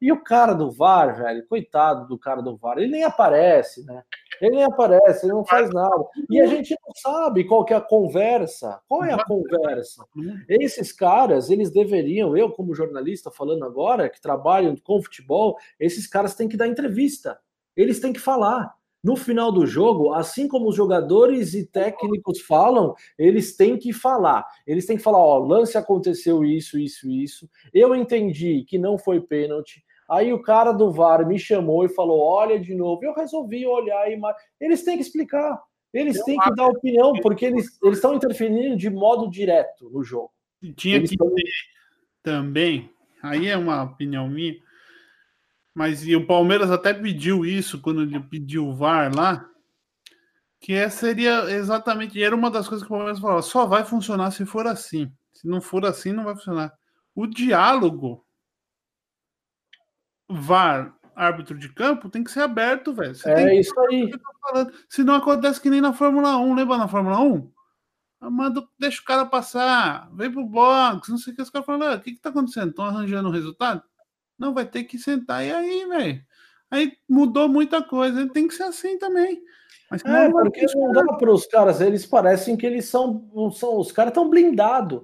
E 0.00 0.12
o 0.12 0.22
cara 0.22 0.54
do 0.54 0.70
VAR, 0.70 1.18
velho, 1.18 1.44
coitado 1.48 2.06
do 2.06 2.16
cara 2.16 2.40
do 2.40 2.56
VAR, 2.56 2.78
ele 2.78 2.92
nem 2.92 3.02
aparece, 3.02 3.84
né? 3.84 4.04
Ele 4.40 4.56
nem 4.56 4.64
aparece, 4.64 5.26
ele 5.26 5.32
não 5.32 5.44
faz 5.44 5.68
nada. 5.70 6.04
E 6.30 6.40
a 6.40 6.46
gente 6.46 6.76
não 6.86 6.94
sabe 6.94 7.44
qual 7.44 7.64
que 7.64 7.72
é 7.72 7.76
a 7.76 7.80
conversa. 7.80 8.80
Qual 8.88 9.04
é 9.04 9.12
a 9.12 9.24
conversa? 9.24 10.04
Esses 10.48 10.92
caras, 10.92 11.50
eles 11.50 11.70
deveriam, 11.70 12.36
eu 12.36 12.50
como 12.50 12.74
jornalista 12.74 13.30
falando 13.30 13.64
agora, 13.64 14.08
que 14.08 14.20
trabalham 14.20 14.76
com 14.76 15.02
futebol, 15.02 15.56
esses 15.78 16.06
caras 16.06 16.34
têm 16.34 16.48
que 16.48 16.56
dar 16.56 16.68
entrevista. 16.68 17.38
Eles 17.76 17.98
têm 17.98 18.12
que 18.12 18.20
falar. 18.20 18.74
No 19.04 19.14
final 19.16 19.52
do 19.52 19.66
jogo, 19.66 20.14
assim 20.14 20.48
como 20.48 20.70
os 20.70 20.74
jogadores 20.74 21.52
e 21.52 21.66
técnicos 21.66 22.40
falam, 22.40 22.94
eles 23.18 23.54
têm 23.54 23.76
que 23.76 23.92
falar. 23.92 24.44
Eles 24.66 24.86
têm 24.86 24.96
que 24.96 25.02
falar, 25.02 25.18
ó, 25.18 25.38
lance 25.38 25.76
aconteceu 25.76 26.42
isso, 26.42 26.78
isso, 26.78 27.08
isso. 27.10 27.48
Eu 27.72 27.94
entendi 27.94 28.64
que 28.66 28.78
não 28.78 28.96
foi 28.96 29.20
pênalti 29.20 29.84
Aí 30.08 30.32
o 30.32 30.42
cara 30.42 30.72
do 30.72 30.90
VAR 30.90 31.26
me 31.26 31.38
chamou 31.38 31.84
e 31.84 31.88
falou: 31.88 32.20
olha 32.20 32.58
de 32.60 32.74
novo. 32.74 33.04
Eu 33.04 33.14
resolvi 33.14 33.66
olhar 33.66 34.10
e. 34.10 34.20
Eles 34.60 34.84
têm 34.84 34.96
que 34.96 35.02
explicar. 35.02 35.60
Eles 35.92 36.22
têm 36.24 36.38
que 36.38 36.54
dar 36.54 36.66
opinião, 36.66 37.12
porque 37.22 37.46
eles 37.46 37.78
estão 37.84 38.14
interferindo 38.14 38.76
de 38.76 38.90
modo 38.90 39.30
direto 39.30 39.88
no 39.90 40.02
jogo. 40.02 40.30
Tinha 40.76 40.96
eles 40.96 41.10
que 41.10 41.16
tão... 41.16 41.32
ter 41.32 41.44
também, 42.20 42.90
aí 43.22 43.46
é 43.46 43.56
uma 43.56 43.82
opinião 43.82 44.26
minha, 44.28 44.56
mas 45.74 46.06
e 46.06 46.14
o 46.14 46.26
Palmeiras 46.26 46.70
até 46.70 46.94
pediu 46.94 47.44
isso 47.44 47.80
quando 47.80 48.02
ele 48.02 48.20
pediu 48.20 48.68
o 48.68 48.74
VAR 48.74 49.14
lá, 49.14 49.44
que 50.60 50.72
é, 50.72 50.88
seria 50.88 51.50
exatamente, 51.50 52.22
era 52.22 52.34
uma 52.34 52.50
das 52.50 52.68
coisas 52.68 52.86
que 52.86 52.92
o 52.92 52.96
Palmeiras 52.96 53.20
falou, 53.20 53.42
só 53.42 53.66
vai 53.66 53.84
funcionar 53.84 54.30
se 54.30 54.46
for 54.46 54.66
assim. 54.66 55.12
Se 55.32 55.48
não 55.48 55.60
for 55.60 55.84
assim, 55.84 56.12
não 56.12 56.24
vai 56.24 56.34
funcionar. 56.34 56.72
O 57.14 57.26
diálogo 57.26 58.24
VAR, 60.28 60.96
árbitro 61.14 61.58
de 61.58 61.68
campo, 61.72 62.08
tem 62.08 62.24
que 62.24 62.30
ser 62.30 62.40
aberto, 62.40 62.94
velho. 62.94 63.14
É 63.26 63.58
isso 63.58 63.78
aí. 63.80 64.10
Se 64.88 65.02
não 65.02 65.16
acontece 65.16 65.60
que 65.60 65.68
nem 65.68 65.80
na 65.80 65.92
Fórmula 65.92 66.36
1, 66.38 66.54
lembra 66.54 66.78
na 66.78 66.88
Fórmula 66.88 67.20
1? 67.20 67.52
Manda, 68.30 68.66
deixa 68.78 69.02
o 69.02 69.04
cara 69.04 69.26
passar, 69.26 70.08
vem 70.14 70.32
pro 70.32 70.46
box, 70.46 71.10
não 71.10 71.18
sei 71.18 71.32
o 71.32 71.36
que 71.36 71.42
os 71.42 71.50
caras 71.50 71.66
falam, 71.66 71.90
ah, 71.90 71.96
o 71.96 72.00
que 72.00 72.12
que 72.12 72.20
tá 72.20 72.30
acontecendo? 72.30 72.70
Estão 72.70 72.86
arranjando 72.86 73.28
o 73.28 73.30
um 73.30 73.34
resultado? 73.34 73.82
Não, 74.38 74.52
vai 74.52 74.66
ter 74.66 74.84
que 74.84 74.98
sentar, 74.98 75.44
e 75.44 75.52
aí, 75.52 75.86
velho? 75.86 76.22
Aí 76.70 76.92
mudou 77.08 77.48
muita 77.48 77.82
coisa, 77.82 78.28
tem 78.32 78.48
que 78.48 78.54
ser 78.54 78.64
assim 78.64 78.98
também. 78.98 79.40
Mas 79.90 80.04
é, 80.04 80.30
porque 80.30 80.66
não 80.74 80.92
dá 80.92 81.04
para 81.14 81.30
os 81.30 81.46
caras, 81.46 81.80
eles 81.80 82.04
parecem 82.04 82.56
que 82.56 82.66
eles 82.66 82.86
são, 82.86 83.50
são 83.52 83.78
os 83.78 83.92
caras 83.92 84.10
estão 84.10 84.28
blindados. 84.28 85.02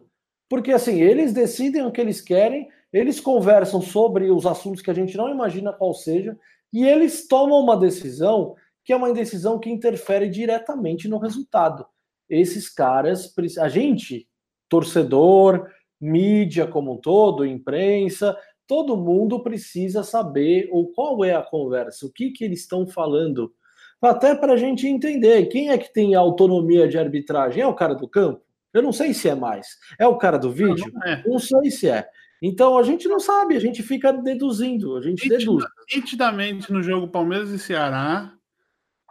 Porque 0.48 0.73
assim, 0.73 1.01
eles 1.01 1.32
decidem 1.32 1.86
o 1.86 1.93
que 1.93 2.01
eles 2.01 2.20
querem, 2.20 2.69
eles 2.93 3.20
conversam 3.20 3.81
sobre 3.81 4.31
os 4.31 4.47
assuntos 4.47 4.82
que 4.82 4.90
a 4.90 4.94
gente 4.94 5.16
não 5.16 5.28
imagina 5.28 5.73
qual 5.73 5.94
seja, 5.94 6.36
e 6.73 6.85
eles 6.85 7.28
tomam 7.28 7.61
uma 7.61 7.77
decisão 7.77 8.57
que 8.85 8.93
é 8.93 8.97
uma 8.97 9.12
decisão 9.12 9.59
que 9.61 9.70
interfere 9.70 10.28
diretamente 10.28 11.07
no 11.07 11.19
resultado. 11.19 11.86
Esses 12.28 12.69
caras, 12.69 13.32
a 13.61 13.69
gente, 13.69 14.27
torcedor, 14.69 15.69
mídia 16.01 16.66
como 16.66 16.94
um 16.94 16.97
todo, 16.97 17.44
imprensa, 17.44 18.36
todo 18.71 18.97
mundo 18.97 19.43
precisa 19.43 20.05
saber 20.05 20.69
o 20.71 20.87
qual 20.87 21.25
é 21.25 21.35
a 21.35 21.43
conversa, 21.43 22.07
o 22.07 22.13
que, 22.13 22.31
que 22.31 22.45
eles 22.45 22.61
estão 22.61 22.87
falando, 22.87 23.53
até 24.01 24.33
para 24.33 24.53
a 24.53 24.57
gente 24.57 24.87
entender 24.87 25.47
quem 25.47 25.71
é 25.71 25.77
que 25.77 25.93
tem 25.93 26.15
autonomia 26.15 26.87
de 26.87 26.97
arbitragem. 26.97 27.65
É 27.65 27.67
o 27.67 27.75
cara 27.75 27.97
do 27.97 28.07
campo? 28.07 28.41
Eu 28.73 28.81
não 28.81 28.93
sei 28.93 29.13
se 29.13 29.29
é 29.29 29.35
mais. 29.35 29.77
É 29.99 30.07
o 30.07 30.17
cara 30.17 30.39
do 30.39 30.53
vídeo? 30.53 30.85
Não, 30.95 31.01
não, 31.01 31.13
é. 31.13 31.25
não 31.27 31.39
sei 31.41 31.69
se 31.69 31.89
é. 31.91 32.09
Então 32.41 32.79
a 32.79 32.85
gente 32.85 33.09
não 33.09 33.19
sabe, 33.19 33.57
a 33.57 33.61
gente 33.61 33.83
fica 33.83 34.13
deduzindo, 34.13 34.97
a 34.97 35.03
gente 35.03 35.29
deduz. 35.29 35.65
Nitidamente 35.93 36.73
no 36.73 36.81
jogo 36.81 37.09
Palmeiras 37.09 37.51
e 37.51 37.59
Ceará, 37.59 38.33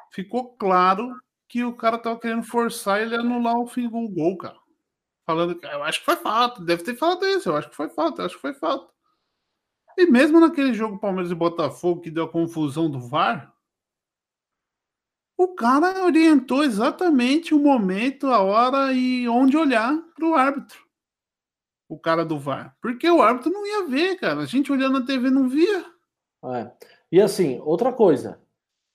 ficou 0.09 0.53
claro 0.53 1.13
que 1.49 1.65
o 1.65 1.75
cara 1.75 1.97
tava 1.97 2.17
querendo 2.17 2.43
forçar 2.43 3.01
ele 3.01 3.13
a 3.13 3.19
anular 3.19 3.59
o 3.59 3.67
fim 3.67 3.89
do 3.89 4.07
gol, 4.07 4.37
cara. 4.37 4.55
Falando 5.25 5.53
que 5.53 5.65
eu 5.65 5.83
acho 5.83 5.99
que 5.99 6.05
foi 6.05 6.15
falta, 6.15 6.63
deve 6.63 6.81
ter 6.81 6.95
falado 6.95 7.25
isso, 7.25 7.49
eu 7.49 7.57
acho 7.57 7.69
que 7.69 7.75
foi 7.75 7.89
falta, 7.89 8.21
eu 8.21 8.25
acho 8.25 8.35
que 8.35 8.41
foi 8.41 8.53
falta. 8.53 8.87
E 9.99 10.05
mesmo 10.05 10.39
naquele 10.39 10.73
jogo 10.73 10.97
Palmeiras 10.97 11.31
e 11.31 11.35
Botafogo 11.35 12.01
que 12.01 12.09
deu 12.09 12.23
a 12.23 12.29
confusão 12.29 12.89
do 12.89 12.99
VAR, 12.99 13.53
o 15.37 15.49
cara 15.49 16.05
orientou 16.05 16.63
exatamente 16.63 17.53
o 17.53 17.59
momento, 17.59 18.27
a 18.27 18.39
hora 18.39 18.93
e 18.93 19.27
onde 19.27 19.57
olhar 19.57 19.95
para 20.15 20.25
o 20.25 20.35
árbitro 20.35 20.89
o 21.89 21.97
cara 21.97 22.23
do 22.23 22.37
VAR. 22.37 22.77
Porque 22.79 23.09
o 23.09 23.21
árbitro 23.21 23.51
não 23.51 23.65
ia 23.65 23.87
ver, 23.87 24.15
cara. 24.17 24.41
A 24.41 24.45
gente 24.45 24.71
olhando 24.71 24.99
na 24.99 25.05
TV 25.05 25.31
não 25.31 25.49
via. 25.49 25.83
É. 26.45 26.71
E 27.11 27.19
assim, 27.19 27.59
outra 27.63 27.91
coisa. 27.91 28.39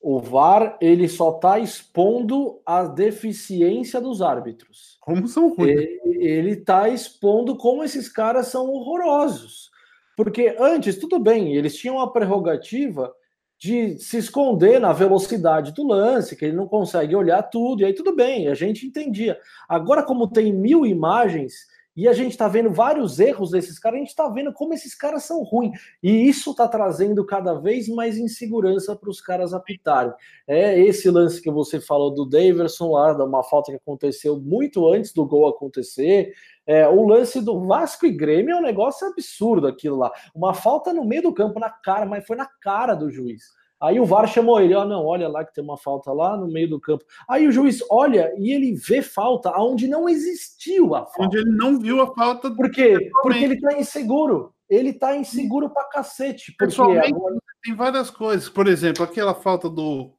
O 0.00 0.20
VAR 0.20 0.78
ele 0.80 1.08
só 1.08 1.34
está 1.34 1.58
expondo 1.58 2.60
a 2.64 2.84
deficiência 2.84 4.00
dos 4.00 4.22
árbitros. 4.22 4.96
Como 5.00 5.26
são 5.26 5.52
ruins. 5.54 5.80
Ele 6.04 6.50
está 6.50 6.88
expondo 6.88 7.56
como 7.56 7.82
esses 7.82 8.08
caras 8.08 8.46
são 8.46 8.70
horrorosos. 8.70 9.70
Porque 10.16 10.56
antes, 10.58 10.98
tudo 10.98 11.18
bem, 11.18 11.54
eles 11.54 11.76
tinham 11.76 12.00
a 12.00 12.10
prerrogativa 12.10 13.12
de 13.58 13.98
se 13.98 14.18
esconder 14.18 14.80
na 14.80 14.92
velocidade 14.92 15.72
do 15.72 15.86
lance, 15.86 16.36
que 16.36 16.44
ele 16.44 16.56
não 16.56 16.66
consegue 16.66 17.16
olhar 17.16 17.42
tudo, 17.42 17.82
e 17.82 17.84
aí 17.84 17.94
tudo 17.94 18.14
bem, 18.14 18.48
a 18.48 18.54
gente 18.54 18.86
entendia. 18.86 19.38
Agora, 19.68 20.02
como 20.02 20.28
tem 20.28 20.52
mil 20.52 20.84
imagens, 20.84 21.54
e 21.96 22.08
a 22.08 22.12
gente 22.12 22.32
está 22.32 22.48
vendo 22.48 22.72
vários 22.72 23.20
erros 23.20 23.52
desses 23.52 23.78
caras, 23.78 23.96
a 23.96 24.00
gente 24.00 24.08
está 24.08 24.28
vendo 24.28 24.52
como 24.52 24.74
esses 24.74 24.94
caras 24.96 25.22
são 25.22 25.42
ruins. 25.44 25.78
E 26.02 26.28
isso 26.28 26.50
está 26.50 26.66
trazendo 26.66 27.24
cada 27.24 27.54
vez 27.54 27.88
mais 27.88 28.18
insegurança 28.18 28.96
para 28.96 29.08
os 29.08 29.20
caras 29.20 29.54
apitarem. 29.54 30.12
É 30.46 30.78
esse 30.80 31.08
lance 31.08 31.40
que 31.40 31.50
você 31.50 31.80
falou 31.80 32.12
do 32.12 32.26
Daverson 32.26 32.90
lá, 32.90 33.12
uma 33.24 33.44
falta 33.44 33.70
que 33.70 33.76
aconteceu 33.76 34.40
muito 34.40 34.88
antes 34.88 35.12
do 35.12 35.24
gol 35.24 35.46
acontecer. 35.46 36.34
É, 36.66 36.88
o 36.88 37.06
lance 37.06 37.40
do 37.40 37.66
Vasco 37.66 38.06
e 38.06 38.10
Grêmio 38.10 38.54
é 38.54 38.56
um 38.56 38.62
negócio 38.62 39.06
absurdo 39.06 39.66
aquilo 39.66 39.96
lá. 39.96 40.10
Uma 40.34 40.54
falta 40.54 40.92
no 40.92 41.04
meio 41.04 41.22
do 41.22 41.34
campo, 41.34 41.60
na 41.60 41.70
cara, 41.70 42.06
mas 42.06 42.26
foi 42.26 42.36
na 42.36 42.48
cara 42.60 42.94
do 42.94 43.10
juiz. 43.10 43.52
Aí 43.84 44.00
o 44.00 44.06
VAR 44.06 44.26
chamou 44.26 44.58
ele, 44.60 44.74
ó, 44.74 44.82
oh, 44.82 44.84
não, 44.86 45.04
olha 45.04 45.28
lá 45.28 45.44
que 45.44 45.52
tem 45.52 45.62
uma 45.62 45.76
falta 45.76 46.10
lá 46.10 46.38
no 46.38 46.46
meio 46.46 46.70
do 46.70 46.80
campo. 46.80 47.04
Aí 47.28 47.46
o 47.46 47.52
juiz 47.52 47.84
olha 47.90 48.32
e 48.38 48.50
ele 48.50 48.72
vê 48.72 49.02
falta 49.02 49.50
aonde 49.50 49.86
não 49.86 50.08
existiu 50.08 50.94
a 50.94 51.04
falta. 51.04 51.22
Onde 51.24 51.36
ele 51.36 51.50
não 51.50 51.78
viu 51.78 52.00
a 52.00 52.14
falta. 52.14 52.50
Por 52.50 52.70
quê? 52.70 53.10
Porque 53.22 53.44
ele 53.44 53.60
tá 53.60 53.78
inseguro. 53.78 54.54
Ele 54.70 54.92
tá 54.92 55.14
inseguro 55.14 55.68
pra 55.68 55.84
cacete. 55.84 56.54
Porque 56.58 56.80
agora... 56.80 57.36
tem 57.62 57.74
várias 57.74 58.08
coisas. 58.08 58.48
Por 58.48 58.66
exemplo, 58.66 59.04
aquela 59.04 59.34
falta 59.34 59.68
do, 59.68 60.10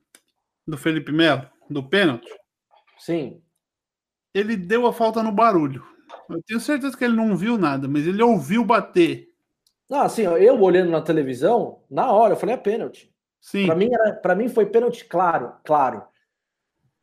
do 0.67 0.77
Felipe 0.77 1.11
Melo, 1.11 1.49
do 1.67 1.81
pênalti. 1.81 2.29
Sim. 2.99 3.41
Ele 4.31 4.55
deu 4.55 4.85
a 4.85 4.93
falta 4.93 5.23
no 5.23 5.31
barulho. 5.31 5.83
Eu 6.29 6.41
tenho 6.43 6.59
certeza 6.59 6.97
que 6.97 7.03
ele 7.03 7.15
não 7.15 7.35
viu 7.35 7.57
nada, 7.57 7.87
mas 7.87 8.05
ele 8.07 8.21
ouviu 8.21 8.63
bater. 8.63 9.29
Ah, 9.91 10.03
assim, 10.03 10.23
eu 10.23 10.59
olhando 10.61 10.89
na 10.89 11.01
televisão, 11.01 11.83
na 11.89 12.11
hora, 12.11 12.33
eu 12.33 12.37
falei, 12.37 12.55
é 12.55 12.57
pênalti. 12.57 13.11
Sim. 13.39 13.67
Para 13.67 13.75
mim, 13.75 13.89
era, 13.93 14.35
mim 14.35 14.49
foi 14.49 14.65
pênalti 14.65 15.05
claro, 15.05 15.53
claro. 15.63 16.03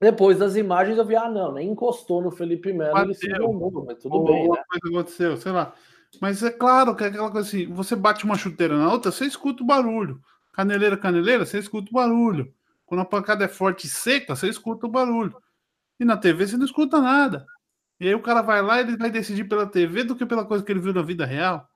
Depois 0.01 0.39
das 0.39 0.57
imagens 0.57 0.99
eu 0.99 1.05
vi, 1.05 1.15
ah, 1.15 1.31
não, 1.31 1.53
nem 1.53 1.71
encostou 1.71 2.21
no 2.21 2.33
Felipe 2.33 2.73
Melo 2.73 3.09
e 3.09 3.15
se 3.15 3.31
jogou, 3.31 3.85
mas 3.85 3.99
tudo 3.99 4.17
Ou 4.17 4.25
bem. 4.25 4.49
Né? 4.51 4.63
coisa 4.69 4.97
aconteceu, 4.97 5.37
sei 5.37 5.53
lá. 5.53 5.73
Mas 6.21 6.43
é 6.43 6.51
claro 6.51 6.97
que 6.97 7.05
é 7.05 7.07
aquela 7.07 7.31
coisa 7.31 7.47
assim, 7.47 7.73
você 7.73 7.95
bate 7.95 8.25
uma 8.25 8.37
chuteira 8.37 8.77
na 8.77 8.93
outra, 8.93 9.13
você 9.13 9.25
escuta 9.25 9.63
o 9.63 9.67
barulho. 9.67 10.21
Caneleira, 10.53 10.97
caneleira, 10.97 11.47
você 11.47 11.59
escuta 11.59 11.89
o 11.89 11.95
barulho. 11.95 12.53
Quando 12.85 13.01
a 13.01 13.05
pancada 13.05 13.45
é 13.45 13.49
forte 13.49 13.87
e 13.87 13.91
seca, 13.91 14.35
você 14.35 14.49
escuta 14.49 14.87
o 14.87 14.91
barulho. 14.91 15.37
E 16.01 16.05
na 16.05 16.17
TV 16.17 16.49
você 16.49 16.57
não 16.57 16.65
escuta 16.65 17.01
nada. 17.01 17.47
E 18.03 18.09
aí 18.09 18.15
o 18.17 18.21
cara 18.21 18.43
vai 18.43 18.61
lá 18.61 18.79
e 18.79 18.81
ele 18.81 18.97
vai 18.97 19.13
decidir 19.13 19.45
pela 19.45 19.65
TV 19.65 20.03
do 20.03 20.17
que 20.17 20.27
pela 20.27 20.45
coisa 20.45 20.65
que 20.65 20.73
ele 20.73 20.81
viu 20.81 20.93
na 20.93 21.03
vida 21.03 21.25
real. 21.25 21.69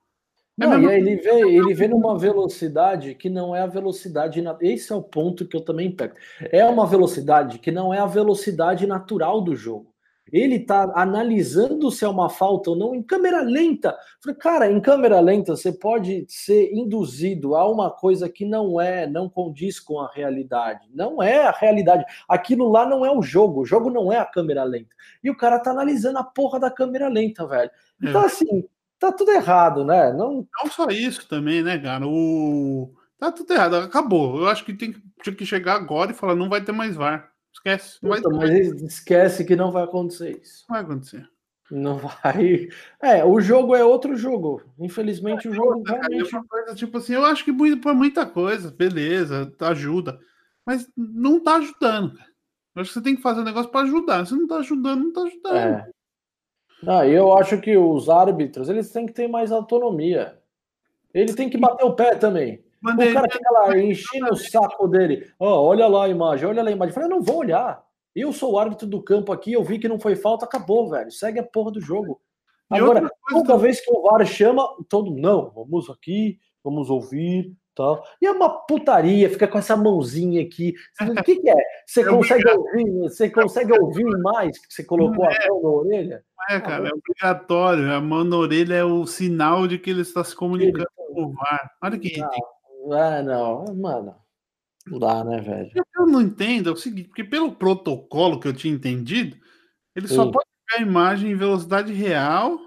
É 0.59 0.67
não, 0.67 0.81
e 0.81 0.89
aí 0.89 0.97
ele 0.99 1.15
vê, 1.15 1.39
ele 1.39 1.73
vê 1.73 1.87
numa 1.87 2.19
velocidade 2.19 3.15
que 3.15 3.29
não 3.29 3.55
é 3.55 3.61
a 3.61 3.65
velocidade. 3.65 4.43
Esse 4.59 4.91
é 4.91 4.95
o 4.95 5.01
ponto 5.01 5.47
que 5.47 5.55
eu 5.55 5.61
também 5.61 5.89
pego. 5.89 6.15
É 6.51 6.65
uma 6.65 6.85
velocidade 6.85 7.59
que 7.59 7.71
não 7.71 7.93
é 7.93 7.99
a 7.99 8.05
velocidade 8.05 8.85
natural 8.85 9.39
do 9.39 9.55
jogo. 9.55 9.93
Ele 10.31 10.55
está 10.55 10.91
analisando 10.95 11.91
se 11.91 12.03
é 12.05 12.07
uma 12.07 12.29
falta 12.29 12.71
ou 12.71 12.75
não 12.75 12.95
em 12.95 13.01
câmera 13.01 13.41
lenta. 13.41 13.97
Falei, 14.21 14.37
cara, 14.37 14.71
em 14.71 14.79
câmera 14.79 15.19
lenta 15.19 15.55
você 15.55 15.71
pode 15.71 16.25
ser 16.27 16.71
induzido 16.73 17.55
a 17.55 17.69
uma 17.69 17.91
coisa 17.91 18.29
que 18.29 18.45
não 18.45 18.79
é, 18.79 19.07
não 19.07 19.29
condiz 19.29 19.79
com 19.79 19.99
a 19.99 20.11
realidade. 20.11 20.87
Não 20.93 21.21
é 21.21 21.47
a 21.47 21.51
realidade. 21.51 22.05
Aquilo 22.27 22.69
lá 22.69 22.85
não 22.85 23.05
é 23.05 23.11
o 23.11 23.21
jogo. 23.21 23.61
O 23.61 23.65
jogo 23.65 23.89
não 23.89 24.11
é 24.11 24.17
a 24.17 24.25
câmera 24.25 24.63
lenta. 24.63 24.95
E 25.23 25.29
o 25.29 25.37
cara 25.37 25.59
tá 25.59 25.71
analisando 25.71 26.19
a 26.19 26.23
porra 26.23 26.59
da 26.59 26.71
câmera 26.71 27.07
lenta, 27.07 27.45
velho. 27.45 27.71
Então, 28.01 28.23
é. 28.23 28.25
assim, 28.25 28.65
tá 28.99 29.11
tudo 29.11 29.31
errado, 29.31 29.83
né? 29.83 30.13
Não, 30.13 30.47
não 30.63 30.71
só 30.71 30.87
isso 30.87 31.27
também, 31.27 31.63
né, 31.63 31.77
cara? 31.77 32.05
O... 32.07 32.93
Tá 33.17 33.31
tudo 33.31 33.51
errado, 33.51 33.77
acabou. 33.77 34.41
Eu 34.41 34.47
acho 34.47 34.63
que 34.63 34.73
tem 34.73 34.93
tinha 35.21 35.35
que 35.35 35.45
chegar 35.45 35.75
agora 35.75 36.11
e 36.11 36.15
falar: 36.15 36.35
não 36.35 36.49
vai 36.49 36.63
ter 36.63 36.71
mais 36.71 36.95
VAR. 36.95 37.31
Esquece. 37.57 37.97
Não 38.01 38.21
ter... 38.21 38.29
Mas 38.29 38.81
esquece 38.81 39.43
que 39.43 39.55
não 39.55 39.71
vai 39.71 39.83
acontecer 39.83 40.39
isso. 40.41 40.65
Não 40.69 40.75
vai 40.75 40.83
acontecer. 40.83 41.29
Não 41.69 41.97
vai. 41.97 42.69
É, 43.01 43.25
o 43.25 43.41
jogo 43.41 43.75
é 43.75 43.83
outro 43.83 44.15
jogo. 44.15 44.61
Infelizmente, 44.79 45.47
é, 45.47 45.51
o 45.51 45.53
jogo 45.53 45.79
outra, 45.79 45.99
realmente. 45.99 46.31
Cara, 46.31 46.43
é 46.43 46.47
coisa, 46.47 46.75
tipo 46.75 46.97
assim, 46.97 47.13
eu 47.13 47.25
acho 47.25 47.43
que 47.43 47.51
por 47.51 47.93
muita 47.93 48.25
coisa, 48.25 48.71
beleza, 48.71 49.53
ajuda. 49.59 50.19
Mas 50.65 50.89
não 50.95 51.41
tá 51.41 51.55
ajudando, 51.55 52.15
cara. 52.15 52.29
Eu 52.75 52.81
acho 52.81 52.91
que 52.91 52.93
você 52.93 53.03
tem 53.03 53.15
que 53.15 53.21
fazer 53.21 53.41
um 53.41 53.45
negócio 53.45 53.71
para 53.71 53.85
ajudar. 53.85 54.25
Se 54.25 54.33
não 54.33 54.47
tá 54.47 54.57
ajudando, 54.57 55.03
não 55.03 55.13
tá 55.13 55.21
ajudando. 55.23 55.55
É. 55.55 55.91
Ah, 56.85 57.07
eu 57.07 57.35
acho 57.35 57.59
que 57.59 57.75
os 57.75 58.07
árbitros 58.07 58.69
eles 58.69 58.91
têm 58.91 59.07
que 59.07 59.13
ter 59.13 59.27
mais 59.27 59.51
autonomia. 59.51 60.39
Ele 61.13 61.33
tem 61.33 61.49
que 61.49 61.57
bater 61.57 61.83
o 61.83 61.95
pé 61.95 62.15
também. 62.15 62.63
O 62.83 63.13
cara 63.13 63.29
fica 63.31 63.51
lá 63.51 63.77
enchendo 63.77 64.31
o 64.31 64.35
saco 64.35 64.87
dele. 64.87 65.31
Oh, 65.39 65.45
olha 65.45 65.87
lá 65.87 66.05
a 66.05 66.09
imagem, 66.09 66.47
olha 66.47 66.63
lá 66.63 66.69
a 66.69 66.73
imagem. 66.73 66.89
Eu 66.89 66.93
falei, 66.93 67.09
eu 67.09 67.15
não 67.15 67.23
vou 67.23 67.37
olhar. 67.37 67.83
Eu 68.15 68.33
sou 68.33 68.53
o 68.53 68.59
árbitro 68.59 68.87
do 68.87 69.03
campo 69.03 69.31
aqui, 69.31 69.53
eu 69.53 69.63
vi 69.63 69.77
que 69.77 69.87
não 69.87 69.99
foi 69.99 70.15
falta, 70.15 70.45
acabou, 70.45 70.89
velho. 70.89 71.11
Segue 71.11 71.39
a 71.39 71.43
porra 71.43 71.71
do 71.71 71.81
jogo. 71.81 72.19
Agora, 72.69 73.09
toda 73.29 73.57
vez 73.57 73.79
que 73.79 73.91
o 73.91 74.01
VAR 74.01 74.25
chama, 74.25 74.67
todo 74.89 75.15
não, 75.15 75.51
vamos 75.51 75.89
aqui, 75.89 76.37
vamos 76.63 76.89
ouvir, 76.89 77.53
tal. 77.73 78.03
E 78.21 78.25
é 78.25 78.31
uma 78.31 78.49
putaria, 78.49 79.29
fica 79.29 79.47
com 79.47 79.57
essa 79.57 79.77
mãozinha 79.77 80.41
aqui. 80.41 80.73
O 81.21 81.23
que, 81.23 81.37
que 81.37 81.49
é? 81.49 81.55
Você 81.85 82.01
é 82.01 82.05
consegue 82.05 82.49
ouvir? 82.49 82.99
Você 83.03 83.29
consegue 83.29 83.79
ouvir 83.79 84.05
mais 84.21 84.57
que 84.57 84.73
você 84.73 84.83
colocou 84.83 85.25
é, 85.25 85.45
a 85.45 85.49
mão 85.49 85.61
na 85.61 85.69
orelha? 85.69 86.23
É, 86.49 86.59
cara, 86.59 86.89
é 86.89 86.91
obrigatório. 86.91 87.93
A 87.93 88.01
mão 88.01 88.23
na 88.23 88.35
orelha 88.35 88.73
é 88.73 88.83
o 88.83 89.05
sinal 89.05 89.67
de 89.67 89.77
que 89.77 89.89
ele 89.89 90.01
está 90.01 90.23
se 90.23 90.35
comunicando 90.35 90.89
com 90.95 91.23
o 91.23 91.33
VAR. 91.33 91.71
Olha 91.81 91.97
que 91.97 92.19
não, 92.19 92.29
é, 92.93 93.21
não, 93.21 93.65
mano. 93.75 94.15
Não 94.85 94.99
dá, 94.99 95.23
né, 95.23 95.41
velho? 95.41 95.71
Eu 95.97 96.07
não 96.07 96.21
entendo 96.21 96.69
é 96.69 96.71
o 96.71 96.77
seguinte, 96.77 97.09
porque 97.09 97.23
pelo 97.23 97.51
protocolo 97.51 98.39
que 98.39 98.47
eu 98.47 98.53
tinha 98.53 98.73
entendido, 98.73 99.37
ele 99.95 100.07
Sim. 100.07 100.15
só 100.15 100.31
pode 100.31 100.47
ver 100.69 100.79
a 100.79 100.81
imagem 100.81 101.31
em 101.31 101.35
velocidade 101.35 101.91
real 101.91 102.57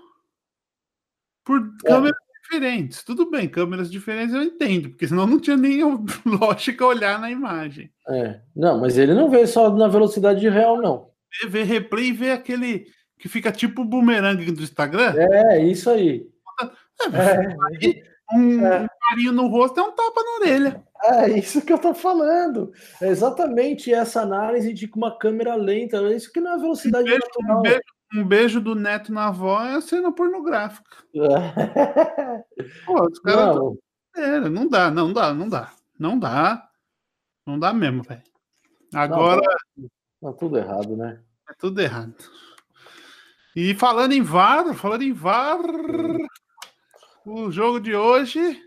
por 1.44 1.58
é. 1.58 1.88
câmera 1.88 2.16
diferentes. 2.42 3.04
Tudo 3.04 3.30
bem, 3.30 3.48
câmeras 3.48 3.90
diferentes 3.90 4.34
eu 4.34 4.42
entendo, 4.42 4.90
porque 4.90 5.06
senão 5.06 5.26
não 5.26 5.40
tinha 5.40 5.56
nem 5.56 5.80
lógica 6.26 6.84
olhar 6.84 7.18
na 7.18 7.30
imagem. 7.30 7.90
É, 8.08 8.40
não, 8.54 8.80
mas 8.80 8.98
ele 8.98 9.14
não 9.14 9.30
vê 9.30 9.46
só 9.46 9.70
na 9.74 9.88
velocidade 9.88 10.46
real, 10.48 10.80
não. 10.80 11.10
Ele 11.40 11.50
vê 11.50 11.62
replay 11.62 12.08
e 12.08 12.12
vê 12.12 12.32
aquele 12.32 12.86
que 13.18 13.28
fica 13.28 13.52
tipo 13.52 13.82
o 13.82 13.84
bumerangue 13.84 14.50
do 14.50 14.62
Instagram. 14.62 15.14
É, 15.16 15.62
isso 15.62 15.88
aí. 15.88 16.26
É, 17.12 17.86
é. 17.86 18.10
Um, 18.32 18.60
é. 19.10 19.14
carinho 19.14 19.32
no 19.32 19.48
rosto 19.48 19.78
é 19.80 19.82
um 19.82 19.92
tapa 19.92 20.22
na 20.22 20.34
orelha. 20.40 20.84
É 21.02 21.38
isso 21.38 21.62
que 21.62 21.72
eu 21.72 21.78
tô 21.78 21.94
falando. 21.94 22.72
É 23.00 23.08
exatamente 23.08 23.92
essa 23.92 24.22
análise 24.22 24.72
de 24.72 24.90
uma 24.94 25.16
câmera 25.16 25.54
lenta. 25.54 25.96
É 25.96 26.16
isso 26.16 26.32
que 26.32 26.40
não 26.40 26.54
é 26.54 26.58
velocidade 26.58 27.04
um 27.04 27.06
beijo, 27.06 27.26
natural. 27.26 27.58
Um 27.58 27.62
beijo 27.62 28.00
um 28.12 28.24
beijo 28.24 28.60
do 28.60 28.74
neto 28.74 29.12
na 29.12 29.28
avó 29.28 29.62
é 29.62 29.80
cena 29.80 30.12
pornográfica. 30.12 30.96
Pô, 32.84 33.06
os 33.06 33.20
caras. 33.20 33.56
Não. 33.56 33.78
É, 34.16 34.40
não 34.40 34.68
dá, 34.68 34.90
não 34.90 35.12
dá, 35.12 35.32
não 35.32 35.48
dá. 35.48 35.72
Não 35.98 36.18
dá. 36.18 36.68
Não 37.46 37.58
dá 37.58 37.72
mesmo, 37.72 38.02
velho. 38.02 38.22
Agora. 38.92 39.40
Não, 39.76 39.88
tá, 39.88 39.92
tá 40.22 40.32
tudo 40.32 40.58
errado, 40.58 40.96
né? 40.96 41.20
É 41.48 41.54
tudo 41.54 41.80
errado. 41.80 42.14
E 43.54 43.74
falando 43.74 44.12
em 44.12 44.22
VAR, 44.22 44.74
falando 44.74 45.02
em 45.02 45.12
VAR, 45.12 45.60
o 47.24 47.50
jogo 47.50 47.80
de 47.80 47.94
hoje 47.94 48.60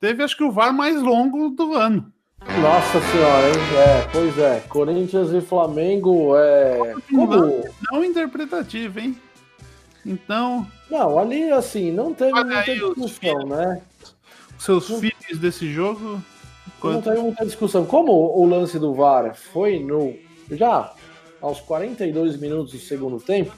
teve 0.00 0.22
acho 0.22 0.36
que 0.36 0.44
o 0.44 0.50
VAR 0.50 0.72
mais 0.72 1.00
longo 1.00 1.50
do 1.50 1.74
ano. 1.74 2.12
Nossa 2.60 3.00
senhora, 3.00 3.48
hein? 3.48 3.54
É, 3.76 4.08
pois 4.12 4.38
é. 4.38 4.60
Corinthians 4.68 5.32
e 5.32 5.40
Flamengo 5.40 6.36
é. 6.36 6.94
Como... 7.10 7.64
Não, 7.90 8.04
interpretativo, 8.04 9.00
hein? 9.00 9.16
Então. 10.04 10.66
Não, 10.90 11.18
ali 11.18 11.50
assim, 11.50 11.90
não 11.90 12.14
teve 12.14 12.32
muita 12.32 12.62
discussão, 12.62 13.46
né? 13.46 13.82
Seus 14.58 14.88
não... 14.88 15.00
filhos 15.00 15.38
desse 15.38 15.72
jogo. 15.72 16.22
Não 16.82 17.02
teve 17.02 17.18
muita 17.18 17.44
discussão. 17.44 17.84
Como 17.84 18.12
o 18.12 18.46
lance 18.46 18.78
do 18.78 18.94
VAR 18.94 19.34
foi 19.34 19.78
no. 19.78 20.14
Já 20.50 20.92
aos 21.40 21.60
42 21.60 22.38
minutos 22.38 22.72
do 22.72 22.78
segundo 22.78 23.18
tempo, 23.18 23.52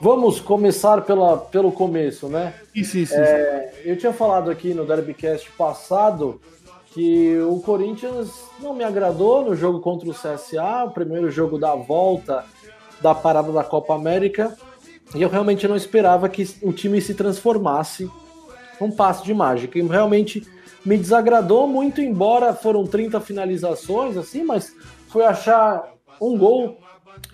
vamos 0.00 0.40
começar 0.40 1.02
pela, 1.02 1.36
pelo 1.36 1.72
começo, 1.72 2.28
né? 2.28 2.54
Sim, 2.74 2.84
sim, 2.84 3.06
sim. 3.06 3.14
É, 3.16 3.82
eu 3.84 3.96
tinha 3.96 4.12
falado 4.12 4.50
aqui 4.50 4.72
no 4.74 4.84
Derbycast 4.86 5.50
passado 5.52 6.40
que 6.92 7.38
o 7.38 7.60
Corinthians 7.60 8.30
não 8.60 8.74
me 8.74 8.82
agradou 8.82 9.44
no 9.44 9.54
jogo 9.54 9.80
contra 9.80 10.08
o 10.08 10.14
CSA, 10.14 10.84
o 10.86 10.90
primeiro 10.90 11.30
jogo 11.30 11.58
da 11.58 11.74
volta 11.74 12.44
da 13.00 13.14
parada 13.14 13.52
da 13.52 13.62
Copa 13.62 13.94
América, 13.94 14.56
e 15.14 15.22
eu 15.22 15.28
realmente 15.28 15.66
não 15.68 15.76
esperava 15.76 16.28
que 16.28 16.48
o 16.62 16.72
time 16.72 17.00
se 17.00 17.14
transformasse 17.14 18.10
num 18.80 18.90
passe 18.90 19.24
de 19.24 19.32
mágica. 19.32 19.78
E 19.78 19.82
realmente 19.82 20.46
me 20.84 20.96
desagradou 20.96 21.66
muito, 21.66 22.00
embora 22.00 22.54
foram 22.54 22.86
30 22.86 23.20
finalizações, 23.20 24.16
assim, 24.16 24.42
mas 24.42 24.74
foi 25.08 25.24
achar 25.24 25.92
um 26.20 26.36
gol 26.36 26.78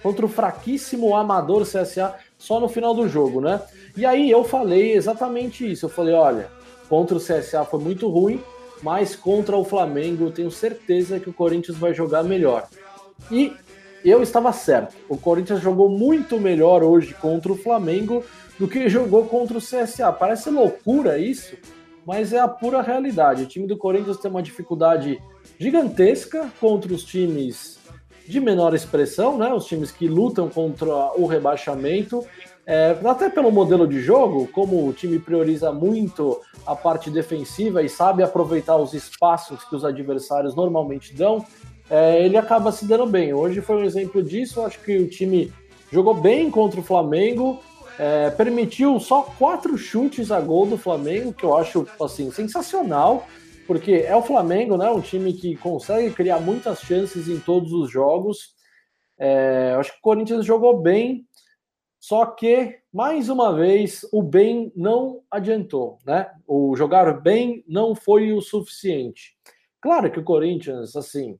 contra 0.02 0.24
o 0.24 0.28
fraquíssimo 0.28 1.14
amador 1.14 1.62
CSA 1.62 2.14
só 2.44 2.60
no 2.60 2.68
final 2.68 2.94
do 2.94 3.08
jogo, 3.08 3.40
né? 3.40 3.60
E 3.96 4.04
aí 4.04 4.30
eu 4.30 4.44
falei 4.44 4.92
exatamente 4.92 5.70
isso. 5.70 5.86
Eu 5.86 5.90
falei, 5.90 6.12
olha, 6.12 6.50
contra 6.90 7.16
o 7.16 7.20
CSA 7.20 7.64
foi 7.64 7.80
muito 7.80 8.06
ruim, 8.08 8.38
mas 8.82 9.16
contra 9.16 9.56
o 9.56 9.64
Flamengo 9.64 10.26
eu 10.26 10.30
tenho 10.30 10.50
certeza 10.50 11.18
que 11.18 11.30
o 11.30 11.32
Corinthians 11.32 11.78
vai 11.78 11.94
jogar 11.94 12.22
melhor. 12.22 12.68
E 13.30 13.50
eu 14.04 14.22
estava 14.22 14.52
certo. 14.52 14.94
O 15.08 15.16
Corinthians 15.16 15.62
jogou 15.62 15.88
muito 15.88 16.38
melhor 16.38 16.82
hoje 16.82 17.14
contra 17.14 17.50
o 17.50 17.56
Flamengo 17.56 18.22
do 18.58 18.68
que 18.68 18.90
jogou 18.90 19.24
contra 19.24 19.56
o 19.56 19.62
CSA. 19.62 20.12
Parece 20.12 20.50
loucura 20.50 21.18
isso, 21.18 21.56
mas 22.04 22.34
é 22.34 22.40
a 22.40 22.46
pura 22.46 22.82
realidade. 22.82 23.44
O 23.44 23.46
time 23.46 23.66
do 23.66 23.78
Corinthians 23.78 24.18
tem 24.18 24.30
uma 24.30 24.42
dificuldade 24.42 25.18
gigantesca 25.58 26.52
contra 26.60 26.92
os 26.92 27.04
times 27.04 27.78
de 28.26 28.40
menor 28.40 28.74
expressão, 28.74 29.36
né? 29.38 29.52
Os 29.52 29.66
times 29.66 29.90
que 29.90 30.08
lutam 30.08 30.48
contra 30.48 30.92
o 31.16 31.26
rebaixamento. 31.26 32.24
É, 32.66 32.96
até 33.04 33.28
pelo 33.28 33.52
modelo 33.52 33.86
de 33.86 34.00
jogo, 34.00 34.48
como 34.48 34.88
o 34.88 34.92
time 34.92 35.18
prioriza 35.18 35.70
muito 35.70 36.40
a 36.66 36.74
parte 36.74 37.10
defensiva 37.10 37.82
e 37.82 37.88
sabe 37.88 38.22
aproveitar 38.22 38.76
os 38.76 38.94
espaços 38.94 39.62
que 39.64 39.76
os 39.76 39.84
adversários 39.84 40.54
normalmente 40.54 41.14
dão, 41.14 41.44
é, 41.90 42.24
ele 42.24 42.38
acaba 42.38 42.72
se 42.72 42.86
dando 42.86 43.04
bem. 43.06 43.34
Hoje 43.34 43.60
foi 43.60 43.76
um 43.76 43.84
exemplo 43.84 44.22
disso. 44.22 44.62
Acho 44.62 44.80
que 44.80 44.96
o 44.96 45.08
time 45.08 45.52
jogou 45.92 46.14
bem 46.14 46.50
contra 46.50 46.80
o 46.80 46.82
Flamengo, 46.82 47.60
é, 47.98 48.30
permitiu 48.30 48.98
só 48.98 49.22
quatro 49.38 49.76
chutes 49.76 50.30
a 50.32 50.40
gol 50.40 50.66
do 50.66 50.78
Flamengo, 50.78 51.32
que 51.32 51.44
eu 51.44 51.56
acho 51.56 51.86
assim 52.00 52.30
sensacional, 52.30 53.26
porque 53.66 54.04
é 54.06 54.14
o 54.14 54.22
Flamengo, 54.22 54.76
né? 54.76 54.90
Um 54.90 55.00
time 55.00 55.32
que 55.32 55.56
consegue 55.56 56.12
criar 56.12 56.40
muitas 56.40 56.80
chances 56.80 57.28
em 57.28 57.38
todos 57.38 57.72
os 57.72 57.90
jogos. 57.90 58.54
É, 59.18 59.74
acho 59.78 59.92
que 59.92 59.98
o 59.98 60.02
Corinthians 60.02 60.44
jogou 60.44 60.80
bem, 60.80 61.26
só 62.00 62.26
que, 62.26 62.80
mais 62.92 63.28
uma 63.28 63.54
vez, 63.54 64.06
o 64.12 64.22
bem 64.22 64.70
não 64.76 65.22
adiantou, 65.30 65.98
né? 66.04 66.30
O 66.46 66.76
jogar 66.76 67.20
bem 67.20 67.64
não 67.66 67.94
foi 67.94 68.32
o 68.32 68.42
suficiente. 68.42 69.34
Claro 69.80 70.10
que 70.10 70.18
o 70.18 70.24
Corinthians, 70.24 70.96
assim, 70.96 71.38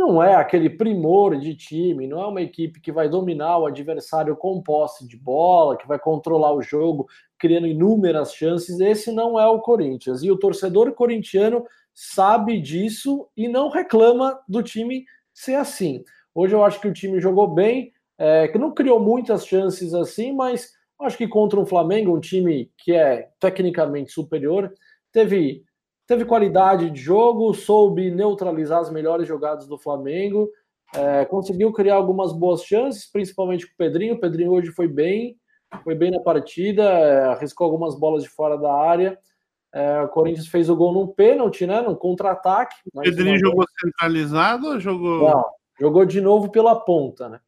não 0.00 0.22
é 0.22 0.34
aquele 0.34 0.70
primor 0.70 1.38
de 1.38 1.54
time, 1.54 2.06
não 2.06 2.22
é 2.22 2.26
uma 2.26 2.40
equipe 2.40 2.80
que 2.80 2.90
vai 2.90 3.06
dominar 3.06 3.58
o 3.58 3.66
adversário 3.66 4.34
com 4.34 4.62
posse 4.62 5.06
de 5.06 5.14
bola, 5.14 5.76
que 5.76 5.86
vai 5.86 5.98
controlar 5.98 6.54
o 6.54 6.62
jogo, 6.62 7.06
criando 7.38 7.66
inúmeras 7.66 8.34
chances. 8.34 8.80
Esse 8.80 9.12
não 9.12 9.38
é 9.38 9.46
o 9.46 9.60
Corinthians. 9.60 10.22
E 10.22 10.30
o 10.30 10.38
torcedor 10.38 10.90
corintiano 10.94 11.64
sabe 11.94 12.58
disso 12.58 13.28
e 13.36 13.46
não 13.46 13.68
reclama 13.68 14.40
do 14.48 14.62
time 14.62 15.04
ser 15.34 15.56
assim. 15.56 16.02
Hoje 16.34 16.54
eu 16.54 16.64
acho 16.64 16.80
que 16.80 16.88
o 16.88 16.92
time 16.94 17.20
jogou 17.20 17.46
bem, 17.46 17.92
é, 18.16 18.48
que 18.48 18.56
não 18.56 18.72
criou 18.72 18.98
muitas 18.98 19.46
chances 19.46 19.92
assim, 19.92 20.32
mas 20.32 20.70
acho 21.02 21.18
que 21.18 21.28
contra 21.28 21.60
um 21.60 21.66
Flamengo, 21.66 22.16
um 22.16 22.20
time 22.20 22.70
que 22.78 22.92
é 22.92 23.28
tecnicamente 23.38 24.12
superior, 24.12 24.72
teve, 25.12 25.62
teve 26.10 26.24
qualidade 26.24 26.90
de 26.90 27.00
jogo, 27.00 27.54
soube 27.54 28.10
neutralizar 28.10 28.80
as 28.80 28.90
melhores 28.90 29.28
jogadas 29.28 29.68
do 29.68 29.78
Flamengo, 29.78 30.50
é, 30.92 31.24
conseguiu 31.24 31.72
criar 31.72 31.94
algumas 31.94 32.32
boas 32.32 32.64
chances, 32.64 33.08
principalmente 33.08 33.64
com 33.64 33.74
o 33.74 33.76
Pedrinho. 33.76 34.14
O 34.14 34.18
Pedrinho 34.18 34.50
hoje 34.50 34.72
foi 34.72 34.88
bem, 34.88 35.36
foi 35.84 35.94
bem 35.94 36.10
na 36.10 36.18
partida, 36.18 36.82
é, 36.82 37.26
arriscou 37.26 37.64
algumas 37.64 37.96
bolas 37.96 38.24
de 38.24 38.28
fora 38.28 38.58
da 38.58 38.74
área. 38.74 39.16
É, 39.72 40.02
o 40.02 40.08
Corinthians 40.08 40.48
fez 40.48 40.68
o 40.68 40.74
gol 40.74 40.92
num 40.92 41.06
pênalti, 41.06 41.64
né? 41.64 41.80
Num 41.80 41.94
contra-ataque. 41.94 42.74
O 42.92 43.02
Pedrinho 43.02 43.38
jogou 43.38 43.64
centralizado 43.80 44.66
ou 44.66 44.80
jogou. 44.80 45.30
Não, 45.30 45.44
jogou 45.78 46.04
de 46.04 46.20
novo 46.20 46.50
pela 46.50 46.74
ponta, 46.74 47.28
né? 47.28 47.38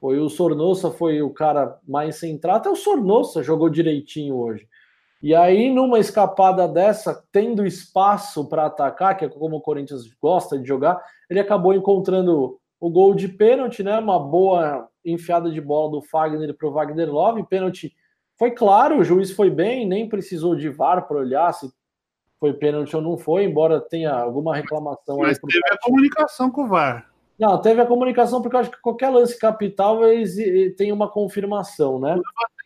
Foi 0.00 0.20
o 0.20 0.28
Sornossa, 0.28 0.92
foi 0.92 1.22
o 1.22 1.30
cara 1.30 1.76
mais 1.88 2.20
centrado. 2.20 2.58
Até 2.58 2.70
o 2.70 2.76
Sornossa 2.76 3.42
jogou 3.42 3.68
direitinho 3.68 4.36
hoje. 4.36 4.68
E 5.22 5.34
aí, 5.34 5.72
numa 5.72 5.98
escapada 5.98 6.68
dessa, 6.68 7.24
tendo 7.32 7.66
espaço 7.66 8.48
para 8.48 8.66
atacar, 8.66 9.16
que 9.16 9.24
é 9.24 9.28
como 9.28 9.56
o 9.56 9.60
Corinthians 9.60 10.02
gosta 10.20 10.58
de 10.58 10.66
jogar, 10.66 11.02
ele 11.28 11.40
acabou 11.40 11.74
encontrando 11.74 12.58
o 12.78 12.90
gol 12.90 13.14
de 13.14 13.28
pênalti, 13.28 13.82
né? 13.82 13.98
Uma 13.98 14.18
boa 14.18 14.88
enfiada 15.04 15.50
de 15.50 15.60
bola 15.60 15.90
do 15.90 16.02
Fagner 16.02 16.54
para 16.54 16.68
o 16.68 16.72
Wagner 16.72 17.10
Love. 17.10 17.46
Pênalti 17.46 17.94
foi 18.38 18.50
claro, 18.50 18.98
o 18.98 19.04
juiz 19.04 19.30
foi 19.30 19.48
bem, 19.48 19.86
nem 19.86 20.08
precisou 20.08 20.54
de 20.54 20.68
VAR 20.68 21.08
para 21.08 21.16
olhar 21.16 21.52
se 21.52 21.70
foi 22.38 22.52
pênalti 22.52 22.94
ou 22.94 23.00
não 23.00 23.16
foi, 23.16 23.44
embora 23.44 23.80
tenha 23.80 24.12
alguma 24.12 24.54
reclamação. 24.54 25.16
Mas 25.18 25.38
teve 25.38 25.66
a 25.70 25.78
comunicação 25.82 26.50
com 26.50 26.64
o 26.64 26.68
VAR. 26.68 27.10
Não, 27.38 27.60
teve 27.60 27.80
a 27.80 27.86
comunicação, 27.86 28.40
porque 28.40 28.56
eu 28.56 28.60
acho 28.60 28.70
que 28.70 28.80
qualquer 28.80 29.10
lance 29.10 29.38
capital 29.38 30.06
eles, 30.06 30.36
tem 30.76 30.92
uma 30.92 31.10
confirmação, 31.10 31.98
né? 31.98 32.18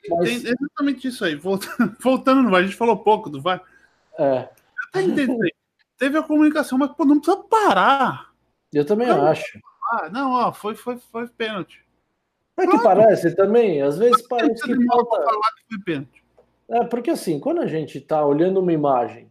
Mas... 0.09 0.43
Tem 0.43 0.52
exatamente 0.52 1.09
isso 1.09 1.24
aí. 1.24 1.35
Voltando, 1.35 1.97
voltando 2.01 2.43
no 2.43 2.51
VAR, 2.51 2.60
a 2.60 2.64
gente 2.64 2.77
falou 2.77 2.97
pouco 2.97 3.28
do 3.28 3.40
VAR. 3.40 3.62
É. 4.18 4.48
Até 4.89 5.02
entendi. 5.02 5.55
Teve 5.98 6.16
a 6.16 6.22
comunicação, 6.22 6.78
mas 6.78 6.90
pô, 6.93 7.05
não 7.05 7.20
precisa 7.20 7.43
parar. 7.44 8.31
Eu 8.72 8.85
também 8.85 9.09
não, 9.09 9.27
acho. 9.27 9.59
Ah, 9.93 10.09
não, 10.09 10.32
ó, 10.32 10.52
foi, 10.52 10.74
foi, 10.74 10.97
foi 10.97 11.28
pênalti. 11.28 11.85
É 12.56 12.66
que 12.66 12.82
parece 12.82 13.35
também, 13.35 13.81
às 13.82 13.98
vezes 13.98 14.27
parece 14.28 14.62
que 14.62 14.86
falta. 14.86 15.16
Falar 15.16 15.52
que 15.56 15.74
foi 15.74 15.85
pênalti. 15.85 16.24
É, 16.68 16.85
porque 16.85 17.10
assim, 17.10 17.40
quando 17.40 17.60
a 17.60 17.66
gente 17.66 18.01
tá 18.01 18.24
olhando 18.24 18.60
uma 18.60 18.72
imagem 18.72 19.31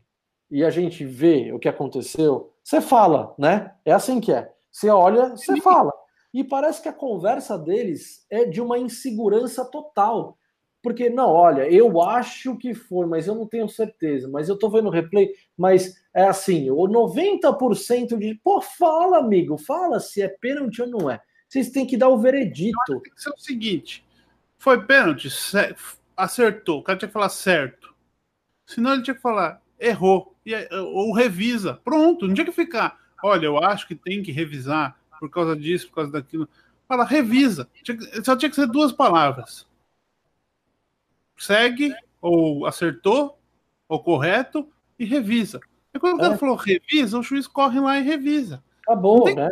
e 0.52 0.64
a 0.64 0.70
gente 0.70 1.06
vê 1.06 1.52
o 1.54 1.60
que 1.60 1.70
aconteceu, 1.70 2.54
você 2.64 2.82
fala, 2.82 3.34
né? 3.38 3.74
É 3.86 3.94
assim 3.94 4.20
que 4.20 4.32
é. 4.32 4.52
Você 4.72 4.90
olha, 4.90 5.30
você 5.30 5.60
fala. 5.62 5.91
E 6.34 6.44
parece 6.44 6.82
que 6.82 6.90
a 6.90 6.94
conversa 6.94 7.58
deles 7.58 8.26
é 8.30 8.46
de 8.46 8.62
uma 8.62 8.78
insegurança 8.78 9.66
total. 9.66 10.38
Porque, 10.81 11.10
não, 11.10 11.30
olha, 11.30 11.69
eu 11.69 12.01
acho 12.01 12.56
que 12.57 12.73
foi, 12.73 13.06
mas 13.06 13.27
eu 13.27 13.35
não 13.35 13.45
tenho 13.45 13.68
certeza. 13.68 14.30
Mas 14.30 14.47
eu 14.47 14.57
tô 14.57 14.69
vendo 14.69 14.88
o 14.88 14.91
replay, 14.91 15.31
mas 15.57 16.01
é 16.14 16.23
assim, 16.23 16.69
o 16.72 16.88
90% 16.88 18.18
de. 18.18 18.35
Pô, 18.43 18.61
fala, 18.61 19.18
amigo, 19.18 19.57
fala 19.57 19.99
se 19.99 20.22
é 20.22 20.27
pênalti 20.27 20.81
ou 20.81 20.88
não 20.88 21.10
é. 21.10 21.22
Vocês 21.47 21.69
têm 21.69 21.85
que 21.85 21.97
dar 21.97 22.10
o 22.10 22.18
veredito. 22.18 23.01
Tem 23.01 23.14
que 23.14 23.22
ser 23.22 23.31
o 23.31 23.38
seguinte: 23.38 24.06
foi 24.57 24.85
pênalti, 24.85 25.27
acertou. 26.15 26.80
O 26.80 26.84
cara 26.84 26.97
tinha 26.97 27.07
que 27.07 27.14
falar 27.14 27.30
certo. 27.30 27.93
Senão 28.65 28.93
ele 28.93 29.03
tinha 29.03 29.15
que 29.15 29.22
falar 29.22 29.61
errou. 29.80 30.34
Ou 30.93 31.14
revisa. 31.14 31.80
Pronto, 31.84 32.27
não 32.27 32.34
tinha 32.34 32.45
que 32.45 32.51
ficar 32.51 32.97
olha, 33.23 33.45
eu 33.45 33.57
acho 33.57 33.88
que 33.88 33.95
tem 33.95 34.22
que 34.23 34.31
revisar 34.31 34.97
por 35.19 35.30
causa 35.30 35.56
disso, 35.56 35.88
por 35.89 35.95
causa 35.95 36.11
daquilo. 36.11 36.47
Fala, 36.88 37.03
revisa. 37.03 37.69
Só 38.23 38.35
tinha 38.35 38.49
que 38.49 38.56
ser 38.56 38.68
duas 38.68 38.91
palavras. 38.91 39.68
Segue, 41.40 41.94
ou 42.22 42.66
acertou, 42.66 43.40
ou 43.88 44.03
correto, 44.03 44.68
e 44.99 45.06
revisa. 45.06 45.60
E 45.94 45.99
quando 45.99 46.16
o 46.16 46.20
cara 46.20 46.36
é. 46.36 46.38
falou 46.38 46.56
revisa, 46.56 47.18
o 47.18 47.24
juiz 47.24 47.48
corre 47.48 47.80
lá 47.80 47.98
e 47.98 48.03
revisa. 48.03 48.64
Acabou, 48.84 49.24
tem... 49.24 49.36
né? 49.36 49.49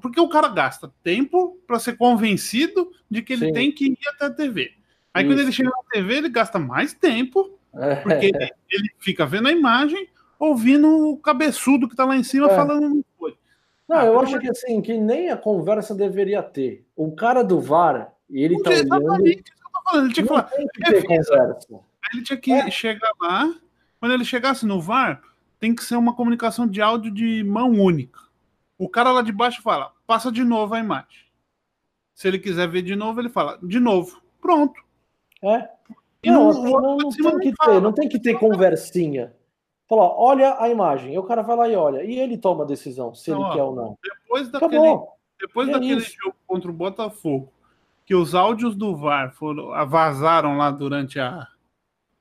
Porque 0.00 0.20
o 0.20 0.28
cara 0.28 0.48
gasta 0.48 0.92
tempo 1.02 1.58
para 1.66 1.78
ser 1.78 1.96
convencido 1.96 2.90
de 3.10 3.22
que 3.22 3.32
ele 3.32 3.46
Sim. 3.46 3.52
tem 3.52 3.72
que 3.72 3.86
ir 3.86 4.08
até 4.14 4.26
a 4.26 4.30
TV. 4.30 4.72
Aí 5.14 5.24
Isso. 5.24 5.32
quando 5.32 5.40
ele 5.40 5.52
chega 5.52 5.70
na 5.70 5.90
TV, 5.90 6.14
ele 6.14 6.28
gasta 6.28 6.58
mais 6.58 6.92
tempo, 6.92 7.58
é. 7.74 7.96
porque 7.96 8.26
ele, 8.70 8.90
fica 8.98 9.26
vendo 9.26 9.48
a 9.48 9.52
imagem 9.52 10.08
ouvindo 10.38 11.10
o 11.10 11.16
cabeçudo 11.16 11.88
que 11.88 11.96
tá 11.96 12.04
lá 12.04 12.16
em 12.16 12.22
cima 12.22 12.50
é. 12.50 12.54
falando 12.54 12.88
não 12.88 13.04
foi. 13.18 13.34
Não, 13.88 13.96
ah, 13.96 14.04
eu 14.06 14.20
acho 14.20 14.38
que 14.38 14.48
assim, 14.48 14.80
que 14.80 14.96
nem 14.96 15.30
a 15.30 15.36
conversa 15.36 15.94
deveria 15.94 16.42
ter. 16.42 16.86
O 16.96 17.12
cara 17.12 17.42
do 17.42 17.60
VAR, 17.60 18.12
ele 18.30 18.62
tá 18.62 18.70
olhando... 18.70 19.24
Ele 19.94 20.12
tinha 20.12 20.26
que 20.26 20.28
falar. 20.28 20.50
Ele 22.12 22.22
tinha 22.22 22.36
que 22.36 22.52
é. 22.52 22.70
chegar 22.70 23.10
lá, 23.20 23.54
quando 23.98 24.12
ele 24.12 24.24
chegasse 24.24 24.66
no 24.66 24.80
VAR, 24.80 25.22
tem 25.58 25.74
que 25.74 25.84
ser 25.84 25.96
uma 25.96 26.14
comunicação 26.14 26.66
de 26.66 26.82
áudio 26.82 27.10
de 27.10 27.44
mão 27.44 27.70
única. 27.70 28.20
O 28.78 28.88
cara 28.88 29.12
lá 29.12 29.22
de 29.22 29.32
baixo 29.32 29.62
fala, 29.62 29.92
passa 30.06 30.32
de 30.32 30.42
novo 30.42 30.74
a 30.74 30.80
imagem. 30.80 31.26
Se 32.14 32.28
ele 32.28 32.38
quiser 32.38 32.68
ver 32.68 32.82
de 32.82 32.96
novo, 32.96 33.20
ele 33.20 33.28
fala, 33.28 33.58
de 33.62 33.78
novo. 33.78 34.20
Pronto. 34.40 34.80
É. 35.42 35.68
E 36.22 36.30
não, 36.30 36.52
não, 36.52 36.80
não, 36.80 36.96
não 36.96 37.10
tem 37.10 37.38
que 37.38 37.52
ter, 37.52 37.80
não 37.80 37.92
tem 37.92 38.08
que 38.08 38.18
ter 38.18 38.38
conversinha. 38.38 39.34
Falou, 39.88 40.14
olha 40.16 40.56
a 40.58 40.68
imagem. 40.68 41.14
E 41.14 41.18
o 41.18 41.22
cara 41.22 41.42
vai 41.42 41.56
lá 41.56 41.68
e 41.68 41.76
olha. 41.76 42.04
E 42.04 42.18
ele 42.18 42.38
toma 42.38 42.64
a 42.64 42.66
decisão, 42.66 43.14
se 43.14 43.30
ele 43.30 43.40
ó, 43.40 43.52
quer 43.52 43.62
ou 43.62 43.74
não. 43.74 43.98
Depois 44.02 44.48
daquele, 44.48 45.00
depois 45.40 45.68
é 45.68 45.72
daquele 45.72 46.00
jogo 46.00 46.36
contra 46.46 46.70
o 46.70 46.74
Botafogo, 46.74 47.52
que 48.12 48.16
os 48.16 48.34
áudios 48.34 48.76
do 48.76 48.94
VAR 48.94 49.32
foram, 49.32 49.68
vazaram 49.88 50.58
lá 50.58 50.70
durante 50.70 51.18
a. 51.18 51.48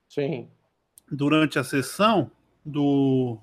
Sim. 0.08 0.48
Durante 1.12 1.60
a 1.60 1.66
sessão 1.66 2.32
do. 2.64 3.38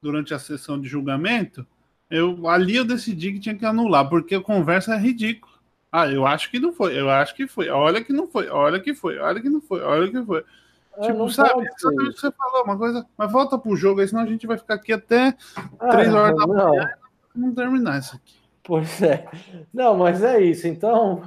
Durante 0.00 0.32
a 0.32 0.38
sessão 0.38 0.80
de 0.80 0.88
julgamento, 0.88 1.66
eu 2.08 2.46
ali 2.46 2.76
eu 2.76 2.84
decidi 2.84 3.32
que 3.32 3.40
tinha 3.40 3.56
que 3.56 3.66
anular, 3.66 4.08
porque 4.08 4.36
a 4.36 4.40
conversa 4.40 4.94
é 4.94 4.96
ridícula. 4.96 5.54
Ah, 5.90 6.06
eu 6.06 6.24
acho 6.24 6.52
que 6.52 6.60
não 6.60 6.72
foi, 6.72 6.96
eu 6.96 7.10
acho 7.10 7.34
que 7.34 7.48
foi. 7.48 7.68
Olha 7.68 8.04
que 8.04 8.12
não 8.12 8.28
foi, 8.28 8.48
olha 8.48 8.78
que 8.78 8.94
foi, 8.94 9.18
olha 9.18 9.40
que 9.40 9.48
não 9.48 9.60
foi, 9.60 9.82
olha 9.82 10.08
que 10.08 10.24
foi. 10.24 10.44
É, 10.98 11.06
tipo, 11.08 11.28
sabe, 11.30 11.66
exatamente 11.66 12.10
o 12.10 12.14
que 12.14 12.20
você 12.20 12.30
falou, 12.30 12.62
uma 12.62 12.78
coisa. 12.78 13.04
Mas 13.18 13.32
volta 13.32 13.58
pro 13.58 13.74
jogo 13.74 14.00
aí, 14.00 14.06
senão 14.06 14.22
a 14.22 14.26
gente 14.26 14.46
vai 14.46 14.56
ficar 14.56 14.74
aqui 14.74 14.92
até 14.92 15.36
ah, 15.80 15.88
3 15.88 16.14
horas 16.14 16.36
da 16.38 16.46
manhã 16.46 16.88
não 17.34 17.52
terminar 17.52 17.98
isso 17.98 18.14
aqui. 18.14 18.45
Pois 18.66 19.00
é. 19.00 19.24
Não, 19.72 19.96
mas 19.96 20.24
é 20.24 20.40
isso. 20.40 20.66
Então, 20.66 21.22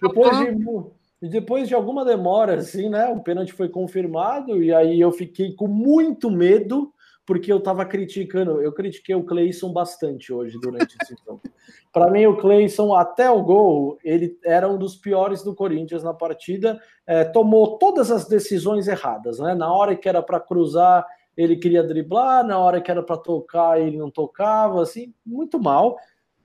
depois, 0.00 0.38
tô... 0.38 0.92
de, 1.20 1.28
depois 1.28 1.68
de 1.68 1.74
alguma 1.74 2.04
demora, 2.04 2.54
assim, 2.54 2.88
né? 2.88 3.08
O 3.08 3.20
pênalti 3.20 3.52
foi 3.52 3.68
confirmado, 3.68 4.62
e 4.62 4.72
aí 4.72 5.00
eu 5.00 5.10
fiquei 5.10 5.52
com 5.54 5.66
muito 5.66 6.30
medo 6.30 6.92
porque 7.26 7.52
eu 7.52 7.58
estava 7.58 7.84
criticando, 7.84 8.62
eu 8.62 8.72
critiquei 8.72 9.14
o 9.14 9.22
Cleison 9.22 9.70
bastante 9.70 10.32
hoje 10.32 10.58
durante 10.58 10.96
esse 11.02 11.14
jogo. 11.26 11.42
Para 11.92 12.10
mim, 12.10 12.24
o 12.24 12.38
Cleison, 12.38 12.94
até 12.94 13.30
o 13.30 13.42
gol, 13.42 13.98
ele 14.02 14.38
era 14.42 14.66
um 14.66 14.78
dos 14.78 14.96
piores 14.96 15.42
do 15.42 15.54
Corinthians 15.54 16.02
na 16.02 16.14
partida, 16.14 16.80
é, 17.06 17.24
tomou 17.24 17.76
todas 17.76 18.10
as 18.10 18.26
decisões 18.26 18.88
erradas, 18.88 19.38
né? 19.40 19.54
Na 19.54 19.70
hora 19.70 19.94
que 19.94 20.08
era 20.08 20.22
para 20.22 20.40
cruzar, 20.40 21.04
ele 21.36 21.56
queria 21.56 21.82
driblar, 21.82 22.46
na 22.46 22.58
hora 22.58 22.80
que 22.80 22.90
era 22.90 23.02
para 23.02 23.18
tocar, 23.18 23.78
ele 23.78 23.98
não 23.98 24.10
tocava, 24.10 24.80
assim, 24.80 25.12
muito 25.26 25.60
mal. 25.60 25.98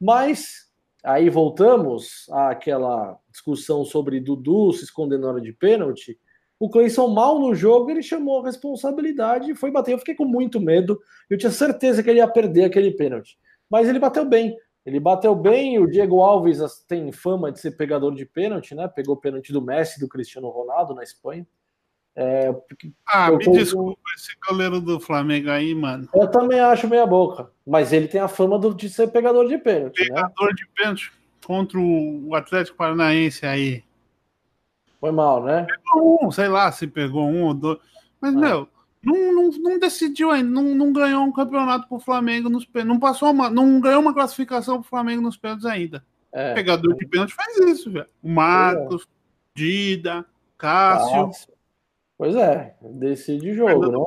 Mas 0.03 0.69
aí 1.01 1.29
voltamos 1.29 2.27
àquela 2.29 3.17
discussão 3.31 3.85
sobre 3.85 4.19
Dudu 4.19 4.73
se 4.73 4.83
escondendo 4.83 5.21
na 5.21 5.29
hora 5.29 5.41
de 5.41 5.53
pênalti. 5.53 6.19
O 6.59 6.69
Cleison 6.69 7.07
mal 7.07 7.39
no 7.39 7.55
jogo, 7.55 7.89
ele 7.89 8.03
chamou 8.03 8.41
a 8.41 8.45
responsabilidade 8.45 9.49
e 9.49 9.55
foi 9.55 9.71
bater. 9.71 9.93
Eu 9.93 9.99
fiquei 9.99 10.13
com 10.13 10.25
muito 10.25 10.59
medo. 10.59 10.99
Eu 11.29 11.37
tinha 11.37 11.51
certeza 11.51 12.03
que 12.03 12.09
ele 12.09 12.19
ia 12.19 12.27
perder 12.27 12.65
aquele 12.65 12.91
pênalti. 12.91 13.37
Mas 13.69 13.87
ele 13.87 13.97
bateu 13.97 14.25
bem. 14.25 14.57
Ele 14.85 14.99
bateu 14.99 15.33
bem. 15.33 15.79
O 15.79 15.87
Diego 15.87 16.19
Alves 16.19 16.59
tem 16.85 17.09
fama 17.13 17.49
de 17.49 17.61
ser 17.61 17.71
pegador 17.71 18.13
de 18.13 18.25
pênalti, 18.25 18.75
né? 18.75 18.89
Pegou 18.89 19.15
pênalti 19.15 19.53
do 19.53 19.61
Messi, 19.61 20.01
do 20.01 20.09
Cristiano 20.09 20.49
Ronaldo 20.49 20.93
na 20.93 21.03
Espanha. 21.03 21.47
É, 22.15 22.53
ah, 23.07 23.31
me 23.31 23.39
desculpa 23.39 23.99
esse 24.15 24.35
goleiro 24.47 24.79
do 24.79 24.99
Flamengo 24.99 25.49
aí, 25.49 25.73
mano. 25.73 26.07
Eu 26.13 26.29
também 26.29 26.59
acho 26.59 26.87
meia 26.87 27.07
boca. 27.07 27.49
Mas 27.65 27.91
ele 27.91 28.07
tem 28.07 28.21
a 28.21 28.27
fama 28.27 28.59
do, 28.59 28.73
de 28.73 28.87
ser 28.87 29.07
pegador 29.07 29.47
de 29.47 29.57
pênalti. 29.57 29.99
Né? 30.01 30.07
Pegador 30.07 30.47
né? 30.49 30.53
de 30.55 30.67
pênalti 30.75 31.11
contra 31.43 31.79
o 31.79 32.35
Atlético 32.35 32.77
Paranaense 32.77 33.45
aí. 33.45 33.83
Foi 34.99 35.11
mal, 35.11 35.43
né? 35.43 35.65
Pegou 35.65 36.19
um, 36.23 36.31
sei 36.31 36.47
lá 36.47 36.71
se 36.71 36.85
pegou 36.85 37.25
um 37.27 37.45
ou 37.45 37.53
dois. 37.53 37.79
Mas, 38.21 38.35
ah. 38.35 38.39
meu, 38.39 38.67
não, 39.03 39.33
não, 39.33 39.49
não, 39.49 39.79
decidiu 39.79 40.29
ainda, 40.29 40.49
não, 40.49 40.63
não 40.75 40.93
ganhou 40.93 41.23
um 41.23 41.31
campeonato 41.31 41.87
pro 41.87 41.99
Flamengo 41.99 42.47
nos 42.47 42.67
Não 42.85 42.99
passou 42.99 43.31
uma. 43.31 43.49
Não 43.49 43.81
ganhou 43.81 44.01
uma 44.01 44.13
classificação 44.13 44.81
pro 44.81 44.89
Flamengo 44.89 45.21
nos 45.21 45.35
pênaltis 45.35 45.65
ainda. 45.65 46.05
É. 46.31 46.53
Pegador 46.53 46.95
de 46.95 47.05
pênalti 47.07 47.33
faz 47.33 47.57
isso, 47.57 47.91
velho. 47.91 48.07
O 48.21 48.29
Marcos, 48.29 49.03
é. 49.03 49.05
Dida, 49.55 50.25
Cássio. 50.57 51.25
Cássio. 51.25 51.52
Pois 52.17 52.35
é, 52.35 52.75
decide 52.81 53.53
jogo, 53.53 53.91
né? 53.91 54.05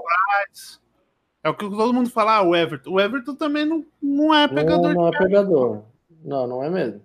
É 1.42 1.48
o 1.48 1.54
que 1.54 1.68
todo 1.68 1.92
mundo 1.92 2.10
fala, 2.10 2.38
ah, 2.38 2.42
o 2.42 2.56
Everton. 2.56 2.90
O 2.90 3.00
Everton 3.00 3.34
também 3.34 3.64
não, 3.64 3.84
não 4.02 4.34
é 4.34 4.48
pegador. 4.48 4.82
Não, 4.82 4.94
não 4.94 5.08
é 5.08 5.18
pegador. 5.18 5.82
Não, 6.24 6.46
não 6.46 6.64
é 6.64 6.70
mesmo. 6.70 7.00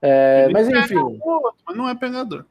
É, 0.00 0.48
mas 0.48 0.68
enfim. 0.68 0.96
Outro, 0.96 1.54
mas 1.66 1.76
não 1.76 1.88
é 1.88 1.94
pegador. 1.94 2.44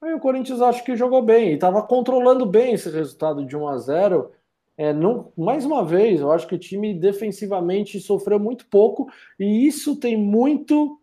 Aí 0.00 0.12
o 0.14 0.20
Corinthians 0.20 0.60
acho 0.60 0.84
que 0.84 0.96
jogou 0.96 1.22
bem 1.22 1.50
e 1.50 1.54
estava 1.54 1.82
controlando 1.82 2.44
bem 2.44 2.72
esse 2.72 2.90
resultado 2.90 3.44
de 3.44 3.56
1 3.56 3.68
a 3.68 3.78
0. 3.78 4.32
É, 4.76 4.92
não, 4.92 5.30
mais 5.36 5.64
uma 5.64 5.84
vez, 5.84 6.20
eu 6.20 6.32
acho 6.32 6.46
que 6.46 6.54
o 6.54 6.58
time 6.58 6.94
defensivamente 6.94 8.00
sofreu 8.00 8.38
muito 8.38 8.66
pouco 8.66 9.08
e 9.38 9.66
isso 9.66 9.96
tem 9.96 10.16
muito 10.16 10.98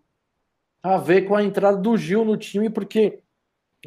a 0.82 0.98
ver 0.98 1.22
com 1.24 1.36
a 1.36 1.44
entrada 1.44 1.78
do 1.78 1.95
Gil 1.95 2.26
no 2.26 2.36
time, 2.36 2.70
porque 2.70 3.20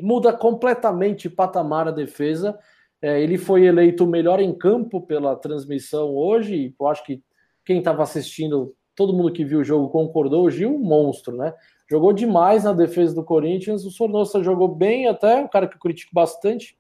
muda 0.00 0.32
completamente 0.32 1.28
patamar 1.28 1.88
a 1.88 1.92
defesa. 1.92 2.58
É, 3.00 3.20
ele 3.20 3.36
foi 3.36 3.64
eleito 3.64 4.04
o 4.04 4.08
melhor 4.08 4.40
em 4.40 4.56
campo 4.56 5.00
pela 5.00 5.36
transmissão 5.36 6.14
hoje, 6.14 6.74
eu 6.78 6.86
acho 6.86 7.04
que 7.04 7.22
quem 7.64 7.78
estava 7.78 8.02
assistindo, 8.02 8.74
todo 8.94 9.12
mundo 9.12 9.32
que 9.32 9.44
viu 9.44 9.60
o 9.60 9.64
jogo 9.64 9.88
concordou, 9.88 10.44
o 10.44 10.50
Gil, 10.50 10.74
um 10.74 10.78
monstro, 10.78 11.36
né? 11.36 11.52
Jogou 11.90 12.12
demais 12.12 12.64
na 12.64 12.72
defesa 12.72 13.14
do 13.14 13.24
Corinthians, 13.24 13.84
o 13.84 13.90
Sornosa 13.90 14.42
jogou 14.42 14.68
bem 14.68 15.08
até, 15.08 15.42
um 15.42 15.48
cara 15.48 15.66
que 15.66 15.76
eu 15.76 15.80
critico 15.80 16.14
bastante. 16.14 16.78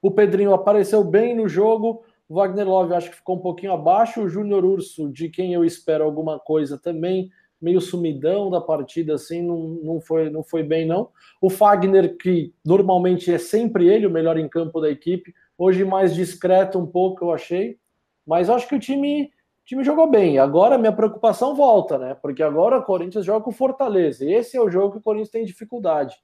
O 0.00 0.10
Pedrinho 0.10 0.54
apareceu 0.54 1.02
bem 1.02 1.34
no 1.34 1.48
jogo, 1.48 2.04
o 2.28 2.34
Wagner 2.34 2.68
Love 2.68 2.94
acho 2.94 3.10
que 3.10 3.16
ficou 3.16 3.36
um 3.36 3.40
pouquinho 3.40 3.72
abaixo, 3.72 4.22
o 4.22 4.28
Júnior 4.28 4.64
Urso, 4.64 5.10
de 5.10 5.28
quem 5.28 5.52
eu 5.54 5.64
espero 5.64 6.04
alguma 6.04 6.38
coisa 6.38 6.78
também, 6.78 7.30
meio 7.64 7.80
sumidão 7.80 8.50
da 8.50 8.60
partida, 8.60 9.14
assim, 9.14 9.40
não, 9.40 9.58
não, 9.82 10.00
foi, 10.00 10.28
não 10.28 10.44
foi 10.44 10.62
bem, 10.62 10.86
não. 10.86 11.08
O 11.40 11.48
Fagner, 11.48 12.16
que 12.18 12.52
normalmente 12.62 13.32
é 13.32 13.38
sempre 13.38 13.88
ele 13.88 14.06
o 14.06 14.10
melhor 14.10 14.36
em 14.36 14.46
campo 14.46 14.82
da 14.82 14.90
equipe, 14.90 15.34
hoje 15.56 15.82
mais 15.82 16.14
discreto 16.14 16.78
um 16.78 16.86
pouco, 16.86 17.24
eu 17.24 17.32
achei. 17.32 17.78
Mas 18.26 18.50
acho 18.50 18.68
que 18.68 18.74
o 18.74 18.78
time, 18.78 19.24
o 19.24 19.64
time 19.64 19.82
jogou 19.82 20.10
bem. 20.10 20.38
Agora 20.38 20.76
minha 20.76 20.92
preocupação 20.92 21.54
volta, 21.54 21.96
né? 21.96 22.14
Porque 22.14 22.42
agora 22.42 22.78
o 22.78 22.84
Corinthians 22.84 23.24
joga 23.24 23.42
com 23.44 23.50
Fortaleza. 23.50 24.26
E 24.26 24.34
esse 24.34 24.58
é 24.58 24.60
o 24.60 24.70
jogo 24.70 24.92
que 24.92 24.98
o 24.98 25.02
Corinthians 25.02 25.30
tem 25.30 25.44
dificuldade. 25.44 26.14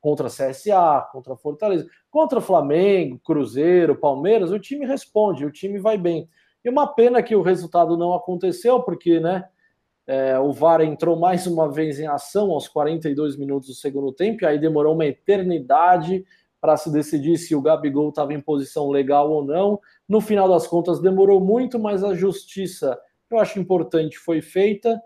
Contra 0.00 0.28
CSA, 0.28 1.06
contra 1.12 1.36
Fortaleza. 1.36 1.86
Contra 2.10 2.40
Flamengo, 2.40 3.20
Cruzeiro, 3.22 3.96
Palmeiras, 3.96 4.50
o 4.50 4.58
time 4.58 4.86
responde, 4.86 5.44
o 5.44 5.52
time 5.52 5.78
vai 5.78 5.98
bem. 5.98 6.28
E 6.64 6.70
uma 6.70 6.86
pena 6.86 7.22
que 7.22 7.36
o 7.36 7.42
resultado 7.42 7.98
não 7.98 8.14
aconteceu, 8.14 8.82
porque, 8.82 9.20
né? 9.20 9.46
É, 10.06 10.38
o 10.38 10.52
VAR 10.52 10.82
entrou 10.82 11.16
mais 11.16 11.46
uma 11.46 11.70
vez 11.70 11.98
em 11.98 12.06
ação 12.06 12.52
aos 12.52 12.68
42 12.68 13.36
minutos 13.36 13.68
do 13.68 13.74
segundo 13.74 14.12
tempo, 14.12 14.44
e 14.44 14.46
aí 14.46 14.58
demorou 14.58 14.94
uma 14.94 15.06
eternidade 15.06 16.24
para 16.60 16.76
se 16.76 16.90
decidir 16.92 17.36
se 17.36 17.54
o 17.54 17.60
Gabigol 17.60 18.08
estava 18.08 18.32
em 18.32 18.40
posição 18.40 18.88
legal 18.88 19.30
ou 19.30 19.44
não. 19.44 19.80
No 20.08 20.20
final 20.20 20.48
das 20.48 20.66
contas, 20.66 21.00
demorou 21.00 21.40
muito, 21.40 21.78
mas 21.78 22.04
a 22.04 22.14
justiça, 22.14 22.98
eu 23.30 23.38
acho 23.38 23.58
importante, 23.58 24.18
foi 24.18 24.40
feita. 24.40 25.00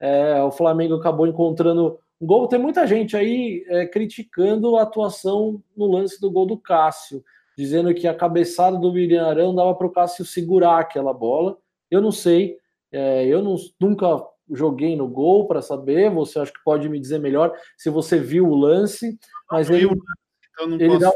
É, 0.00 0.42
o 0.42 0.50
Flamengo 0.50 0.94
acabou 0.94 1.26
encontrando 1.26 1.98
um 2.20 2.26
gol. 2.26 2.48
Tem 2.48 2.58
muita 2.58 2.86
gente 2.86 3.16
aí 3.16 3.64
é, 3.68 3.86
criticando 3.86 4.76
a 4.76 4.82
atuação 4.82 5.62
no 5.76 5.86
lance 5.86 6.20
do 6.20 6.30
gol 6.30 6.46
do 6.46 6.58
Cássio, 6.58 7.24
dizendo 7.56 7.92
que 7.94 8.06
a 8.06 8.14
cabeçada 8.14 8.76
do 8.76 8.90
William 8.90 9.26
Arão 9.26 9.54
dava 9.54 9.74
para 9.74 9.86
o 9.86 9.92
Cássio 9.92 10.24
segurar 10.24 10.78
aquela 10.78 11.12
bola. 11.12 11.56
Eu 11.90 12.00
não 12.00 12.10
sei, 12.10 12.58
é, 12.90 13.26
eu 13.26 13.42
não, 13.42 13.56
nunca 13.80 14.33
joguei 14.50 14.96
no 14.96 15.08
gol 15.08 15.46
para 15.46 15.62
saber. 15.62 16.10
Você 16.10 16.38
acha 16.38 16.52
que 16.52 16.62
pode 16.64 16.88
me 16.88 17.00
dizer 17.00 17.18
melhor 17.18 17.52
se 17.76 17.90
você 17.90 18.18
viu 18.18 18.46
o 18.48 18.54
lance, 18.54 19.18
mas 19.50 19.70
ele, 19.70 19.86
então 19.86 20.72
ele, 20.74 20.98
dá 20.98 21.10
o 21.10 21.14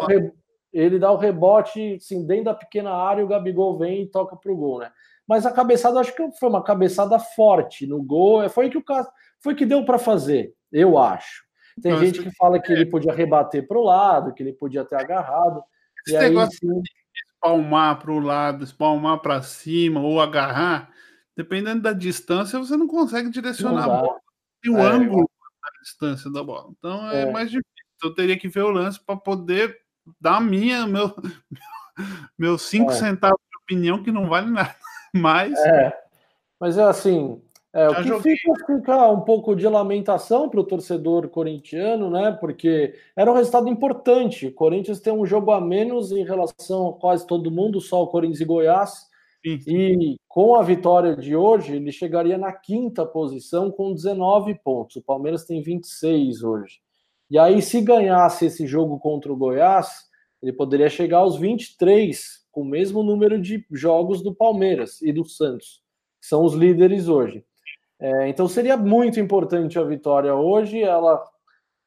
ele 0.72 0.98
dá 0.98 1.10
o 1.10 1.16
rebote 1.16 1.94
assim, 1.94 2.26
dentro 2.26 2.44
da 2.44 2.54
pequena 2.54 2.92
área, 2.92 3.24
o 3.24 3.28
Gabigol 3.28 3.78
vem 3.78 4.02
e 4.02 4.06
toca 4.06 4.36
para 4.36 4.52
o 4.52 4.56
gol, 4.56 4.80
né? 4.80 4.90
Mas 5.26 5.44
a 5.44 5.52
cabeçada, 5.52 6.00
acho 6.00 6.14
que 6.14 6.30
foi 6.38 6.48
uma 6.48 6.64
cabeçada 6.64 7.18
forte 7.18 7.86
no 7.86 8.02
gol. 8.02 8.42
É, 8.42 8.48
foi 8.48 8.70
que 8.70 8.78
o 8.78 8.84
foi 9.40 9.54
que 9.54 9.66
deu 9.66 9.84
para 9.84 9.98
fazer, 9.98 10.54
eu 10.72 10.96
acho. 10.96 11.44
Tem 11.82 11.92
Nossa, 11.92 12.04
gente 12.04 12.22
que 12.22 12.34
fala 12.34 12.60
que 12.60 12.72
ele 12.72 12.86
podia 12.86 13.12
rebater 13.12 13.66
para 13.66 13.78
o 13.78 13.84
lado, 13.84 14.32
que 14.34 14.42
ele 14.42 14.52
podia 14.52 14.84
ter 14.84 14.96
agarrado. 14.96 15.62
Esse 16.06 16.16
e 16.16 16.18
negócio 16.18 16.70
aí, 16.70 16.76
sim... 16.76 16.80
de 16.80 16.90
espalmar 17.26 18.00
para 18.00 18.10
o 18.10 18.18
lado, 18.18 18.64
espalmar 18.64 19.20
para 19.20 19.42
cima 19.42 20.00
ou 20.00 20.20
agarrar, 20.20 20.90
dependendo 21.38 21.80
da 21.80 21.92
distância, 21.92 22.58
você 22.58 22.76
não 22.76 22.88
consegue 22.88 23.30
direcionar 23.30 23.86
não 23.86 23.94
a 23.94 24.00
bola. 24.00 24.20
E 24.64 24.68
o 24.68 24.76
é, 24.76 24.82
ângulo 24.82 25.30
da 25.62 25.70
distância 25.80 26.28
da 26.32 26.42
bola. 26.42 26.72
Então 26.76 27.08
é, 27.12 27.22
é, 27.22 27.30
mais 27.30 27.48
difícil. 27.48 27.72
Eu 28.02 28.12
teria 28.12 28.36
que 28.36 28.48
ver 28.48 28.62
o 28.62 28.70
lance 28.70 28.98
para 28.98 29.16
poder 29.16 29.78
dar 30.20 30.38
a 30.38 30.40
minha, 30.40 30.84
meu, 30.84 31.14
meus 32.36 32.62
cinco 32.62 32.90
é. 32.90 32.94
centavos 32.94 33.38
de 33.38 33.56
opinião, 33.56 34.02
que 34.02 34.10
não 34.10 34.28
vale 34.28 34.50
nada. 34.50 34.74
Mas. 35.14 35.56
É. 35.60 35.96
Mas 36.58 36.76
é 36.76 36.82
assim. 36.82 37.40
É, 37.72 37.88
o 37.88 37.94
que 37.94 38.02
joguei. 38.02 38.36
fica, 38.36 38.66
fica 38.66 39.08
um 39.08 39.20
pouco 39.20 39.54
de 39.54 39.68
lamentação 39.68 40.48
para 40.48 40.58
o 40.58 40.64
torcedor 40.64 41.28
corintiano, 41.28 42.10
né? 42.10 42.36
Porque 42.40 42.94
era 43.14 43.30
um 43.30 43.34
resultado 43.34 43.68
importante. 43.68 44.48
O 44.48 44.54
Corinthians 44.54 44.98
tem 44.98 45.12
um 45.12 45.24
jogo 45.24 45.52
a 45.52 45.60
menos 45.60 46.10
em 46.10 46.24
relação 46.24 46.88
a 46.88 46.92
quase 46.94 47.24
todo 47.24 47.50
mundo, 47.50 47.80
só 47.80 48.02
o 48.02 48.08
Corinthians 48.08 48.40
e 48.40 48.44
Goiás. 48.44 49.07
E 49.66 50.16
com 50.28 50.56
a 50.56 50.62
vitória 50.62 51.16
de 51.16 51.34
hoje, 51.34 51.76
ele 51.76 51.92
chegaria 51.92 52.36
na 52.36 52.52
quinta 52.52 53.06
posição 53.06 53.70
com 53.70 53.94
19 53.94 54.54
pontos. 54.62 54.96
O 54.96 55.02
Palmeiras 55.02 55.44
tem 55.44 55.62
26 55.62 56.42
hoje. 56.42 56.80
E 57.30 57.38
aí, 57.38 57.62
se 57.62 57.80
ganhasse 57.80 58.46
esse 58.46 58.66
jogo 58.66 58.98
contra 58.98 59.32
o 59.32 59.36
Goiás, 59.36 60.08
ele 60.42 60.52
poderia 60.52 60.88
chegar 60.88 61.18
aos 61.18 61.36
23, 61.36 62.46
com 62.50 62.62
o 62.62 62.64
mesmo 62.64 63.02
número 63.02 63.40
de 63.40 63.64
jogos 63.72 64.22
do 64.22 64.34
Palmeiras 64.34 65.02
e 65.02 65.12
do 65.12 65.24
Santos, 65.24 65.82
que 66.20 66.26
são 66.26 66.44
os 66.44 66.54
líderes 66.54 67.08
hoje. 67.08 67.44
É, 68.00 68.28
então 68.28 68.46
seria 68.46 68.76
muito 68.76 69.18
importante 69.18 69.78
a 69.78 69.82
vitória 69.82 70.34
hoje. 70.34 70.82
Ela 70.82 71.22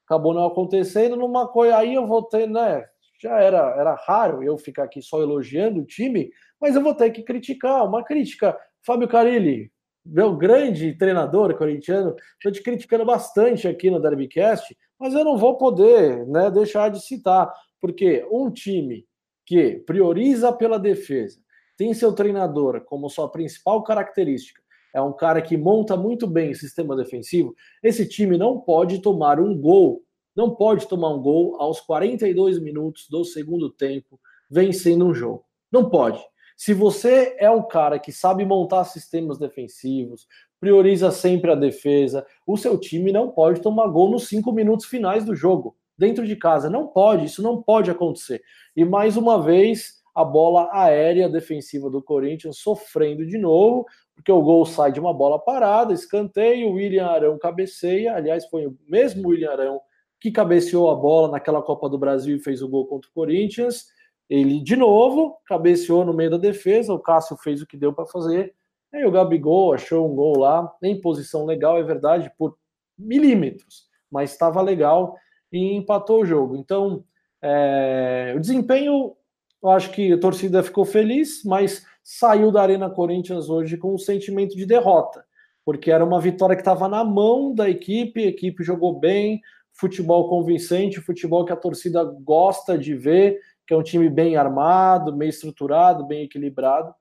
acabou 0.06 0.34
não 0.34 0.46
acontecendo 0.46 1.16
numa 1.16 1.48
coisa. 1.48 1.78
Aí 1.78 1.94
eu 1.94 2.06
vou 2.06 2.24
ter, 2.24 2.48
né? 2.48 2.86
Já 3.22 3.40
era, 3.40 3.76
era 3.78 3.94
raro 3.94 4.44
eu 4.44 4.58
ficar 4.58 4.86
aqui 4.86 5.02
só 5.02 5.22
elogiando 5.22 5.82
o 5.82 5.86
time, 5.86 6.32
mas 6.60 6.76
eu 6.76 6.82
vou 6.82 6.96
ter 6.96 7.12
que 7.12 7.22
criticar. 7.22 7.86
Uma 7.86 8.04
crítica, 8.04 8.58
Fábio 8.84 9.08
Carilli, 9.08 9.72
meu 10.04 10.36
grande 10.36 10.98
treinador 10.98 11.56
corintiano, 11.56 12.16
estou 12.34 12.52
te 12.52 12.64
criticando 12.64 13.06
bastante 13.06 13.68
aqui 13.68 13.92
no 13.92 14.02
Derbycast, 14.02 14.76
mas 15.00 15.14
eu 15.14 15.24
não 15.24 15.38
vou 15.38 15.58
poder 15.58 16.26
né, 16.26 16.50
deixar 16.50 16.90
de 16.90 17.00
citar, 17.00 17.52
porque 17.80 18.28
um 18.32 18.50
time 18.52 19.06
que 19.46 19.84
prioriza 19.86 20.52
pela 20.52 20.80
defesa, 20.80 21.40
tem 21.78 21.94
seu 21.94 22.14
treinador 22.14 22.84
como 22.86 23.10
sua 23.10 23.32
principal 23.32 23.84
característica, 23.84 24.62
é 24.94 25.02
um 25.02 25.14
cara 25.14 25.42
que 25.42 25.56
monta 25.56 25.96
muito 25.96 26.26
bem 26.26 26.52
o 26.52 26.56
sistema 26.56 26.96
defensivo, 26.96 27.56
esse 27.84 28.08
time 28.08 28.38
não 28.38 28.60
pode 28.60 29.02
tomar 29.02 29.40
um 29.40 29.56
gol, 29.56 30.02
não 30.42 30.56
pode 30.56 30.88
tomar 30.88 31.14
um 31.14 31.22
gol 31.22 31.56
aos 31.62 31.80
42 31.80 32.60
minutos 32.60 33.08
do 33.08 33.24
segundo 33.24 33.70
tempo, 33.70 34.20
vencendo 34.50 35.06
um 35.06 35.14
jogo. 35.14 35.46
Não 35.72 35.88
pode. 35.88 36.20
Se 36.58 36.74
você 36.74 37.36
é 37.38 37.50
um 37.52 37.62
cara 37.62 38.00
que 38.00 38.12
sabe 38.12 38.44
montar 38.44 38.86
sistemas 38.86 39.38
defensivos, 39.38 40.28
prioriza 40.60 41.12
sempre 41.12 41.52
a 41.52 41.56
defesa, 41.56 42.26
o 42.46 42.58
seu 42.58 42.80
time 42.80 43.12
não 43.12 43.30
pode 43.30 43.62
tomar 43.62 43.88
gol 43.88 44.10
nos 44.10 44.28
cinco 44.28 44.52
minutos 44.52 44.88
finais 44.88 45.24
do 45.24 45.36
jogo, 45.36 45.78
dentro 45.96 46.26
de 46.26 46.36
casa. 46.36 46.72
Não 46.72 46.88
pode, 46.88 47.26
isso 47.26 47.44
não 47.44 47.62
pode 47.62 47.92
acontecer. 47.92 48.42
E 48.76 48.84
mais 48.84 49.18
uma 49.18 49.44
vez, 49.44 50.02
a 50.16 50.26
bola 50.26 50.70
aérea 50.74 51.30
defensiva 51.30 51.88
do 51.88 52.02
Corinthians 52.02 52.58
sofrendo 52.58 53.28
de 53.28 53.38
novo, 53.38 53.86
porque 54.16 54.32
o 54.32 54.42
gol 54.42 54.66
sai 54.66 54.92
de 54.92 55.00
uma 55.00 55.14
bola 55.14 55.38
parada, 55.38 55.94
escanteio, 55.94 56.70
o 56.70 56.74
William 56.74 57.06
Arão 57.06 57.38
cabeceia, 57.38 58.16
aliás, 58.16 58.48
foi 58.48 58.66
o 58.66 58.76
mesmo 58.88 59.30
William 59.30 59.52
Arão 59.52 59.82
que 60.22 60.32
cabeceou 60.32 60.92
a 60.92 60.96
bola 60.96 61.32
naquela 61.32 61.64
Copa 61.64 61.90
do 61.90 61.98
Brasil 61.98 62.38
e 62.38 62.40
fez 62.40 62.62
o 62.62 62.70
gol 62.70 62.86
contra 62.86 63.10
o 63.10 63.14
Corinthians. 63.14 63.88
Ele, 64.30 64.62
de 64.62 64.76
novo, 64.76 65.36
cabeceou 65.48 66.06
no 66.06 66.14
meio 66.14 66.30
da 66.30 66.38
defesa, 66.38 66.94
o 66.94 67.00
Cássio 67.00 67.36
fez 67.38 67.62
o 67.62 67.68
que 67.68 67.76
deu 67.76 67.92
para 67.92 68.06
fazer, 68.06 68.54
aí 68.94 69.04
o 69.04 69.12
Gabigol 69.12 69.74
achou 69.74 70.10
um 70.10 70.16
gol 70.16 70.38
lá, 70.38 70.72
em 70.84 71.02
posição 71.02 71.44
legal, 71.44 71.78
é 71.78 71.84
verdade, 71.84 72.32
por 72.38 72.56
milímetros, 72.98 73.88
mas 74.10 74.32
estava 74.32 74.62
legal 74.62 75.18
e 75.52 75.76
empatou 75.76 76.22
o 76.22 76.26
jogo. 76.26 76.56
Então, 76.56 77.04
é, 77.42 78.34
o 78.38 78.40
desempenho, 78.40 79.16
eu 79.62 79.70
acho 79.70 79.92
que 79.92 80.14
a 80.14 80.20
torcida 80.20 80.62
ficou 80.62 80.86
feliz, 80.86 81.44
mas 81.44 81.84
saiu 82.04 82.52
da 82.52 82.62
Arena 82.62 82.90
Corinthians 82.90 83.50
hoje 83.50 83.76
com 83.76 83.96
um 83.96 83.98
sentimento 83.98 84.56
de 84.56 84.66
derrota, 84.66 85.26
porque 85.66 85.92
era 85.92 86.06
uma 86.06 86.22
vitória 86.22 86.56
que 86.56 86.62
estava 86.62 86.88
na 86.88 87.04
mão 87.04 87.54
da 87.54 87.70
equipe, 87.70 88.24
a 88.24 88.28
equipe 88.28 88.64
jogou 88.64 89.00
bem, 89.00 89.42
futebol 89.74 90.30
convincente, 90.30 91.02
futebol 91.02 91.46
que 91.46 91.54
a 91.54 91.58
torcida 91.58 92.04
gosta 92.04 92.78
de 92.78 92.96
ver, 92.96 93.40
que 93.66 93.74
é 93.74 93.78
um 93.78 93.84
time 93.84 94.10
bem 94.10 94.36
armado, 94.36 95.12
bem 95.12 95.30
estruturado, 95.30 96.06
bem 96.06 96.24
equilibrado. 96.24 96.94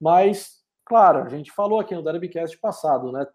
Mas, 0.00 0.62
claro, 0.84 1.22
a 1.22 1.28
gente 1.28 1.52
falou 1.52 1.78
aqui 1.78 1.94
no 1.94 2.02
Derbycast 2.02 2.58
passado, 2.58 3.12
né? 3.12 3.26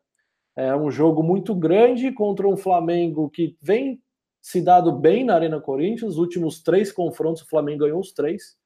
É 0.56 0.76
um 0.76 0.92
jogo 0.92 1.24
muito 1.24 1.56
grande 1.56 2.12
contra 2.12 2.48
um 2.48 2.58
Flamengo 2.58 3.30
que 3.30 3.56
vem 3.62 4.02
se 4.42 4.62
dado 4.62 4.92
bem 4.92 5.24
na 5.24 5.36
Arena 5.36 5.62
Corinthians. 5.62 6.14
Os 6.14 6.18
últimos 6.18 6.62
três 6.62 6.92
confrontos, 6.92 7.44
o 7.44 7.48
Flamengo 7.48 7.86
ganhou 7.86 8.00
os 8.00 8.12
três. 8.12 8.58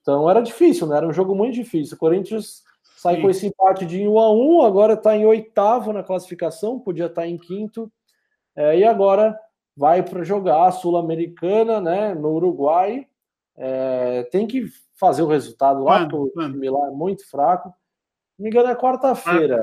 Então 0.00 0.28
era 0.28 0.40
difícil, 0.40 0.86
né? 0.86 0.98
Era 0.98 1.08
um 1.08 1.12
jogo 1.12 1.34
muito 1.34 1.54
difícil. 1.54 1.96
O 1.96 1.98
Corinthians 1.98 2.62
sai 2.96 3.16
Sim. 3.16 3.22
com 3.22 3.30
esse 3.30 3.46
empate 3.46 3.86
de 3.86 4.06
1 4.06 4.18
a 4.18 4.32
1 4.32 4.62
agora 4.62 4.92
está 4.94 5.16
em 5.16 5.26
oitavo 5.26 5.92
na 5.92 6.02
classificação, 6.02 6.78
podia 6.78 7.06
estar 7.06 7.22
tá 7.22 7.26
em 7.26 7.38
quinto. 7.38 7.90
É, 8.54 8.78
e 8.78 8.84
agora 8.84 9.38
vai 9.76 10.02
para 10.02 10.22
jogar 10.22 10.66
a 10.66 10.72
Sul-Americana, 10.72 11.80
né? 11.80 12.14
No 12.14 12.32
Uruguai. 12.32 13.06
É, 13.56 14.24
tem 14.24 14.46
que 14.46 14.66
fazer 14.94 15.22
o 15.22 15.28
resultado 15.28 15.82
lá, 15.84 16.08
porque 16.08 16.40
o 16.40 16.48
time 16.50 16.70
lá 16.70 16.88
é 16.88 16.90
muito 16.90 17.28
fraco. 17.28 17.68
Não 18.38 18.44
me 18.44 18.50
engano, 18.50 18.68
é 18.68 18.74
quarta-feira. 18.74 19.60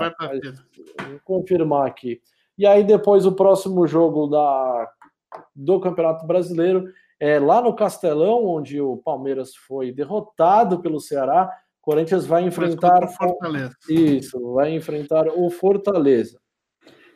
Vou 1.10 1.20
confirmar 1.24 1.88
aqui. 1.88 2.22
E 2.58 2.66
aí, 2.66 2.84
depois, 2.84 3.26
o 3.26 3.34
próximo 3.34 3.86
jogo 3.88 4.28
da, 4.28 4.92
do 5.56 5.80
Campeonato 5.80 6.26
Brasileiro 6.26 6.86
é, 7.20 7.40
lá 7.40 7.62
no 7.62 7.76
Castelão, 7.76 8.46
onde 8.46 8.82
o 8.82 8.98
Palmeiras 8.98 9.56
foi 9.56 9.92
derrotado 9.92 10.80
pelo 10.82 11.00
Ceará. 11.00 11.52
Corinthians 11.82 12.26
vai 12.26 12.44
enfrentar. 12.44 13.08
Fortaleza. 13.10 13.76
Isso, 13.90 14.54
vai 14.54 14.74
enfrentar 14.74 15.28
o 15.28 15.50
Fortaleza. 15.50 16.40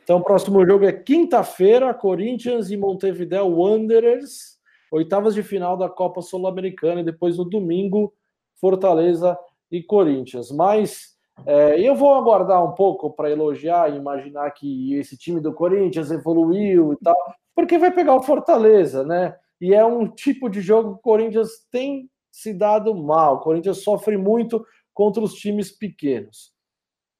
Então, 0.06 0.20
o 0.20 0.24
próximo 0.24 0.64
jogo 0.64 0.86
é 0.86 0.94
quinta-feira, 0.94 1.92
Corinthians 1.92 2.70
e 2.70 2.78
Montevideo 2.78 3.48
Wanderers, 3.48 4.60
oitavas 4.92 5.34
de 5.34 5.42
final 5.42 5.76
da 5.76 5.90
Copa 5.90 6.22
Sul-Americana, 6.22 7.02
e 7.02 7.04
depois 7.04 7.38
no 7.38 7.44
domingo, 7.44 8.14
Fortaleza 8.62 9.36
e 9.72 9.82
Corinthians. 9.82 10.52
Mas 10.52 11.16
é, 11.44 11.82
eu 11.82 11.96
vou 11.96 12.14
aguardar 12.14 12.64
um 12.64 12.74
pouco 12.74 13.10
para 13.10 13.32
elogiar 13.32 13.92
e 13.92 13.98
imaginar 13.98 14.52
que 14.52 14.94
esse 14.94 15.18
time 15.18 15.42
do 15.42 15.52
Corinthians 15.52 16.12
evoluiu 16.12 16.94
e 16.94 16.98
tal, 17.04 17.18
porque 17.56 17.80
vai 17.80 17.92
pegar 17.92 18.16
o 18.16 18.22
Fortaleza, 18.22 19.04
né? 19.04 19.36
e 19.60 19.74
é 19.74 19.84
um 19.84 20.08
tipo 20.08 20.50
de 20.50 20.62
jogo 20.62 20.94
que 20.94 21.00
o 21.00 21.02
Corinthians 21.02 21.66
tem 21.72 22.08
se 22.32 22.54
dado 22.54 22.94
mal. 22.94 23.36
O 23.36 23.40
Corinthians 23.40 23.84
sofre 23.84 24.18
muito 24.18 24.64
contra 24.94 25.24
os 25.24 25.34
times 25.34 25.72
pequenos. 25.72 26.54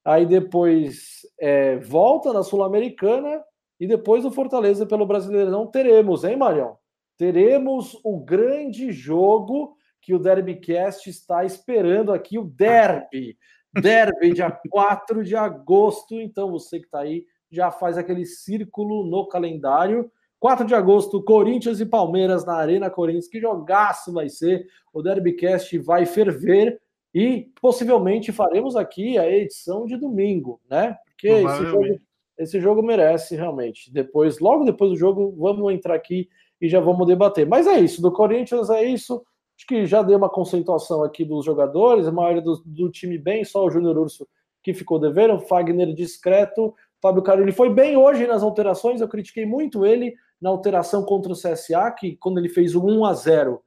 Aí 0.06 0.26
depois 0.26 1.22
é, 1.40 1.78
volta 1.78 2.32
na 2.32 2.44
Sul-Americana 2.44 3.44
e 3.80 3.88
depois 3.88 4.24
o 4.24 4.32
Fortaleza 4.32 4.86
pelo 4.86 5.06
Brasileirão 5.06 5.66
teremos, 5.66 6.24
hein, 6.24 6.38
Marião? 6.38 6.78
Teremos 7.18 8.00
o 8.04 8.20
grande 8.20 8.92
jogo 8.92 9.76
que 10.00 10.14
o 10.14 10.20
Derbycast 10.20 11.10
está 11.10 11.44
esperando 11.44 12.14
aqui, 12.14 12.38
o 12.38 12.44
Derby. 12.44 13.36
Derby, 13.74 14.34
dia 14.34 14.52
4 14.70 15.24
de 15.24 15.36
agosto. 15.36 16.22
Então 16.22 16.52
você 16.52 16.80
que 16.80 16.86
está 16.86 17.00
aí 17.00 17.26
já 17.50 17.72
faz 17.72 17.98
aquele 17.98 18.26
círculo 18.26 19.04
no 19.10 19.28
calendário 19.28 20.12
4 20.40 20.68
de 20.68 20.76
agosto, 20.76 21.24
Corinthians 21.24 21.80
e 21.80 21.86
Palmeiras 21.88 22.46
na 22.46 22.54
Arena 22.54 22.88
Corinthians. 22.88 23.28
Que 23.28 23.40
jogaço 23.40 24.14
vai 24.14 24.30
ser! 24.30 24.68
O 24.94 25.02
Derbycast 25.02 25.76
vai 25.80 26.06
ferver 26.06 26.80
e 27.16 27.50
possivelmente 27.62 28.34
faremos 28.34 28.76
aqui 28.76 29.18
a 29.18 29.26
edição 29.26 29.86
de 29.86 29.96
domingo, 29.96 30.60
né? 30.70 30.98
Porque 31.06 31.30
esse 31.30 31.66
jogo, 31.66 32.00
esse 32.38 32.60
jogo, 32.60 32.84
merece 32.84 33.38
realmente. 33.38 33.90
Depois, 33.90 34.42
logo 34.42 34.66
depois 34.66 34.92
do 34.92 34.98
jogo, 34.98 35.34
vamos 35.38 35.74
entrar 35.74 35.96
aqui 35.96 36.28
e 36.60 36.68
já 36.68 36.82
vamos 36.82 37.08
debater. 37.08 37.48
Mas 37.48 37.68
é 37.68 37.80
isso, 37.80 38.02
do 38.02 38.12
Corinthians 38.12 38.70
é 38.70 38.84
isso. 38.84 39.26
Acho 39.58 39.66
que 39.66 39.86
já 39.86 40.02
deu 40.04 40.18
uma 40.18 40.30
concentração 40.30 41.06
aqui 41.06 41.24
dos 41.24 41.46
jogadores, 41.46 42.06
a 42.06 42.12
maioria 42.12 42.42
do, 42.42 42.62
do 42.66 42.92
time 42.92 43.18
bem, 43.18 43.46
só 43.46 43.66
o 43.66 43.72
Júnior 43.72 43.98
Urso 43.98 44.28
que 44.62 44.74
ficou 44.74 45.00
devendo, 45.00 45.36
o 45.36 45.40
Fagner 45.40 45.94
discreto, 45.94 46.74
Fábio 47.00 47.22
Carilli 47.22 47.52
foi 47.52 47.70
bem 47.70 47.96
hoje 47.96 48.28
nas 48.28 48.42
alterações, 48.44 49.00
eu 49.00 49.08
critiquei 49.08 49.46
muito 49.46 49.86
ele, 49.86 50.16
na 50.42 50.50
alteração 50.50 51.06
contra 51.06 51.32
o 51.32 51.36
CSA, 51.36 51.92
que 51.92 52.18
quando 52.18 52.40
ele 52.40 52.50
fez 52.50 52.76
o 52.76 52.84
1 52.84 53.06
a 53.06 53.14
0 53.14 53.62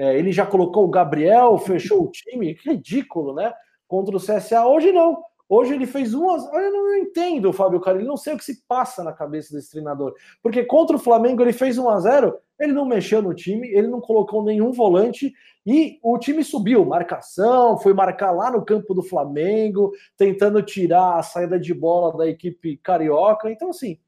é, 0.00 0.18
ele 0.18 0.32
já 0.32 0.46
colocou 0.46 0.86
o 0.86 0.90
Gabriel, 0.90 1.58
fechou 1.58 2.04
o 2.04 2.10
time, 2.10 2.54
que 2.54 2.70
ridículo, 2.70 3.34
né? 3.34 3.52
Contra 3.86 4.16
o 4.16 4.18
CSA. 4.18 4.64
Hoje 4.64 4.90
não. 4.92 5.22
Hoje 5.46 5.74
ele 5.74 5.86
fez 5.86 6.14
um. 6.14 6.26
Eu 6.26 6.72
não 6.72 6.96
entendo, 6.96 7.52
Fábio 7.52 7.78
Carilli, 7.80 8.06
não 8.06 8.16
sei 8.16 8.32
o 8.32 8.38
que 8.38 8.44
se 8.44 8.62
passa 8.66 9.04
na 9.04 9.12
cabeça 9.12 9.54
desse 9.54 9.72
treinador. 9.72 10.14
Porque 10.42 10.64
contra 10.64 10.96
o 10.96 10.98
Flamengo 10.98 11.42
ele 11.42 11.52
fez 11.52 11.76
1 11.76 11.86
a 11.90 12.00
0 12.00 12.38
ele 12.58 12.72
não 12.72 12.86
mexeu 12.86 13.20
no 13.20 13.34
time, 13.34 13.68
ele 13.68 13.88
não 13.88 14.00
colocou 14.00 14.42
nenhum 14.42 14.72
volante 14.72 15.34
e 15.66 15.98
o 16.02 16.16
time 16.18 16.42
subiu. 16.42 16.82
Marcação, 16.86 17.78
foi 17.78 17.92
marcar 17.92 18.30
lá 18.30 18.50
no 18.50 18.64
campo 18.64 18.94
do 18.94 19.02
Flamengo, 19.02 19.92
tentando 20.16 20.62
tirar 20.62 21.18
a 21.18 21.22
saída 21.22 21.60
de 21.60 21.74
bola 21.74 22.16
da 22.16 22.26
equipe 22.26 22.78
carioca. 22.78 23.50
Então, 23.50 23.68
assim, 23.68 23.98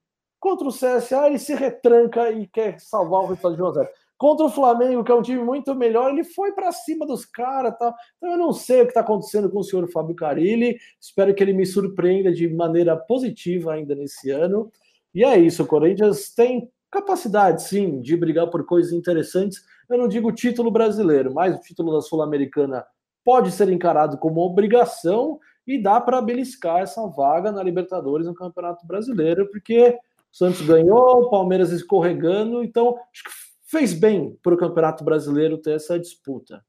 Contra 0.43 0.67
o 0.67 0.73
CSA, 0.73 1.29
ele 1.29 1.39
se 1.39 1.55
retranca 1.55 2.29
e 2.33 2.49
quer 2.49 2.81
salvar 2.81 3.21
o 3.21 3.27
resultado 3.27 3.55
de 3.55 3.63
1 3.63 3.73
0 3.75 3.89
Contra 4.23 4.47
o 4.47 4.51
Flamengo, 4.51 5.03
que 5.03 5.11
é 5.11 5.15
um 5.17 5.21
time 5.21 5.43
muito 5.43 5.75
melhor, 5.75 6.13
ele 6.13 6.23
foi 6.23 6.53
para 6.53 6.71
cima 6.71 7.05
dos 7.05 7.25
caras. 7.25 7.77
Tá? 7.77 7.93
Então 8.17 8.31
eu 8.31 8.39
não 8.39 8.53
sei 8.53 8.83
o 8.83 8.85
que 8.85 8.91
está 8.91 9.01
acontecendo 9.01 9.51
com 9.51 9.59
o 9.59 9.65
senhor 9.65 9.91
Fábio 9.91 10.15
Carilli. 10.15 10.77
Espero 11.01 11.35
que 11.35 11.43
ele 11.43 11.53
me 11.53 11.67
surpreenda 11.67 12.31
de 12.31 12.47
maneira 12.49 12.97
positiva 12.97 13.73
ainda 13.73 13.97
nesse 13.97 14.31
ano. 14.31 14.71
E 15.13 15.25
é 15.25 15.37
isso, 15.37 15.65
o 15.65 15.67
Corinthians 15.67 16.33
tem 16.33 16.71
capacidade, 16.89 17.65
sim, 17.65 18.01
de 18.01 18.17
brigar 18.17 18.49
por 18.49 18.65
coisas 18.65 18.93
interessantes. 18.93 19.61
Eu 19.91 19.99
não 19.99 20.07
digo 20.07 20.31
título 20.31 20.71
brasileiro, 20.71 21.35
mas 21.35 21.57
o 21.57 21.61
título 21.61 21.93
da 21.93 22.01
Sul-Americana 22.01 22.87
pode 23.25 23.51
ser 23.51 23.69
encarado 23.71 24.17
como 24.19 24.41
obrigação 24.41 25.41
e 25.67 25.83
dá 25.83 26.01
para 26.01 26.23
beliscar 26.23 26.83
essa 26.83 27.05
vaga 27.09 27.51
na 27.51 27.61
Libertadores 27.61 28.29
no 28.29 28.35
Campeonato 28.37 28.87
Brasileiro, 28.87 29.51
porque 29.51 29.99
o 30.33 30.37
Santos 30.37 30.63
ganhou, 30.63 31.23
o 31.23 31.29
Palmeiras 31.29 31.73
escorregando, 31.73 32.63
então 32.63 32.97
acho 33.13 33.25
que 33.25 33.42
fez 33.73 33.95
bem 33.95 34.39
para 34.43 34.53
o 34.53 34.59
Campeonato 34.59 35.03
Brasileiro 35.03 35.57
ter 35.57 35.73
essa 35.73 35.99
disputa. 35.99 36.63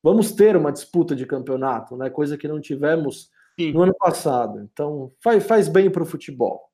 Vamos 0.00 0.30
ter 0.30 0.56
uma 0.56 0.70
disputa 0.70 1.16
de 1.16 1.26
campeonato, 1.26 1.96
né? 1.96 2.08
Coisa 2.08 2.38
que 2.38 2.46
não 2.46 2.60
tivemos 2.60 3.28
Sim. 3.58 3.72
no 3.72 3.82
ano 3.82 3.94
passado. 3.98 4.60
Então 4.60 5.12
faz, 5.20 5.44
faz 5.44 5.68
bem 5.68 5.90
para 5.90 6.04
o 6.04 6.06
futebol. 6.06 6.70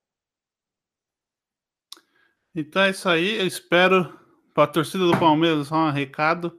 Então 2.53 2.83
é 2.83 2.91
isso 2.91 3.09
aí. 3.09 3.39
Eu 3.39 3.47
espero 3.47 4.13
para 4.53 4.65
a 4.65 4.67
torcida 4.67 5.07
do 5.07 5.17
Palmeiras 5.17 5.67
só 5.67 5.75
um 5.75 5.91
recado. 5.91 6.55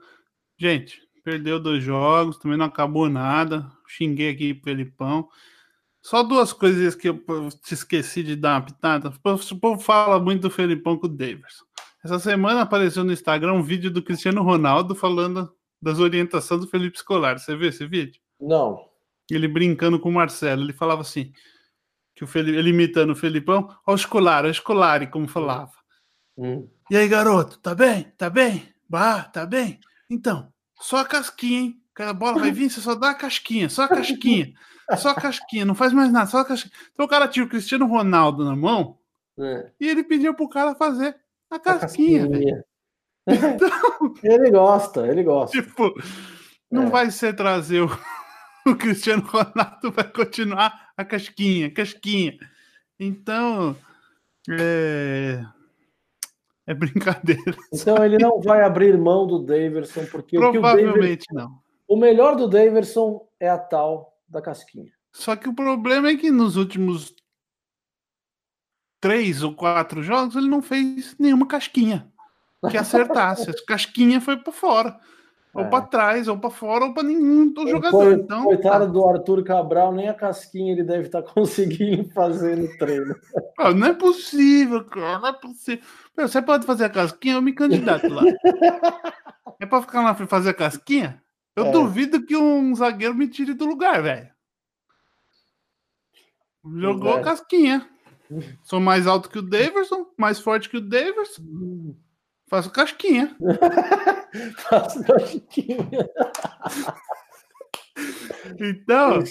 Gente, 0.59 1.01
perdeu 1.23 1.61
dois 1.61 1.85
jogos, 1.85 2.39
também 2.39 2.59
não 2.59 2.67
acabou 2.67 3.09
nada. 3.09 3.71
Xinguei 3.87 4.31
aqui 4.31 4.53
o 4.53 4.65
Felipão. 4.65 5.29
Só 6.01 6.25
duas 6.25 6.53
coisas 6.53 6.97
que 6.97 7.09
eu 7.09 7.23
te 7.63 7.75
esqueci 7.75 8.25
de 8.25 8.35
dar 8.35 8.55
uma 8.55 8.65
pitada. 8.65 9.11
O 9.11 9.61
povo 9.61 9.79
fala 9.79 10.19
muito 10.19 10.43
do 10.43 10.51
Felipão 10.51 10.99
com 10.99 11.07
o 11.07 11.09
Davis. 11.09 11.63
Essa 12.05 12.19
semana 12.19 12.63
apareceu 12.63 13.05
no 13.05 13.13
Instagram 13.13 13.53
um 13.53 13.63
vídeo 13.63 13.91
do 13.91 14.03
Cristiano 14.03 14.43
Ronaldo 14.43 14.95
falando 14.95 15.55
das 15.81 15.99
orientações 15.99 16.61
do 16.61 16.67
Felipe 16.69 16.97
Escolar. 16.97 17.39
Você 17.39 17.57
viu 17.57 17.69
esse 17.69 17.87
vídeo? 17.87 18.21
Não. 18.41 18.89
Ele 19.31 19.47
brincando 19.47 20.01
com 20.01 20.09
o 20.09 20.13
Marcelo. 20.13 20.63
Ele 20.63 20.73
falava 20.73 21.03
assim: 21.03 21.33
que 22.15 22.25
o 22.25 22.27
Felipe, 22.27 22.59
ele 22.59 22.71
imitando 22.71 23.11
o 23.11 23.17
Felipão, 23.17 23.69
ó, 23.87 23.93
o 23.93 23.95
escolar, 23.95 24.45
o 24.45 24.51
escolari, 24.51 25.07
como 25.07 25.29
falava. 25.29 25.73
Hum. 26.37 26.69
E 26.91 26.97
aí, 26.97 27.09
garoto, 27.09 27.59
tá 27.59 27.75
bem? 27.75 28.05
Tá 28.17 28.29
bem? 28.29 28.69
Bah, 28.89 29.25
tá 29.25 29.47
bem? 29.47 29.81
Então, 30.11 30.53
só 30.81 30.99
a 30.99 31.05
casquinha, 31.05 31.61
hein? 31.61 31.83
A 31.99 32.13
bola 32.13 32.41
vai 32.41 32.51
vir, 32.51 32.71
você 32.71 32.81
só 32.81 32.95
dá 32.95 33.11
a 33.11 33.15
casquinha, 33.15 33.69
só 33.69 33.83
a 33.85 33.89
casquinha. 33.89 34.55
Só 34.97 35.11
a 35.11 35.15
casquinha, 35.15 35.65
não 35.65 35.75
faz 35.75 35.93
mais 35.93 36.13
nada, 36.13 36.27
só 36.27 36.39
a 36.39 36.45
casquinha. 36.45 36.75
Então 36.93 37.07
o 37.07 37.09
cara 37.09 37.29
tinha 37.29 37.45
o 37.45 37.49
Cristiano 37.49 37.87
Ronaldo 37.87 38.45
na 38.45 38.57
mão 38.57 38.99
é. 39.39 39.71
e 39.81 39.89
ele 39.89 40.03
pediu 40.03 40.35
pro 40.35 40.49
cara 40.49 40.75
fazer 40.75 41.17
a 41.57 41.59
casquinha. 41.59 42.29
Casquinha. 42.29 42.65
Então, 43.25 44.15
ele 44.25 44.51
gosta, 44.51 45.07
ele 45.07 45.23
gosta. 45.23 45.57
Tipo, 45.57 45.95
não 46.69 46.85
é. 46.85 46.91
vai 46.91 47.09
ser 47.09 47.37
trazer 47.37 47.83
o, 47.83 47.87
o 48.67 48.75
Cristiano 48.75 49.23
Ronaldo, 49.23 49.93
vai 49.93 50.11
continuar 50.11 50.91
a 50.97 51.05
casquinha, 51.05 51.71
casquinha. 51.71 52.37
Então, 52.99 53.77
é, 54.51 55.41
é 56.67 56.75
brincadeira. 56.75 57.57
Então 57.73 58.05
ele 58.05 58.19
não 58.19 58.41
vai 58.41 58.63
abrir 58.63 58.99
mão 58.99 59.27
do 59.27 59.39
Daverson, 59.39 60.05
porque 60.07 60.37
Provavelmente 60.37 61.27
o 61.31 61.35
não. 61.35 61.63
O 61.87 61.97
melhor 61.97 62.35
do 62.35 62.49
Daverson 62.49 63.25
é 63.39 63.49
a 63.49 63.59
tal 63.59 64.17
da 64.29 64.41
casquinha. 64.41 64.91
Só 65.13 65.37
que 65.37 65.49
o 65.49 65.55
problema 65.55 66.09
é 66.09 66.17
que 66.17 66.31
nos 66.31 66.57
últimos 66.57 67.15
três 69.03 69.43
ou 69.43 69.53
quatro 69.53 70.01
jogos 70.01 70.37
ele 70.37 70.49
não 70.49 70.63
fez 70.63 71.17
nenhuma 71.19 71.45
casquinha 71.45 72.07
que 72.71 72.79
acertasse. 72.79 73.51
A 73.51 73.67
casquinha 73.67 74.21
foi 74.21 74.37
para 74.37 74.53
fora. 74.53 74.99
Ou 75.53 75.65
é. 75.65 75.69
para 75.69 75.85
trás, 75.85 76.29
ou 76.29 76.39
para 76.39 76.49
fora, 76.49 76.87
ou 76.87 76.95
para 76.95 77.03
nenhum 77.03 77.53
dos 77.53 77.69
jogadores. 77.69 78.21
Então, 78.21 78.45
coitado 78.45 78.87
tá. 78.87 78.91
do 78.91 79.07
Arthur 79.07 79.45
Cabral, 79.45 79.93
nem 79.93 80.09
a 80.09 80.15
casquinha 80.15 80.73
ele 80.73 80.83
deve 80.83 81.09
estar 81.09 81.21
tá 81.21 81.29
conseguindo 81.35 82.09
fazer 82.13 82.57
no 82.57 82.75
treino. 82.79 83.15
Não, 83.59 83.87
é 83.87 83.93
possível, 83.93 84.83
cara, 84.85 85.19
não 85.19 85.29
é 85.29 85.33
possível. 85.35 85.85
Você 86.17 86.41
pode 86.41 86.65
fazer 86.65 86.85
a 86.85 86.89
casquinha, 86.89 87.35
eu 87.35 87.43
me 87.43 87.53
candidato 87.53 88.09
lá. 88.09 88.23
é 89.61 89.67
para 89.67 89.83
ficar 89.83 90.03
lá 90.03 90.17
e 90.19 90.27
fazer 90.27 90.51
a 90.51 90.55
casquinha? 90.55 91.23
Eu 91.55 91.67
é. 91.67 91.71
duvido 91.71 92.25
que 92.25 92.35
um 92.35 92.75
zagueiro 92.75 93.15
me 93.15 93.29
tire 93.29 93.53
do 93.53 93.67
lugar, 93.67 94.03
velho. 94.03 94.31
Jogou 96.65 97.17
a 97.17 97.19
é. 97.19 97.23
casquinha. 97.23 97.92
Sou 98.63 98.81
mais 98.81 99.07
alto 99.07 99.29
que 99.29 99.39
o 99.39 99.43
Daverson, 99.43 100.07
mais 100.17 100.39
forte 100.39 100.69
que 100.69 100.77
o 100.77 100.81
Daverson. 100.81 101.43
Faço 102.49 102.71
casquinha. 102.71 103.37
Faço 104.69 105.03
casquinha. 105.05 105.89
Então, 108.59 109.23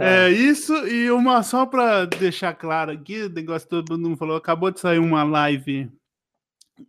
é 0.00 0.30
isso. 0.30 0.74
E 0.86 1.10
uma 1.10 1.42
só 1.42 1.66
para 1.66 2.04
deixar 2.06 2.54
claro 2.54 2.92
aqui: 2.92 3.22
o 3.22 3.28
negócio 3.28 3.68
todo 3.68 3.98
mundo 3.98 4.16
falou. 4.16 4.36
Acabou 4.36 4.70
de 4.70 4.80
sair 4.80 4.98
uma 4.98 5.22
live 5.22 5.90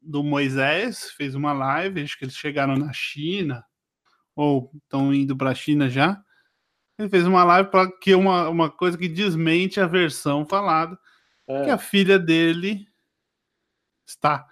do 0.02 0.24
Moisés, 0.24 1.12
fez 1.12 1.36
uma 1.36 1.54
live. 1.54 2.02
Acho 2.02 2.18
que 2.18 2.26
eles 2.26 2.36
chegaram 2.36 2.76
na 2.76 2.92
China, 2.94 3.64
ou 4.36 4.72
estão 4.84 5.14
indo 5.14 5.36
para 5.36 5.52
a 5.52 5.56
China 5.56 5.90
já. 5.90 6.22
Ele 6.98 7.10
fez 7.10 7.26
uma 7.26 7.44
live 7.44 7.70
para 7.70 7.90
que 7.92 8.14
uma, 8.14 8.50
uma 8.50 8.70
coisa 8.70 8.98
que 8.98 9.08
desmente 9.08 9.80
a 9.80 9.88
versão 9.88 10.46
falada, 10.46 11.00
é. 11.50 11.66
que 11.66 11.70
a 11.72 11.78
filha 11.78 12.20
dele 12.20 12.88
está 14.06 14.48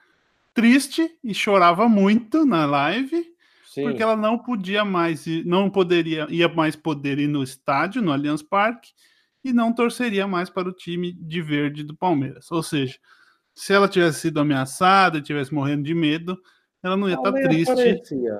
triste 0.53 1.09
e 1.23 1.33
chorava 1.33 1.87
muito 1.87 2.43
na 2.43 2.65
live, 2.65 3.23
Sim. 3.65 3.83
porque 3.83 4.01
ela 4.01 4.17
não 4.17 4.39
podia 4.39 4.83
mais, 4.83 5.25
não 5.45 5.69
poderia, 5.69 6.25
ia 6.29 6.49
mais 6.49 6.75
poder 6.75 7.19
ir 7.19 7.27
no 7.27 7.43
estádio, 7.43 8.01
no 8.01 8.11
Allianz 8.11 8.41
Parque, 8.41 8.91
e 9.43 9.53
não 9.53 9.71
torceria 9.71 10.27
mais 10.27 10.49
para 10.49 10.67
o 10.67 10.73
time 10.73 11.13
de 11.13 11.41
verde 11.41 11.83
do 11.83 11.95
Palmeiras. 11.95 12.51
Ou 12.51 12.63
seja, 12.63 12.97
se 13.53 13.71
ela 13.71 13.87
tivesse 13.87 14.21
sido 14.21 14.39
ameaçada, 14.39 15.21
tivesse 15.21 15.53
morrendo 15.53 15.83
de 15.83 15.93
medo, 15.93 16.37
ela 16.83 16.97
não 16.97 17.07
ia 17.07 17.15
estar 17.15 17.31
tá 17.31 17.41
triste 17.41 17.71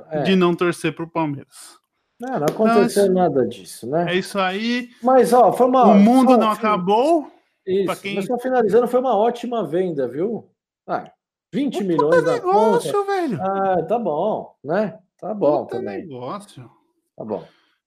é. 0.09 0.23
de 0.23 0.35
não 0.35 0.55
torcer 0.55 0.93
para 0.93 1.05
o 1.05 1.09
Palmeiras. 1.09 1.77
Não, 2.19 2.39
não 2.39 2.47
aconteceu 2.47 3.03
então, 3.03 3.15
nada 3.15 3.47
disso, 3.47 3.87
né? 3.87 4.11
É 4.11 4.15
isso 4.15 4.39
aí. 4.39 4.89
Mas, 5.03 5.33
ó, 5.33 5.53
foi 5.53 5.67
uma. 5.67 5.85
O 5.85 5.99
mundo 5.99 6.35
não 6.35 6.49
acabou. 6.49 7.31
Isso, 7.67 8.01
quem... 8.01 8.15
mas 8.15 8.25
só 8.25 8.37
finalizando, 8.39 8.87
foi 8.87 8.99
uma 8.99 9.15
ótima 9.15 9.65
venda, 9.65 10.07
viu? 10.07 10.49
Ah, 10.87 11.11
20 11.53 11.73
Puta 11.73 11.83
milhões 11.85 12.23
da 12.23 12.33
negócio, 12.33 12.93
conta. 12.93 13.11
velho. 13.11 13.41
Ah, 13.41 13.83
tá 13.83 13.99
bom, 13.99 14.55
né? 14.63 14.97
Tá 15.19 15.33
bom 15.33 15.65
Puta 15.65 15.77
também. 15.77 16.07
negócio. 16.07 16.69
Tá 17.15 17.25
bom. 17.25 17.45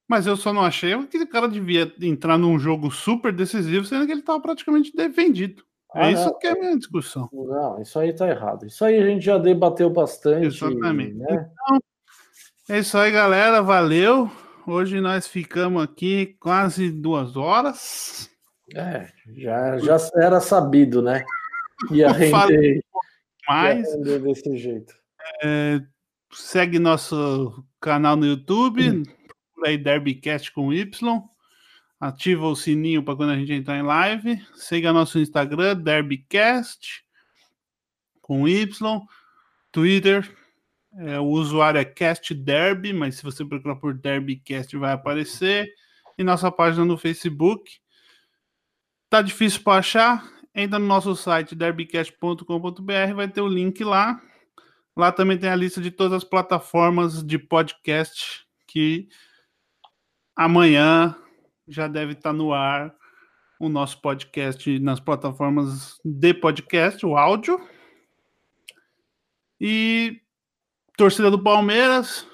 Mas 0.08 0.26
eu 0.26 0.36
só 0.36 0.52
não 0.52 0.62
achei 0.62 1.06
que 1.06 1.18
o 1.18 1.28
cara 1.28 1.48
devia 1.48 1.92
entrar 2.02 2.36
num 2.36 2.58
jogo 2.58 2.90
super 2.90 3.32
decisivo, 3.32 3.86
sendo 3.86 4.06
que 4.06 4.12
ele 4.12 4.20
estava 4.20 4.40
praticamente 4.40 4.94
defendido. 4.94 5.62
É 5.94 6.04
ah, 6.04 6.10
isso 6.10 6.24
não. 6.26 6.38
que 6.38 6.46
é 6.46 6.50
a 6.50 6.54
minha 6.54 6.78
discussão. 6.78 7.28
Não, 7.32 7.80
isso 7.80 7.98
aí 7.98 8.12
tá 8.12 8.28
errado. 8.28 8.66
Isso 8.66 8.84
aí 8.84 8.98
a 8.98 9.06
gente 9.06 9.24
já 9.24 9.38
debateu 9.38 9.90
bastante. 9.90 10.46
Exatamente. 10.46 11.14
Né? 11.14 11.26
Então, 11.52 11.78
é 12.68 12.78
isso 12.78 12.96
aí, 12.96 13.10
galera. 13.10 13.62
Valeu. 13.62 14.30
Hoje 14.66 15.00
nós 15.00 15.26
ficamos 15.26 15.82
aqui 15.82 16.36
quase 16.38 16.90
duas 16.90 17.36
horas. 17.36 18.29
É, 18.74 19.08
já, 19.36 19.78
já 19.78 19.96
era 20.16 20.40
sabido, 20.40 21.02
né? 21.02 21.24
E 21.90 22.04
a 22.04 22.12
gente 22.12 22.84
mais. 23.48 23.86
Desse 24.22 24.56
jeito. 24.56 24.94
É, 25.42 25.80
segue 26.32 26.78
nosso 26.78 27.64
canal 27.80 28.16
no 28.16 28.26
YouTube, 28.26 28.90
hum. 28.90 29.02
aí 29.64 29.76
Derbycast 29.76 30.52
com 30.52 30.72
Y. 30.72 31.22
Ativa 31.98 32.46
o 32.46 32.56
sininho 32.56 33.02
para 33.02 33.16
quando 33.16 33.30
a 33.30 33.36
gente 33.36 33.52
entrar 33.52 33.78
em 33.78 33.82
live. 33.82 34.40
Siga 34.54 34.92
nosso 34.92 35.18
Instagram, 35.18 35.76
Derbycast 35.76 37.04
com 38.20 38.48
Y. 38.48 39.06
Twitter, 39.72 40.28
é, 40.96 41.20
o 41.20 41.26
usuário 41.26 41.78
é 41.78 41.84
Cast 41.84 42.34
Derby, 42.34 42.92
mas 42.92 43.16
se 43.16 43.22
você 43.22 43.44
procurar 43.44 43.76
por 43.76 43.94
Derbycast 43.94 44.76
vai 44.76 44.92
aparecer. 44.92 45.68
E 46.18 46.24
nossa 46.24 46.50
página 46.50 46.84
no 46.84 46.98
Facebook. 46.98 47.80
Tá 49.10 49.20
difícil 49.20 49.62
para 49.62 49.80
achar? 49.80 50.40
entra 50.54 50.78
no 50.78 50.86
nosso 50.86 51.14
site 51.14 51.54
derbycast.com.br, 51.54 53.14
vai 53.14 53.28
ter 53.28 53.40
o 53.40 53.48
link 53.48 53.82
lá. 53.84 54.20
Lá 54.96 55.12
também 55.12 55.38
tem 55.38 55.48
a 55.48 55.56
lista 55.56 55.80
de 55.80 55.90
todas 55.90 56.12
as 56.12 56.24
plataformas 56.24 57.22
de 57.22 57.38
podcast 57.38 58.44
que 58.66 59.08
amanhã 60.36 61.16
já 61.66 61.86
deve 61.86 62.12
estar 62.12 62.32
no 62.32 62.52
ar 62.52 62.94
o 63.58 63.68
nosso 63.68 64.00
podcast 64.00 64.78
nas 64.78 64.98
plataformas 64.98 65.98
de 66.04 66.34
podcast, 66.34 67.04
o 67.04 67.16
áudio. 67.16 67.60
E 69.60 70.20
torcida 70.96 71.30
do 71.30 71.42
Palmeiras 71.42 72.26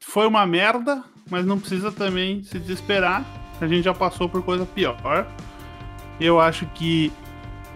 foi 0.00 0.26
uma 0.26 0.44
merda, 0.44 1.04
mas 1.30 1.46
não 1.46 1.58
precisa 1.58 1.92
também 1.92 2.42
se 2.42 2.58
desesperar. 2.58 3.39
A 3.60 3.66
gente 3.66 3.82
já 3.82 3.94
passou 3.94 4.28
por 4.28 4.42
coisa 4.42 4.64
pior. 4.64 5.26
Eu 6.18 6.40
acho 6.40 6.66
que 6.66 7.12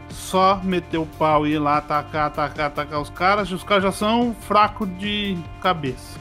só 0.09 0.61
meter 0.63 0.99
o 0.99 1.07
pau 1.07 1.47
e 1.47 1.53
ir 1.53 1.59
lá 1.59 1.79
atacar, 1.79 2.27
atacar, 2.27 2.67
atacar 2.67 3.01
os 3.01 3.11
caras, 3.11 3.51
os 3.51 3.63
caras 3.63 3.85
já 3.85 3.93
são 3.93 4.35
fracos 4.35 4.89
de 4.99 5.37
cabeça. 5.61 6.19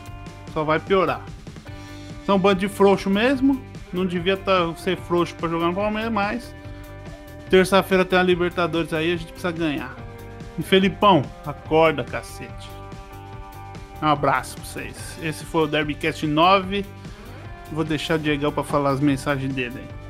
Só 0.53 0.63
vai 0.63 0.79
piorar. 0.79 1.21
São 2.25 2.35
um 2.35 2.39
bando 2.39 2.59
de 2.59 2.67
frouxo 2.67 3.09
mesmo. 3.09 3.61
Não 3.91 4.05
devia 4.05 4.35
tá, 4.35 4.73
ser 4.75 4.97
frouxo 4.97 5.35
para 5.35 5.49
jogar 5.49 5.67
no 5.67 5.75
Palmeiras, 5.75 6.11
mas 6.11 6.55
terça-feira 7.49 8.03
tem 8.03 8.17
a 8.17 8.23
Libertadores 8.23 8.91
aí, 8.91 9.13
a 9.13 9.15
gente 9.15 9.31
precisa 9.31 9.51
ganhar. 9.51 9.95
E 10.57 10.63
Felipão, 10.63 11.21
acorda, 11.45 12.03
cacete. 12.03 12.69
Um 14.01 14.07
abraço 14.07 14.55
pra 14.55 14.65
vocês. 14.65 15.19
Esse 15.21 15.45
foi 15.45 15.63
o 15.63 15.67
Derbycast 15.67 16.25
9. 16.25 16.85
Vou 17.73 17.83
deixar 17.83 18.15
o 18.15 18.19
Diegão 18.19 18.51
para 18.51 18.63
falar 18.63 18.91
as 18.91 18.99
mensagens 18.99 19.53
dele 19.53 19.75
aí. 19.77 20.03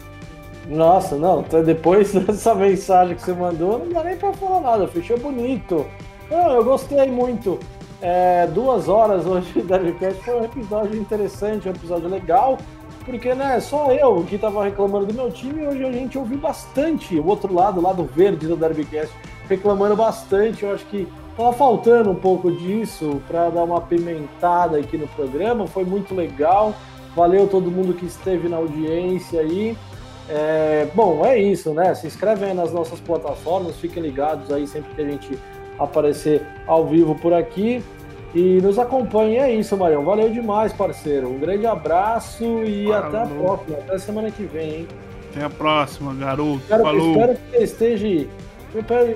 Nossa, 0.76 1.16
não, 1.16 1.44
depois 1.66 2.14
dessa 2.16 2.56
mensagem 2.56 3.16
que 3.16 3.22
você 3.22 3.34
mandou, 3.34 3.80
não 3.80 3.90
dá 3.90 4.04
nem 4.04 4.18
pra 4.18 4.34
falar 4.34 4.62
nada, 4.62 4.88
fechou 4.88 5.18
bonito. 5.18 5.86
Eu 6.30 6.64
gostei 6.64 7.10
muito. 7.10 7.60
É, 8.02 8.48
duas 8.48 8.90
horas 8.90 9.26
hoje 9.26 9.62
da 9.64 9.78
Livecast 9.78 10.22
foi 10.24 10.36
um 10.36 10.44
episódio 10.44 11.00
interessante, 11.00 11.68
um 11.68 11.72
episódio 11.72 12.10
legal, 12.10 12.58
porque 13.06 13.34
né, 13.34 13.60
só 13.60 13.92
eu 13.92 14.26
que 14.28 14.38
tava 14.38 14.64
reclamando 14.64 15.06
do 15.06 15.14
meu 15.14 15.32
time, 15.32 15.66
hoje 15.68 15.86
a 15.86 15.92
gente 15.92 16.18
ouviu 16.18 16.38
bastante 16.38 17.18
o 17.20 17.26
outro 17.26 17.54
lado, 17.54 17.80
o 17.80 17.84
lado 17.84 18.04
verde 18.04 18.48
do 18.48 18.56
Derbycast, 18.56 19.14
reclamando 19.48 19.96
bastante. 19.96 20.64
Eu 20.64 20.74
acho 20.74 20.86
que 20.86 21.08
tava 21.38 21.54
faltando 21.54 22.12
um 22.12 22.16
pouco 22.16 22.52
disso 22.52 23.22
para 23.28 23.50
dar 23.50 23.64
uma 23.64 23.82
pimentada 23.82 24.78
aqui 24.78 24.98
no 24.98 25.08
programa, 25.08 25.68
foi 25.68 25.84
muito 25.84 26.14
legal. 26.16 26.74
Valeu 27.16 27.48
todo 27.48 27.70
mundo 27.70 27.94
que 27.94 28.06
esteve 28.06 28.50
na 28.50 28.58
audiência 28.58 29.42
aí. 29.42 29.78
É, 30.30 30.88
bom, 30.96 31.26
é 31.26 31.38
isso, 31.38 31.74
né? 31.74 31.94
Se 31.94 32.08
inscrevem 32.08 32.50
aí 32.50 32.56
nas 32.56 32.72
nossas 32.72 33.00
plataformas, 33.00 33.76
fiquem 33.76 34.02
ligados 34.02 34.52
aí 34.52 34.66
sempre 34.66 34.94
que 34.96 35.02
a 35.02 35.06
gente 35.06 35.40
aparecer 35.78 36.42
ao 36.66 36.86
vivo 36.88 37.16
por 37.16 37.34
aqui. 37.34 37.84
E 38.34 38.60
nos 38.62 38.80
acompanhem, 38.80 39.40
é 39.40 39.54
isso, 39.54 39.78
Marião. 39.78 40.04
Valeu 40.04 40.30
demais, 40.30 40.74
parceiro. 40.74 41.30
Um 41.30 41.38
grande 41.38 41.68
abraço 41.68 42.44
e 42.64 42.88
Falou. 42.88 43.08
até 43.08 43.18
a 43.18 43.26
próxima. 43.28 43.78
Até 43.78 43.98
semana 44.00 44.32
que 44.32 44.44
vem, 44.44 44.76
hein? 44.76 44.88
Até 45.32 45.46
a 45.46 45.50
próxima, 45.50 46.16
garoto. 46.16 46.58
Espero, 46.58 46.84
Falou. 46.84 47.12
espero 47.12 47.36
que 47.36 47.52
você 47.52 47.64
esteja. 47.64 48.28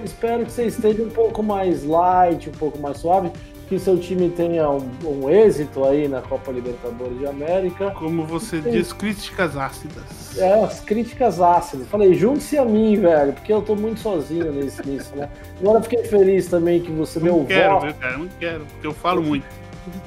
Espero 0.04 0.46
que 0.46 0.52
você 0.52 0.66
esteja 0.66 1.02
um 1.02 1.10
pouco 1.10 1.42
mais 1.42 1.84
light, 1.84 2.48
um 2.48 2.54
pouco 2.54 2.78
mais 2.78 2.98
suave 3.00 3.32
que 3.68 3.78
seu 3.78 3.98
time 3.98 4.30
tenha 4.30 4.70
um, 4.70 4.90
um, 5.04 5.30
êxito 5.30 5.84
aí 5.84 6.08
na 6.08 6.22
Copa 6.22 6.52
Libertadores 6.52 7.18
de 7.20 7.26
América. 7.28 7.92
Como 7.92 8.26
você 8.26 8.58
e, 8.58 8.62
diz, 8.62 8.94
críticas 8.94 9.58
ácidas. 9.58 10.38
É, 10.38 10.64
as 10.64 10.80
críticas 10.80 11.42
ácidas. 11.42 11.88
Falei, 11.88 12.14
junte-se 12.14 12.58
a 12.58 12.64
mim, 12.64 13.00
velho, 13.00 13.34
porque 13.34 13.52
eu 13.52 13.62
tô 13.62 13.76
muito 13.76 14.00
sozinho 14.00 14.52
nisso, 14.52 14.82
nisso 14.86 15.16
né? 15.16 15.30
Agora 15.60 15.82
fiquei 15.82 16.04
feliz 16.06 16.48
também 16.48 16.82
que 16.82 16.92
você 16.92 17.20
não 17.20 17.26
deu 17.26 17.46
quero, 17.46 17.80
voto. 17.80 17.94
Cara, 17.96 18.18
não 18.18 18.28
quero, 18.40 18.66
porque 18.66 18.88
eu 18.88 18.94
falo 18.94 19.22
muito. 19.22 19.46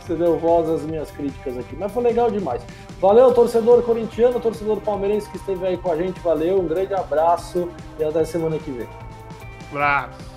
Você 0.01 0.15
deu 0.15 0.39
voz 0.39 0.69
às 0.69 0.83
minhas 0.83 1.11
críticas 1.11 1.57
aqui, 1.59 1.75
mas 1.77 1.91
foi 1.93 2.03
legal 2.03 2.31
demais. 2.31 2.63
Valeu, 3.01 3.33
torcedor 3.33 3.83
corintiano, 3.83 4.39
torcedor 4.41 4.81
palmeirense 4.81 5.29
que 5.31 5.37
esteve 5.37 5.67
aí 5.67 5.77
com 5.77 5.91
a 5.91 5.97
gente. 5.97 6.21
Valeu, 6.21 6.61
um 6.61 6.67
grande 6.67 6.95
abraço 6.95 7.69
e 7.99 8.05
até 8.05 8.25
semana 8.25 8.59
que 8.59 8.71
vem. 8.71 8.89
Abraço. 9.71 10.30